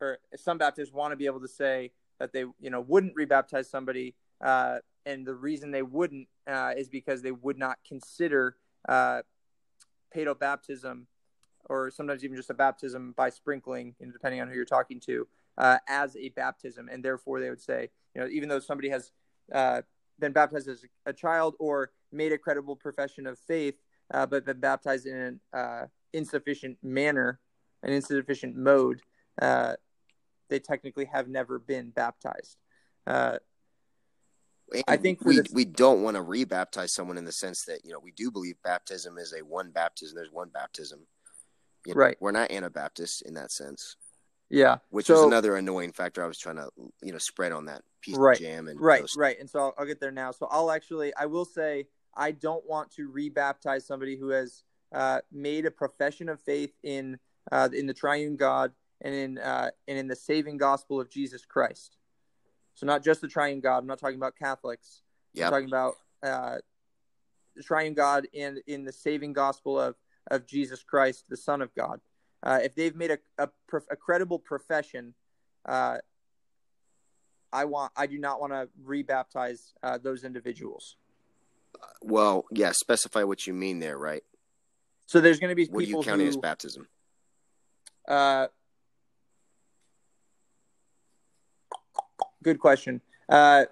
or 0.00 0.18
some 0.36 0.58
Baptists 0.58 0.92
want 0.92 1.12
to 1.12 1.16
be 1.16 1.26
able 1.26 1.40
to 1.40 1.48
say 1.48 1.92
that 2.18 2.32
they, 2.32 2.44
you 2.60 2.70
know, 2.70 2.80
wouldn't 2.80 3.16
rebaptize 3.16 3.66
somebody 3.66 4.14
uh, 4.40 4.78
and 5.06 5.26
the 5.26 5.34
reason 5.34 5.70
they 5.70 5.82
wouldn't 5.82 6.28
uh, 6.46 6.72
is 6.76 6.88
because 6.88 7.22
they 7.22 7.32
would 7.32 7.58
not 7.58 7.78
consider 7.86 8.56
uh, 8.88 9.22
paedo 10.14 10.38
baptism 10.38 11.06
or 11.66 11.90
sometimes 11.90 12.24
even 12.24 12.36
just 12.36 12.50
a 12.50 12.54
baptism 12.54 13.12
by 13.16 13.30
sprinkling, 13.30 13.94
you 13.98 14.06
know, 14.06 14.12
depending 14.12 14.40
on 14.40 14.48
who 14.48 14.54
you're 14.54 14.64
talking 14.64 15.00
to, 15.00 15.26
uh, 15.56 15.78
as 15.88 16.14
a 16.16 16.28
baptism, 16.30 16.88
and 16.92 17.02
therefore 17.02 17.40
they 17.40 17.48
would 17.48 17.60
say, 17.60 17.88
you 18.14 18.20
know, 18.20 18.28
even 18.28 18.48
though 18.48 18.60
somebody 18.60 18.90
has 18.90 19.12
uh, 19.52 19.80
been 20.18 20.32
baptized 20.32 20.68
as 20.68 20.84
a 21.06 21.12
child 21.12 21.54
or 21.58 21.90
made 22.14 22.32
a 22.32 22.38
credible 22.38 22.76
profession 22.76 23.26
of 23.26 23.38
faith, 23.38 23.74
uh, 24.12 24.26
but 24.26 24.46
been 24.46 24.60
baptized 24.60 25.06
in 25.06 25.16
an 25.16 25.40
uh, 25.52 25.86
insufficient 26.12 26.78
manner, 26.82 27.40
an 27.82 27.92
insufficient 27.92 28.56
mode, 28.56 29.00
uh, 29.40 29.74
they 30.48 30.58
technically 30.58 31.06
have 31.06 31.28
never 31.28 31.58
been 31.58 31.90
baptized. 31.90 32.56
Uh, 33.06 33.38
I 34.88 34.96
think 34.96 35.24
we 35.24 35.36
this, 35.36 35.52
we 35.52 35.64
don't 35.64 36.02
want 36.02 36.16
to 36.16 36.22
rebaptize 36.22 36.90
someone 36.90 37.18
in 37.18 37.24
the 37.24 37.32
sense 37.32 37.64
that 37.64 37.84
you 37.84 37.92
know 37.92 38.00
we 38.00 38.12
do 38.12 38.30
believe 38.30 38.56
baptism 38.64 39.18
is 39.18 39.34
a 39.34 39.44
one 39.44 39.70
baptism. 39.70 40.16
There's 40.16 40.32
one 40.32 40.48
baptism. 40.48 41.06
You 41.86 41.94
know, 41.94 42.00
right. 42.00 42.16
We're 42.18 42.32
not 42.32 42.50
Anabaptists 42.50 43.20
in 43.20 43.34
that 43.34 43.52
sense. 43.52 43.96
Yeah. 44.48 44.78
Which 44.90 45.06
so, 45.06 45.14
was 45.14 45.24
another 45.24 45.56
annoying 45.56 45.92
factor 45.92 46.24
I 46.24 46.26
was 46.26 46.38
trying 46.38 46.56
to 46.56 46.70
you 47.02 47.12
know 47.12 47.18
spread 47.18 47.52
on 47.52 47.66
that 47.66 47.82
piece 48.00 48.16
right, 48.16 48.36
of 48.36 48.42
jam 48.42 48.68
and 48.68 48.80
right, 48.80 49.00
toast. 49.00 49.16
right. 49.16 49.36
And 49.38 49.48
so 49.48 49.60
I'll, 49.60 49.74
I'll 49.78 49.86
get 49.86 50.00
there 50.00 50.10
now. 50.10 50.30
So 50.30 50.48
I'll 50.50 50.70
actually 50.70 51.12
I 51.14 51.26
will 51.26 51.44
say 51.44 51.86
I 52.16 52.32
don't 52.32 52.66
want 52.68 52.90
to 52.92 53.10
rebaptize 53.10 53.82
somebody 53.82 54.16
who 54.16 54.28
has 54.30 54.62
uh, 54.94 55.20
made 55.32 55.66
a 55.66 55.70
profession 55.70 56.28
of 56.28 56.40
faith 56.40 56.72
in 56.82 57.18
uh, 57.52 57.68
in 57.72 57.86
the 57.86 57.94
Triune 57.94 58.36
God 58.36 58.72
and 59.00 59.14
in 59.14 59.38
uh, 59.38 59.70
and 59.88 59.98
in 59.98 60.08
the 60.08 60.16
saving 60.16 60.56
gospel 60.56 61.00
of 61.00 61.10
Jesus 61.10 61.44
Christ. 61.44 61.96
So 62.74 62.86
not 62.86 63.02
just 63.02 63.20
the 63.20 63.28
Triune 63.28 63.60
God. 63.60 63.78
I'm 63.78 63.86
not 63.86 63.98
talking 63.98 64.16
about 64.16 64.36
Catholics. 64.36 65.02
Yep. 65.34 65.46
I'm 65.46 65.52
talking 65.52 65.68
about 65.68 65.94
uh, 66.22 66.58
the 67.56 67.62
Triune 67.62 67.94
God 67.94 68.26
and 68.36 68.58
in 68.66 68.84
the 68.84 68.92
saving 68.92 69.32
gospel 69.32 69.80
of 69.80 69.96
of 70.30 70.46
Jesus 70.46 70.82
Christ, 70.82 71.26
the 71.28 71.36
Son 71.36 71.60
of 71.60 71.74
God. 71.74 72.00
Uh, 72.42 72.60
if 72.62 72.74
they've 72.74 72.94
made 72.94 73.10
a, 73.10 73.18
a, 73.38 73.48
a 73.90 73.96
credible 73.96 74.38
profession, 74.38 75.14
uh, 75.66 75.98
I 77.52 77.64
want 77.64 77.92
I 77.96 78.06
do 78.06 78.18
not 78.18 78.40
want 78.40 78.52
to 78.52 78.68
rebaptize 78.84 79.72
uh, 79.82 79.98
those 79.98 80.24
individuals. 80.24 80.96
Well, 82.02 82.44
yeah, 82.50 82.72
specify 82.72 83.22
what 83.24 83.46
you 83.46 83.54
mean 83.54 83.78
there, 83.78 83.96
right? 83.96 84.22
So 85.06 85.20
there's 85.20 85.38
going 85.38 85.50
to 85.50 85.54
be 85.54 85.66
What 85.66 85.78
are 85.78 85.82
you 85.82 85.86
people 85.88 86.04
counting 86.04 86.26
who, 86.26 86.30
as 86.30 86.36
baptism? 86.36 86.86
Uh, 88.06 88.48
good 92.42 92.58
question. 92.58 93.00
Uh, 93.28 93.64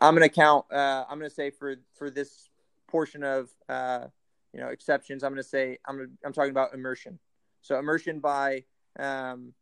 I'm 0.00 0.14
going 0.14 0.28
to 0.28 0.34
count. 0.34 0.66
Uh, 0.72 1.04
I'm 1.08 1.18
going 1.18 1.28
to 1.28 1.34
say 1.34 1.50
for 1.50 1.76
for 1.94 2.10
this 2.10 2.48
portion 2.86 3.22
of 3.22 3.50
uh, 3.68 4.06
you 4.52 4.60
know 4.60 4.68
exceptions, 4.68 5.22
I'm 5.22 5.32
going 5.32 5.42
to 5.42 5.48
say 5.48 5.78
I'm 5.86 6.18
I'm 6.24 6.32
talking 6.32 6.50
about 6.50 6.74
immersion. 6.74 7.18
So 7.60 7.78
immersion 7.78 8.20
by 8.20 8.64
um, 8.98 9.52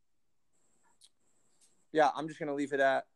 yeah, 1.93 2.11
I'm 2.15 2.29
just 2.29 2.39
going 2.39 2.49
to 2.49 2.55
leave 2.55 2.73
it 2.73 2.81
at 2.81 3.07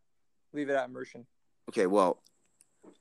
leave 0.53 0.69
it 0.71 0.75
at 0.75 0.89
immersion. 0.89 1.27
Okay, 1.69 1.87
well, 1.87 2.23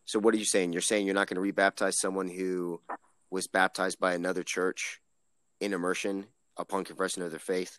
so 0.05 0.19
what 0.19 0.33
are 0.33 0.37
you 0.37 0.45
saying? 0.45 0.73
You're 0.73 0.81
saying 0.81 1.05
you're 1.05 1.15
not 1.15 1.27
going 1.27 1.41
to 1.43 1.53
rebaptize 1.53 1.93
someone 1.95 2.27
who 2.27 2.81
was 3.29 3.47
baptized 3.47 3.99
by 3.99 4.13
another 4.13 4.43
church 4.43 4.99
in 5.59 5.73
immersion 5.73 6.25
upon 6.57 6.83
confession 6.83 7.21
of 7.21 7.31
their 7.31 7.39
faith? 7.39 7.77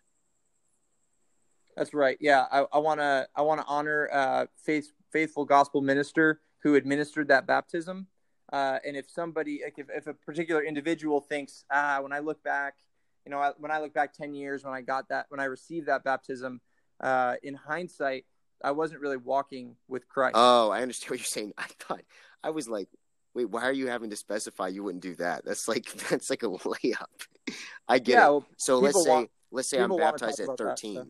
That's 1.77 1.95
right. 1.95 2.17
Yeah, 2.21 2.45
I 2.51 2.79
want 2.79 3.01
to 3.01 3.29
I 3.35 3.43
want 3.43 3.61
to 3.61 3.67
honor 3.67 4.09
uh, 4.13 4.47
faith, 4.65 4.93
faithful 5.13 5.45
gospel 5.45 5.81
minister 5.81 6.41
who 6.63 6.75
administered 6.75 7.29
that 7.29 7.47
baptism. 7.47 8.07
Uh, 8.53 8.79
and 8.85 8.97
if 8.97 9.09
somebody, 9.09 9.63
like 9.65 9.79
if, 9.79 9.87
if 9.89 10.07
a 10.07 10.15
particular 10.15 10.63
individual 10.63 11.21
thinks, 11.21 11.65
ah, 11.71 12.01
when 12.03 12.13
I 12.13 12.19
look 12.19 12.43
back, 12.43 12.75
you 13.25 13.31
know, 13.31 13.39
I, 13.39 13.53
when 13.59 13.71
I 13.71 13.81
look 13.81 13.95
back 13.95 14.13
ten 14.13 14.35
years 14.35 14.65
when 14.65 14.75
I 14.75 14.83
got 14.83 15.09
that, 15.09 15.27
when 15.29 15.41
I 15.41 15.45
received 15.45 15.87
that 15.87 16.05
baptism, 16.05 16.61
uh, 17.01 17.37
in 17.43 17.55
hindsight, 17.55 18.27
I 18.63 18.73
wasn't 18.73 19.01
really 19.01 19.17
walking 19.17 19.77
with 19.89 20.09
Christ. 20.09 20.35
Oh, 20.37 20.71
I 20.71 20.83
understand 20.83 21.11
what 21.11 21.19
you're 21.21 21.25
saying. 21.27 21.53
I 21.59 21.67
thought 21.79 22.03
I 22.43 22.51
was 22.51 22.69
like, 22.69 22.89
wait, 23.35 23.47
why 23.51 23.63
are 23.63 23.73
you 23.73 23.87
having 23.89 24.11
to 24.11 24.17
specify 24.17 24.69
you 24.69 24.83
wouldn't 24.85 25.03
do 25.03 25.15
that? 25.17 25.45
That's 25.45 25.67
like 25.69 25.85
that's 26.11 26.31
like 26.31 26.43
a 26.43 26.47
layup. 26.49 27.07
I 27.89 27.99
get 27.99 28.15
Yeah, 28.15 28.27
it. 28.27 28.31
well, 28.31 28.47
so 28.57 28.79
let's 28.79 29.03
say 29.05 29.11
want- 29.11 29.31
let's 29.51 29.69
say 29.71 29.81
I'm 29.81 29.97
baptized 29.97 30.41
at 30.41 30.45
about 30.45 30.59
that, 30.59 30.65
13, 30.81 30.95
so- 30.97 31.07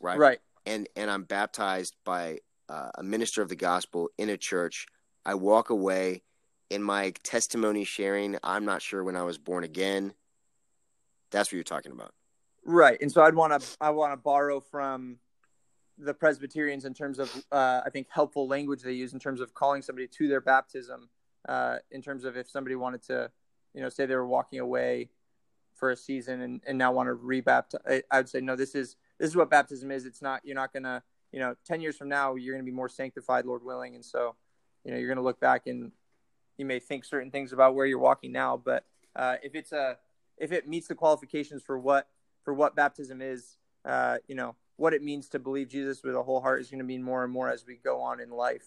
right? 0.00 0.18
Right. 0.18 0.38
And 0.66 0.88
and 0.96 1.10
I'm 1.10 1.22
baptized 1.22 1.94
by 2.04 2.38
uh, 2.68 2.90
a 2.96 3.02
minister 3.02 3.40
of 3.42 3.48
the 3.48 3.56
gospel 3.56 4.08
in 4.18 4.28
a 4.30 4.36
church. 4.36 4.86
I 5.24 5.34
walk 5.34 5.70
away 5.70 6.22
in 6.70 6.82
my 6.82 7.12
testimony 7.22 7.84
sharing. 7.84 8.36
I'm 8.42 8.64
not 8.64 8.82
sure 8.82 9.04
when 9.04 9.14
I 9.16 9.22
was 9.22 9.38
born 9.38 9.62
again. 9.62 10.12
That's 11.30 11.48
what 11.48 11.54
you're 11.56 11.62
talking 11.64 11.92
about. 11.92 12.12
Right, 12.64 12.98
and 13.00 13.12
so 13.12 13.22
I'd 13.22 13.36
want 13.36 13.60
to 13.60 13.68
I 13.80 13.90
want 13.90 14.12
to 14.12 14.16
borrow 14.16 14.58
from 14.58 15.18
the 15.98 16.14
Presbyterians 16.14 16.84
in 16.84 16.94
terms 16.94 17.18
of 17.18 17.34
uh, 17.50 17.82
I 17.84 17.90
think 17.90 18.08
helpful 18.10 18.46
language 18.46 18.82
they 18.82 18.92
use 18.92 19.12
in 19.12 19.18
terms 19.18 19.40
of 19.40 19.54
calling 19.54 19.82
somebody 19.82 20.06
to 20.08 20.28
their 20.28 20.40
baptism. 20.40 21.08
Uh, 21.48 21.78
in 21.90 22.02
terms 22.02 22.24
of 22.24 22.36
if 22.36 22.50
somebody 22.50 22.74
wanted 22.74 23.02
to, 23.04 23.30
you 23.72 23.80
know, 23.80 23.88
say 23.88 24.04
they 24.04 24.16
were 24.16 24.26
walking 24.26 24.58
away 24.58 25.10
for 25.74 25.90
a 25.90 25.96
season 25.96 26.40
and, 26.40 26.60
and 26.66 26.76
now 26.76 26.90
want 26.90 27.08
to 27.08 27.14
rebaptize, 27.14 28.02
I, 28.10 28.16
would 28.18 28.28
say 28.28 28.40
no. 28.40 28.56
This 28.56 28.74
is 28.74 28.96
this 29.18 29.30
is 29.30 29.36
what 29.36 29.48
baptism 29.48 29.90
is. 29.90 30.06
It's 30.06 30.22
not 30.22 30.40
you're 30.44 30.56
not 30.56 30.72
gonna 30.72 31.02
you 31.32 31.38
know 31.38 31.54
ten 31.64 31.80
years 31.80 31.96
from 31.96 32.08
now 32.08 32.34
you're 32.34 32.54
gonna 32.54 32.64
be 32.64 32.72
more 32.72 32.88
sanctified, 32.88 33.46
Lord 33.46 33.64
willing, 33.64 33.94
and 33.94 34.04
so 34.04 34.34
you 34.84 34.90
know 34.90 34.98
you're 34.98 35.08
gonna 35.08 35.22
look 35.22 35.40
back 35.40 35.66
and 35.66 35.92
you 36.58 36.64
may 36.64 36.80
think 36.80 37.04
certain 37.04 37.30
things 37.30 37.52
about 37.52 37.74
where 37.74 37.86
you're 37.86 37.98
walking 37.98 38.32
now, 38.32 38.56
but 38.56 38.84
uh, 39.14 39.36
if 39.42 39.54
it's 39.54 39.72
a 39.72 39.98
if 40.36 40.52
it 40.52 40.68
meets 40.68 40.88
the 40.88 40.94
qualifications 40.94 41.62
for 41.62 41.78
what 41.78 42.08
for 42.42 42.52
what 42.52 42.74
baptism 42.74 43.22
is, 43.22 43.56
uh, 43.84 44.18
you 44.26 44.34
know 44.34 44.56
what 44.76 44.92
it 44.94 45.02
means 45.02 45.28
to 45.30 45.38
believe 45.38 45.68
Jesus 45.68 46.02
with 46.02 46.14
a 46.14 46.22
whole 46.22 46.40
heart 46.40 46.60
is 46.60 46.70
going 46.70 46.78
to 46.78 46.84
mean 46.84 47.02
more 47.02 47.24
and 47.24 47.32
more 47.32 47.50
as 47.50 47.64
we 47.66 47.76
go 47.76 48.00
on 48.00 48.20
in 48.20 48.30
life, 48.30 48.66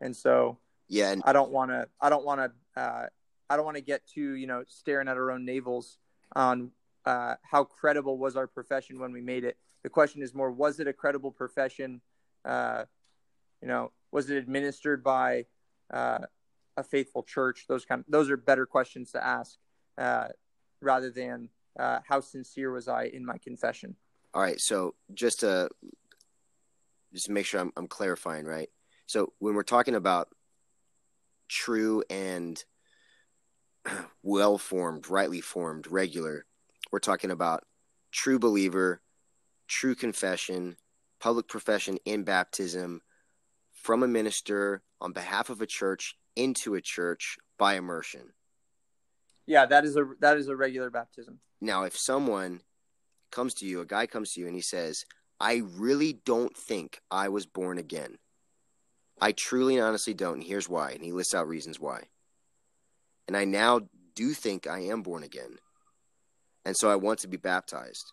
and 0.00 0.16
so 0.16 0.58
Yeah, 0.88 1.12
and 1.12 1.22
I 1.24 1.32
don't 1.32 1.50
want 1.50 1.70
to 1.70 1.88
I 2.00 2.08
don't 2.08 2.24
want 2.24 2.40
to 2.40 2.80
uh, 2.80 3.06
I 3.48 3.56
don't 3.56 3.64
want 3.64 3.76
to 3.76 3.82
get 3.82 4.06
too 4.06 4.34
you 4.34 4.46
know 4.46 4.64
staring 4.66 5.08
at 5.08 5.16
our 5.16 5.30
own 5.30 5.46
navels 5.46 5.98
on 6.34 6.70
uh, 7.04 7.34
how 7.42 7.64
credible 7.64 8.18
was 8.18 8.36
our 8.36 8.46
profession 8.46 8.98
when 8.98 9.12
we 9.12 9.20
made 9.20 9.44
it. 9.44 9.56
The 9.82 9.90
question 9.90 10.22
is 10.22 10.34
more: 10.34 10.50
Was 10.50 10.80
it 10.80 10.88
a 10.88 10.92
credible 10.92 11.30
profession? 11.30 12.00
Uh, 12.44 12.84
you 13.60 13.68
know, 13.68 13.92
was 14.10 14.30
it 14.30 14.36
administered 14.36 15.04
by 15.04 15.44
uh, 15.92 16.20
a 16.76 16.82
faithful 16.82 17.22
church? 17.22 17.66
Those 17.68 17.84
kind, 17.84 18.00
of, 18.00 18.06
those 18.10 18.30
are 18.30 18.36
better 18.36 18.66
questions 18.66 19.12
to 19.12 19.24
ask 19.24 19.58
uh, 19.98 20.28
rather 20.80 21.10
than 21.10 21.50
uh, 21.78 22.00
how 22.08 22.20
sincere 22.20 22.72
was 22.72 22.88
I 22.88 23.04
in 23.04 23.24
my 23.24 23.38
confession. 23.38 23.96
All 24.32 24.42
right, 24.42 24.60
so 24.60 24.94
just 25.12 25.40
to 25.40 25.68
just 27.12 27.26
to 27.26 27.32
make 27.32 27.46
sure 27.46 27.60
I'm, 27.60 27.72
I'm 27.76 27.88
clarifying, 27.88 28.44
right? 28.44 28.68
So 29.06 29.32
when 29.40 29.54
we're 29.54 29.62
talking 29.64 29.96
about 29.96 30.28
true 31.48 32.04
and 32.08 32.62
well 34.22 34.58
formed, 34.58 35.10
rightly 35.10 35.40
formed, 35.40 35.88
regular, 35.90 36.46
we're 36.92 37.00
talking 37.00 37.32
about 37.32 37.64
true 38.12 38.38
believer, 38.38 39.00
true 39.66 39.94
confession, 39.94 40.76
public 41.20 41.48
profession 41.48 41.98
in 42.04 42.22
baptism 42.22 43.00
from 43.72 44.02
a 44.02 44.08
minister 44.08 44.82
on 45.00 45.12
behalf 45.12 45.50
of 45.50 45.60
a 45.60 45.66
church 45.66 46.14
into 46.36 46.74
a 46.74 46.80
church 46.80 47.36
by 47.58 47.74
immersion. 47.74 48.32
Yeah, 49.46 49.66
that 49.66 49.84
is 49.84 49.96
a 49.96 50.06
that 50.20 50.36
is 50.36 50.48
a 50.48 50.56
regular 50.56 50.90
baptism. 50.90 51.40
Now, 51.60 51.84
if 51.84 51.96
someone 51.96 52.60
comes 53.30 53.54
to 53.54 53.66
you, 53.66 53.80
a 53.80 53.86
guy 53.86 54.06
comes 54.06 54.32
to 54.32 54.40
you 54.40 54.46
and 54.46 54.54
he 54.54 54.62
says, 54.62 55.04
I 55.40 55.62
really 55.64 56.12
don't 56.24 56.56
think 56.56 57.00
I 57.10 57.28
was 57.28 57.46
born 57.46 57.78
again. 57.78 58.18
I 59.20 59.32
truly 59.32 59.76
and 59.76 59.84
honestly 59.84 60.14
don't. 60.14 60.34
And 60.34 60.44
here's 60.44 60.68
why. 60.68 60.90
And 60.90 61.02
he 61.02 61.12
lists 61.12 61.34
out 61.34 61.48
reasons 61.48 61.78
why. 61.78 62.04
And 63.28 63.36
I 63.36 63.44
now 63.44 63.82
do 64.14 64.32
think 64.32 64.66
I 64.66 64.80
am 64.80 65.02
born 65.02 65.22
again. 65.22 65.58
And 66.64 66.76
so 66.76 66.90
I 66.90 66.96
want 66.96 67.20
to 67.20 67.28
be 67.28 67.36
baptized. 67.36 68.12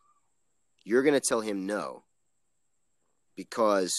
You're 0.84 1.04
going 1.04 1.14
to 1.14 1.22
tell 1.28 1.42
him 1.42 1.66
no. 1.66 2.04
Because 3.36 3.94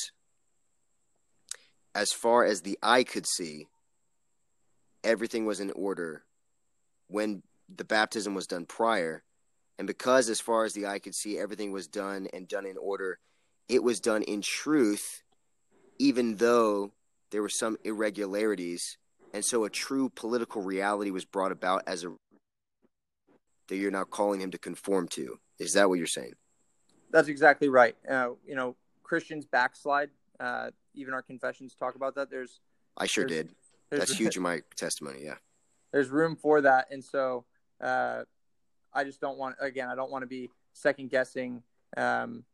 as 1.94 2.10
far 2.12 2.44
as 2.44 2.62
the 2.62 2.78
eye 2.82 3.04
could 3.04 3.26
see, 3.26 3.66
everything 5.04 5.46
was 5.46 5.60
in 5.60 5.70
order 5.72 6.24
when 7.08 7.42
the 7.74 7.84
baptism 7.84 8.34
was 8.34 8.46
done 8.46 8.66
prior. 8.66 9.22
And 9.78 9.86
because, 9.86 10.28
as 10.28 10.40
far 10.40 10.64
as 10.64 10.72
the 10.72 10.86
eye 10.86 10.98
could 10.98 11.14
see, 11.14 11.38
everything 11.38 11.70
was 11.70 11.86
done 11.86 12.26
and 12.32 12.48
done 12.48 12.66
in 12.66 12.76
order, 12.76 13.18
it 13.68 13.82
was 13.82 14.00
done 14.00 14.22
in 14.22 14.42
truth, 14.42 15.22
even 15.98 16.36
though 16.36 16.92
there 17.30 17.42
were 17.42 17.48
some 17.48 17.76
irregularities. 17.84 18.98
And 19.32 19.44
so 19.44 19.64
a 19.64 19.70
true 19.70 20.08
political 20.08 20.62
reality 20.62 21.10
was 21.10 21.24
brought 21.24 21.52
about 21.52 21.84
as 21.86 22.04
a 22.04 22.12
that 23.68 23.76
you're 23.76 23.90
now 23.90 24.04
calling 24.04 24.40
him 24.40 24.50
to 24.50 24.58
conform 24.58 25.06
to. 25.08 25.38
Is 25.58 25.74
that 25.74 25.88
what 25.88 25.98
you're 25.98 26.06
saying? 26.06 26.32
That's 27.10 27.28
exactly 27.28 27.68
right. 27.68 27.94
Uh, 28.08 28.30
you 28.46 28.54
know, 28.54 28.76
Christians 29.02 29.44
backslide. 29.44 30.10
Uh, 30.40 30.70
even 30.94 31.12
our 31.12 31.22
confessions 31.22 31.74
talk 31.74 31.94
about 31.94 32.14
that. 32.14 32.30
There's 32.30 32.60
I 32.96 33.06
sure 33.06 33.26
There's- 33.26 33.46
did. 33.46 33.54
That's 33.90 34.12
huge 34.12 34.36
in 34.36 34.42
my 34.42 34.62
testimony. 34.76 35.20
Yeah. 35.24 35.36
there's 35.92 36.10
room 36.10 36.36
for 36.36 36.60
that 36.60 36.88
and 36.90 37.02
so 37.02 37.44
uh, 37.80 38.22
i 38.94 39.04
just 39.04 39.20
don't 39.20 39.38
want 39.38 39.54
again 39.60 39.88
i 39.88 39.94
don't 39.94 40.10
want 40.10 40.22
to 40.22 40.26
be 40.26 40.50
second 40.72 41.10
guessing 41.10 41.62
um, 41.96 42.44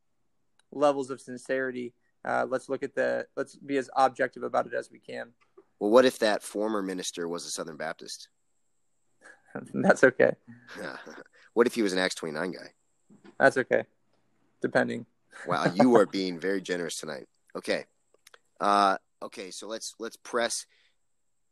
levels 0.72 1.10
of 1.10 1.20
sincerity 1.20 1.92
uh, 2.24 2.46
let's 2.48 2.68
look 2.68 2.82
at 2.82 2.94
the 2.94 3.26
let's 3.36 3.54
be 3.56 3.76
as 3.76 3.90
objective 3.96 4.42
about 4.42 4.66
it 4.66 4.72
as 4.72 4.90
we 4.90 4.98
can 4.98 5.30
Well, 5.78 5.90
what 5.90 6.04
if 6.04 6.18
that 6.20 6.42
former 6.42 6.82
minister 6.82 7.28
was 7.28 7.44
a 7.44 7.50
Southern 7.50 7.76
Baptist? 7.76 8.28
That's 9.74 10.04
okay. 10.04 10.32
what 11.54 11.66
if 11.66 11.74
he 11.74 11.82
was 11.82 11.92
an 11.92 11.98
Acts 11.98 12.14
29 12.14 12.52
guy? 12.52 12.72
That's 13.38 13.56
okay. 13.58 13.84
Depending. 14.60 15.06
Wow, 15.48 15.64
you 15.74 15.96
are 15.96 16.06
being 16.06 16.38
very 16.38 16.60
generous 16.60 17.00
tonight. 17.00 17.26
Okay. 17.56 17.86
Uh, 18.60 18.96
okay, 19.20 19.50
so 19.50 19.66
let's 19.66 19.92
let's 19.98 20.16
press. 20.16 20.64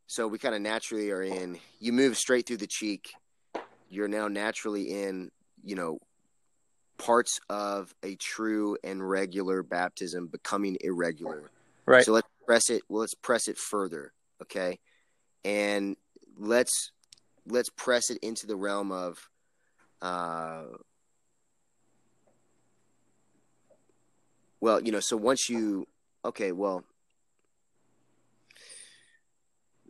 So 0.06 0.28
we 0.28 0.38
kind 0.38 0.54
of 0.54 0.60
naturally 0.60 1.10
are 1.10 1.20
in. 1.20 1.58
You 1.80 1.92
move 1.92 2.16
straight 2.16 2.46
through 2.46 2.58
the 2.58 2.68
cheek. 2.68 3.12
You're 3.92 4.08
now 4.08 4.28
naturally 4.28 4.90
in. 4.90 5.30
You 5.64 5.76
know, 5.76 5.98
parts 6.98 7.38
of 7.48 7.94
a 8.02 8.16
true 8.16 8.76
and 8.82 9.08
regular 9.08 9.62
baptism 9.62 10.26
becoming 10.26 10.76
irregular. 10.80 11.50
Right. 11.86 12.04
So 12.04 12.12
let's 12.12 12.28
press 12.46 12.70
it. 12.70 12.82
Well, 12.88 13.00
let's 13.00 13.14
press 13.14 13.48
it 13.48 13.58
further. 13.58 14.12
Okay, 14.40 14.78
and 15.44 15.96
let's 16.36 16.90
let's 17.46 17.70
press 17.70 18.10
it 18.10 18.18
into 18.22 18.46
the 18.46 18.56
realm 18.56 18.90
of. 18.90 19.18
Uh, 20.00 20.64
well, 24.60 24.80
you 24.82 24.90
know, 24.90 25.00
so 25.00 25.16
once 25.16 25.48
you 25.48 25.86
okay, 26.24 26.52
well, 26.52 26.84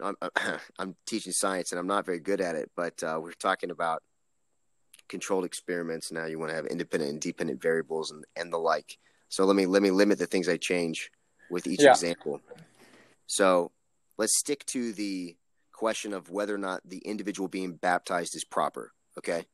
I'm, 0.03 0.17
I'm 0.79 0.97
teaching 1.07 1.33
science 1.33 1.73
and 1.73 1.79
I'm 1.79 1.87
not 1.87 2.07
very 2.07 2.21
good 2.21 2.41
at 2.41 2.55
it, 2.55 2.71
but 2.77 3.03
uh, 3.03 3.19
we're 3.23 3.33
talking 3.33 3.71
about 3.71 4.03
controlled 5.09 5.45
experiments. 5.45 6.11
Now 6.13 6.27
you 6.27 6.39
want 6.39 6.51
to 6.51 6.57
have 6.57 6.67
independent 6.67 7.11
and 7.13 7.21
dependent 7.21 7.63
variables 7.63 8.11
and, 8.11 8.25
and 8.37 8.53
the 8.53 8.59
like. 8.59 8.99
So 9.29 9.45
let 9.45 9.57
me 9.57 9.67
let 9.67 9.83
me 9.83 9.91
limit 9.91 10.19
the 10.19 10.27
things 10.27 10.49
I 10.49 10.57
change 10.57 11.11
with 11.49 11.67
each 11.67 11.81
Yeah. 11.81 11.91
example. 11.91 12.41
So 13.27 13.73
let's 14.19 14.39
stick 14.39 14.65
to 14.67 14.93
the 14.93 15.37
question 15.73 16.13
of 16.13 16.31
whether 16.31 16.55
or 16.55 16.59
not 16.59 16.81
the 16.85 16.99
individual 16.99 17.49
being 17.49 17.75
baptized 17.75 18.37
is 18.37 18.45
proper. 18.45 18.93
Okay. 19.19 19.47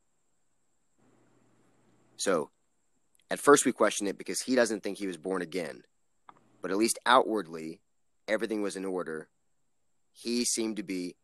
So 2.17 2.49
at 3.31 3.39
first 3.39 3.65
we 3.65 3.71
question 3.71 4.07
it 4.07 4.17
because 4.17 4.41
he 4.41 4.55
doesn't 4.55 4.83
think 4.83 4.97
he 4.97 5.07
was 5.07 5.17
born 5.17 5.41
again, 5.41 5.83
but 6.61 6.71
at 6.71 6.77
least 6.77 6.99
outwardly 7.05 7.81
everything 8.27 8.61
was 8.61 8.75
in 8.75 8.85
order. 8.85 9.29
He 10.19 10.43
seemed 10.43 10.75
to 10.75 10.83
be 10.83 11.15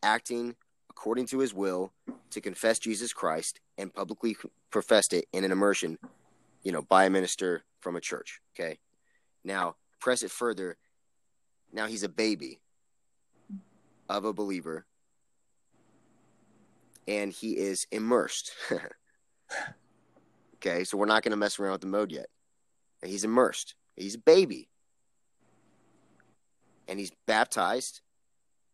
acting 0.00 0.54
according 0.88 1.26
to 1.26 1.40
his 1.40 1.52
will 1.52 1.92
to 2.30 2.40
confess 2.40 2.78
Jesus 2.78 3.12
Christ 3.12 3.58
and 3.76 3.92
publicly 3.92 4.36
professed 4.70 5.12
it 5.12 5.26
in 5.32 5.42
an 5.42 5.50
immersion, 5.50 5.98
you 6.62 6.70
know, 6.70 6.82
by 6.82 7.06
a 7.06 7.10
minister 7.10 7.64
from 7.80 7.96
a 7.96 8.00
church. 8.00 8.40
Okay. 8.54 8.78
Now, 9.42 9.74
press 10.00 10.22
it 10.22 10.30
further. 10.30 10.76
Now 11.72 11.88
he's 11.88 12.04
a 12.04 12.08
baby 12.08 12.60
of 14.08 14.24
a 14.24 14.32
believer 14.32 14.86
and 17.08 17.32
he 17.32 17.58
is 17.58 17.88
immersed. 17.90 18.52
okay. 20.56 20.84
So 20.84 20.96
we're 20.96 21.06
not 21.06 21.24
going 21.24 21.32
to 21.32 21.36
mess 21.36 21.58
around 21.58 21.72
with 21.72 21.80
the 21.80 21.88
mode 21.88 22.12
yet. 22.12 22.26
He's 23.02 23.24
immersed. 23.24 23.74
He's 23.96 24.14
a 24.14 24.18
baby. 24.18 24.68
And 26.86 27.00
he's 27.00 27.10
baptized 27.26 28.00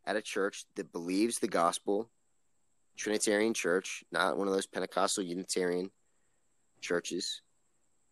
at 0.07 0.17
a 0.17 0.23
church 0.23 0.65
that 0.77 0.93
believes 0.93 1.39
the 1.39 1.49
gospel, 1.49 2.11
Trinitarian 2.97 3.55
church, 3.55 4.05
not 4.11 4.37
one 4.37 4.49
of 4.49 4.55
those 4.55 4.67
Pentecostal 4.67 5.25
Unitarian 5.25 5.91
churches, 6.81 7.43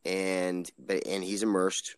and 0.04 0.70
but 0.78 1.06
and 1.06 1.22
he's 1.24 1.42
immersed, 1.42 1.96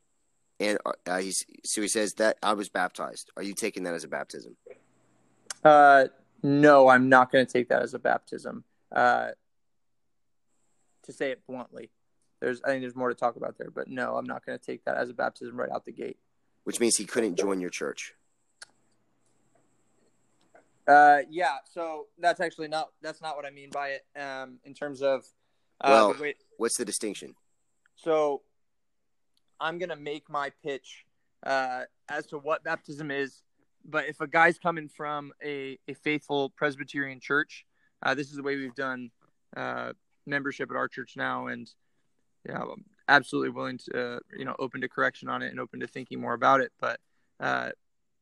and 0.59 0.79
uh, 1.07 1.19
he's 1.19 1.45
so 1.65 1.83
he 1.83 1.89
says 1.89 2.15
that 2.15 2.37
I 2.43 2.55
was 2.55 2.69
baptized. 2.69 3.31
Are 3.37 3.43
you 3.43 3.55
taking 3.55 3.85
that 3.85 3.95
as 3.95 4.05
a 4.05 4.09
baptism? 4.09 4.57
Uh, 5.63 6.07
no, 6.43 6.89
I'm 6.89 7.09
not 7.09 7.31
going 7.31 7.45
to 7.45 7.53
take 7.53 7.69
that 7.69 7.83
as 7.83 7.95
a 7.95 7.99
baptism. 7.99 8.65
Uh, 8.91 9.29
to 11.05 11.13
say 11.13 11.31
it 11.31 11.47
bluntly, 11.47 11.91
there's 12.41 12.63
I 12.63 12.69
think 12.69 12.83
there's 12.83 12.97
more 12.97 13.09
to 13.09 13.15
talk 13.15 13.37
about 13.37 13.59
there, 13.59 13.71
but 13.71 13.89
no, 13.89 14.17
I'm 14.17 14.27
not 14.27 14.45
going 14.45 14.59
to 14.59 14.65
take 14.65 14.85
that 14.85 14.97
as 14.97 15.11
a 15.11 15.15
baptism 15.15 15.57
right 15.57 15.71
out 15.71 15.85
the 15.85 15.93
gate. 15.93 16.19
Which 16.65 16.81
means 16.81 16.97
he 16.97 17.05
couldn't 17.05 17.37
join 17.37 17.61
your 17.61 17.71
church. 17.71 18.15
Uh, 20.91 21.23
yeah, 21.31 21.59
so 21.73 22.07
that's 22.19 22.41
actually 22.41 22.67
not 22.67 22.89
that's 23.01 23.23
not 23.23 23.37
what 23.37 23.47
I 23.47 23.51
mean 23.51 23.71
by 23.71 23.91
it. 23.91 24.21
Um, 24.21 24.59
in 24.65 24.75
terms 24.75 25.03
of 25.03 25.25
uh, 25.81 26.13
Well, 26.19 26.33
what's 26.57 26.77
the 26.77 26.85
distinction? 26.85 27.35
So 27.95 28.43
I'm 29.61 29.79
gonna 29.79 29.95
make 29.95 30.29
my 30.29 30.51
pitch 30.65 31.05
uh, 31.47 31.83
as 32.09 32.27
to 32.29 32.39
what 32.39 32.65
baptism 32.65 33.11
is. 33.13 33.43
But 33.85 34.09
if 34.09 34.21
a 34.21 34.27
guy's 34.27 34.59
coming 34.59 34.89
from 34.89 35.33
a, 35.43 35.79
a 35.89 35.95
faithful 35.95 36.51
Presbyterian 36.51 37.21
church, 37.21 37.65
uh, 38.03 38.15
this 38.15 38.29
is 38.29 38.37
the 38.37 38.43
way 38.43 38.57
we've 38.57 38.75
done 38.75 39.11
uh, 39.57 39.93
membership 40.27 40.71
at 40.71 40.77
our 40.77 40.89
church 40.89 41.13
now, 41.17 41.47
and 41.47 41.71
yeah, 42.47 42.61
I'm 42.61 42.85
absolutely 43.09 43.51
willing 43.51 43.79
to 43.79 44.17
uh, 44.17 44.19
you 44.37 44.45
know 44.45 44.57
open 44.59 44.81
to 44.81 44.89
correction 44.89 45.29
on 45.29 45.43
it 45.43 45.51
and 45.51 45.61
open 45.61 45.79
to 45.81 45.87
thinking 45.87 46.21
more 46.21 46.35
about 46.35 46.61
it. 46.61 46.73
But 46.81 46.99
uh, 47.39 47.71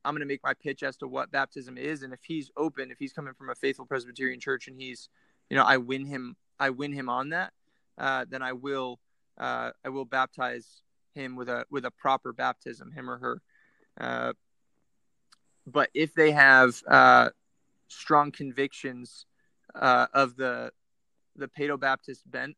I'm 0.04 0.14
going 0.14 0.20
to 0.20 0.26
make 0.26 0.42
my 0.42 0.54
pitch 0.54 0.82
as 0.82 0.96
to 0.98 1.08
what 1.08 1.30
baptism 1.30 1.76
is, 1.76 2.02
and 2.02 2.12
if 2.12 2.20
he's 2.22 2.50
open, 2.56 2.90
if 2.90 2.98
he's 2.98 3.12
coming 3.12 3.34
from 3.34 3.50
a 3.50 3.54
faithful 3.54 3.84
Presbyterian 3.84 4.40
church, 4.40 4.68
and 4.68 4.80
he's 4.80 5.08
you 5.50 5.56
know 5.56 5.64
I 5.64 5.76
win 5.76 6.06
him, 6.06 6.36
I 6.58 6.70
win 6.70 6.92
him 6.92 7.08
on 7.08 7.30
that, 7.30 7.52
uh, 7.98 8.24
then 8.28 8.42
I 8.42 8.52
will 8.52 9.00
uh, 9.38 9.70
I 9.84 9.88
will 9.88 10.04
baptize 10.04 10.82
him 11.14 11.36
with 11.36 11.48
a 11.48 11.64
with 11.70 11.84
a 11.84 11.90
proper 11.90 12.32
baptism, 12.32 12.92
him 12.92 13.10
or 13.10 13.18
her. 13.18 13.42
Uh, 14.00 14.32
but 15.66 15.90
if 15.94 16.14
they 16.14 16.30
have 16.30 16.80
uh, 16.88 17.30
strong 17.88 18.30
convictions 18.30 19.26
uh, 19.74 20.06
of 20.14 20.36
the 20.36 20.72
the 21.36 21.48
Paedo 21.48 21.78
Baptist 21.78 22.28
bent, 22.30 22.56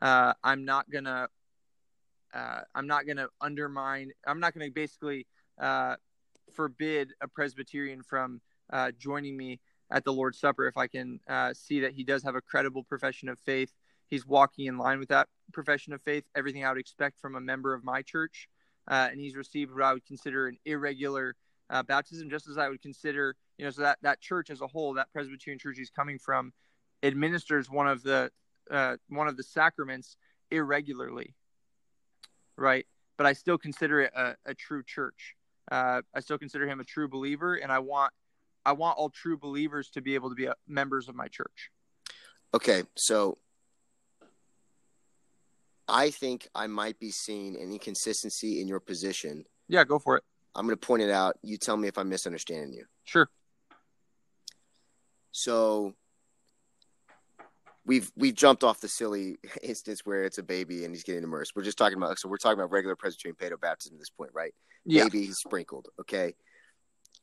uh, 0.00 0.34
I'm 0.44 0.64
not 0.64 0.90
gonna 0.90 1.28
uh, 2.34 2.60
I'm 2.74 2.86
not 2.86 3.06
gonna 3.06 3.28
undermine. 3.40 4.12
I'm 4.26 4.40
not 4.40 4.54
gonna 4.54 4.70
basically 4.70 5.26
uh, 5.60 5.96
forbid 6.54 7.12
a 7.20 7.28
Presbyterian 7.28 8.02
from 8.02 8.40
uh, 8.72 8.92
joining 8.98 9.36
me 9.36 9.60
at 9.90 10.04
the 10.04 10.12
Lord's 10.12 10.38
Supper 10.38 10.66
if 10.66 10.76
I 10.76 10.86
can 10.86 11.20
uh, 11.28 11.52
see 11.54 11.80
that 11.80 11.92
he 11.92 12.04
does 12.04 12.22
have 12.22 12.34
a 12.34 12.40
credible 12.40 12.82
profession 12.82 13.28
of 13.28 13.38
faith. 13.38 13.72
He's 14.08 14.26
walking 14.26 14.66
in 14.66 14.78
line 14.78 14.98
with 14.98 15.08
that 15.08 15.28
profession 15.52 15.92
of 15.92 16.02
faith, 16.02 16.24
everything 16.34 16.64
I 16.64 16.70
would 16.70 16.78
expect 16.78 17.20
from 17.20 17.34
a 17.34 17.40
member 17.40 17.74
of 17.74 17.84
my 17.84 18.02
church, 18.02 18.48
uh, 18.88 19.08
and 19.10 19.20
he's 19.20 19.36
received 19.36 19.72
what 19.72 19.82
I 19.82 19.92
would 19.92 20.06
consider 20.06 20.48
an 20.48 20.58
irregular 20.64 21.34
uh, 21.70 21.82
baptism, 21.82 22.28
just 22.28 22.48
as 22.48 22.58
I 22.58 22.68
would 22.68 22.82
consider, 22.82 23.36
you 23.56 23.64
know, 23.64 23.70
so 23.70 23.82
that 23.82 23.98
that 24.02 24.20
church 24.20 24.50
as 24.50 24.60
a 24.60 24.66
whole, 24.66 24.94
that 24.94 25.10
Presbyterian 25.12 25.58
church 25.58 25.76
he's 25.78 25.90
coming 25.90 26.18
from, 26.18 26.52
administers 27.02 27.70
one 27.70 27.88
of 27.88 28.02
the 28.02 28.30
uh, 28.70 28.96
one 29.08 29.28
of 29.28 29.36
the 29.36 29.42
sacraments 29.42 30.16
irregularly, 30.50 31.34
right? 32.56 32.86
But 33.16 33.26
I 33.26 33.32
still 33.32 33.58
consider 33.58 34.02
it 34.02 34.12
a, 34.14 34.36
a 34.44 34.54
true 34.54 34.82
church. 34.82 35.36
Uh, 35.72 36.02
I 36.14 36.20
still 36.20 36.36
consider 36.36 36.68
him 36.68 36.80
a 36.80 36.84
true 36.84 37.08
believer, 37.08 37.54
and 37.54 37.72
I 37.72 37.78
want 37.78 38.12
I 38.66 38.72
want 38.72 38.98
all 38.98 39.08
true 39.08 39.38
believers 39.38 39.88
to 39.94 40.02
be 40.02 40.14
able 40.14 40.28
to 40.28 40.34
be 40.34 40.46
uh, 40.46 40.52
members 40.68 41.08
of 41.08 41.14
my 41.14 41.28
church. 41.28 41.70
Okay, 42.52 42.82
so 42.94 43.38
I 45.88 46.10
think 46.10 46.46
I 46.54 46.66
might 46.66 46.98
be 47.00 47.10
seeing 47.10 47.56
an 47.56 47.72
inconsistency 47.72 48.60
in 48.60 48.68
your 48.68 48.80
position. 48.80 49.44
Yeah, 49.66 49.84
go 49.84 49.98
for 49.98 50.18
it. 50.18 50.24
I'm 50.54 50.66
going 50.66 50.76
to 50.76 50.86
point 50.86 51.02
it 51.02 51.10
out. 51.10 51.38
You 51.42 51.56
tell 51.56 51.78
me 51.78 51.88
if 51.88 51.96
I'm 51.96 52.10
misunderstanding 52.10 52.74
you. 52.74 52.84
Sure. 53.04 53.30
So 55.30 55.94
we've 57.86 58.12
we've 58.14 58.34
jumped 58.34 58.62
off 58.62 58.78
the 58.82 58.88
silly 58.88 59.38
instance 59.62 60.02
where 60.04 60.24
it's 60.24 60.36
a 60.36 60.42
baby 60.42 60.84
and 60.84 60.94
he's 60.94 61.02
getting 61.02 61.22
immersed. 61.22 61.52
We're 61.56 61.62
just 61.62 61.78
talking 61.78 61.96
about 61.96 62.18
so 62.18 62.28
we're 62.28 62.36
talking 62.36 62.58
about 62.58 62.70
regular 62.70 62.94
Presbyterian 62.94 63.36
paedo 63.36 63.58
baptism 63.58 63.96
at 63.96 64.00
this 64.00 64.10
point, 64.10 64.32
right? 64.34 64.52
Yeah. 64.84 65.04
Baby, 65.04 65.26
he's 65.26 65.38
sprinkled. 65.38 65.88
Okay. 66.00 66.34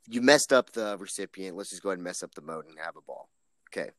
You 0.07 0.21
messed 0.21 0.53
up 0.53 0.71
the 0.71 0.97
recipient. 0.97 1.55
Let's 1.55 1.69
just 1.69 1.83
go 1.83 1.89
ahead 1.89 1.97
and 1.99 2.03
mess 2.03 2.23
up 2.23 2.33
the 2.33 2.41
mode 2.41 2.65
and 2.67 2.77
have 2.83 2.95
a 2.95 3.01
ball. 3.01 3.29
Okay. 3.69 3.91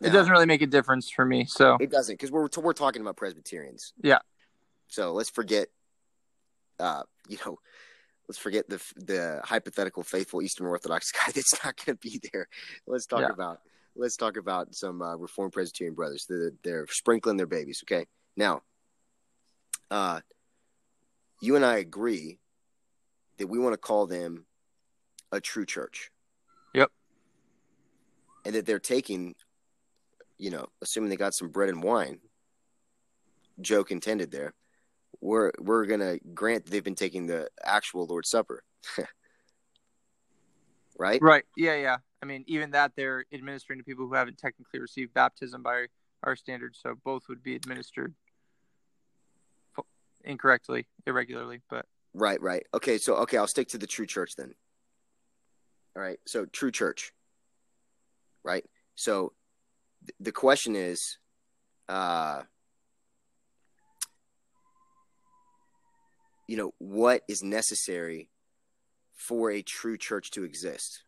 It 0.00 0.10
doesn't 0.10 0.30
really 0.32 0.46
make 0.46 0.62
a 0.62 0.66
difference 0.66 1.08
for 1.10 1.24
me. 1.24 1.44
So 1.46 1.76
It 1.80 1.90
doesn't 1.90 2.14
because 2.14 2.30
we're 2.30 2.48
we're 2.60 2.72
talking 2.72 3.00
about 3.02 3.16
Presbyterians. 3.16 3.92
Yeah. 4.02 4.18
So 4.88 5.12
let's 5.12 5.30
forget, 5.30 5.68
uh, 6.78 7.04
you 7.28 7.38
know, 7.44 7.58
let's 8.28 8.38
forget 8.38 8.68
the 8.68 8.82
the 8.96 9.40
hypothetical 9.44 10.02
faithful 10.02 10.42
Eastern 10.42 10.66
Orthodox 10.66 11.10
guy 11.26 11.32
that's 11.32 11.64
not 11.64 11.76
going 11.76 11.96
to 11.96 12.00
be 12.00 12.20
there. 12.32 12.48
Let's 12.86 13.06
talk 13.06 13.20
Yeah. 13.20 13.30
about 13.32 13.60
let's 13.96 14.16
talk 14.16 14.36
about 14.36 14.74
some 14.74 15.00
uh, 15.00 15.14
Reformed 15.16 15.52
Presbyterian 15.52 15.94
brothers. 15.94 16.26
They're, 16.28 16.52
they're 16.64 16.86
sprinkling 16.90 17.36
their 17.36 17.46
babies. 17.46 17.82
Okay. 17.84 18.06
Now, 18.36 18.62
uh, 19.90 20.20
you 21.44 21.56
and 21.56 21.64
I 21.64 21.76
agree 21.76 22.38
that 23.38 23.48
we 23.48 23.58
want 23.58 23.74
to 23.74 23.78
call 23.78 24.06
them 24.06 24.46
a 25.30 25.40
true 25.40 25.66
church. 25.66 26.10
Yep. 26.72 26.90
And 28.46 28.54
that 28.54 28.64
they're 28.64 28.78
taking, 28.78 29.34
you 30.38 30.50
know, 30.50 30.66
assuming 30.80 31.10
they 31.10 31.16
got 31.16 31.34
some 31.34 31.50
bread 31.50 31.68
and 31.68 31.82
wine, 31.82 32.20
joke 33.60 33.90
intended 33.90 34.30
there, 34.30 34.54
we're 35.20 35.52
we're 35.58 35.86
gonna 35.86 36.18
grant 36.34 36.64
that 36.64 36.70
they've 36.70 36.84
been 36.84 36.94
taking 36.94 37.26
the 37.26 37.48
actual 37.62 38.06
Lord's 38.06 38.30
Supper. 38.30 38.62
right? 40.98 41.20
Right. 41.22 41.44
Yeah, 41.56 41.76
yeah. 41.76 41.96
I 42.22 42.26
mean, 42.26 42.44
even 42.46 42.70
that 42.70 42.92
they're 42.96 43.24
administering 43.32 43.78
to 43.78 43.84
people 43.84 44.06
who 44.06 44.14
haven't 44.14 44.38
technically 44.38 44.80
received 44.80 45.12
baptism 45.12 45.62
by 45.62 45.86
our 46.22 46.36
standards, 46.36 46.80
so 46.82 46.94
both 47.04 47.24
would 47.28 47.42
be 47.42 47.54
administered 47.54 48.14
incorrectly, 50.24 50.86
irregularly. 51.06 51.60
But 51.70 51.86
Right, 52.14 52.40
right. 52.40 52.64
Okay, 52.72 52.98
so 52.98 53.16
okay, 53.16 53.36
I'll 53.36 53.48
stick 53.48 53.68
to 53.68 53.78
the 53.78 53.88
true 53.88 54.06
church 54.06 54.36
then. 54.36 54.54
All 55.96 56.02
right, 56.02 56.18
so 56.26 56.44
true 56.44 56.70
church. 56.70 57.12
Right. 58.44 58.64
So 58.94 59.32
th- 60.06 60.14
the 60.20 60.32
question 60.32 60.76
is, 60.76 61.18
uh, 61.88 62.42
you 66.46 66.56
know, 66.56 66.72
what 66.78 67.22
is 67.28 67.42
necessary 67.42 68.28
for 69.16 69.50
a 69.50 69.62
true 69.62 69.96
church 69.96 70.30
to 70.32 70.44
exist? 70.44 71.02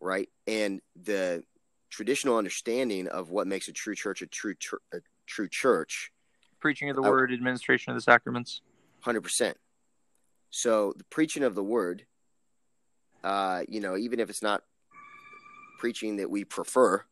Right, 0.00 0.28
and 0.46 0.80
the 0.94 1.42
traditional 1.90 2.36
understanding 2.36 3.08
of 3.08 3.30
what 3.30 3.46
makes 3.46 3.68
a 3.68 3.72
true 3.72 3.94
church 3.94 4.20
a 4.22 4.26
true 4.26 4.54
chur- 4.58 4.82
a 4.92 4.98
true 5.26 5.48
church 5.48 6.12
preaching 6.64 6.88
of 6.88 6.96
the 6.96 7.02
I- 7.02 7.10
word, 7.10 7.30
administration 7.30 7.90
of 7.90 7.96
the 7.98 8.00
sacraments. 8.00 8.62
Hundred 9.02 9.20
percent. 9.20 9.58
So 10.48 10.94
the 10.96 11.04
preaching 11.04 11.42
of 11.42 11.54
the 11.54 11.62
word, 11.62 12.06
uh, 13.22 13.64
you 13.68 13.80
know, 13.80 13.98
even 13.98 14.18
if 14.18 14.30
it's 14.30 14.42
not 14.42 14.62
preaching 15.78 16.16
that 16.16 16.30
we 16.30 16.42
prefer, 16.42 17.04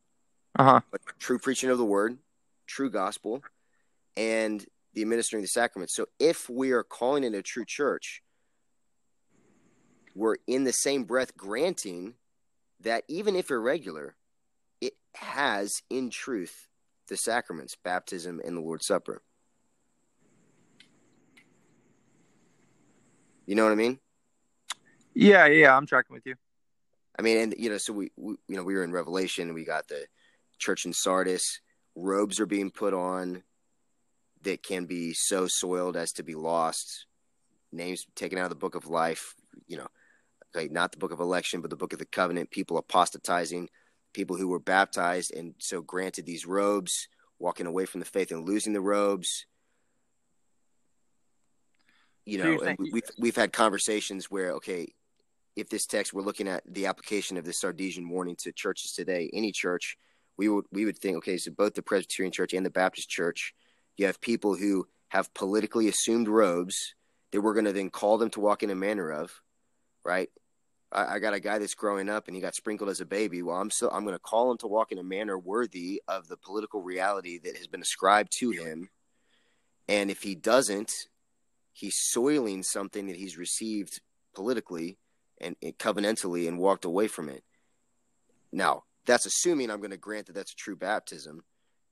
Uh 0.58 0.64
huh. 0.64 0.80
but 0.90 1.02
true 1.18 1.38
preaching 1.38 1.68
of 1.68 1.76
the 1.76 1.84
word, 1.84 2.16
true 2.66 2.88
gospel, 2.88 3.42
and 4.16 4.64
the 4.94 5.02
administering 5.02 5.42
the 5.42 5.48
sacraments. 5.48 5.94
So 5.94 6.06
if 6.18 6.48
we 6.48 6.70
are 6.70 6.82
calling 6.82 7.22
it 7.22 7.34
a 7.34 7.42
true 7.42 7.66
church, 7.66 8.22
we're 10.14 10.36
in 10.46 10.64
the 10.64 10.72
same 10.72 11.04
breath 11.04 11.36
granting 11.36 12.14
that 12.80 13.04
even 13.06 13.36
if 13.36 13.50
irregular, 13.50 14.14
it 14.80 14.94
has 15.16 15.82
in 15.90 16.08
truth 16.08 16.68
the 17.08 17.16
sacraments, 17.18 17.76
baptism 17.84 18.40
and 18.42 18.56
the 18.56 18.62
Lord's 18.62 18.86
Supper. 18.86 19.20
You 23.46 23.54
know 23.54 23.64
what 23.64 23.72
I 23.72 23.76
mean? 23.76 23.98
Yeah, 25.14 25.46
yeah. 25.46 25.76
I'm 25.76 25.86
tracking 25.86 26.14
with 26.14 26.26
you. 26.26 26.34
I 27.18 27.22
mean, 27.22 27.38
and 27.38 27.54
you 27.58 27.70
know, 27.70 27.78
so 27.78 27.92
we, 27.92 28.10
we 28.16 28.36
you 28.48 28.56
know, 28.56 28.64
we 28.64 28.74
were 28.74 28.84
in 28.84 28.92
Revelation. 28.92 29.54
We 29.54 29.64
got 29.64 29.88
the 29.88 30.06
church 30.58 30.84
in 30.86 30.92
Sardis. 30.92 31.60
Robes 31.94 32.40
are 32.40 32.46
being 32.46 32.70
put 32.70 32.94
on 32.94 33.42
that 34.42 34.62
can 34.62 34.86
be 34.86 35.12
so 35.12 35.46
soiled 35.46 35.96
as 35.96 36.12
to 36.12 36.22
be 36.22 36.34
lost. 36.34 37.06
Names 37.70 38.06
taken 38.16 38.38
out 38.38 38.44
of 38.44 38.50
the 38.50 38.56
book 38.56 38.74
of 38.74 38.86
life. 38.86 39.34
You 39.66 39.78
know, 39.78 39.88
like 40.54 40.70
not 40.70 40.92
the 40.92 40.98
book 40.98 41.12
of 41.12 41.20
election, 41.20 41.60
but 41.60 41.70
the 41.70 41.76
book 41.76 41.92
of 41.92 41.98
the 41.98 42.06
covenant. 42.06 42.50
People 42.50 42.78
apostatizing. 42.78 43.68
People 44.14 44.36
who 44.36 44.48
were 44.48 44.60
baptized 44.60 45.32
and 45.34 45.54
so 45.58 45.80
granted 45.80 46.26
these 46.26 46.46
robes, 46.46 47.08
walking 47.38 47.66
away 47.66 47.86
from 47.86 48.00
the 48.00 48.06
faith 48.06 48.30
and 48.30 48.46
losing 48.46 48.74
the 48.74 48.80
robes. 48.80 49.46
You 52.24 52.38
know, 52.38 52.60
and 52.62 52.78
we- 52.78 52.90
we've 52.92 53.10
we've 53.18 53.36
had 53.36 53.52
conversations 53.52 54.30
where 54.30 54.52
okay, 54.52 54.94
if 55.56 55.68
this 55.68 55.86
text 55.86 56.12
we're 56.12 56.22
looking 56.22 56.48
at 56.48 56.62
the 56.66 56.86
application 56.86 57.36
of 57.36 57.44
the 57.44 57.52
Sardesian 57.52 58.08
warning 58.08 58.36
to 58.36 58.52
churches 58.52 58.92
today, 58.92 59.28
any 59.32 59.52
church, 59.52 59.98
we 60.36 60.48
would 60.48 60.64
we 60.70 60.84
would 60.84 60.98
think, 60.98 61.16
okay, 61.18 61.36
so 61.36 61.50
both 61.50 61.74
the 61.74 61.82
Presbyterian 61.82 62.32
Church 62.32 62.52
and 62.52 62.64
the 62.64 62.70
Baptist 62.70 63.08
Church, 63.08 63.54
you 63.96 64.06
have 64.06 64.20
people 64.20 64.54
who 64.56 64.86
have 65.08 65.32
politically 65.34 65.88
assumed 65.88 66.28
robes 66.28 66.94
that 67.32 67.40
we're 67.42 67.54
going 67.54 67.66
to 67.66 67.72
then 67.72 67.90
call 67.90 68.18
them 68.18 68.30
to 68.30 68.40
walk 68.40 68.62
in 68.62 68.70
a 68.70 68.74
manner 68.74 69.10
of, 69.10 69.42
right? 70.04 70.30
I, 70.90 71.14
I 71.14 71.18
got 71.18 71.34
a 71.34 71.40
guy 71.40 71.58
that's 71.58 71.74
growing 71.74 72.08
up 72.08 72.28
and 72.28 72.34
he 72.36 72.40
got 72.40 72.54
sprinkled 72.54 72.90
as 72.90 73.00
a 73.00 73.06
baby. 73.06 73.42
Well, 73.42 73.56
I'm 73.56 73.70
still 73.70 73.90
I'm 73.90 74.04
going 74.04 74.14
to 74.14 74.18
call 74.18 74.50
him 74.50 74.58
to 74.58 74.66
walk 74.68 74.92
in 74.92 74.98
a 74.98 75.02
manner 75.02 75.38
worthy 75.38 76.02
of 76.08 76.28
the 76.28 76.36
political 76.36 76.82
reality 76.82 77.38
that 77.38 77.56
has 77.56 77.66
been 77.66 77.82
ascribed 77.82 78.32
to 78.38 78.50
him, 78.50 78.88
and 79.88 80.10
if 80.10 80.22
he 80.22 80.34
doesn't, 80.34 81.08
he's 81.72 81.96
soiling 81.96 82.62
something 82.62 83.06
that 83.06 83.16
he's 83.16 83.38
received 83.38 84.00
politically 84.34 84.98
and, 85.40 85.56
and 85.62 85.76
covenantally 85.78 86.48
and 86.48 86.58
walked 86.58 86.84
away 86.84 87.08
from 87.08 87.28
it. 87.28 87.42
Now, 88.52 88.84
that's 89.06 89.26
assuming 89.26 89.70
I'm 89.70 89.78
going 89.80 89.90
to 89.90 89.96
grant 89.96 90.26
that 90.26 90.34
that's 90.34 90.52
a 90.52 90.56
true 90.56 90.76
baptism, 90.76 91.42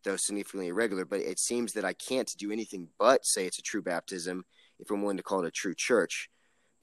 though 0.04 0.16
significantly 0.16 0.68
irregular, 0.68 1.04
but 1.04 1.20
it 1.20 1.38
seems 1.38 1.72
that 1.72 1.84
I 1.84 1.92
can't 1.92 2.32
do 2.38 2.52
anything 2.52 2.88
but 2.98 3.26
say 3.26 3.46
it's 3.46 3.58
a 3.58 3.62
true 3.62 3.82
baptism 3.82 4.44
if 4.78 4.90
I'm 4.90 5.02
willing 5.02 5.16
to 5.16 5.22
call 5.22 5.44
it 5.44 5.48
a 5.48 5.50
true 5.50 5.74
church, 5.74 6.30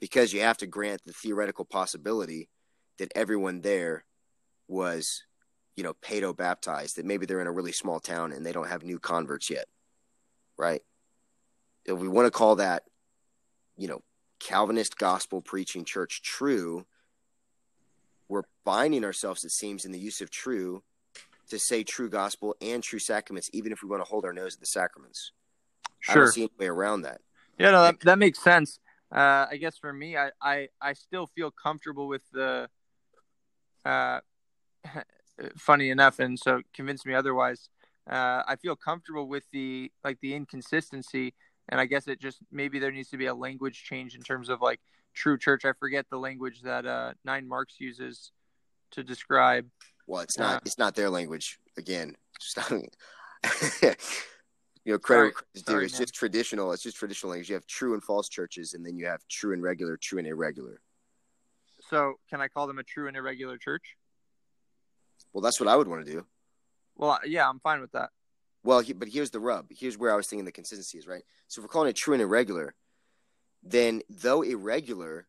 because 0.00 0.32
you 0.32 0.40
have 0.42 0.58
to 0.58 0.66
grant 0.66 1.02
the 1.04 1.12
theoretical 1.12 1.64
possibility 1.64 2.48
that 2.98 3.12
everyone 3.14 3.60
there 3.62 4.04
was, 4.68 5.24
you 5.76 5.82
know, 5.82 5.94
paedo 5.94 6.36
baptized, 6.36 6.96
that 6.96 7.06
maybe 7.06 7.26
they're 7.26 7.40
in 7.40 7.46
a 7.46 7.52
really 7.52 7.72
small 7.72 8.00
town 8.00 8.32
and 8.32 8.44
they 8.44 8.52
don't 8.52 8.68
have 8.68 8.84
new 8.84 8.98
converts 8.98 9.50
yet, 9.50 9.66
right? 10.56 10.82
If 11.88 11.98
we 11.98 12.08
want 12.08 12.26
to 12.26 12.30
call 12.30 12.56
that, 12.56 12.84
you 13.76 13.88
know, 13.88 14.02
Calvinist 14.40 14.98
gospel 14.98 15.40
preaching 15.40 15.84
church 15.84 16.22
true, 16.22 16.86
we're 18.28 18.42
binding 18.64 19.04
ourselves, 19.04 19.44
it 19.44 19.50
seems, 19.50 19.84
in 19.84 19.92
the 19.92 19.98
use 19.98 20.20
of 20.20 20.30
true 20.30 20.82
to 21.48 21.58
say 21.58 21.82
true 21.82 22.10
gospel 22.10 22.54
and 22.60 22.82
true 22.82 22.98
sacraments, 22.98 23.48
even 23.52 23.72
if 23.72 23.82
we 23.82 23.88
want 23.88 24.02
to 24.04 24.08
hold 24.08 24.24
our 24.24 24.32
nose 24.32 24.54
at 24.54 24.60
the 24.60 24.66
sacraments. 24.66 25.32
Sure. 26.00 26.12
I 26.12 26.24
don't 26.24 26.32
see 26.32 26.42
any 26.42 26.50
way 26.58 26.66
around 26.66 27.02
that. 27.02 27.20
Yeah, 27.58 27.70
no, 27.70 27.82
that, 27.82 28.00
that 28.00 28.18
makes 28.18 28.38
sense. 28.38 28.78
Uh, 29.10 29.46
I 29.50 29.56
guess 29.56 29.78
for 29.78 29.92
me, 29.92 30.16
I, 30.16 30.30
I, 30.42 30.68
I 30.80 30.92
still 30.92 31.26
feel 31.26 31.50
comfortable 31.50 32.06
with 32.06 32.22
the. 32.32 32.68
Uh, 33.84 34.20
funny 35.56 35.90
enough, 35.90 36.18
and 36.18 36.38
so 36.38 36.62
convince 36.74 37.06
me 37.06 37.14
otherwise. 37.14 37.68
Uh, 38.08 38.42
I 38.46 38.56
feel 38.56 38.76
comfortable 38.76 39.28
with 39.28 39.44
the 39.52 39.92
like 40.04 40.18
the 40.20 40.34
inconsistency, 40.34 41.34
and 41.68 41.80
I 41.80 41.86
guess 41.86 42.08
it 42.08 42.20
just 42.20 42.38
maybe 42.50 42.78
there 42.78 42.92
needs 42.92 43.10
to 43.10 43.16
be 43.16 43.26
a 43.26 43.34
language 43.34 43.84
change 43.84 44.14
in 44.14 44.22
terms 44.22 44.48
of 44.48 44.60
like 44.60 44.80
true 45.14 45.38
church. 45.38 45.64
I 45.64 45.72
forget 45.78 46.06
the 46.10 46.18
language 46.18 46.62
that 46.62 46.86
uh, 46.86 47.12
9Marks 47.26 47.78
uses 47.78 48.32
to 48.92 49.02
describe. 49.02 49.66
Well, 50.06 50.22
it's 50.22 50.38
not 50.38 50.56
Uh, 50.56 50.60
it's 50.64 50.78
not 50.78 50.94
their 50.94 51.10
language. 51.10 51.58
Again, 51.76 52.16
you 52.72 53.92
know, 54.86 54.98
credit 54.98 55.34
is 55.54 55.62
it's 55.62 55.68
man. 55.70 55.88
just 55.90 56.14
traditional. 56.14 56.72
It's 56.72 56.82
just 56.82 56.96
traditional 56.96 57.30
language. 57.30 57.50
You 57.50 57.54
have 57.54 57.66
true 57.66 57.94
and 57.94 58.02
false 58.02 58.28
churches, 58.28 58.74
and 58.74 58.84
then 58.84 58.96
you 58.96 59.06
have 59.06 59.20
true 59.28 59.52
and 59.52 59.62
regular, 59.62 59.96
true 59.96 60.18
and 60.18 60.26
irregular. 60.26 60.80
So, 61.80 62.14
can 62.30 62.40
I 62.40 62.48
call 62.48 62.66
them 62.66 62.78
a 62.78 62.82
true 62.82 63.06
and 63.06 63.16
irregular 63.16 63.58
church? 63.58 63.96
Well, 65.32 65.42
that's 65.42 65.60
what 65.60 65.68
I 65.68 65.76
would 65.76 65.86
want 65.88 66.06
to 66.06 66.10
do. 66.10 66.26
Well, 66.96 67.18
yeah, 67.26 67.48
I'm 67.48 67.60
fine 67.60 67.80
with 67.80 67.92
that. 67.92 68.10
Well, 68.64 68.80
he, 68.80 68.92
but 68.92 69.08
here's 69.08 69.30
the 69.30 69.40
rub. 69.40 69.66
Here's 69.70 69.96
where 69.96 70.12
I 70.12 70.16
was 70.16 70.26
thinking 70.26 70.44
the 70.44 70.52
consistency 70.52 70.98
is 70.98 71.06
right. 71.06 71.22
So 71.46 71.60
if 71.60 71.64
we're 71.64 71.68
calling 71.68 71.88
it 71.88 71.96
true 71.96 72.14
and 72.14 72.22
irregular, 72.22 72.74
then 73.62 74.02
though 74.08 74.42
irregular, 74.42 75.26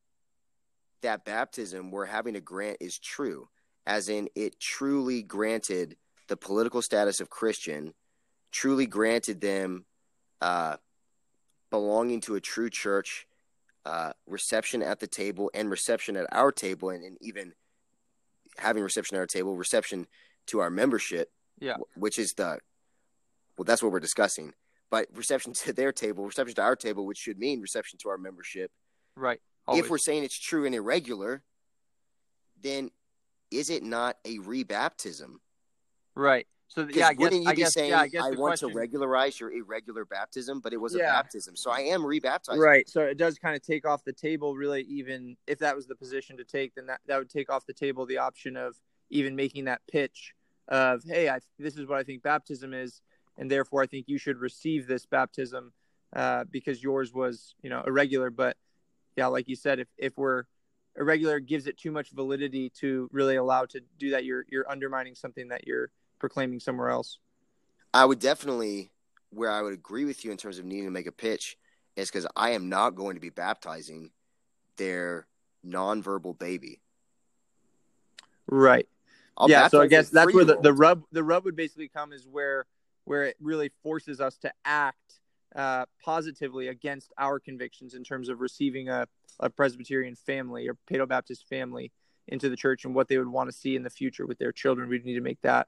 that 1.01 1.25
baptism 1.25 1.91
we're 1.91 2.05
having 2.05 2.33
to 2.33 2.41
grant 2.41 2.77
is 2.81 2.99
true, 2.99 3.47
as 3.85 4.09
in 4.09 4.29
it 4.35 4.59
truly 4.59 5.21
granted 5.23 5.95
the 6.27 6.37
political 6.37 6.81
status 6.81 7.21
of 7.21 7.29
Christian, 7.29 7.93
truly 8.51 8.85
granted 8.85 9.41
them 9.41 9.85
uh, 10.41 10.75
belonging 11.69 12.21
to 12.21 12.35
a 12.35 12.41
true 12.41 12.69
church, 12.69 13.27
uh, 13.85 14.11
reception 14.27 14.83
at 14.83 14.99
the 14.99 15.07
table, 15.07 15.49
and 15.53 15.69
reception 15.69 16.17
at 16.17 16.27
our 16.31 16.51
table, 16.51 16.89
and, 16.89 17.03
and 17.03 17.17
even 17.21 17.53
having 18.57 18.83
reception 18.83 19.15
at 19.15 19.19
our 19.19 19.25
table, 19.25 19.55
reception 19.55 20.05
to 20.47 20.59
our 20.59 20.69
membership 20.69 21.31
Yeah. 21.59 21.77
which 21.95 22.19
is 22.19 22.33
the 22.33 22.59
well 23.59 23.65
that's 23.65 23.83
what 23.83 23.91
we're 23.91 23.99
discussing 23.99 24.53
but 24.89 25.05
reception 25.13 25.51
to 25.53 25.73
their 25.73 25.91
table 25.91 26.25
reception 26.25 26.55
to 26.55 26.61
our 26.61 26.75
table 26.77 27.05
which 27.05 27.17
should 27.17 27.37
mean 27.37 27.59
reception 27.61 27.99
to 28.01 28.09
our 28.09 28.17
membership 28.17 28.71
Right. 29.15 29.41
if 29.73 29.89
we're 29.89 29.97
saying 29.97 30.23
it's 30.23 30.39
true 30.39 30.65
and 30.65 30.73
irregular 30.73 31.43
then 32.61 32.89
is 33.51 33.69
it 33.69 33.83
not 33.83 34.15
a 34.25 34.37
rebaptism 34.39 35.35
right. 36.15 36.47
So, 36.71 36.87
yeah, 36.93 37.07
I 37.07 37.13
guess. 37.13 37.19
wouldn't 37.19 37.43
you 37.43 37.49
I 37.49 37.53
be 37.55 37.61
guess. 37.63 37.73
saying 37.73 37.89
yeah, 37.89 38.01
I 38.23 38.29
the 38.29 38.37
want 38.39 38.51
question. 38.59 38.69
to 38.69 38.75
regularize 38.75 39.39
your 39.39 39.51
irregular 39.51 40.05
baptism 40.05 40.59
but 40.61 40.71
it 40.71 40.77
was 40.77 40.95
a 40.95 40.99
Yeah. 40.99 41.11
baptism 41.13 41.55
so 41.57 41.71
i 41.71 41.79
am 41.81 42.05
rebaptized 42.05 42.59
Right. 42.61 42.87
So 42.87 43.01
it 43.01 43.17
does 43.17 43.37
kind 43.39 43.55
of 43.55 43.61
take 43.63 43.85
off 43.87 44.03
the 44.05 44.13
table, 44.13 44.55
really, 44.55 44.83
even 44.83 45.35
if 45.47 45.59
that 45.59 45.75
was 45.75 45.87
the 45.87 45.95
position 45.95 46.37
to 46.37 46.43
take, 46.45 46.75
then 46.75 46.85
that, 46.85 47.01
that 47.07 47.17
would 47.17 47.29
take 47.29 47.51
off 47.51 47.65
the 47.65 47.73
table 47.73 48.05
the 48.05 48.19
option 48.19 48.55
of 48.55 48.75
even 49.09 49.35
making 49.35 49.65
that 49.65 49.81
pitch 49.91 50.33
of, 50.67 51.03
hey, 51.03 51.27
I, 51.27 51.39
this 51.57 51.75
is 51.75 51.87
what 51.87 51.97
I 51.97 52.03
think 52.03 52.21
baptism 52.21 52.73
is, 52.73 53.01
and 53.39 53.49
therefore 53.49 53.81
I 53.81 53.87
think 53.87 54.07
you 54.07 54.19
should 54.19 54.37
receive 54.37 54.85
this 54.85 55.07
baptism 55.07 55.71
uh, 56.15 56.43
because 56.51 56.83
yours 56.83 57.13
was, 57.13 57.55
you 57.63 57.69
know, 57.69 57.81
irregular. 57.87 58.29
But 58.29 58.57
yeah, 59.15 59.27
like 59.27 59.47
you 59.47 59.55
said, 59.55 59.79
if, 59.79 59.87
if 59.97 60.17
we're 60.17 60.43
irregular, 60.95 61.39
gives 61.39 61.65
it 61.65 61.77
too 61.77 61.89
much 61.89 62.11
validity 62.11 62.69
to 62.81 63.09
really 63.11 63.37
allow 63.37 63.65
to 63.65 63.81
do 63.97 64.11
that. 64.11 64.25
You're 64.25 64.45
you're 64.49 64.69
undermining 64.69 65.15
something 65.15 65.47
that 65.47 65.65
you're 65.65 65.89
proclaiming 66.19 66.59
somewhere 66.59 66.89
else. 66.89 67.17
I 67.93 68.05
would 68.05 68.19
definitely, 68.19 68.91
where 69.31 69.49
I 69.49 69.61
would 69.61 69.73
agree 69.73 70.05
with 70.05 70.23
you 70.23 70.31
in 70.31 70.37
terms 70.37 70.59
of 70.59 70.65
needing 70.65 70.85
to 70.85 70.91
make 70.91 71.07
a 71.07 71.11
pitch, 71.11 71.57
is 71.95 72.11
because 72.11 72.27
I 72.35 72.51
am 72.51 72.69
not 72.69 72.91
going 72.91 73.15
to 73.15 73.21
be 73.21 73.29
baptizing 73.29 74.11
their 74.77 75.25
nonverbal 75.65 76.37
baby. 76.37 76.81
Right. 78.47 78.87
I'll 79.37 79.49
yeah. 79.49 79.69
So 79.69 79.81
I 79.81 79.87
guess 79.87 80.09
that's 80.09 80.33
where 80.33 80.43
the, 80.43 80.57
the 80.57 80.73
rub 80.73 81.03
the 81.11 81.23
rub 81.23 81.45
would 81.45 81.55
basically 81.55 81.87
come 81.87 82.11
is 82.11 82.27
where 82.27 82.65
where 83.09 83.23
it 83.23 83.35
really 83.41 83.71
forces 83.81 84.21
us 84.21 84.37
to 84.37 84.53
act 84.63 85.19
uh, 85.55 85.83
positively 86.05 86.67
against 86.67 87.11
our 87.17 87.39
convictions 87.39 87.95
in 87.95 88.03
terms 88.03 88.29
of 88.29 88.39
receiving 88.39 88.87
a, 88.87 89.07
a 89.39 89.49
Presbyterian 89.49 90.13
family 90.13 90.69
or 90.69 90.77
Paedo 90.87 91.07
Baptist 91.07 91.47
family 91.49 91.91
into 92.27 92.49
the 92.49 92.55
church 92.55 92.85
and 92.85 92.93
what 92.93 93.07
they 93.07 93.17
would 93.17 93.27
want 93.27 93.49
to 93.49 93.57
see 93.57 93.75
in 93.75 93.81
the 93.81 93.89
future 93.89 94.27
with 94.27 94.37
their 94.37 94.51
children. 94.51 94.87
We 94.89 94.99
need 94.99 95.15
to 95.15 95.21
make 95.21 95.41
that 95.41 95.67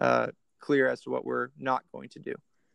uh, 0.00 0.26
clear 0.58 0.88
as 0.88 1.02
to 1.02 1.10
what 1.10 1.24
we're 1.24 1.50
not 1.56 1.84
going 1.92 2.08
to 2.08 2.18
do. 2.18 2.34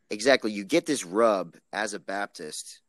exactly 0.10 0.54
you 0.54 0.64
get 0.64 0.86
this 0.86 1.04
rub 1.04 1.58
as 1.74 1.94
a 1.94 2.00
baptist 2.00 2.82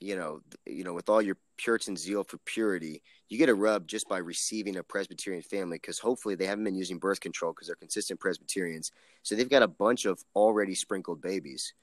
you 0.00 0.16
know 0.16 0.40
you 0.66 0.82
know 0.82 0.92
with 0.92 1.08
all 1.08 1.22
your 1.22 1.36
puritan 1.56 1.96
zeal 1.96 2.24
for 2.24 2.38
purity 2.38 3.02
you 3.28 3.38
get 3.38 3.48
a 3.48 3.54
rub 3.54 3.86
just 3.86 4.08
by 4.08 4.18
receiving 4.18 4.76
a 4.76 4.82
presbyterian 4.82 5.42
family 5.42 5.78
because 5.78 5.98
hopefully 5.98 6.34
they 6.34 6.46
haven't 6.46 6.64
been 6.64 6.76
using 6.76 6.98
birth 6.98 7.20
control 7.20 7.52
because 7.52 7.66
they're 7.66 7.76
consistent 7.76 8.20
presbyterians. 8.20 8.92
So 9.22 9.34
they've 9.34 9.48
got 9.48 9.62
a 9.62 9.68
bunch 9.68 10.04
of 10.04 10.22
already 10.36 10.74
sprinkled 10.74 11.20
babies. 11.20 11.74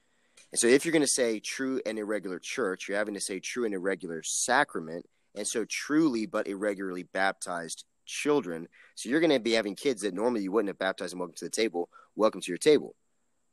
And 0.52 0.58
so 0.58 0.66
if 0.66 0.84
you're 0.84 0.92
going 0.92 1.02
to 1.02 1.06
say 1.08 1.40
true 1.40 1.80
and 1.84 1.98
irregular 1.98 2.38
church 2.38 2.88
you're 2.88 2.98
having 2.98 3.14
to 3.14 3.20
say 3.20 3.40
true 3.40 3.64
and 3.64 3.74
irregular 3.74 4.22
sacrament 4.22 5.04
and 5.34 5.46
so 5.46 5.64
truly 5.64 6.26
but 6.26 6.46
irregularly 6.46 7.02
baptized 7.02 7.84
children. 8.06 8.68
So 8.94 9.08
you're 9.08 9.20
going 9.20 9.30
to 9.30 9.40
be 9.40 9.52
having 9.52 9.76
kids 9.76 10.02
that 10.02 10.14
normally 10.14 10.42
you 10.42 10.52
wouldn't 10.52 10.68
have 10.68 10.78
baptized 10.78 11.12
and 11.12 11.20
welcome 11.20 11.36
to 11.36 11.44
the 11.44 11.50
table 11.50 11.88
welcome 12.14 12.40
to 12.40 12.50
your 12.50 12.58
table. 12.58 12.94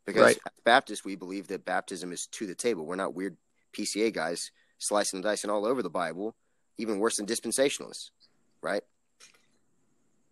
Because 0.06 0.24
Right. 0.24 0.40
Baptists, 0.64 1.06
we 1.06 1.16
believe 1.16 1.48
that 1.48 1.66
baptism 1.66 2.12
is 2.12 2.28
to 2.28 2.46
the 2.46 2.56
table. 2.56 2.86
We're 2.86 2.96
not 2.96 3.14
weird 3.14 3.38
PCA 3.74 4.14
guys 4.14 4.52
slicing 4.80 5.18
and 5.18 5.24
dicing 5.24 5.50
all 5.50 5.66
over 5.66 5.84
the 5.84 5.90
Bible, 5.90 6.36
even 6.78 7.00
worse 7.00 7.18
than 7.18 7.26
dispensationalists, 7.28 8.10
right? 8.62 8.84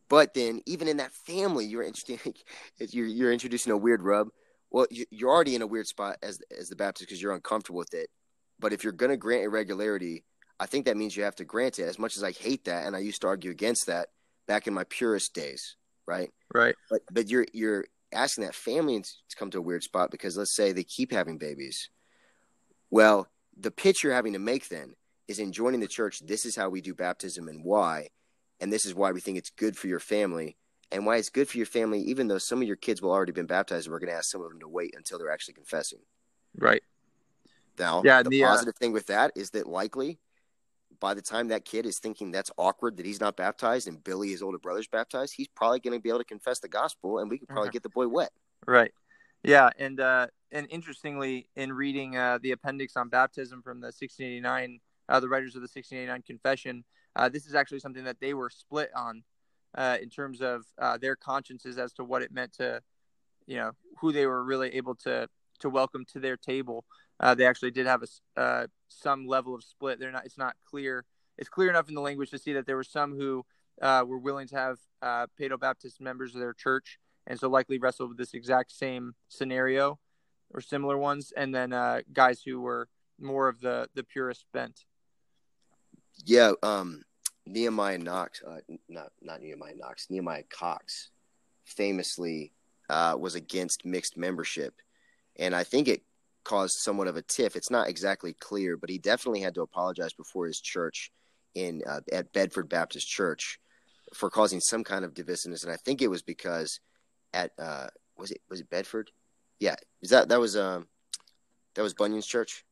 But 0.10 0.34
then, 0.34 0.62
even 0.66 0.88
in 0.88 0.98
that 0.98 1.12
family, 1.14 1.66
you're 1.66 1.84
interesting. 1.84 2.34
You're 2.80 3.08
you're 3.08 3.34
introducing 3.34 3.74
a 3.74 3.78
weird 3.78 4.02
rub. 4.02 4.30
Well, 4.72 4.88
you- 4.90 5.06
you're 5.12 5.30
already 5.30 5.56
in 5.56 5.62
a 5.62 5.68
weird 5.68 5.88
spot 5.88 6.18
as 6.24 6.40
as 6.58 6.70
the 6.70 6.76
Baptist 6.76 7.08
because 7.08 7.22
you're 7.22 7.34
uncomfortable 7.34 7.80
with 7.80 7.94
it. 7.94 8.10
But 8.60 8.72
if 8.74 8.84
you're 8.84 8.94
going 8.94 9.10
to 9.10 9.18
grant 9.18 9.44
irregularity, 9.44 10.24
I 10.60 10.66
think 10.66 10.86
that 10.86 10.96
means 10.98 11.16
you 11.18 11.24
have 11.24 11.36
to 11.36 11.46
grant 11.46 11.78
it. 11.80 11.84
As 11.84 12.00
much 12.00 12.16
as 12.18 12.24
I 12.24 12.32
hate 12.32 12.66
that, 12.66 12.86
and 12.88 12.96
I 12.96 13.00
used 13.00 13.22
to 13.22 13.28
argue 13.28 13.52
against 13.52 13.88
that 13.88 14.10
back 14.48 14.66
in 14.68 14.74
my 14.74 14.86
purist 14.86 15.34
days, 15.34 15.76
right? 16.08 16.30
Right. 16.54 16.76
But 16.90 17.02
but 17.12 17.30
you're 17.30 17.46
you're 17.52 17.86
asking 18.14 18.46
that 18.46 18.56
family 18.56 19.02
to 19.02 19.36
come 19.38 19.52
to 19.52 19.58
a 19.58 19.62
weird 19.62 19.84
spot 19.84 20.10
because 20.12 20.38
let's 20.38 20.56
say 20.56 20.72
they 20.72 20.84
keep 20.86 21.12
having 21.12 21.38
babies. 21.38 21.90
Well, 22.90 23.28
the 23.60 23.72
pitch 23.72 24.04
you're 24.04 24.14
having 24.14 24.34
to 24.34 24.40
make 24.40 24.70
then 24.70 24.94
is 25.28 25.40
in 25.40 25.52
joining 25.52 25.80
the 25.80 25.88
church. 25.88 26.20
This 26.26 26.46
is 26.46 26.56
how 26.56 26.70
we 26.70 26.82
do 26.82 26.94
baptism 26.94 27.48
and 27.48 27.64
why, 27.64 28.10
and 28.60 28.72
this 28.72 28.86
is 28.86 28.96
why 28.96 29.12
we 29.12 29.20
think 29.22 29.38
it's 29.38 29.50
good 29.50 29.78
for 29.78 29.88
your 29.88 30.00
family 30.00 30.58
and 30.92 31.06
why 31.06 31.18
it's 31.18 31.30
good 31.30 31.50
for 31.50 31.58
your 31.58 31.66
family. 31.66 32.02
Even 32.02 32.28
though 32.28 32.38
some 32.38 32.62
of 32.62 32.68
your 32.68 32.78
kids 32.78 33.02
will 33.02 33.12
already 33.12 33.32
been 33.34 33.46
baptized, 33.46 33.88
And 33.88 33.92
we're 33.94 34.00
going 34.00 34.12
to 34.12 34.16
ask 34.16 34.32
some 34.32 34.42
of 34.42 34.50
them 34.50 34.60
to 34.62 34.68
wait 34.68 34.94
until 34.96 35.18
they're 35.18 35.32
actually 35.32 35.56
confessing. 35.56 36.00
Right. 36.58 36.84
Now, 37.78 38.02
Yeah, 38.04 38.24
the 38.24 38.30
the, 38.30 38.44
uh, 38.44 38.48
positive 38.48 38.76
thing 38.76 38.92
with 38.94 39.08
that 39.08 39.32
is 39.36 39.50
that 39.52 39.68
likely 39.68 40.20
by 41.00 41.14
the 41.14 41.22
time 41.22 41.50
that 41.50 41.66
kid 41.66 41.86
is 41.86 42.00
thinking 42.00 42.32
that's 42.32 42.50
awkward 42.58 42.98
that 42.98 43.06
he's 43.06 43.20
not 43.20 43.36
baptized 43.38 43.88
and 43.88 44.04
Billy, 44.04 44.30
his 44.30 44.42
older 44.42 44.58
brother's 44.58 44.88
baptized, 44.88 45.34
he's 45.36 45.48
probably 45.50 45.80
going 45.80 45.94
to 45.94 46.02
be 46.02 46.10
able 46.10 46.20
to 46.20 46.26
confess 46.26 46.60
the 46.60 46.68
gospel 46.70 47.20
and 47.20 47.30
we 47.30 47.38
could 47.38 47.50
probably 47.50 47.70
Mhm. 47.70 47.74
get 47.74 47.84
the 47.84 47.90
boy 47.90 48.08
wet. 48.08 48.32
Right. 48.66 48.94
Yeah, 49.44 49.70
and 49.78 50.00
uh, 50.00 50.28
and 50.52 50.68
interestingly, 50.70 51.50
in 51.56 51.74
reading 51.74 52.18
uh, 52.18 52.40
the 52.42 52.52
appendix 52.52 52.96
on 52.96 53.10
baptism 53.10 53.62
from 53.62 53.82
the 53.82 53.88
1689, 53.88 54.80
uh, 55.10 55.20
the 55.20 55.28
writers 55.28 55.56
of 55.56 55.62
the 55.62 55.70
1689 55.72 56.22
Confession, 56.24 56.84
uh, 57.16 57.30
this 57.30 57.46
is 57.46 57.56
actually 57.56 57.80
something 57.80 58.04
that 58.04 58.20
they 58.20 58.34
were 58.34 58.50
split 58.50 58.90
on 58.96 59.24
uh, 59.76 59.98
in 60.02 60.10
terms 60.10 60.42
of 60.42 60.66
uh, 60.80 60.98
their 60.98 61.16
consciences 61.16 61.78
as 61.78 61.94
to 61.94 62.04
what 62.04 62.22
it 62.22 62.32
meant 62.32 62.54
to, 62.54 62.82
you 63.46 63.58
know, 63.58 63.72
who 64.00 64.12
they 64.12 64.26
were 64.26 64.44
really 64.44 64.76
able 64.76 64.96
to 64.96 65.28
to 65.60 65.70
welcome 65.70 66.06
to 66.06 66.20
their 66.20 66.38
table. 66.38 66.86
Uh, 67.20 67.34
they 67.34 67.46
actually 67.46 67.72
did 67.72 67.88
have 67.88 68.04
a 68.36 68.70
some 68.88 69.28
level 69.28 69.56
of 69.56 69.64
split. 69.64 70.00
They're 70.00 70.12
not. 70.12 70.26
It's 70.26 70.38
not 70.38 70.56
clear. 70.70 71.04
It's 71.38 71.50
clear 71.50 71.70
enough 71.70 71.90
in 71.90 71.96
the 71.96 72.02
language 72.02 72.30
to 72.32 72.38
see 72.38 72.54
that 72.54 72.66
there 72.66 72.76
were 72.76 72.84
some 72.84 73.16
who 73.16 73.44
were 73.82 74.18
willing 74.18 74.48
to 74.48 74.56
have 74.56 74.78
uh, 75.02 75.28
Paedo 75.40 75.60
Baptist 75.60 76.00
members 76.00 76.34
of 76.36 76.42
their 76.42 76.54
church 76.54 77.00
and 77.28 77.40
so 77.40 77.50
likely 77.50 77.78
wrestled 77.78 78.10
with 78.10 78.18
this 78.18 78.34
exact 78.34 78.72
same 78.72 79.14
scenario 79.28 80.00
or 80.54 80.62
similar 80.62 80.98
ones, 80.98 81.34
and 81.36 81.54
then 81.54 81.74
uh, 81.74 82.02
guys 82.14 82.42
who 82.42 82.62
were 82.62 82.88
more 83.20 83.48
of 83.48 83.60
the 83.62 83.90
the 83.96 84.04
purist 84.04 84.46
bent. 84.54 84.86
Yeah, 86.26 86.54
um, 86.64 87.04
Nehemiah 87.46 87.98
Knox, 87.98 88.42
uh, 88.46 88.60
not 88.90 89.12
not 89.22 89.42
Nehemiah 89.42 89.76
Knox, 89.76 90.08
Nehemiah 90.10 90.44
Cox, 90.50 91.10
famously 91.66 92.54
uh, 92.90 93.16
was 93.20 93.36
against 93.36 93.86
mixed 93.86 94.18
membership, 94.18 94.74
and 95.38 95.56
I 95.56 95.64
think 95.64 95.88
it 95.88 96.04
caused 96.44 96.78
somewhat 96.78 97.08
of 97.08 97.18
a 97.18 97.22
tiff. 97.22 97.56
It's 97.56 97.72
not 97.72 97.90
exactly 97.90 98.34
clear, 98.34 98.78
but 98.78 98.90
he 98.90 98.98
definitely 98.98 99.42
had 99.42 99.56
to 99.56 99.62
apologize 99.62 100.14
before 100.14 100.48
his 100.48 100.62
church 100.62 101.12
in 101.56 101.82
uh, 101.88 102.02
at 102.12 102.32
Bedford 102.34 102.70
Baptist 102.70 103.08
Church 103.08 103.60
for 104.14 104.30
causing 104.30 104.62
some 104.62 104.84
kind 104.84 105.04
of 105.04 105.14
divisiveness, 105.14 105.64
and 105.64 105.72
I 105.72 105.78
think 105.78 106.02
it 106.02 106.10
was 106.10 106.22
because 106.22 106.80
at 107.34 107.52
uh, 107.60 107.88
was 108.18 108.32
it 108.32 108.42
was 108.50 108.62
it 108.62 108.70
Bedford? 108.70 109.12
Yeah, 109.60 109.76
is 110.02 110.10
that 110.12 110.30
that 110.30 110.40
was 110.40 110.56
um 110.56 110.88
that 111.76 111.82
was 111.82 111.94
Bunyan's 111.94 112.28
church? 112.28 112.64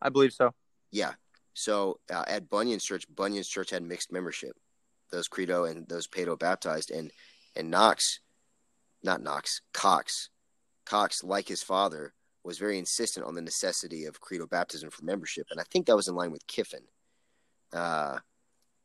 I 0.00 0.08
believe 0.08 0.32
so. 0.32 0.52
Yeah. 0.90 1.12
So 1.54 2.00
uh, 2.10 2.24
at 2.26 2.48
Bunyan's 2.48 2.84
church, 2.84 3.04
Bunyan's 3.14 3.48
church 3.48 3.70
had 3.70 3.82
mixed 3.82 4.10
membership, 4.10 4.56
those 5.10 5.28
credo 5.28 5.64
and 5.64 5.86
those 5.88 6.08
Paedo 6.08 6.38
baptized, 6.38 6.90
and 6.90 7.10
and 7.54 7.70
Knox, 7.70 8.20
not 9.02 9.22
Knox, 9.22 9.60
Cox, 9.72 10.30
Cox, 10.86 11.22
like 11.22 11.48
his 11.48 11.62
father, 11.62 12.14
was 12.44 12.58
very 12.58 12.78
insistent 12.78 13.26
on 13.26 13.34
the 13.34 13.42
necessity 13.42 14.06
of 14.06 14.20
credo 14.20 14.46
baptism 14.46 14.90
for 14.90 15.04
membership, 15.04 15.46
and 15.50 15.60
I 15.60 15.64
think 15.64 15.86
that 15.86 15.96
was 15.96 16.08
in 16.08 16.14
line 16.14 16.32
with 16.32 16.46
Kiffin. 16.46 16.84
Uh, 17.72 18.18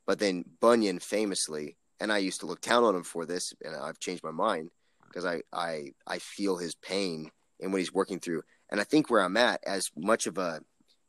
but 0.06 0.20
then 0.20 0.46
Bunyan 0.62 1.00
famously, 1.00 1.78
and 2.00 2.12
I 2.12 2.20
used 2.20 2.42
to 2.42 2.46
look 2.46 2.62
down 2.62 2.84
on 2.84 2.96
him 2.96 3.04
for 3.04 3.26
this, 3.26 3.54
and 3.64 3.76
I've 3.76 4.00
changed 4.00 4.24
my 4.24 4.32
mind 4.32 4.70
because 5.08 5.26
I 5.26 5.42
I 5.52 5.92
I 6.06 6.20
feel 6.20 6.58
his 6.58 6.76
pain 6.76 7.32
in 7.60 7.72
what 7.72 7.80
he's 7.80 7.94
working 7.94 8.20
through, 8.20 8.44
and 8.70 8.80
I 8.80 8.84
think 8.84 9.10
where 9.10 9.22
I'm 9.22 9.38
at, 9.38 9.62
as 9.66 9.90
much 9.96 10.28
of 10.28 10.38
a 10.38 10.62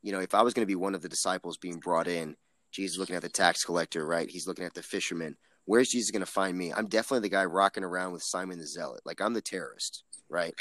you 0.02 0.12
know, 0.12 0.20
if 0.20 0.34
I 0.34 0.42
was 0.42 0.54
going 0.54 0.62
to 0.62 0.70
be 0.70 0.76
one 0.76 0.94
of 0.94 1.02
the 1.02 1.08
disciples 1.08 1.56
being 1.56 1.78
brought 1.78 2.06
in, 2.06 2.36
Jesus 2.70 2.98
looking 2.98 3.16
at 3.16 3.22
the 3.22 3.28
tax 3.28 3.64
collector, 3.64 4.06
right? 4.06 4.30
He's 4.30 4.46
looking 4.46 4.64
at 4.64 4.74
the 4.74 4.82
fisherman. 4.82 5.36
Where's 5.64 5.90
Jesus 5.90 6.10
going 6.10 6.24
to 6.24 6.26
find 6.26 6.56
me? 6.56 6.72
I'm 6.72 6.86
definitely 6.86 7.28
the 7.28 7.34
guy 7.34 7.44
rocking 7.44 7.84
around 7.84 8.12
with 8.12 8.22
Simon 8.22 8.58
the 8.58 8.66
Zealot. 8.66 9.02
Like 9.04 9.20
I'm 9.20 9.34
the 9.34 9.40
terrorist, 9.40 10.04
right? 10.28 10.54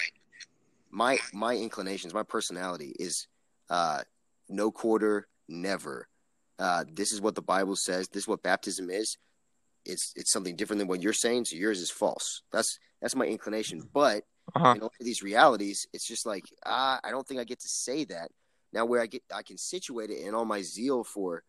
My 0.90 1.20
my 1.34 1.56
inclinations, 1.56 2.14
my 2.14 2.24
personality 2.24 2.96
is 3.00 3.28
uh, 3.70 4.02
no 4.50 4.72
quarter, 4.72 5.28
never. 5.48 6.08
Uh, 6.60 6.84
this 6.92 7.12
is 7.12 7.22
what 7.22 7.36
the 7.36 7.42
Bible 7.42 7.76
says. 7.76 8.08
This 8.08 8.24
is 8.24 8.28
what 8.28 8.44
baptism 8.44 8.90
is. 8.90 9.18
It's 9.86 10.12
it's 10.16 10.32
something 10.32 10.56
different 10.56 10.80
than 10.80 10.88
what 10.88 11.02
you're 11.02 11.14
saying. 11.14 11.46
So 11.46 11.56
yours 11.56 11.80
is 11.80 11.92
false. 11.92 12.42
That's 12.52 12.80
that's 13.02 13.16
my 13.16 13.26
inclination. 13.26 13.82
But 13.94 14.24
Uh-huh. 14.56 14.74
in 14.76 14.82
all 14.82 14.94
of 15.00 15.06
these 15.06 15.22
realities, 15.22 15.88
it's 15.94 16.08
just 16.08 16.26
like 16.26 16.46
ah, 16.66 17.00
I 17.04 17.12
don't 17.12 17.28
think 17.28 17.40
I 17.40 17.44
get 17.44 17.60
to 17.60 17.68
say 17.70 18.06
that. 18.06 18.32
Now, 18.74 18.86
where 18.86 19.02
I 19.02 19.08
get, 19.08 19.24
I 19.34 19.44
can 19.44 19.58
situate 19.58 20.10
it 20.10 20.22
in 20.26 20.34
all 20.34 20.46
my 20.46 20.62
zeal 20.62 21.04
for 21.04 21.44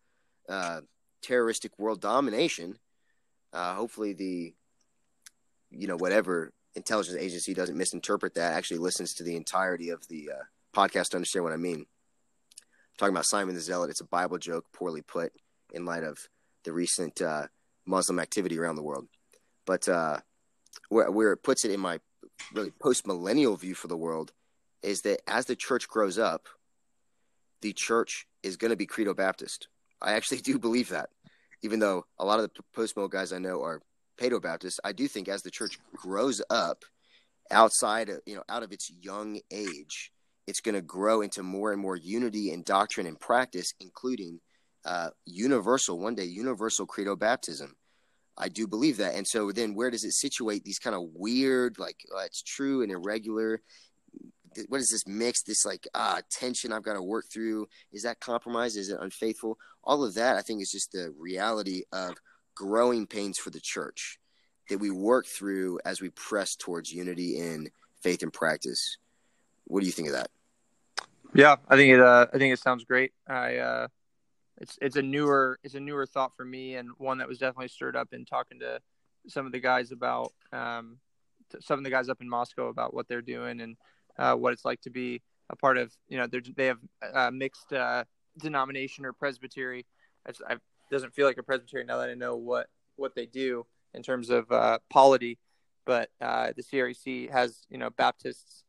uh, 0.47 0.81
terroristic 1.21 1.77
world 1.79 2.01
domination. 2.01 2.77
Uh, 3.53 3.75
hopefully, 3.75 4.13
the 4.13 4.53
you 5.71 5.87
know 5.87 5.97
whatever 5.97 6.51
intelligence 6.75 7.17
agency 7.17 7.53
doesn't 7.53 7.77
misinterpret 7.77 8.33
that. 8.35 8.53
Actually, 8.53 8.79
listens 8.79 9.13
to 9.15 9.23
the 9.23 9.35
entirety 9.35 9.89
of 9.89 10.07
the 10.07 10.29
uh, 10.31 10.43
podcast 10.73 11.09
to 11.09 11.17
understand 11.17 11.43
what 11.43 11.53
I 11.53 11.57
mean. 11.57 11.79
I'm 11.79 12.97
talking 12.97 13.13
about 13.13 13.25
Simon 13.25 13.55
the 13.55 13.61
Zealot. 13.61 13.89
It's 13.89 14.01
a 14.01 14.05
Bible 14.05 14.37
joke, 14.37 14.65
poorly 14.73 15.01
put, 15.01 15.31
in 15.73 15.85
light 15.85 16.03
of 16.03 16.17
the 16.63 16.73
recent 16.73 17.21
uh, 17.21 17.47
Muslim 17.85 18.19
activity 18.19 18.59
around 18.59 18.75
the 18.75 18.83
world. 18.83 19.07
But 19.65 19.87
uh, 19.87 20.19
where 20.89 21.11
where 21.11 21.31
it 21.33 21.43
puts 21.43 21.65
it 21.65 21.71
in 21.71 21.79
my 21.79 21.99
really 22.53 22.71
post 22.81 23.05
millennial 23.05 23.55
view 23.55 23.75
for 23.75 23.87
the 23.87 23.97
world 23.97 24.31
is 24.81 25.01
that 25.01 25.19
as 25.27 25.45
the 25.45 25.55
church 25.55 25.87
grows 25.87 26.17
up 26.17 26.47
the 27.61 27.73
church 27.73 28.25
is 28.43 28.57
going 28.57 28.71
to 28.71 28.77
be 28.77 28.85
credo 28.85 29.13
baptist. 29.13 29.67
I 30.01 30.13
actually 30.13 30.37
do 30.41 30.57
believe 30.57 30.89
that. 30.89 31.09
Even 31.61 31.79
though 31.79 32.05
a 32.17 32.25
lot 32.25 32.39
of 32.39 32.49
the 32.49 32.63
post 32.73 32.95
mill 32.95 33.09
guys 33.09 33.33
i 33.33 33.37
know 33.37 33.61
are 33.61 33.81
paedo 34.17 34.41
baptist 34.41 34.79
i 34.83 34.93
do 34.93 35.07
think 35.07 35.27
as 35.27 35.41
the 35.41 35.51
church 35.51 35.77
grows 35.95 36.41
up 36.49 36.83
outside 37.51 38.09
of 38.09 38.21
you 38.25 38.35
know 38.35 38.43
out 38.47 38.63
of 38.63 38.71
its 38.71 38.89
young 39.01 39.39
age 39.51 40.11
it's 40.47 40.61
going 40.61 40.75
to 40.75 40.81
grow 40.81 41.21
into 41.21 41.43
more 41.43 41.73
and 41.73 41.81
more 41.81 41.97
unity 41.97 42.51
in 42.51 42.63
doctrine 42.63 43.07
and 43.07 43.19
practice 43.19 43.73
including 43.81 44.39
uh, 44.85 45.09
universal 45.25 45.99
one 45.99 46.15
day 46.15 46.23
universal 46.23 46.85
credo 46.85 47.15
baptism 47.15 47.75
i 48.39 48.49
do 48.49 48.67
believe 48.67 48.97
that 48.97 49.15
and 49.15 49.27
so 49.27 49.51
then 49.51 49.75
where 49.75 49.91
does 49.91 50.03
it 50.03 50.11
situate 50.11 50.63
these 50.63 50.79
kind 50.79 50.95
of 50.95 51.03
weird 51.13 51.77
like 51.77 51.97
uh, 52.15 52.21
it's 52.21 52.41
true 52.41 52.81
and 52.81 52.91
irregular 52.91 53.61
what 54.67 54.81
is 54.81 54.89
this 54.89 55.07
mix? 55.07 55.43
This 55.43 55.65
like 55.65 55.87
uh, 55.93 56.21
tension 56.29 56.73
I've 56.73 56.83
got 56.83 56.93
to 56.93 57.01
work 57.01 57.25
through. 57.31 57.67
Is 57.91 58.03
that 58.03 58.19
compromise? 58.19 58.75
Is 58.75 58.89
it 58.89 58.97
unfaithful? 58.99 59.57
All 59.83 60.03
of 60.03 60.15
that, 60.15 60.35
I 60.35 60.41
think, 60.41 60.61
is 60.61 60.71
just 60.71 60.91
the 60.91 61.13
reality 61.17 61.83
of 61.91 62.15
growing 62.55 63.07
pains 63.07 63.37
for 63.37 63.49
the 63.49 63.59
church 63.59 64.19
that 64.69 64.79
we 64.79 64.91
work 64.91 65.25
through 65.25 65.79
as 65.85 66.01
we 66.01 66.09
press 66.09 66.55
towards 66.55 66.91
unity 66.91 67.37
in 67.37 67.69
faith 68.01 68.21
and 68.21 68.33
practice. 68.33 68.97
What 69.65 69.81
do 69.81 69.85
you 69.85 69.91
think 69.91 70.09
of 70.09 70.15
that? 70.15 70.29
Yeah, 71.33 71.57
I 71.67 71.75
think 71.75 71.93
it. 71.93 72.01
Uh, 72.01 72.27
I 72.33 72.37
think 72.37 72.53
it 72.53 72.59
sounds 72.59 72.83
great. 72.83 73.13
I. 73.27 73.57
Uh, 73.57 73.87
it's 74.59 74.77
it's 74.81 74.95
a 74.95 75.01
newer 75.01 75.57
it's 75.63 75.75
a 75.75 75.79
newer 75.79 76.05
thought 76.05 76.35
for 76.35 76.45
me 76.45 76.75
and 76.75 76.89
one 76.97 77.17
that 77.17 77.27
was 77.27 77.39
definitely 77.39 77.69
stirred 77.69 77.95
up 77.95 78.09
in 78.11 78.25
talking 78.25 78.59
to 78.59 78.79
some 79.27 79.45
of 79.45 79.51
the 79.51 79.59
guys 79.59 79.91
about 79.91 80.31
um, 80.53 80.97
some 81.59 81.79
of 81.79 81.83
the 81.83 81.89
guys 81.89 82.09
up 82.09 82.21
in 82.21 82.29
Moscow 82.29 82.67
about 82.67 82.93
what 82.93 83.07
they're 83.07 83.21
doing 83.21 83.61
and 83.61 83.77
uh, 84.17 84.35
what 84.35 84.53
it's 84.53 84.65
like 84.65 84.81
to 84.81 84.89
be 84.89 85.21
a 85.49 85.55
part 85.55 85.77
of. 85.77 85.91
You 86.07 86.17
know, 86.17 86.27
they 86.27 86.65
have 86.67 86.79
uh, 87.13 87.31
mixed 87.31 87.73
uh, 87.73 88.03
denomination 88.37 89.05
or 89.05 89.13
presbytery. 89.13 89.85
It 90.27 90.37
doesn't 90.91 91.13
feel 91.13 91.25
like 91.25 91.37
a 91.37 91.43
presbytery 91.43 91.83
now 91.85 91.97
that 91.97 92.09
I 92.09 92.13
know 92.13 92.35
what 92.35 92.67
what 92.95 93.15
they 93.15 93.25
do 93.25 93.65
in 93.93 94.03
terms 94.03 94.29
of 94.29 94.51
uh, 94.51 94.79
polity, 94.89 95.39
but 95.85 96.09
uh, 96.21 96.51
the 96.55 96.63
CREC 96.63 97.31
has 97.31 97.65
you 97.69 97.77
know 97.77 97.89
Baptists 97.89 98.63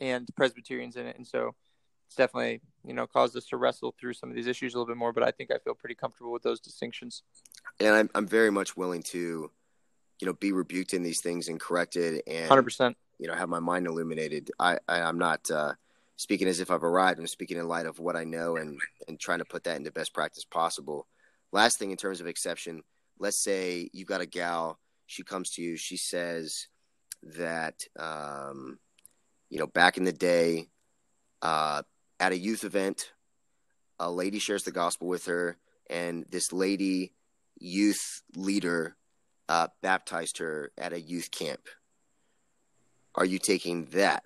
and 0.00 0.28
Presbyterians 0.36 0.96
in 0.96 1.06
it, 1.06 1.16
and 1.16 1.26
so 1.26 1.54
it's 2.08 2.16
definitely 2.16 2.62
you 2.84 2.94
know 2.94 3.06
caused 3.06 3.36
us 3.36 3.44
to 3.46 3.58
wrestle 3.58 3.94
through 4.00 4.14
some 4.14 4.30
of 4.30 4.34
these 4.34 4.46
issues 4.46 4.74
a 4.74 4.78
little 4.78 4.90
bit 4.90 4.96
more. 4.96 5.12
But 5.12 5.22
I 5.22 5.30
think 5.30 5.50
I 5.50 5.58
feel 5.58 5.74
pretty 5.74 5.94
comfortable 5.94 6.32
with 6.32 6.42
those 6.42 6.58
distinctions. 6.58 7.22
And 7.78 7.94
I'm 7.94 8.10
I'm 8.14 8.26
very 8.26 8.50
much 8.50 8.76
willing 8.76 9.02
to, 9.04 9.50
you 10.20 10.26
know, 10.26 10.32
be 10.32 10.52
rebuked 10.52 10.94
in 10.94 11.02
these 11.02 11.20
things 11.20 11.48
and 11.48 11.60
corrected, 11.60 12.22
and 12.26 12.48
hundred 12.48 12.62
percent, 12.62 12.96
you 13.18 13.28
know, 13.28 13.34
have 13.34 13.50
my 13.50 13.60
mind 13.60 13.86
illuminated. 13.86 14.50
I, 14.58 14.78
I 14.88 15.00
am 15.00 15.18
not 15.18 15.50
uh, 15.50 15.74
speaking 16.16 16.48
as 16.48 16.60
if 16.60 16.70
I've 16.70 16.84
arrived. 16.84 17.20
I'm 17.20 17.26
speaking 17.26 17.58
in 17.58 17.68
light 17.68 17.86
of 17.86 17.98
what 17.98 18.16
I 18.16 18.24
know 18.24 18.56
and 18.56 18.80
and 19.06 19.20
trying 19.20 19.40
to 19.40 19.44
put 19.44 19.64
that 19.64 19.76
into 19.76 19.92
best 19.92 20.14
practice 20.14 20.44
possible. 20.44 21.06
Last 21.52 21.78
thing 21.78 21.90
in 21.90 21.96
terms 21.98 22.20
of 22.20 22.26
exception, 22.26 22.82
let's 23.18 23.38
say 23.38 23.90
you've 23.92 24.08
got 24.08 24.20
a 24.20 24.26
gal, 24.26 24.78
she 25.06 25.22
comes 25.22 25.50
to 25.50 25.62
you, 25.62 25.76
she 25.76 25.96
says 25.96 26.68
that, 27.22 27.84
um, 27.98 28.78
you 29.50 29.58
know, 29.58 29.66
back 29.66 29.96
in 29.96 30.04
the 30.04 30.12
day, 30.12 30.68
uh, 31.42 31.82
at 32.20 32.32
a 32.32 32.38
youth 32.38 32.64
event, 32.64 33.12
a 33.98 34.10
lady 34.10 34.38
shares 34.38 34.64
the 34.64 34.70
gospel 34.70 35.08
with 35.08 35.26
her, 35.26 35.56
and 35.88 36.24
this 36.30 36.52
lady 36.52 37.12
youth 37.58 38.22
leader 38.36 38.96
uh, 39.48 39.68
baptized 39.82 40.38
her 40.38 40.70
at 40.76 40.92
a 40.92 41.00
youth 41.00 41.30
camp. 41.30 41.60
Are 43.14 43.24
you 43.24 43.38
taking 43.38 43.86
that? 43.86 44.24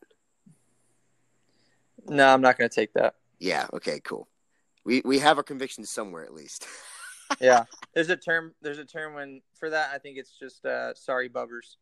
No, 2.07 2.27
I'm 2.27 2.41
not 2.41 2.59
going 2.59 2.69
to 2.69 2.75
take 2.75 2.93
that. 2.95 3.15
Yeah. 3.39 3.67
Okay. 3.73 4.01
Cool. 4.01 4.29
We 4.85 5.03
we 5.05 5.21
have 5.21 5.37
our 5.37 5.45
convictions 5.45 5.91
somewhere 5.91 6.25
at 6.25 6.35
least. 6.35 6.67
yeah. 7.41 7.65
There's 7.95 8.11
a 8.11 8.17
term. 8.17 8.55
There's 8.61 8.79
a 8.79 8.85
term 8.85 9.15
when 9.15 9.41
for 9.55 9.71
that. 9.71 9.91
I 9.95 9.99
think 9.99 10.19
it's 10.19 10.37
just 10.39 10.67
uh, 10.67 10.95
sorry 10.95 11.29
bubbers. 11.29 11.77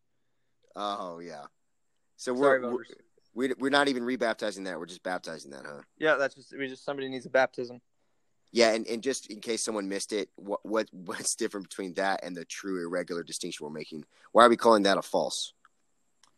Oh 0.77 1.19
yeah. 1.19 1.45
So 2.17 2.35
we're, 2.35 2.61
we're 2.71 2.85
we're 3.35 3.55
we're 3.59 3.71
not 3.71 3.89
even 3.89 4.03
rebaptizing 4.03 4.65
that. 4.65 4.79
We're 4.79 4.87
just 4.87 5.03
baptizing 5.03 5.51
that, 5.53 5.65
huh? 5.67 5.83
Yeah, 5.99 6.17
that's 6.17 6.35
just 6.35 6.57
we 6.57 6.69
just 6.69 6.85
somebody 6.85 7.09
needs 7.09 7.27
a 7.27 7.31
baptism. 7.31 7.81
Yeah, 8.53 8.73
and, 8.73 8.85
and 8.89 9.01
just 9.01 9.31
in 9.31 9.41
case 9.41 9.63
someone 9.63 9.89
missed 9.89 10.13
it, 10.13 10.29
what 10.37 10.61
what 10.65 10.89
what's 10.93 11.35
different 11.35 11.69
between 11.69 11.95
that 11.95 12.25
and 12.25 12.37
the 12.37 12.45
true 12.45 12.85
irregular 12.85 13.23
distinction 13.23 13.65
we're 13.65 13.73
making? 13.73 14.05
Why 14.33 14.45
are 14.45 14.49
we 14.49 14.57
calling 14.57 14.83
that 14.85 14.99
a 14.99 15.03
false? 15.03 15.55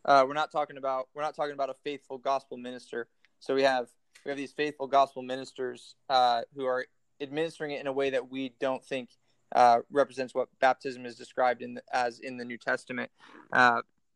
Uh, 0.05 0.25
we're 0.27 0.33
not 0.33 0.51
talking 0.51 0.77
about 0.77 1.07
we're 1.15 1.21
not 1.21 1.35
talking 1.35 1.53
about 1.53 1.69
a 1.69 1.75
faithful 1.83 2.17
gospel 2.17 2.57
minister. 2.57 3.07
So 3.39 3.55
we 3.55 3.63
have 3.63 3.87
we 4.25 4.29
have 4.29 4.37
these 4.37 4.53
faithful 4.53 4.87
gospel 4.87 5.23
ministers 5.23 5.95
uh, 6.09 6.41
who 6.55 6.65
are 6.65 6.85
administering 7.21 7.71
it 7.71 7.81
in 7.81 7.87
a 7.87 7.93
way 7.93 8.09
that 8.11 8.29
we 8.29 8.53
don't 8.59 8.83
think 8.83 9.09
uh, 9.55 9.79
represents 9.91 10.33
what 10.33 10.47
baptism 10.59 11.05
is 11.05 11.15
described 11.15 11.61
in 11.61 11.75
the, 11.75 11.83
as 11.91 12.19
in 12.19 12.37
the 12.37 12.45
New 12.45 12.57
Testament. 12.57 13.11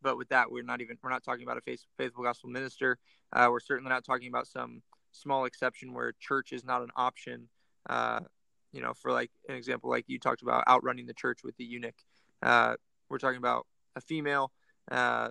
But 0.02 0.18
with 0.18 0.30
that, 0.30 0.52
we're 0.52 0.64
not 0.64 0.82
even 0.82 0.98
we're 1.02 1.10
not 1.10 1.24
talking 1.24 1.44
about 1.44 1.58
a 1.58 1.62
faith, 1.62 1.84
faithful 1.98 2.24
gospel 2.24 2.50
minister. 2.50 2.98
Uh, 3.34 3.48
we're 3.50 3.60
certainly 3.60 3.90
not 3.90 4.06
talking 4.06 4.28
about 4.28 4.48
some 4.48 4.82
small 5.12 5.46
exception 5.46 5.94
where 5.94 6.14
church 6.20 6.52
is 6.54 6.64
not 6.64 6.82
an 6.82 6.90
option. 6.96 7.50
Uh, 7.90 8.22
you 8.72 8.82
know, 8.82 8.94
for 8.94 9.12
like 9.12 9.32
an 9.50 9.56
example, 9.56 9.90
like 9.90 10.06
you 10.08 10.20
talked 10.20 10.42
about 10.42 10.64
outrunning 10.68 11.08
the 11.08 11.14
church 11.14 11.40
with 11.44 11.56
the 11.58 11.64
eunuch. 11.64 11.96
Uh, 12.42 12.76
we're 13.10 13.18
talking 13.18 13.38
about 13.38 13.66
a 13.96 14.02
female, 14.02 14.52
uh, 14.92 15.30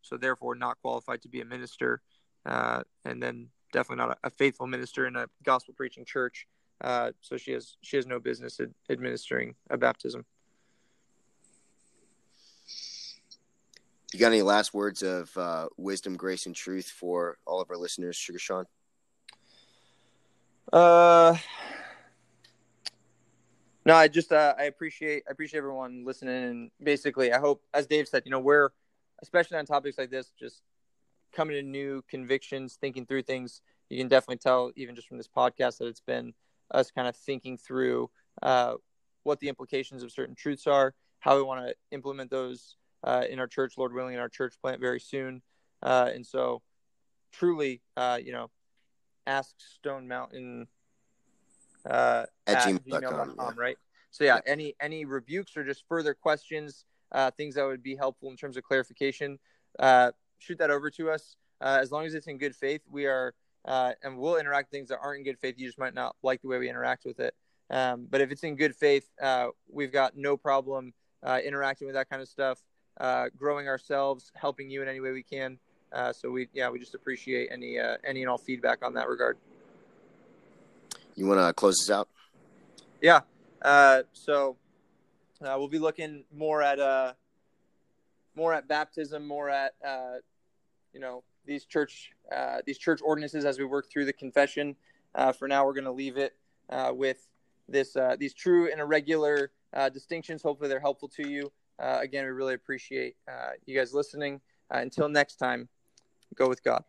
so 0.00 0.16
therefore 0.16 0.54
not 0.54 0.78
qualified 0.80 1.22
to 1.22 1.28
be 1.28 1.40
a 1.40 1.44
minister, 1.44 2.00
uh, 2.46 2.82
and 3.04 3.22
then 3.22 3.48
definitely 3.72 4.04
not 4.04 4.18
a, 4.22 4.26
a, 4.26 4.30
faithful 4.30 4.66
minister 4.66 5.06
in 5.06 5.16
a 5.16 5.26
gospel 5.44 5.74
preaching 5.76 6.04
church. 6.04 6.46
Uh, 6.80 7.12
so 7.20 7.36
she 7.36 7.52
has 7.52 7.76
she 7.82 7.96
has 7.96 8.06
no 8.06 8.18
business 8.18 8.58
ad- 8.58 8.74
administering 8.90 9.54
a 9.70 9.76
baptism. 9.76 10.24
You 14.12 14.18
got 14.18 14.26
any 14.26 14.42
last 14.42 14.74
words 14.74 15.02
of 15.02 15.34
uh, 15.38 15.68
wisdom, 15.78 16.16
grace, 16.16 16.44
and 16.44 16.54
truth 16.54 16.86
for 16.86 17.38
all 17.46 17.62
of 17.62 17.70
our 17.70 17.78
listeners, 17.78 18.14
Sugar 18.14 18.38
Sean? 18.38 18.66
Uh, 20.70 21.34
no, 23.86 23.94
I 23.94 24.08
just 24.08 24.30
uh, 24.30 24.54
I 24.58 24.64
appreciate 24.64 25.24
I 25.26 25.32
appreciate 25.32 25.58
everyone 25.58 26.04
listening, 26.04 26.44
and 26.44 26.70
basically, 26.82 27.32
I 27.32 27.38
hope, 27.38 27.62
as 27.72 27.86
Dave 27.86 28.06
said, 28.06 28.22
you 28.26 28.30
know, 28.30 28.38
we're 28.38 28.70
especially 29.22 29.56
on 29.56 29.64
topics 29.64 29.96
like 29.96 30.10
this, 30.10 30.30
just 30.38 30.60
coming 31.32 31.56
to 31.56 31.62
new 31.62 32.04
convictions, 32.08 32.76
thinking 32.78 33.06
through 33.06 33.22
things. 33.22 33.62
You 33.88 33.98
can 33.98 34.08
definitely 34.08 34.38
tell, 34.38 34.72
even 34.76 34.94
just 34.94 35.08
from 35.08 35.16
this 35.16 35.28
podcast, 35.28 35.78
that 35.78 35.86
it's 35.86 36.00
been 36.00 36.34
us 36.70 36.90
kind 36.90 37.08
of 37.08 37.16
thinking 37.16 37.56
through 37.56 38.10
uh, 38.42 38.74
what 39.22 39.40
the 39.40 39.48
implications 39.48 40.02
of 40.02 40.12
certain 40.12 40.34
truths 40.34 40.66
are, 40.66 40.94
how 41.20 41.36
we 41.36 41.42
want 41.42 41.66
to 41.66 41.74
implement 41.92 42.30
those 42.30 42.76
uh, 43.04 43.24
in 43.28 43.38
our 43.38 43.46
church, 43.46 43.74
Lord 43.76 43.92
willing, 43.92 44.14
in 44.14 44.20
our 44.20 44.28
church 44.28 44.54
plant 44.60 44.80
very 44.80 45.00
soon. 45.00 45.42
Uh, 45.82 46.10
and 46.14 46.24
so, 46.24 46.62
truly, 47.32 47.82
uh, 47.96 48.18
you 48.22 48.32
know, 48.32 48.50
ask 49.26 49.54
Stone 49.58 50.08
Mountain 50.08 50.68
uh, 51.88 52.26
at, 52.46 52.66
at 52.66 52.82
gmail.com, 52.84 53.34
yeah. 53.38 53.50
right? 53.56 53.76
So 54.10 54.24
yeah, 54.24 54.36
yeah, 54.36 54.52
any 54.52 54.74
any 54.80 55.04
rebukes 55.04 55.56
or 55.56 55.64
just 55.64 55.84
further 55.88 56.14
questions, 56.14 56.84
uh, 57.12 57.30
things 57.30 57.54
that 57.54 57.64
would 57.64 57.82
be 57.82 57.96
helpful 57.96 58.30
in 58.30 58.36
terms 58.36 58.56
of 58.56 58.62
clarification, 58.62 59.38
uh, 59.78 60.12
shoot 60.38 60.58
that 60.58 60.70
over 60.70 60.90
to 60.90 61.10
us. 61.10 61.36
Uh, 61.60 61.78
as 61.80 61.90
long 61.90 62.04
as 62.04 62.14
it's 62.14 62.26
in 62.26 62.38
good 62.38 62.54
faith, 62.54 62.82
we 62.90 63.06
are 63.06 63.34
uh, 63.64 63.92
and 64.02 64.18
we'll 64.18 64.36
interact 64.36 64.70
things 64.70 64.88
that 64.88 64.98
aren't 65.02 65.18
in 65.18 65.24
good 65.24 65.38
faith. 65.38 65.54
You 65.56 65.66
just 65.66 65.78
might 65.78 65.94
not 65.94 66.16
like 66.22 66.42
the 66.42 66.48
way 66.48 66.58
we 66.58 66.68
interact 66.68 67.04
with 67.04 67.20
it. 67.20 67.34
Um, 67.70 68.06
but 68.10 68.20
if 68.20 68.30
it's 68.30 68.42
in 68.42 68.56
good 68.56 68.76
faith, 68.76 69.08
uh, 69.20 69.48
we've 69.70 69.92
got 69.92 70.16
no 70.16 70.36
problem 70.36 70.92
uh, 71.22 71.38
interacting 71.42 71.86
with 71.86 71.94
that 71.94 72.10
kind 72.10 72.20
of 72.20 72.28
stuff 72.28 72.60
uh, 73.02 73.28
growing 73.36 73.68
ourselves, 73.68 74.30
helping 74.34 74.70
you 74.70 74.80
in 74.80 74.88
any 74.88 75.00
way 75.00 75.10
we 75.10 75.24
can. 75.24 75.58
Uh, 75.92 76.12
so 76.12 76.30
we, 76.30 76.48
yeah, 76.54 76.70
we 76.70 76.78
just 76.78 76.94
appreciate 76.94 77.48
any, 77.52 77.78
uh, 77.78 77.96
any 78.04 78.22
and 78.22 78.30
all 78.30 78.38
feedback 78.38 78.82
on 78.82 78.94
that 78.94 79.08
regard. 79.08 79.36
You 81.16 81.26
want 81.26 81.40
to 81.40 81.52
close 81.52 81.76
this 81.78 81.90
out? 81.90 82.08
Yeah. 83.02 83.20
Uh, 83.60 84.02
so 84.12 84.56
uh, 85.44 85.56
we'll 85.58 85.68
be 85.68 85.80
looking 85.80 86.24
more 86.34 86.62
at, 86.62 86.78
uh, 86.78 87.12
more 88.36 88.54
at 88.54 88.68
baptism, 88.68 89.26
more 89.26 89.50
at, 89.50 89.74
uh, 89.86 90.18
you 90.94 91.00
know, 91.00 91.24
these 91.44 91.64
church, 91.64 92.12
uh, 92.34 92.58
these 92.64 92.78
church 92.78 93.00
ordinances 93.04 93.44
as 93.44 93.58
we 93.58 93.64
work 93.64 93.90
through 93.90 94.04
the 94.04 94.12
confession. 94.12 94.76
Uh, 95.14 95.32
for 95.32 95.48
now, 95.48 95.66
we're 95.66 95.74
going 95.74 95.84
to 95.84 95.92
leave 95.92 96.16
it 96.16 96.36
uh, 96.70 96.92
with 96.94 97.26
this, 97.68 97.96
uh, 97.96 98.16
these 98.18 98.32
true 98.32 98.70
and 98.70 98.80
irregular 98.80 99.50
uh, 99.74 99.88
distinctions. 99.88 100.40
Hopefully, 100.40 100.68
they're 100.68 100.80
helpful 100.80 101.08
to 101.08 101.28
you. 101.28 101.52
Uh, 101.82 101.98
again, 102.00 102.24
we 102.24 102.30
really 102.30 102.54
appreciate 102.54 103.16
uh, 103.28 103.50
you 103.66 103.76
guys 103.76 103.92
listening. 103.92 104.40
Uh, 104.72 104.78
until 104.78 105.08
next 105.08 105.36
time, 105.36 105.68
go 106.36 106.48
with 106.48 106.62
God. 106.62 106.84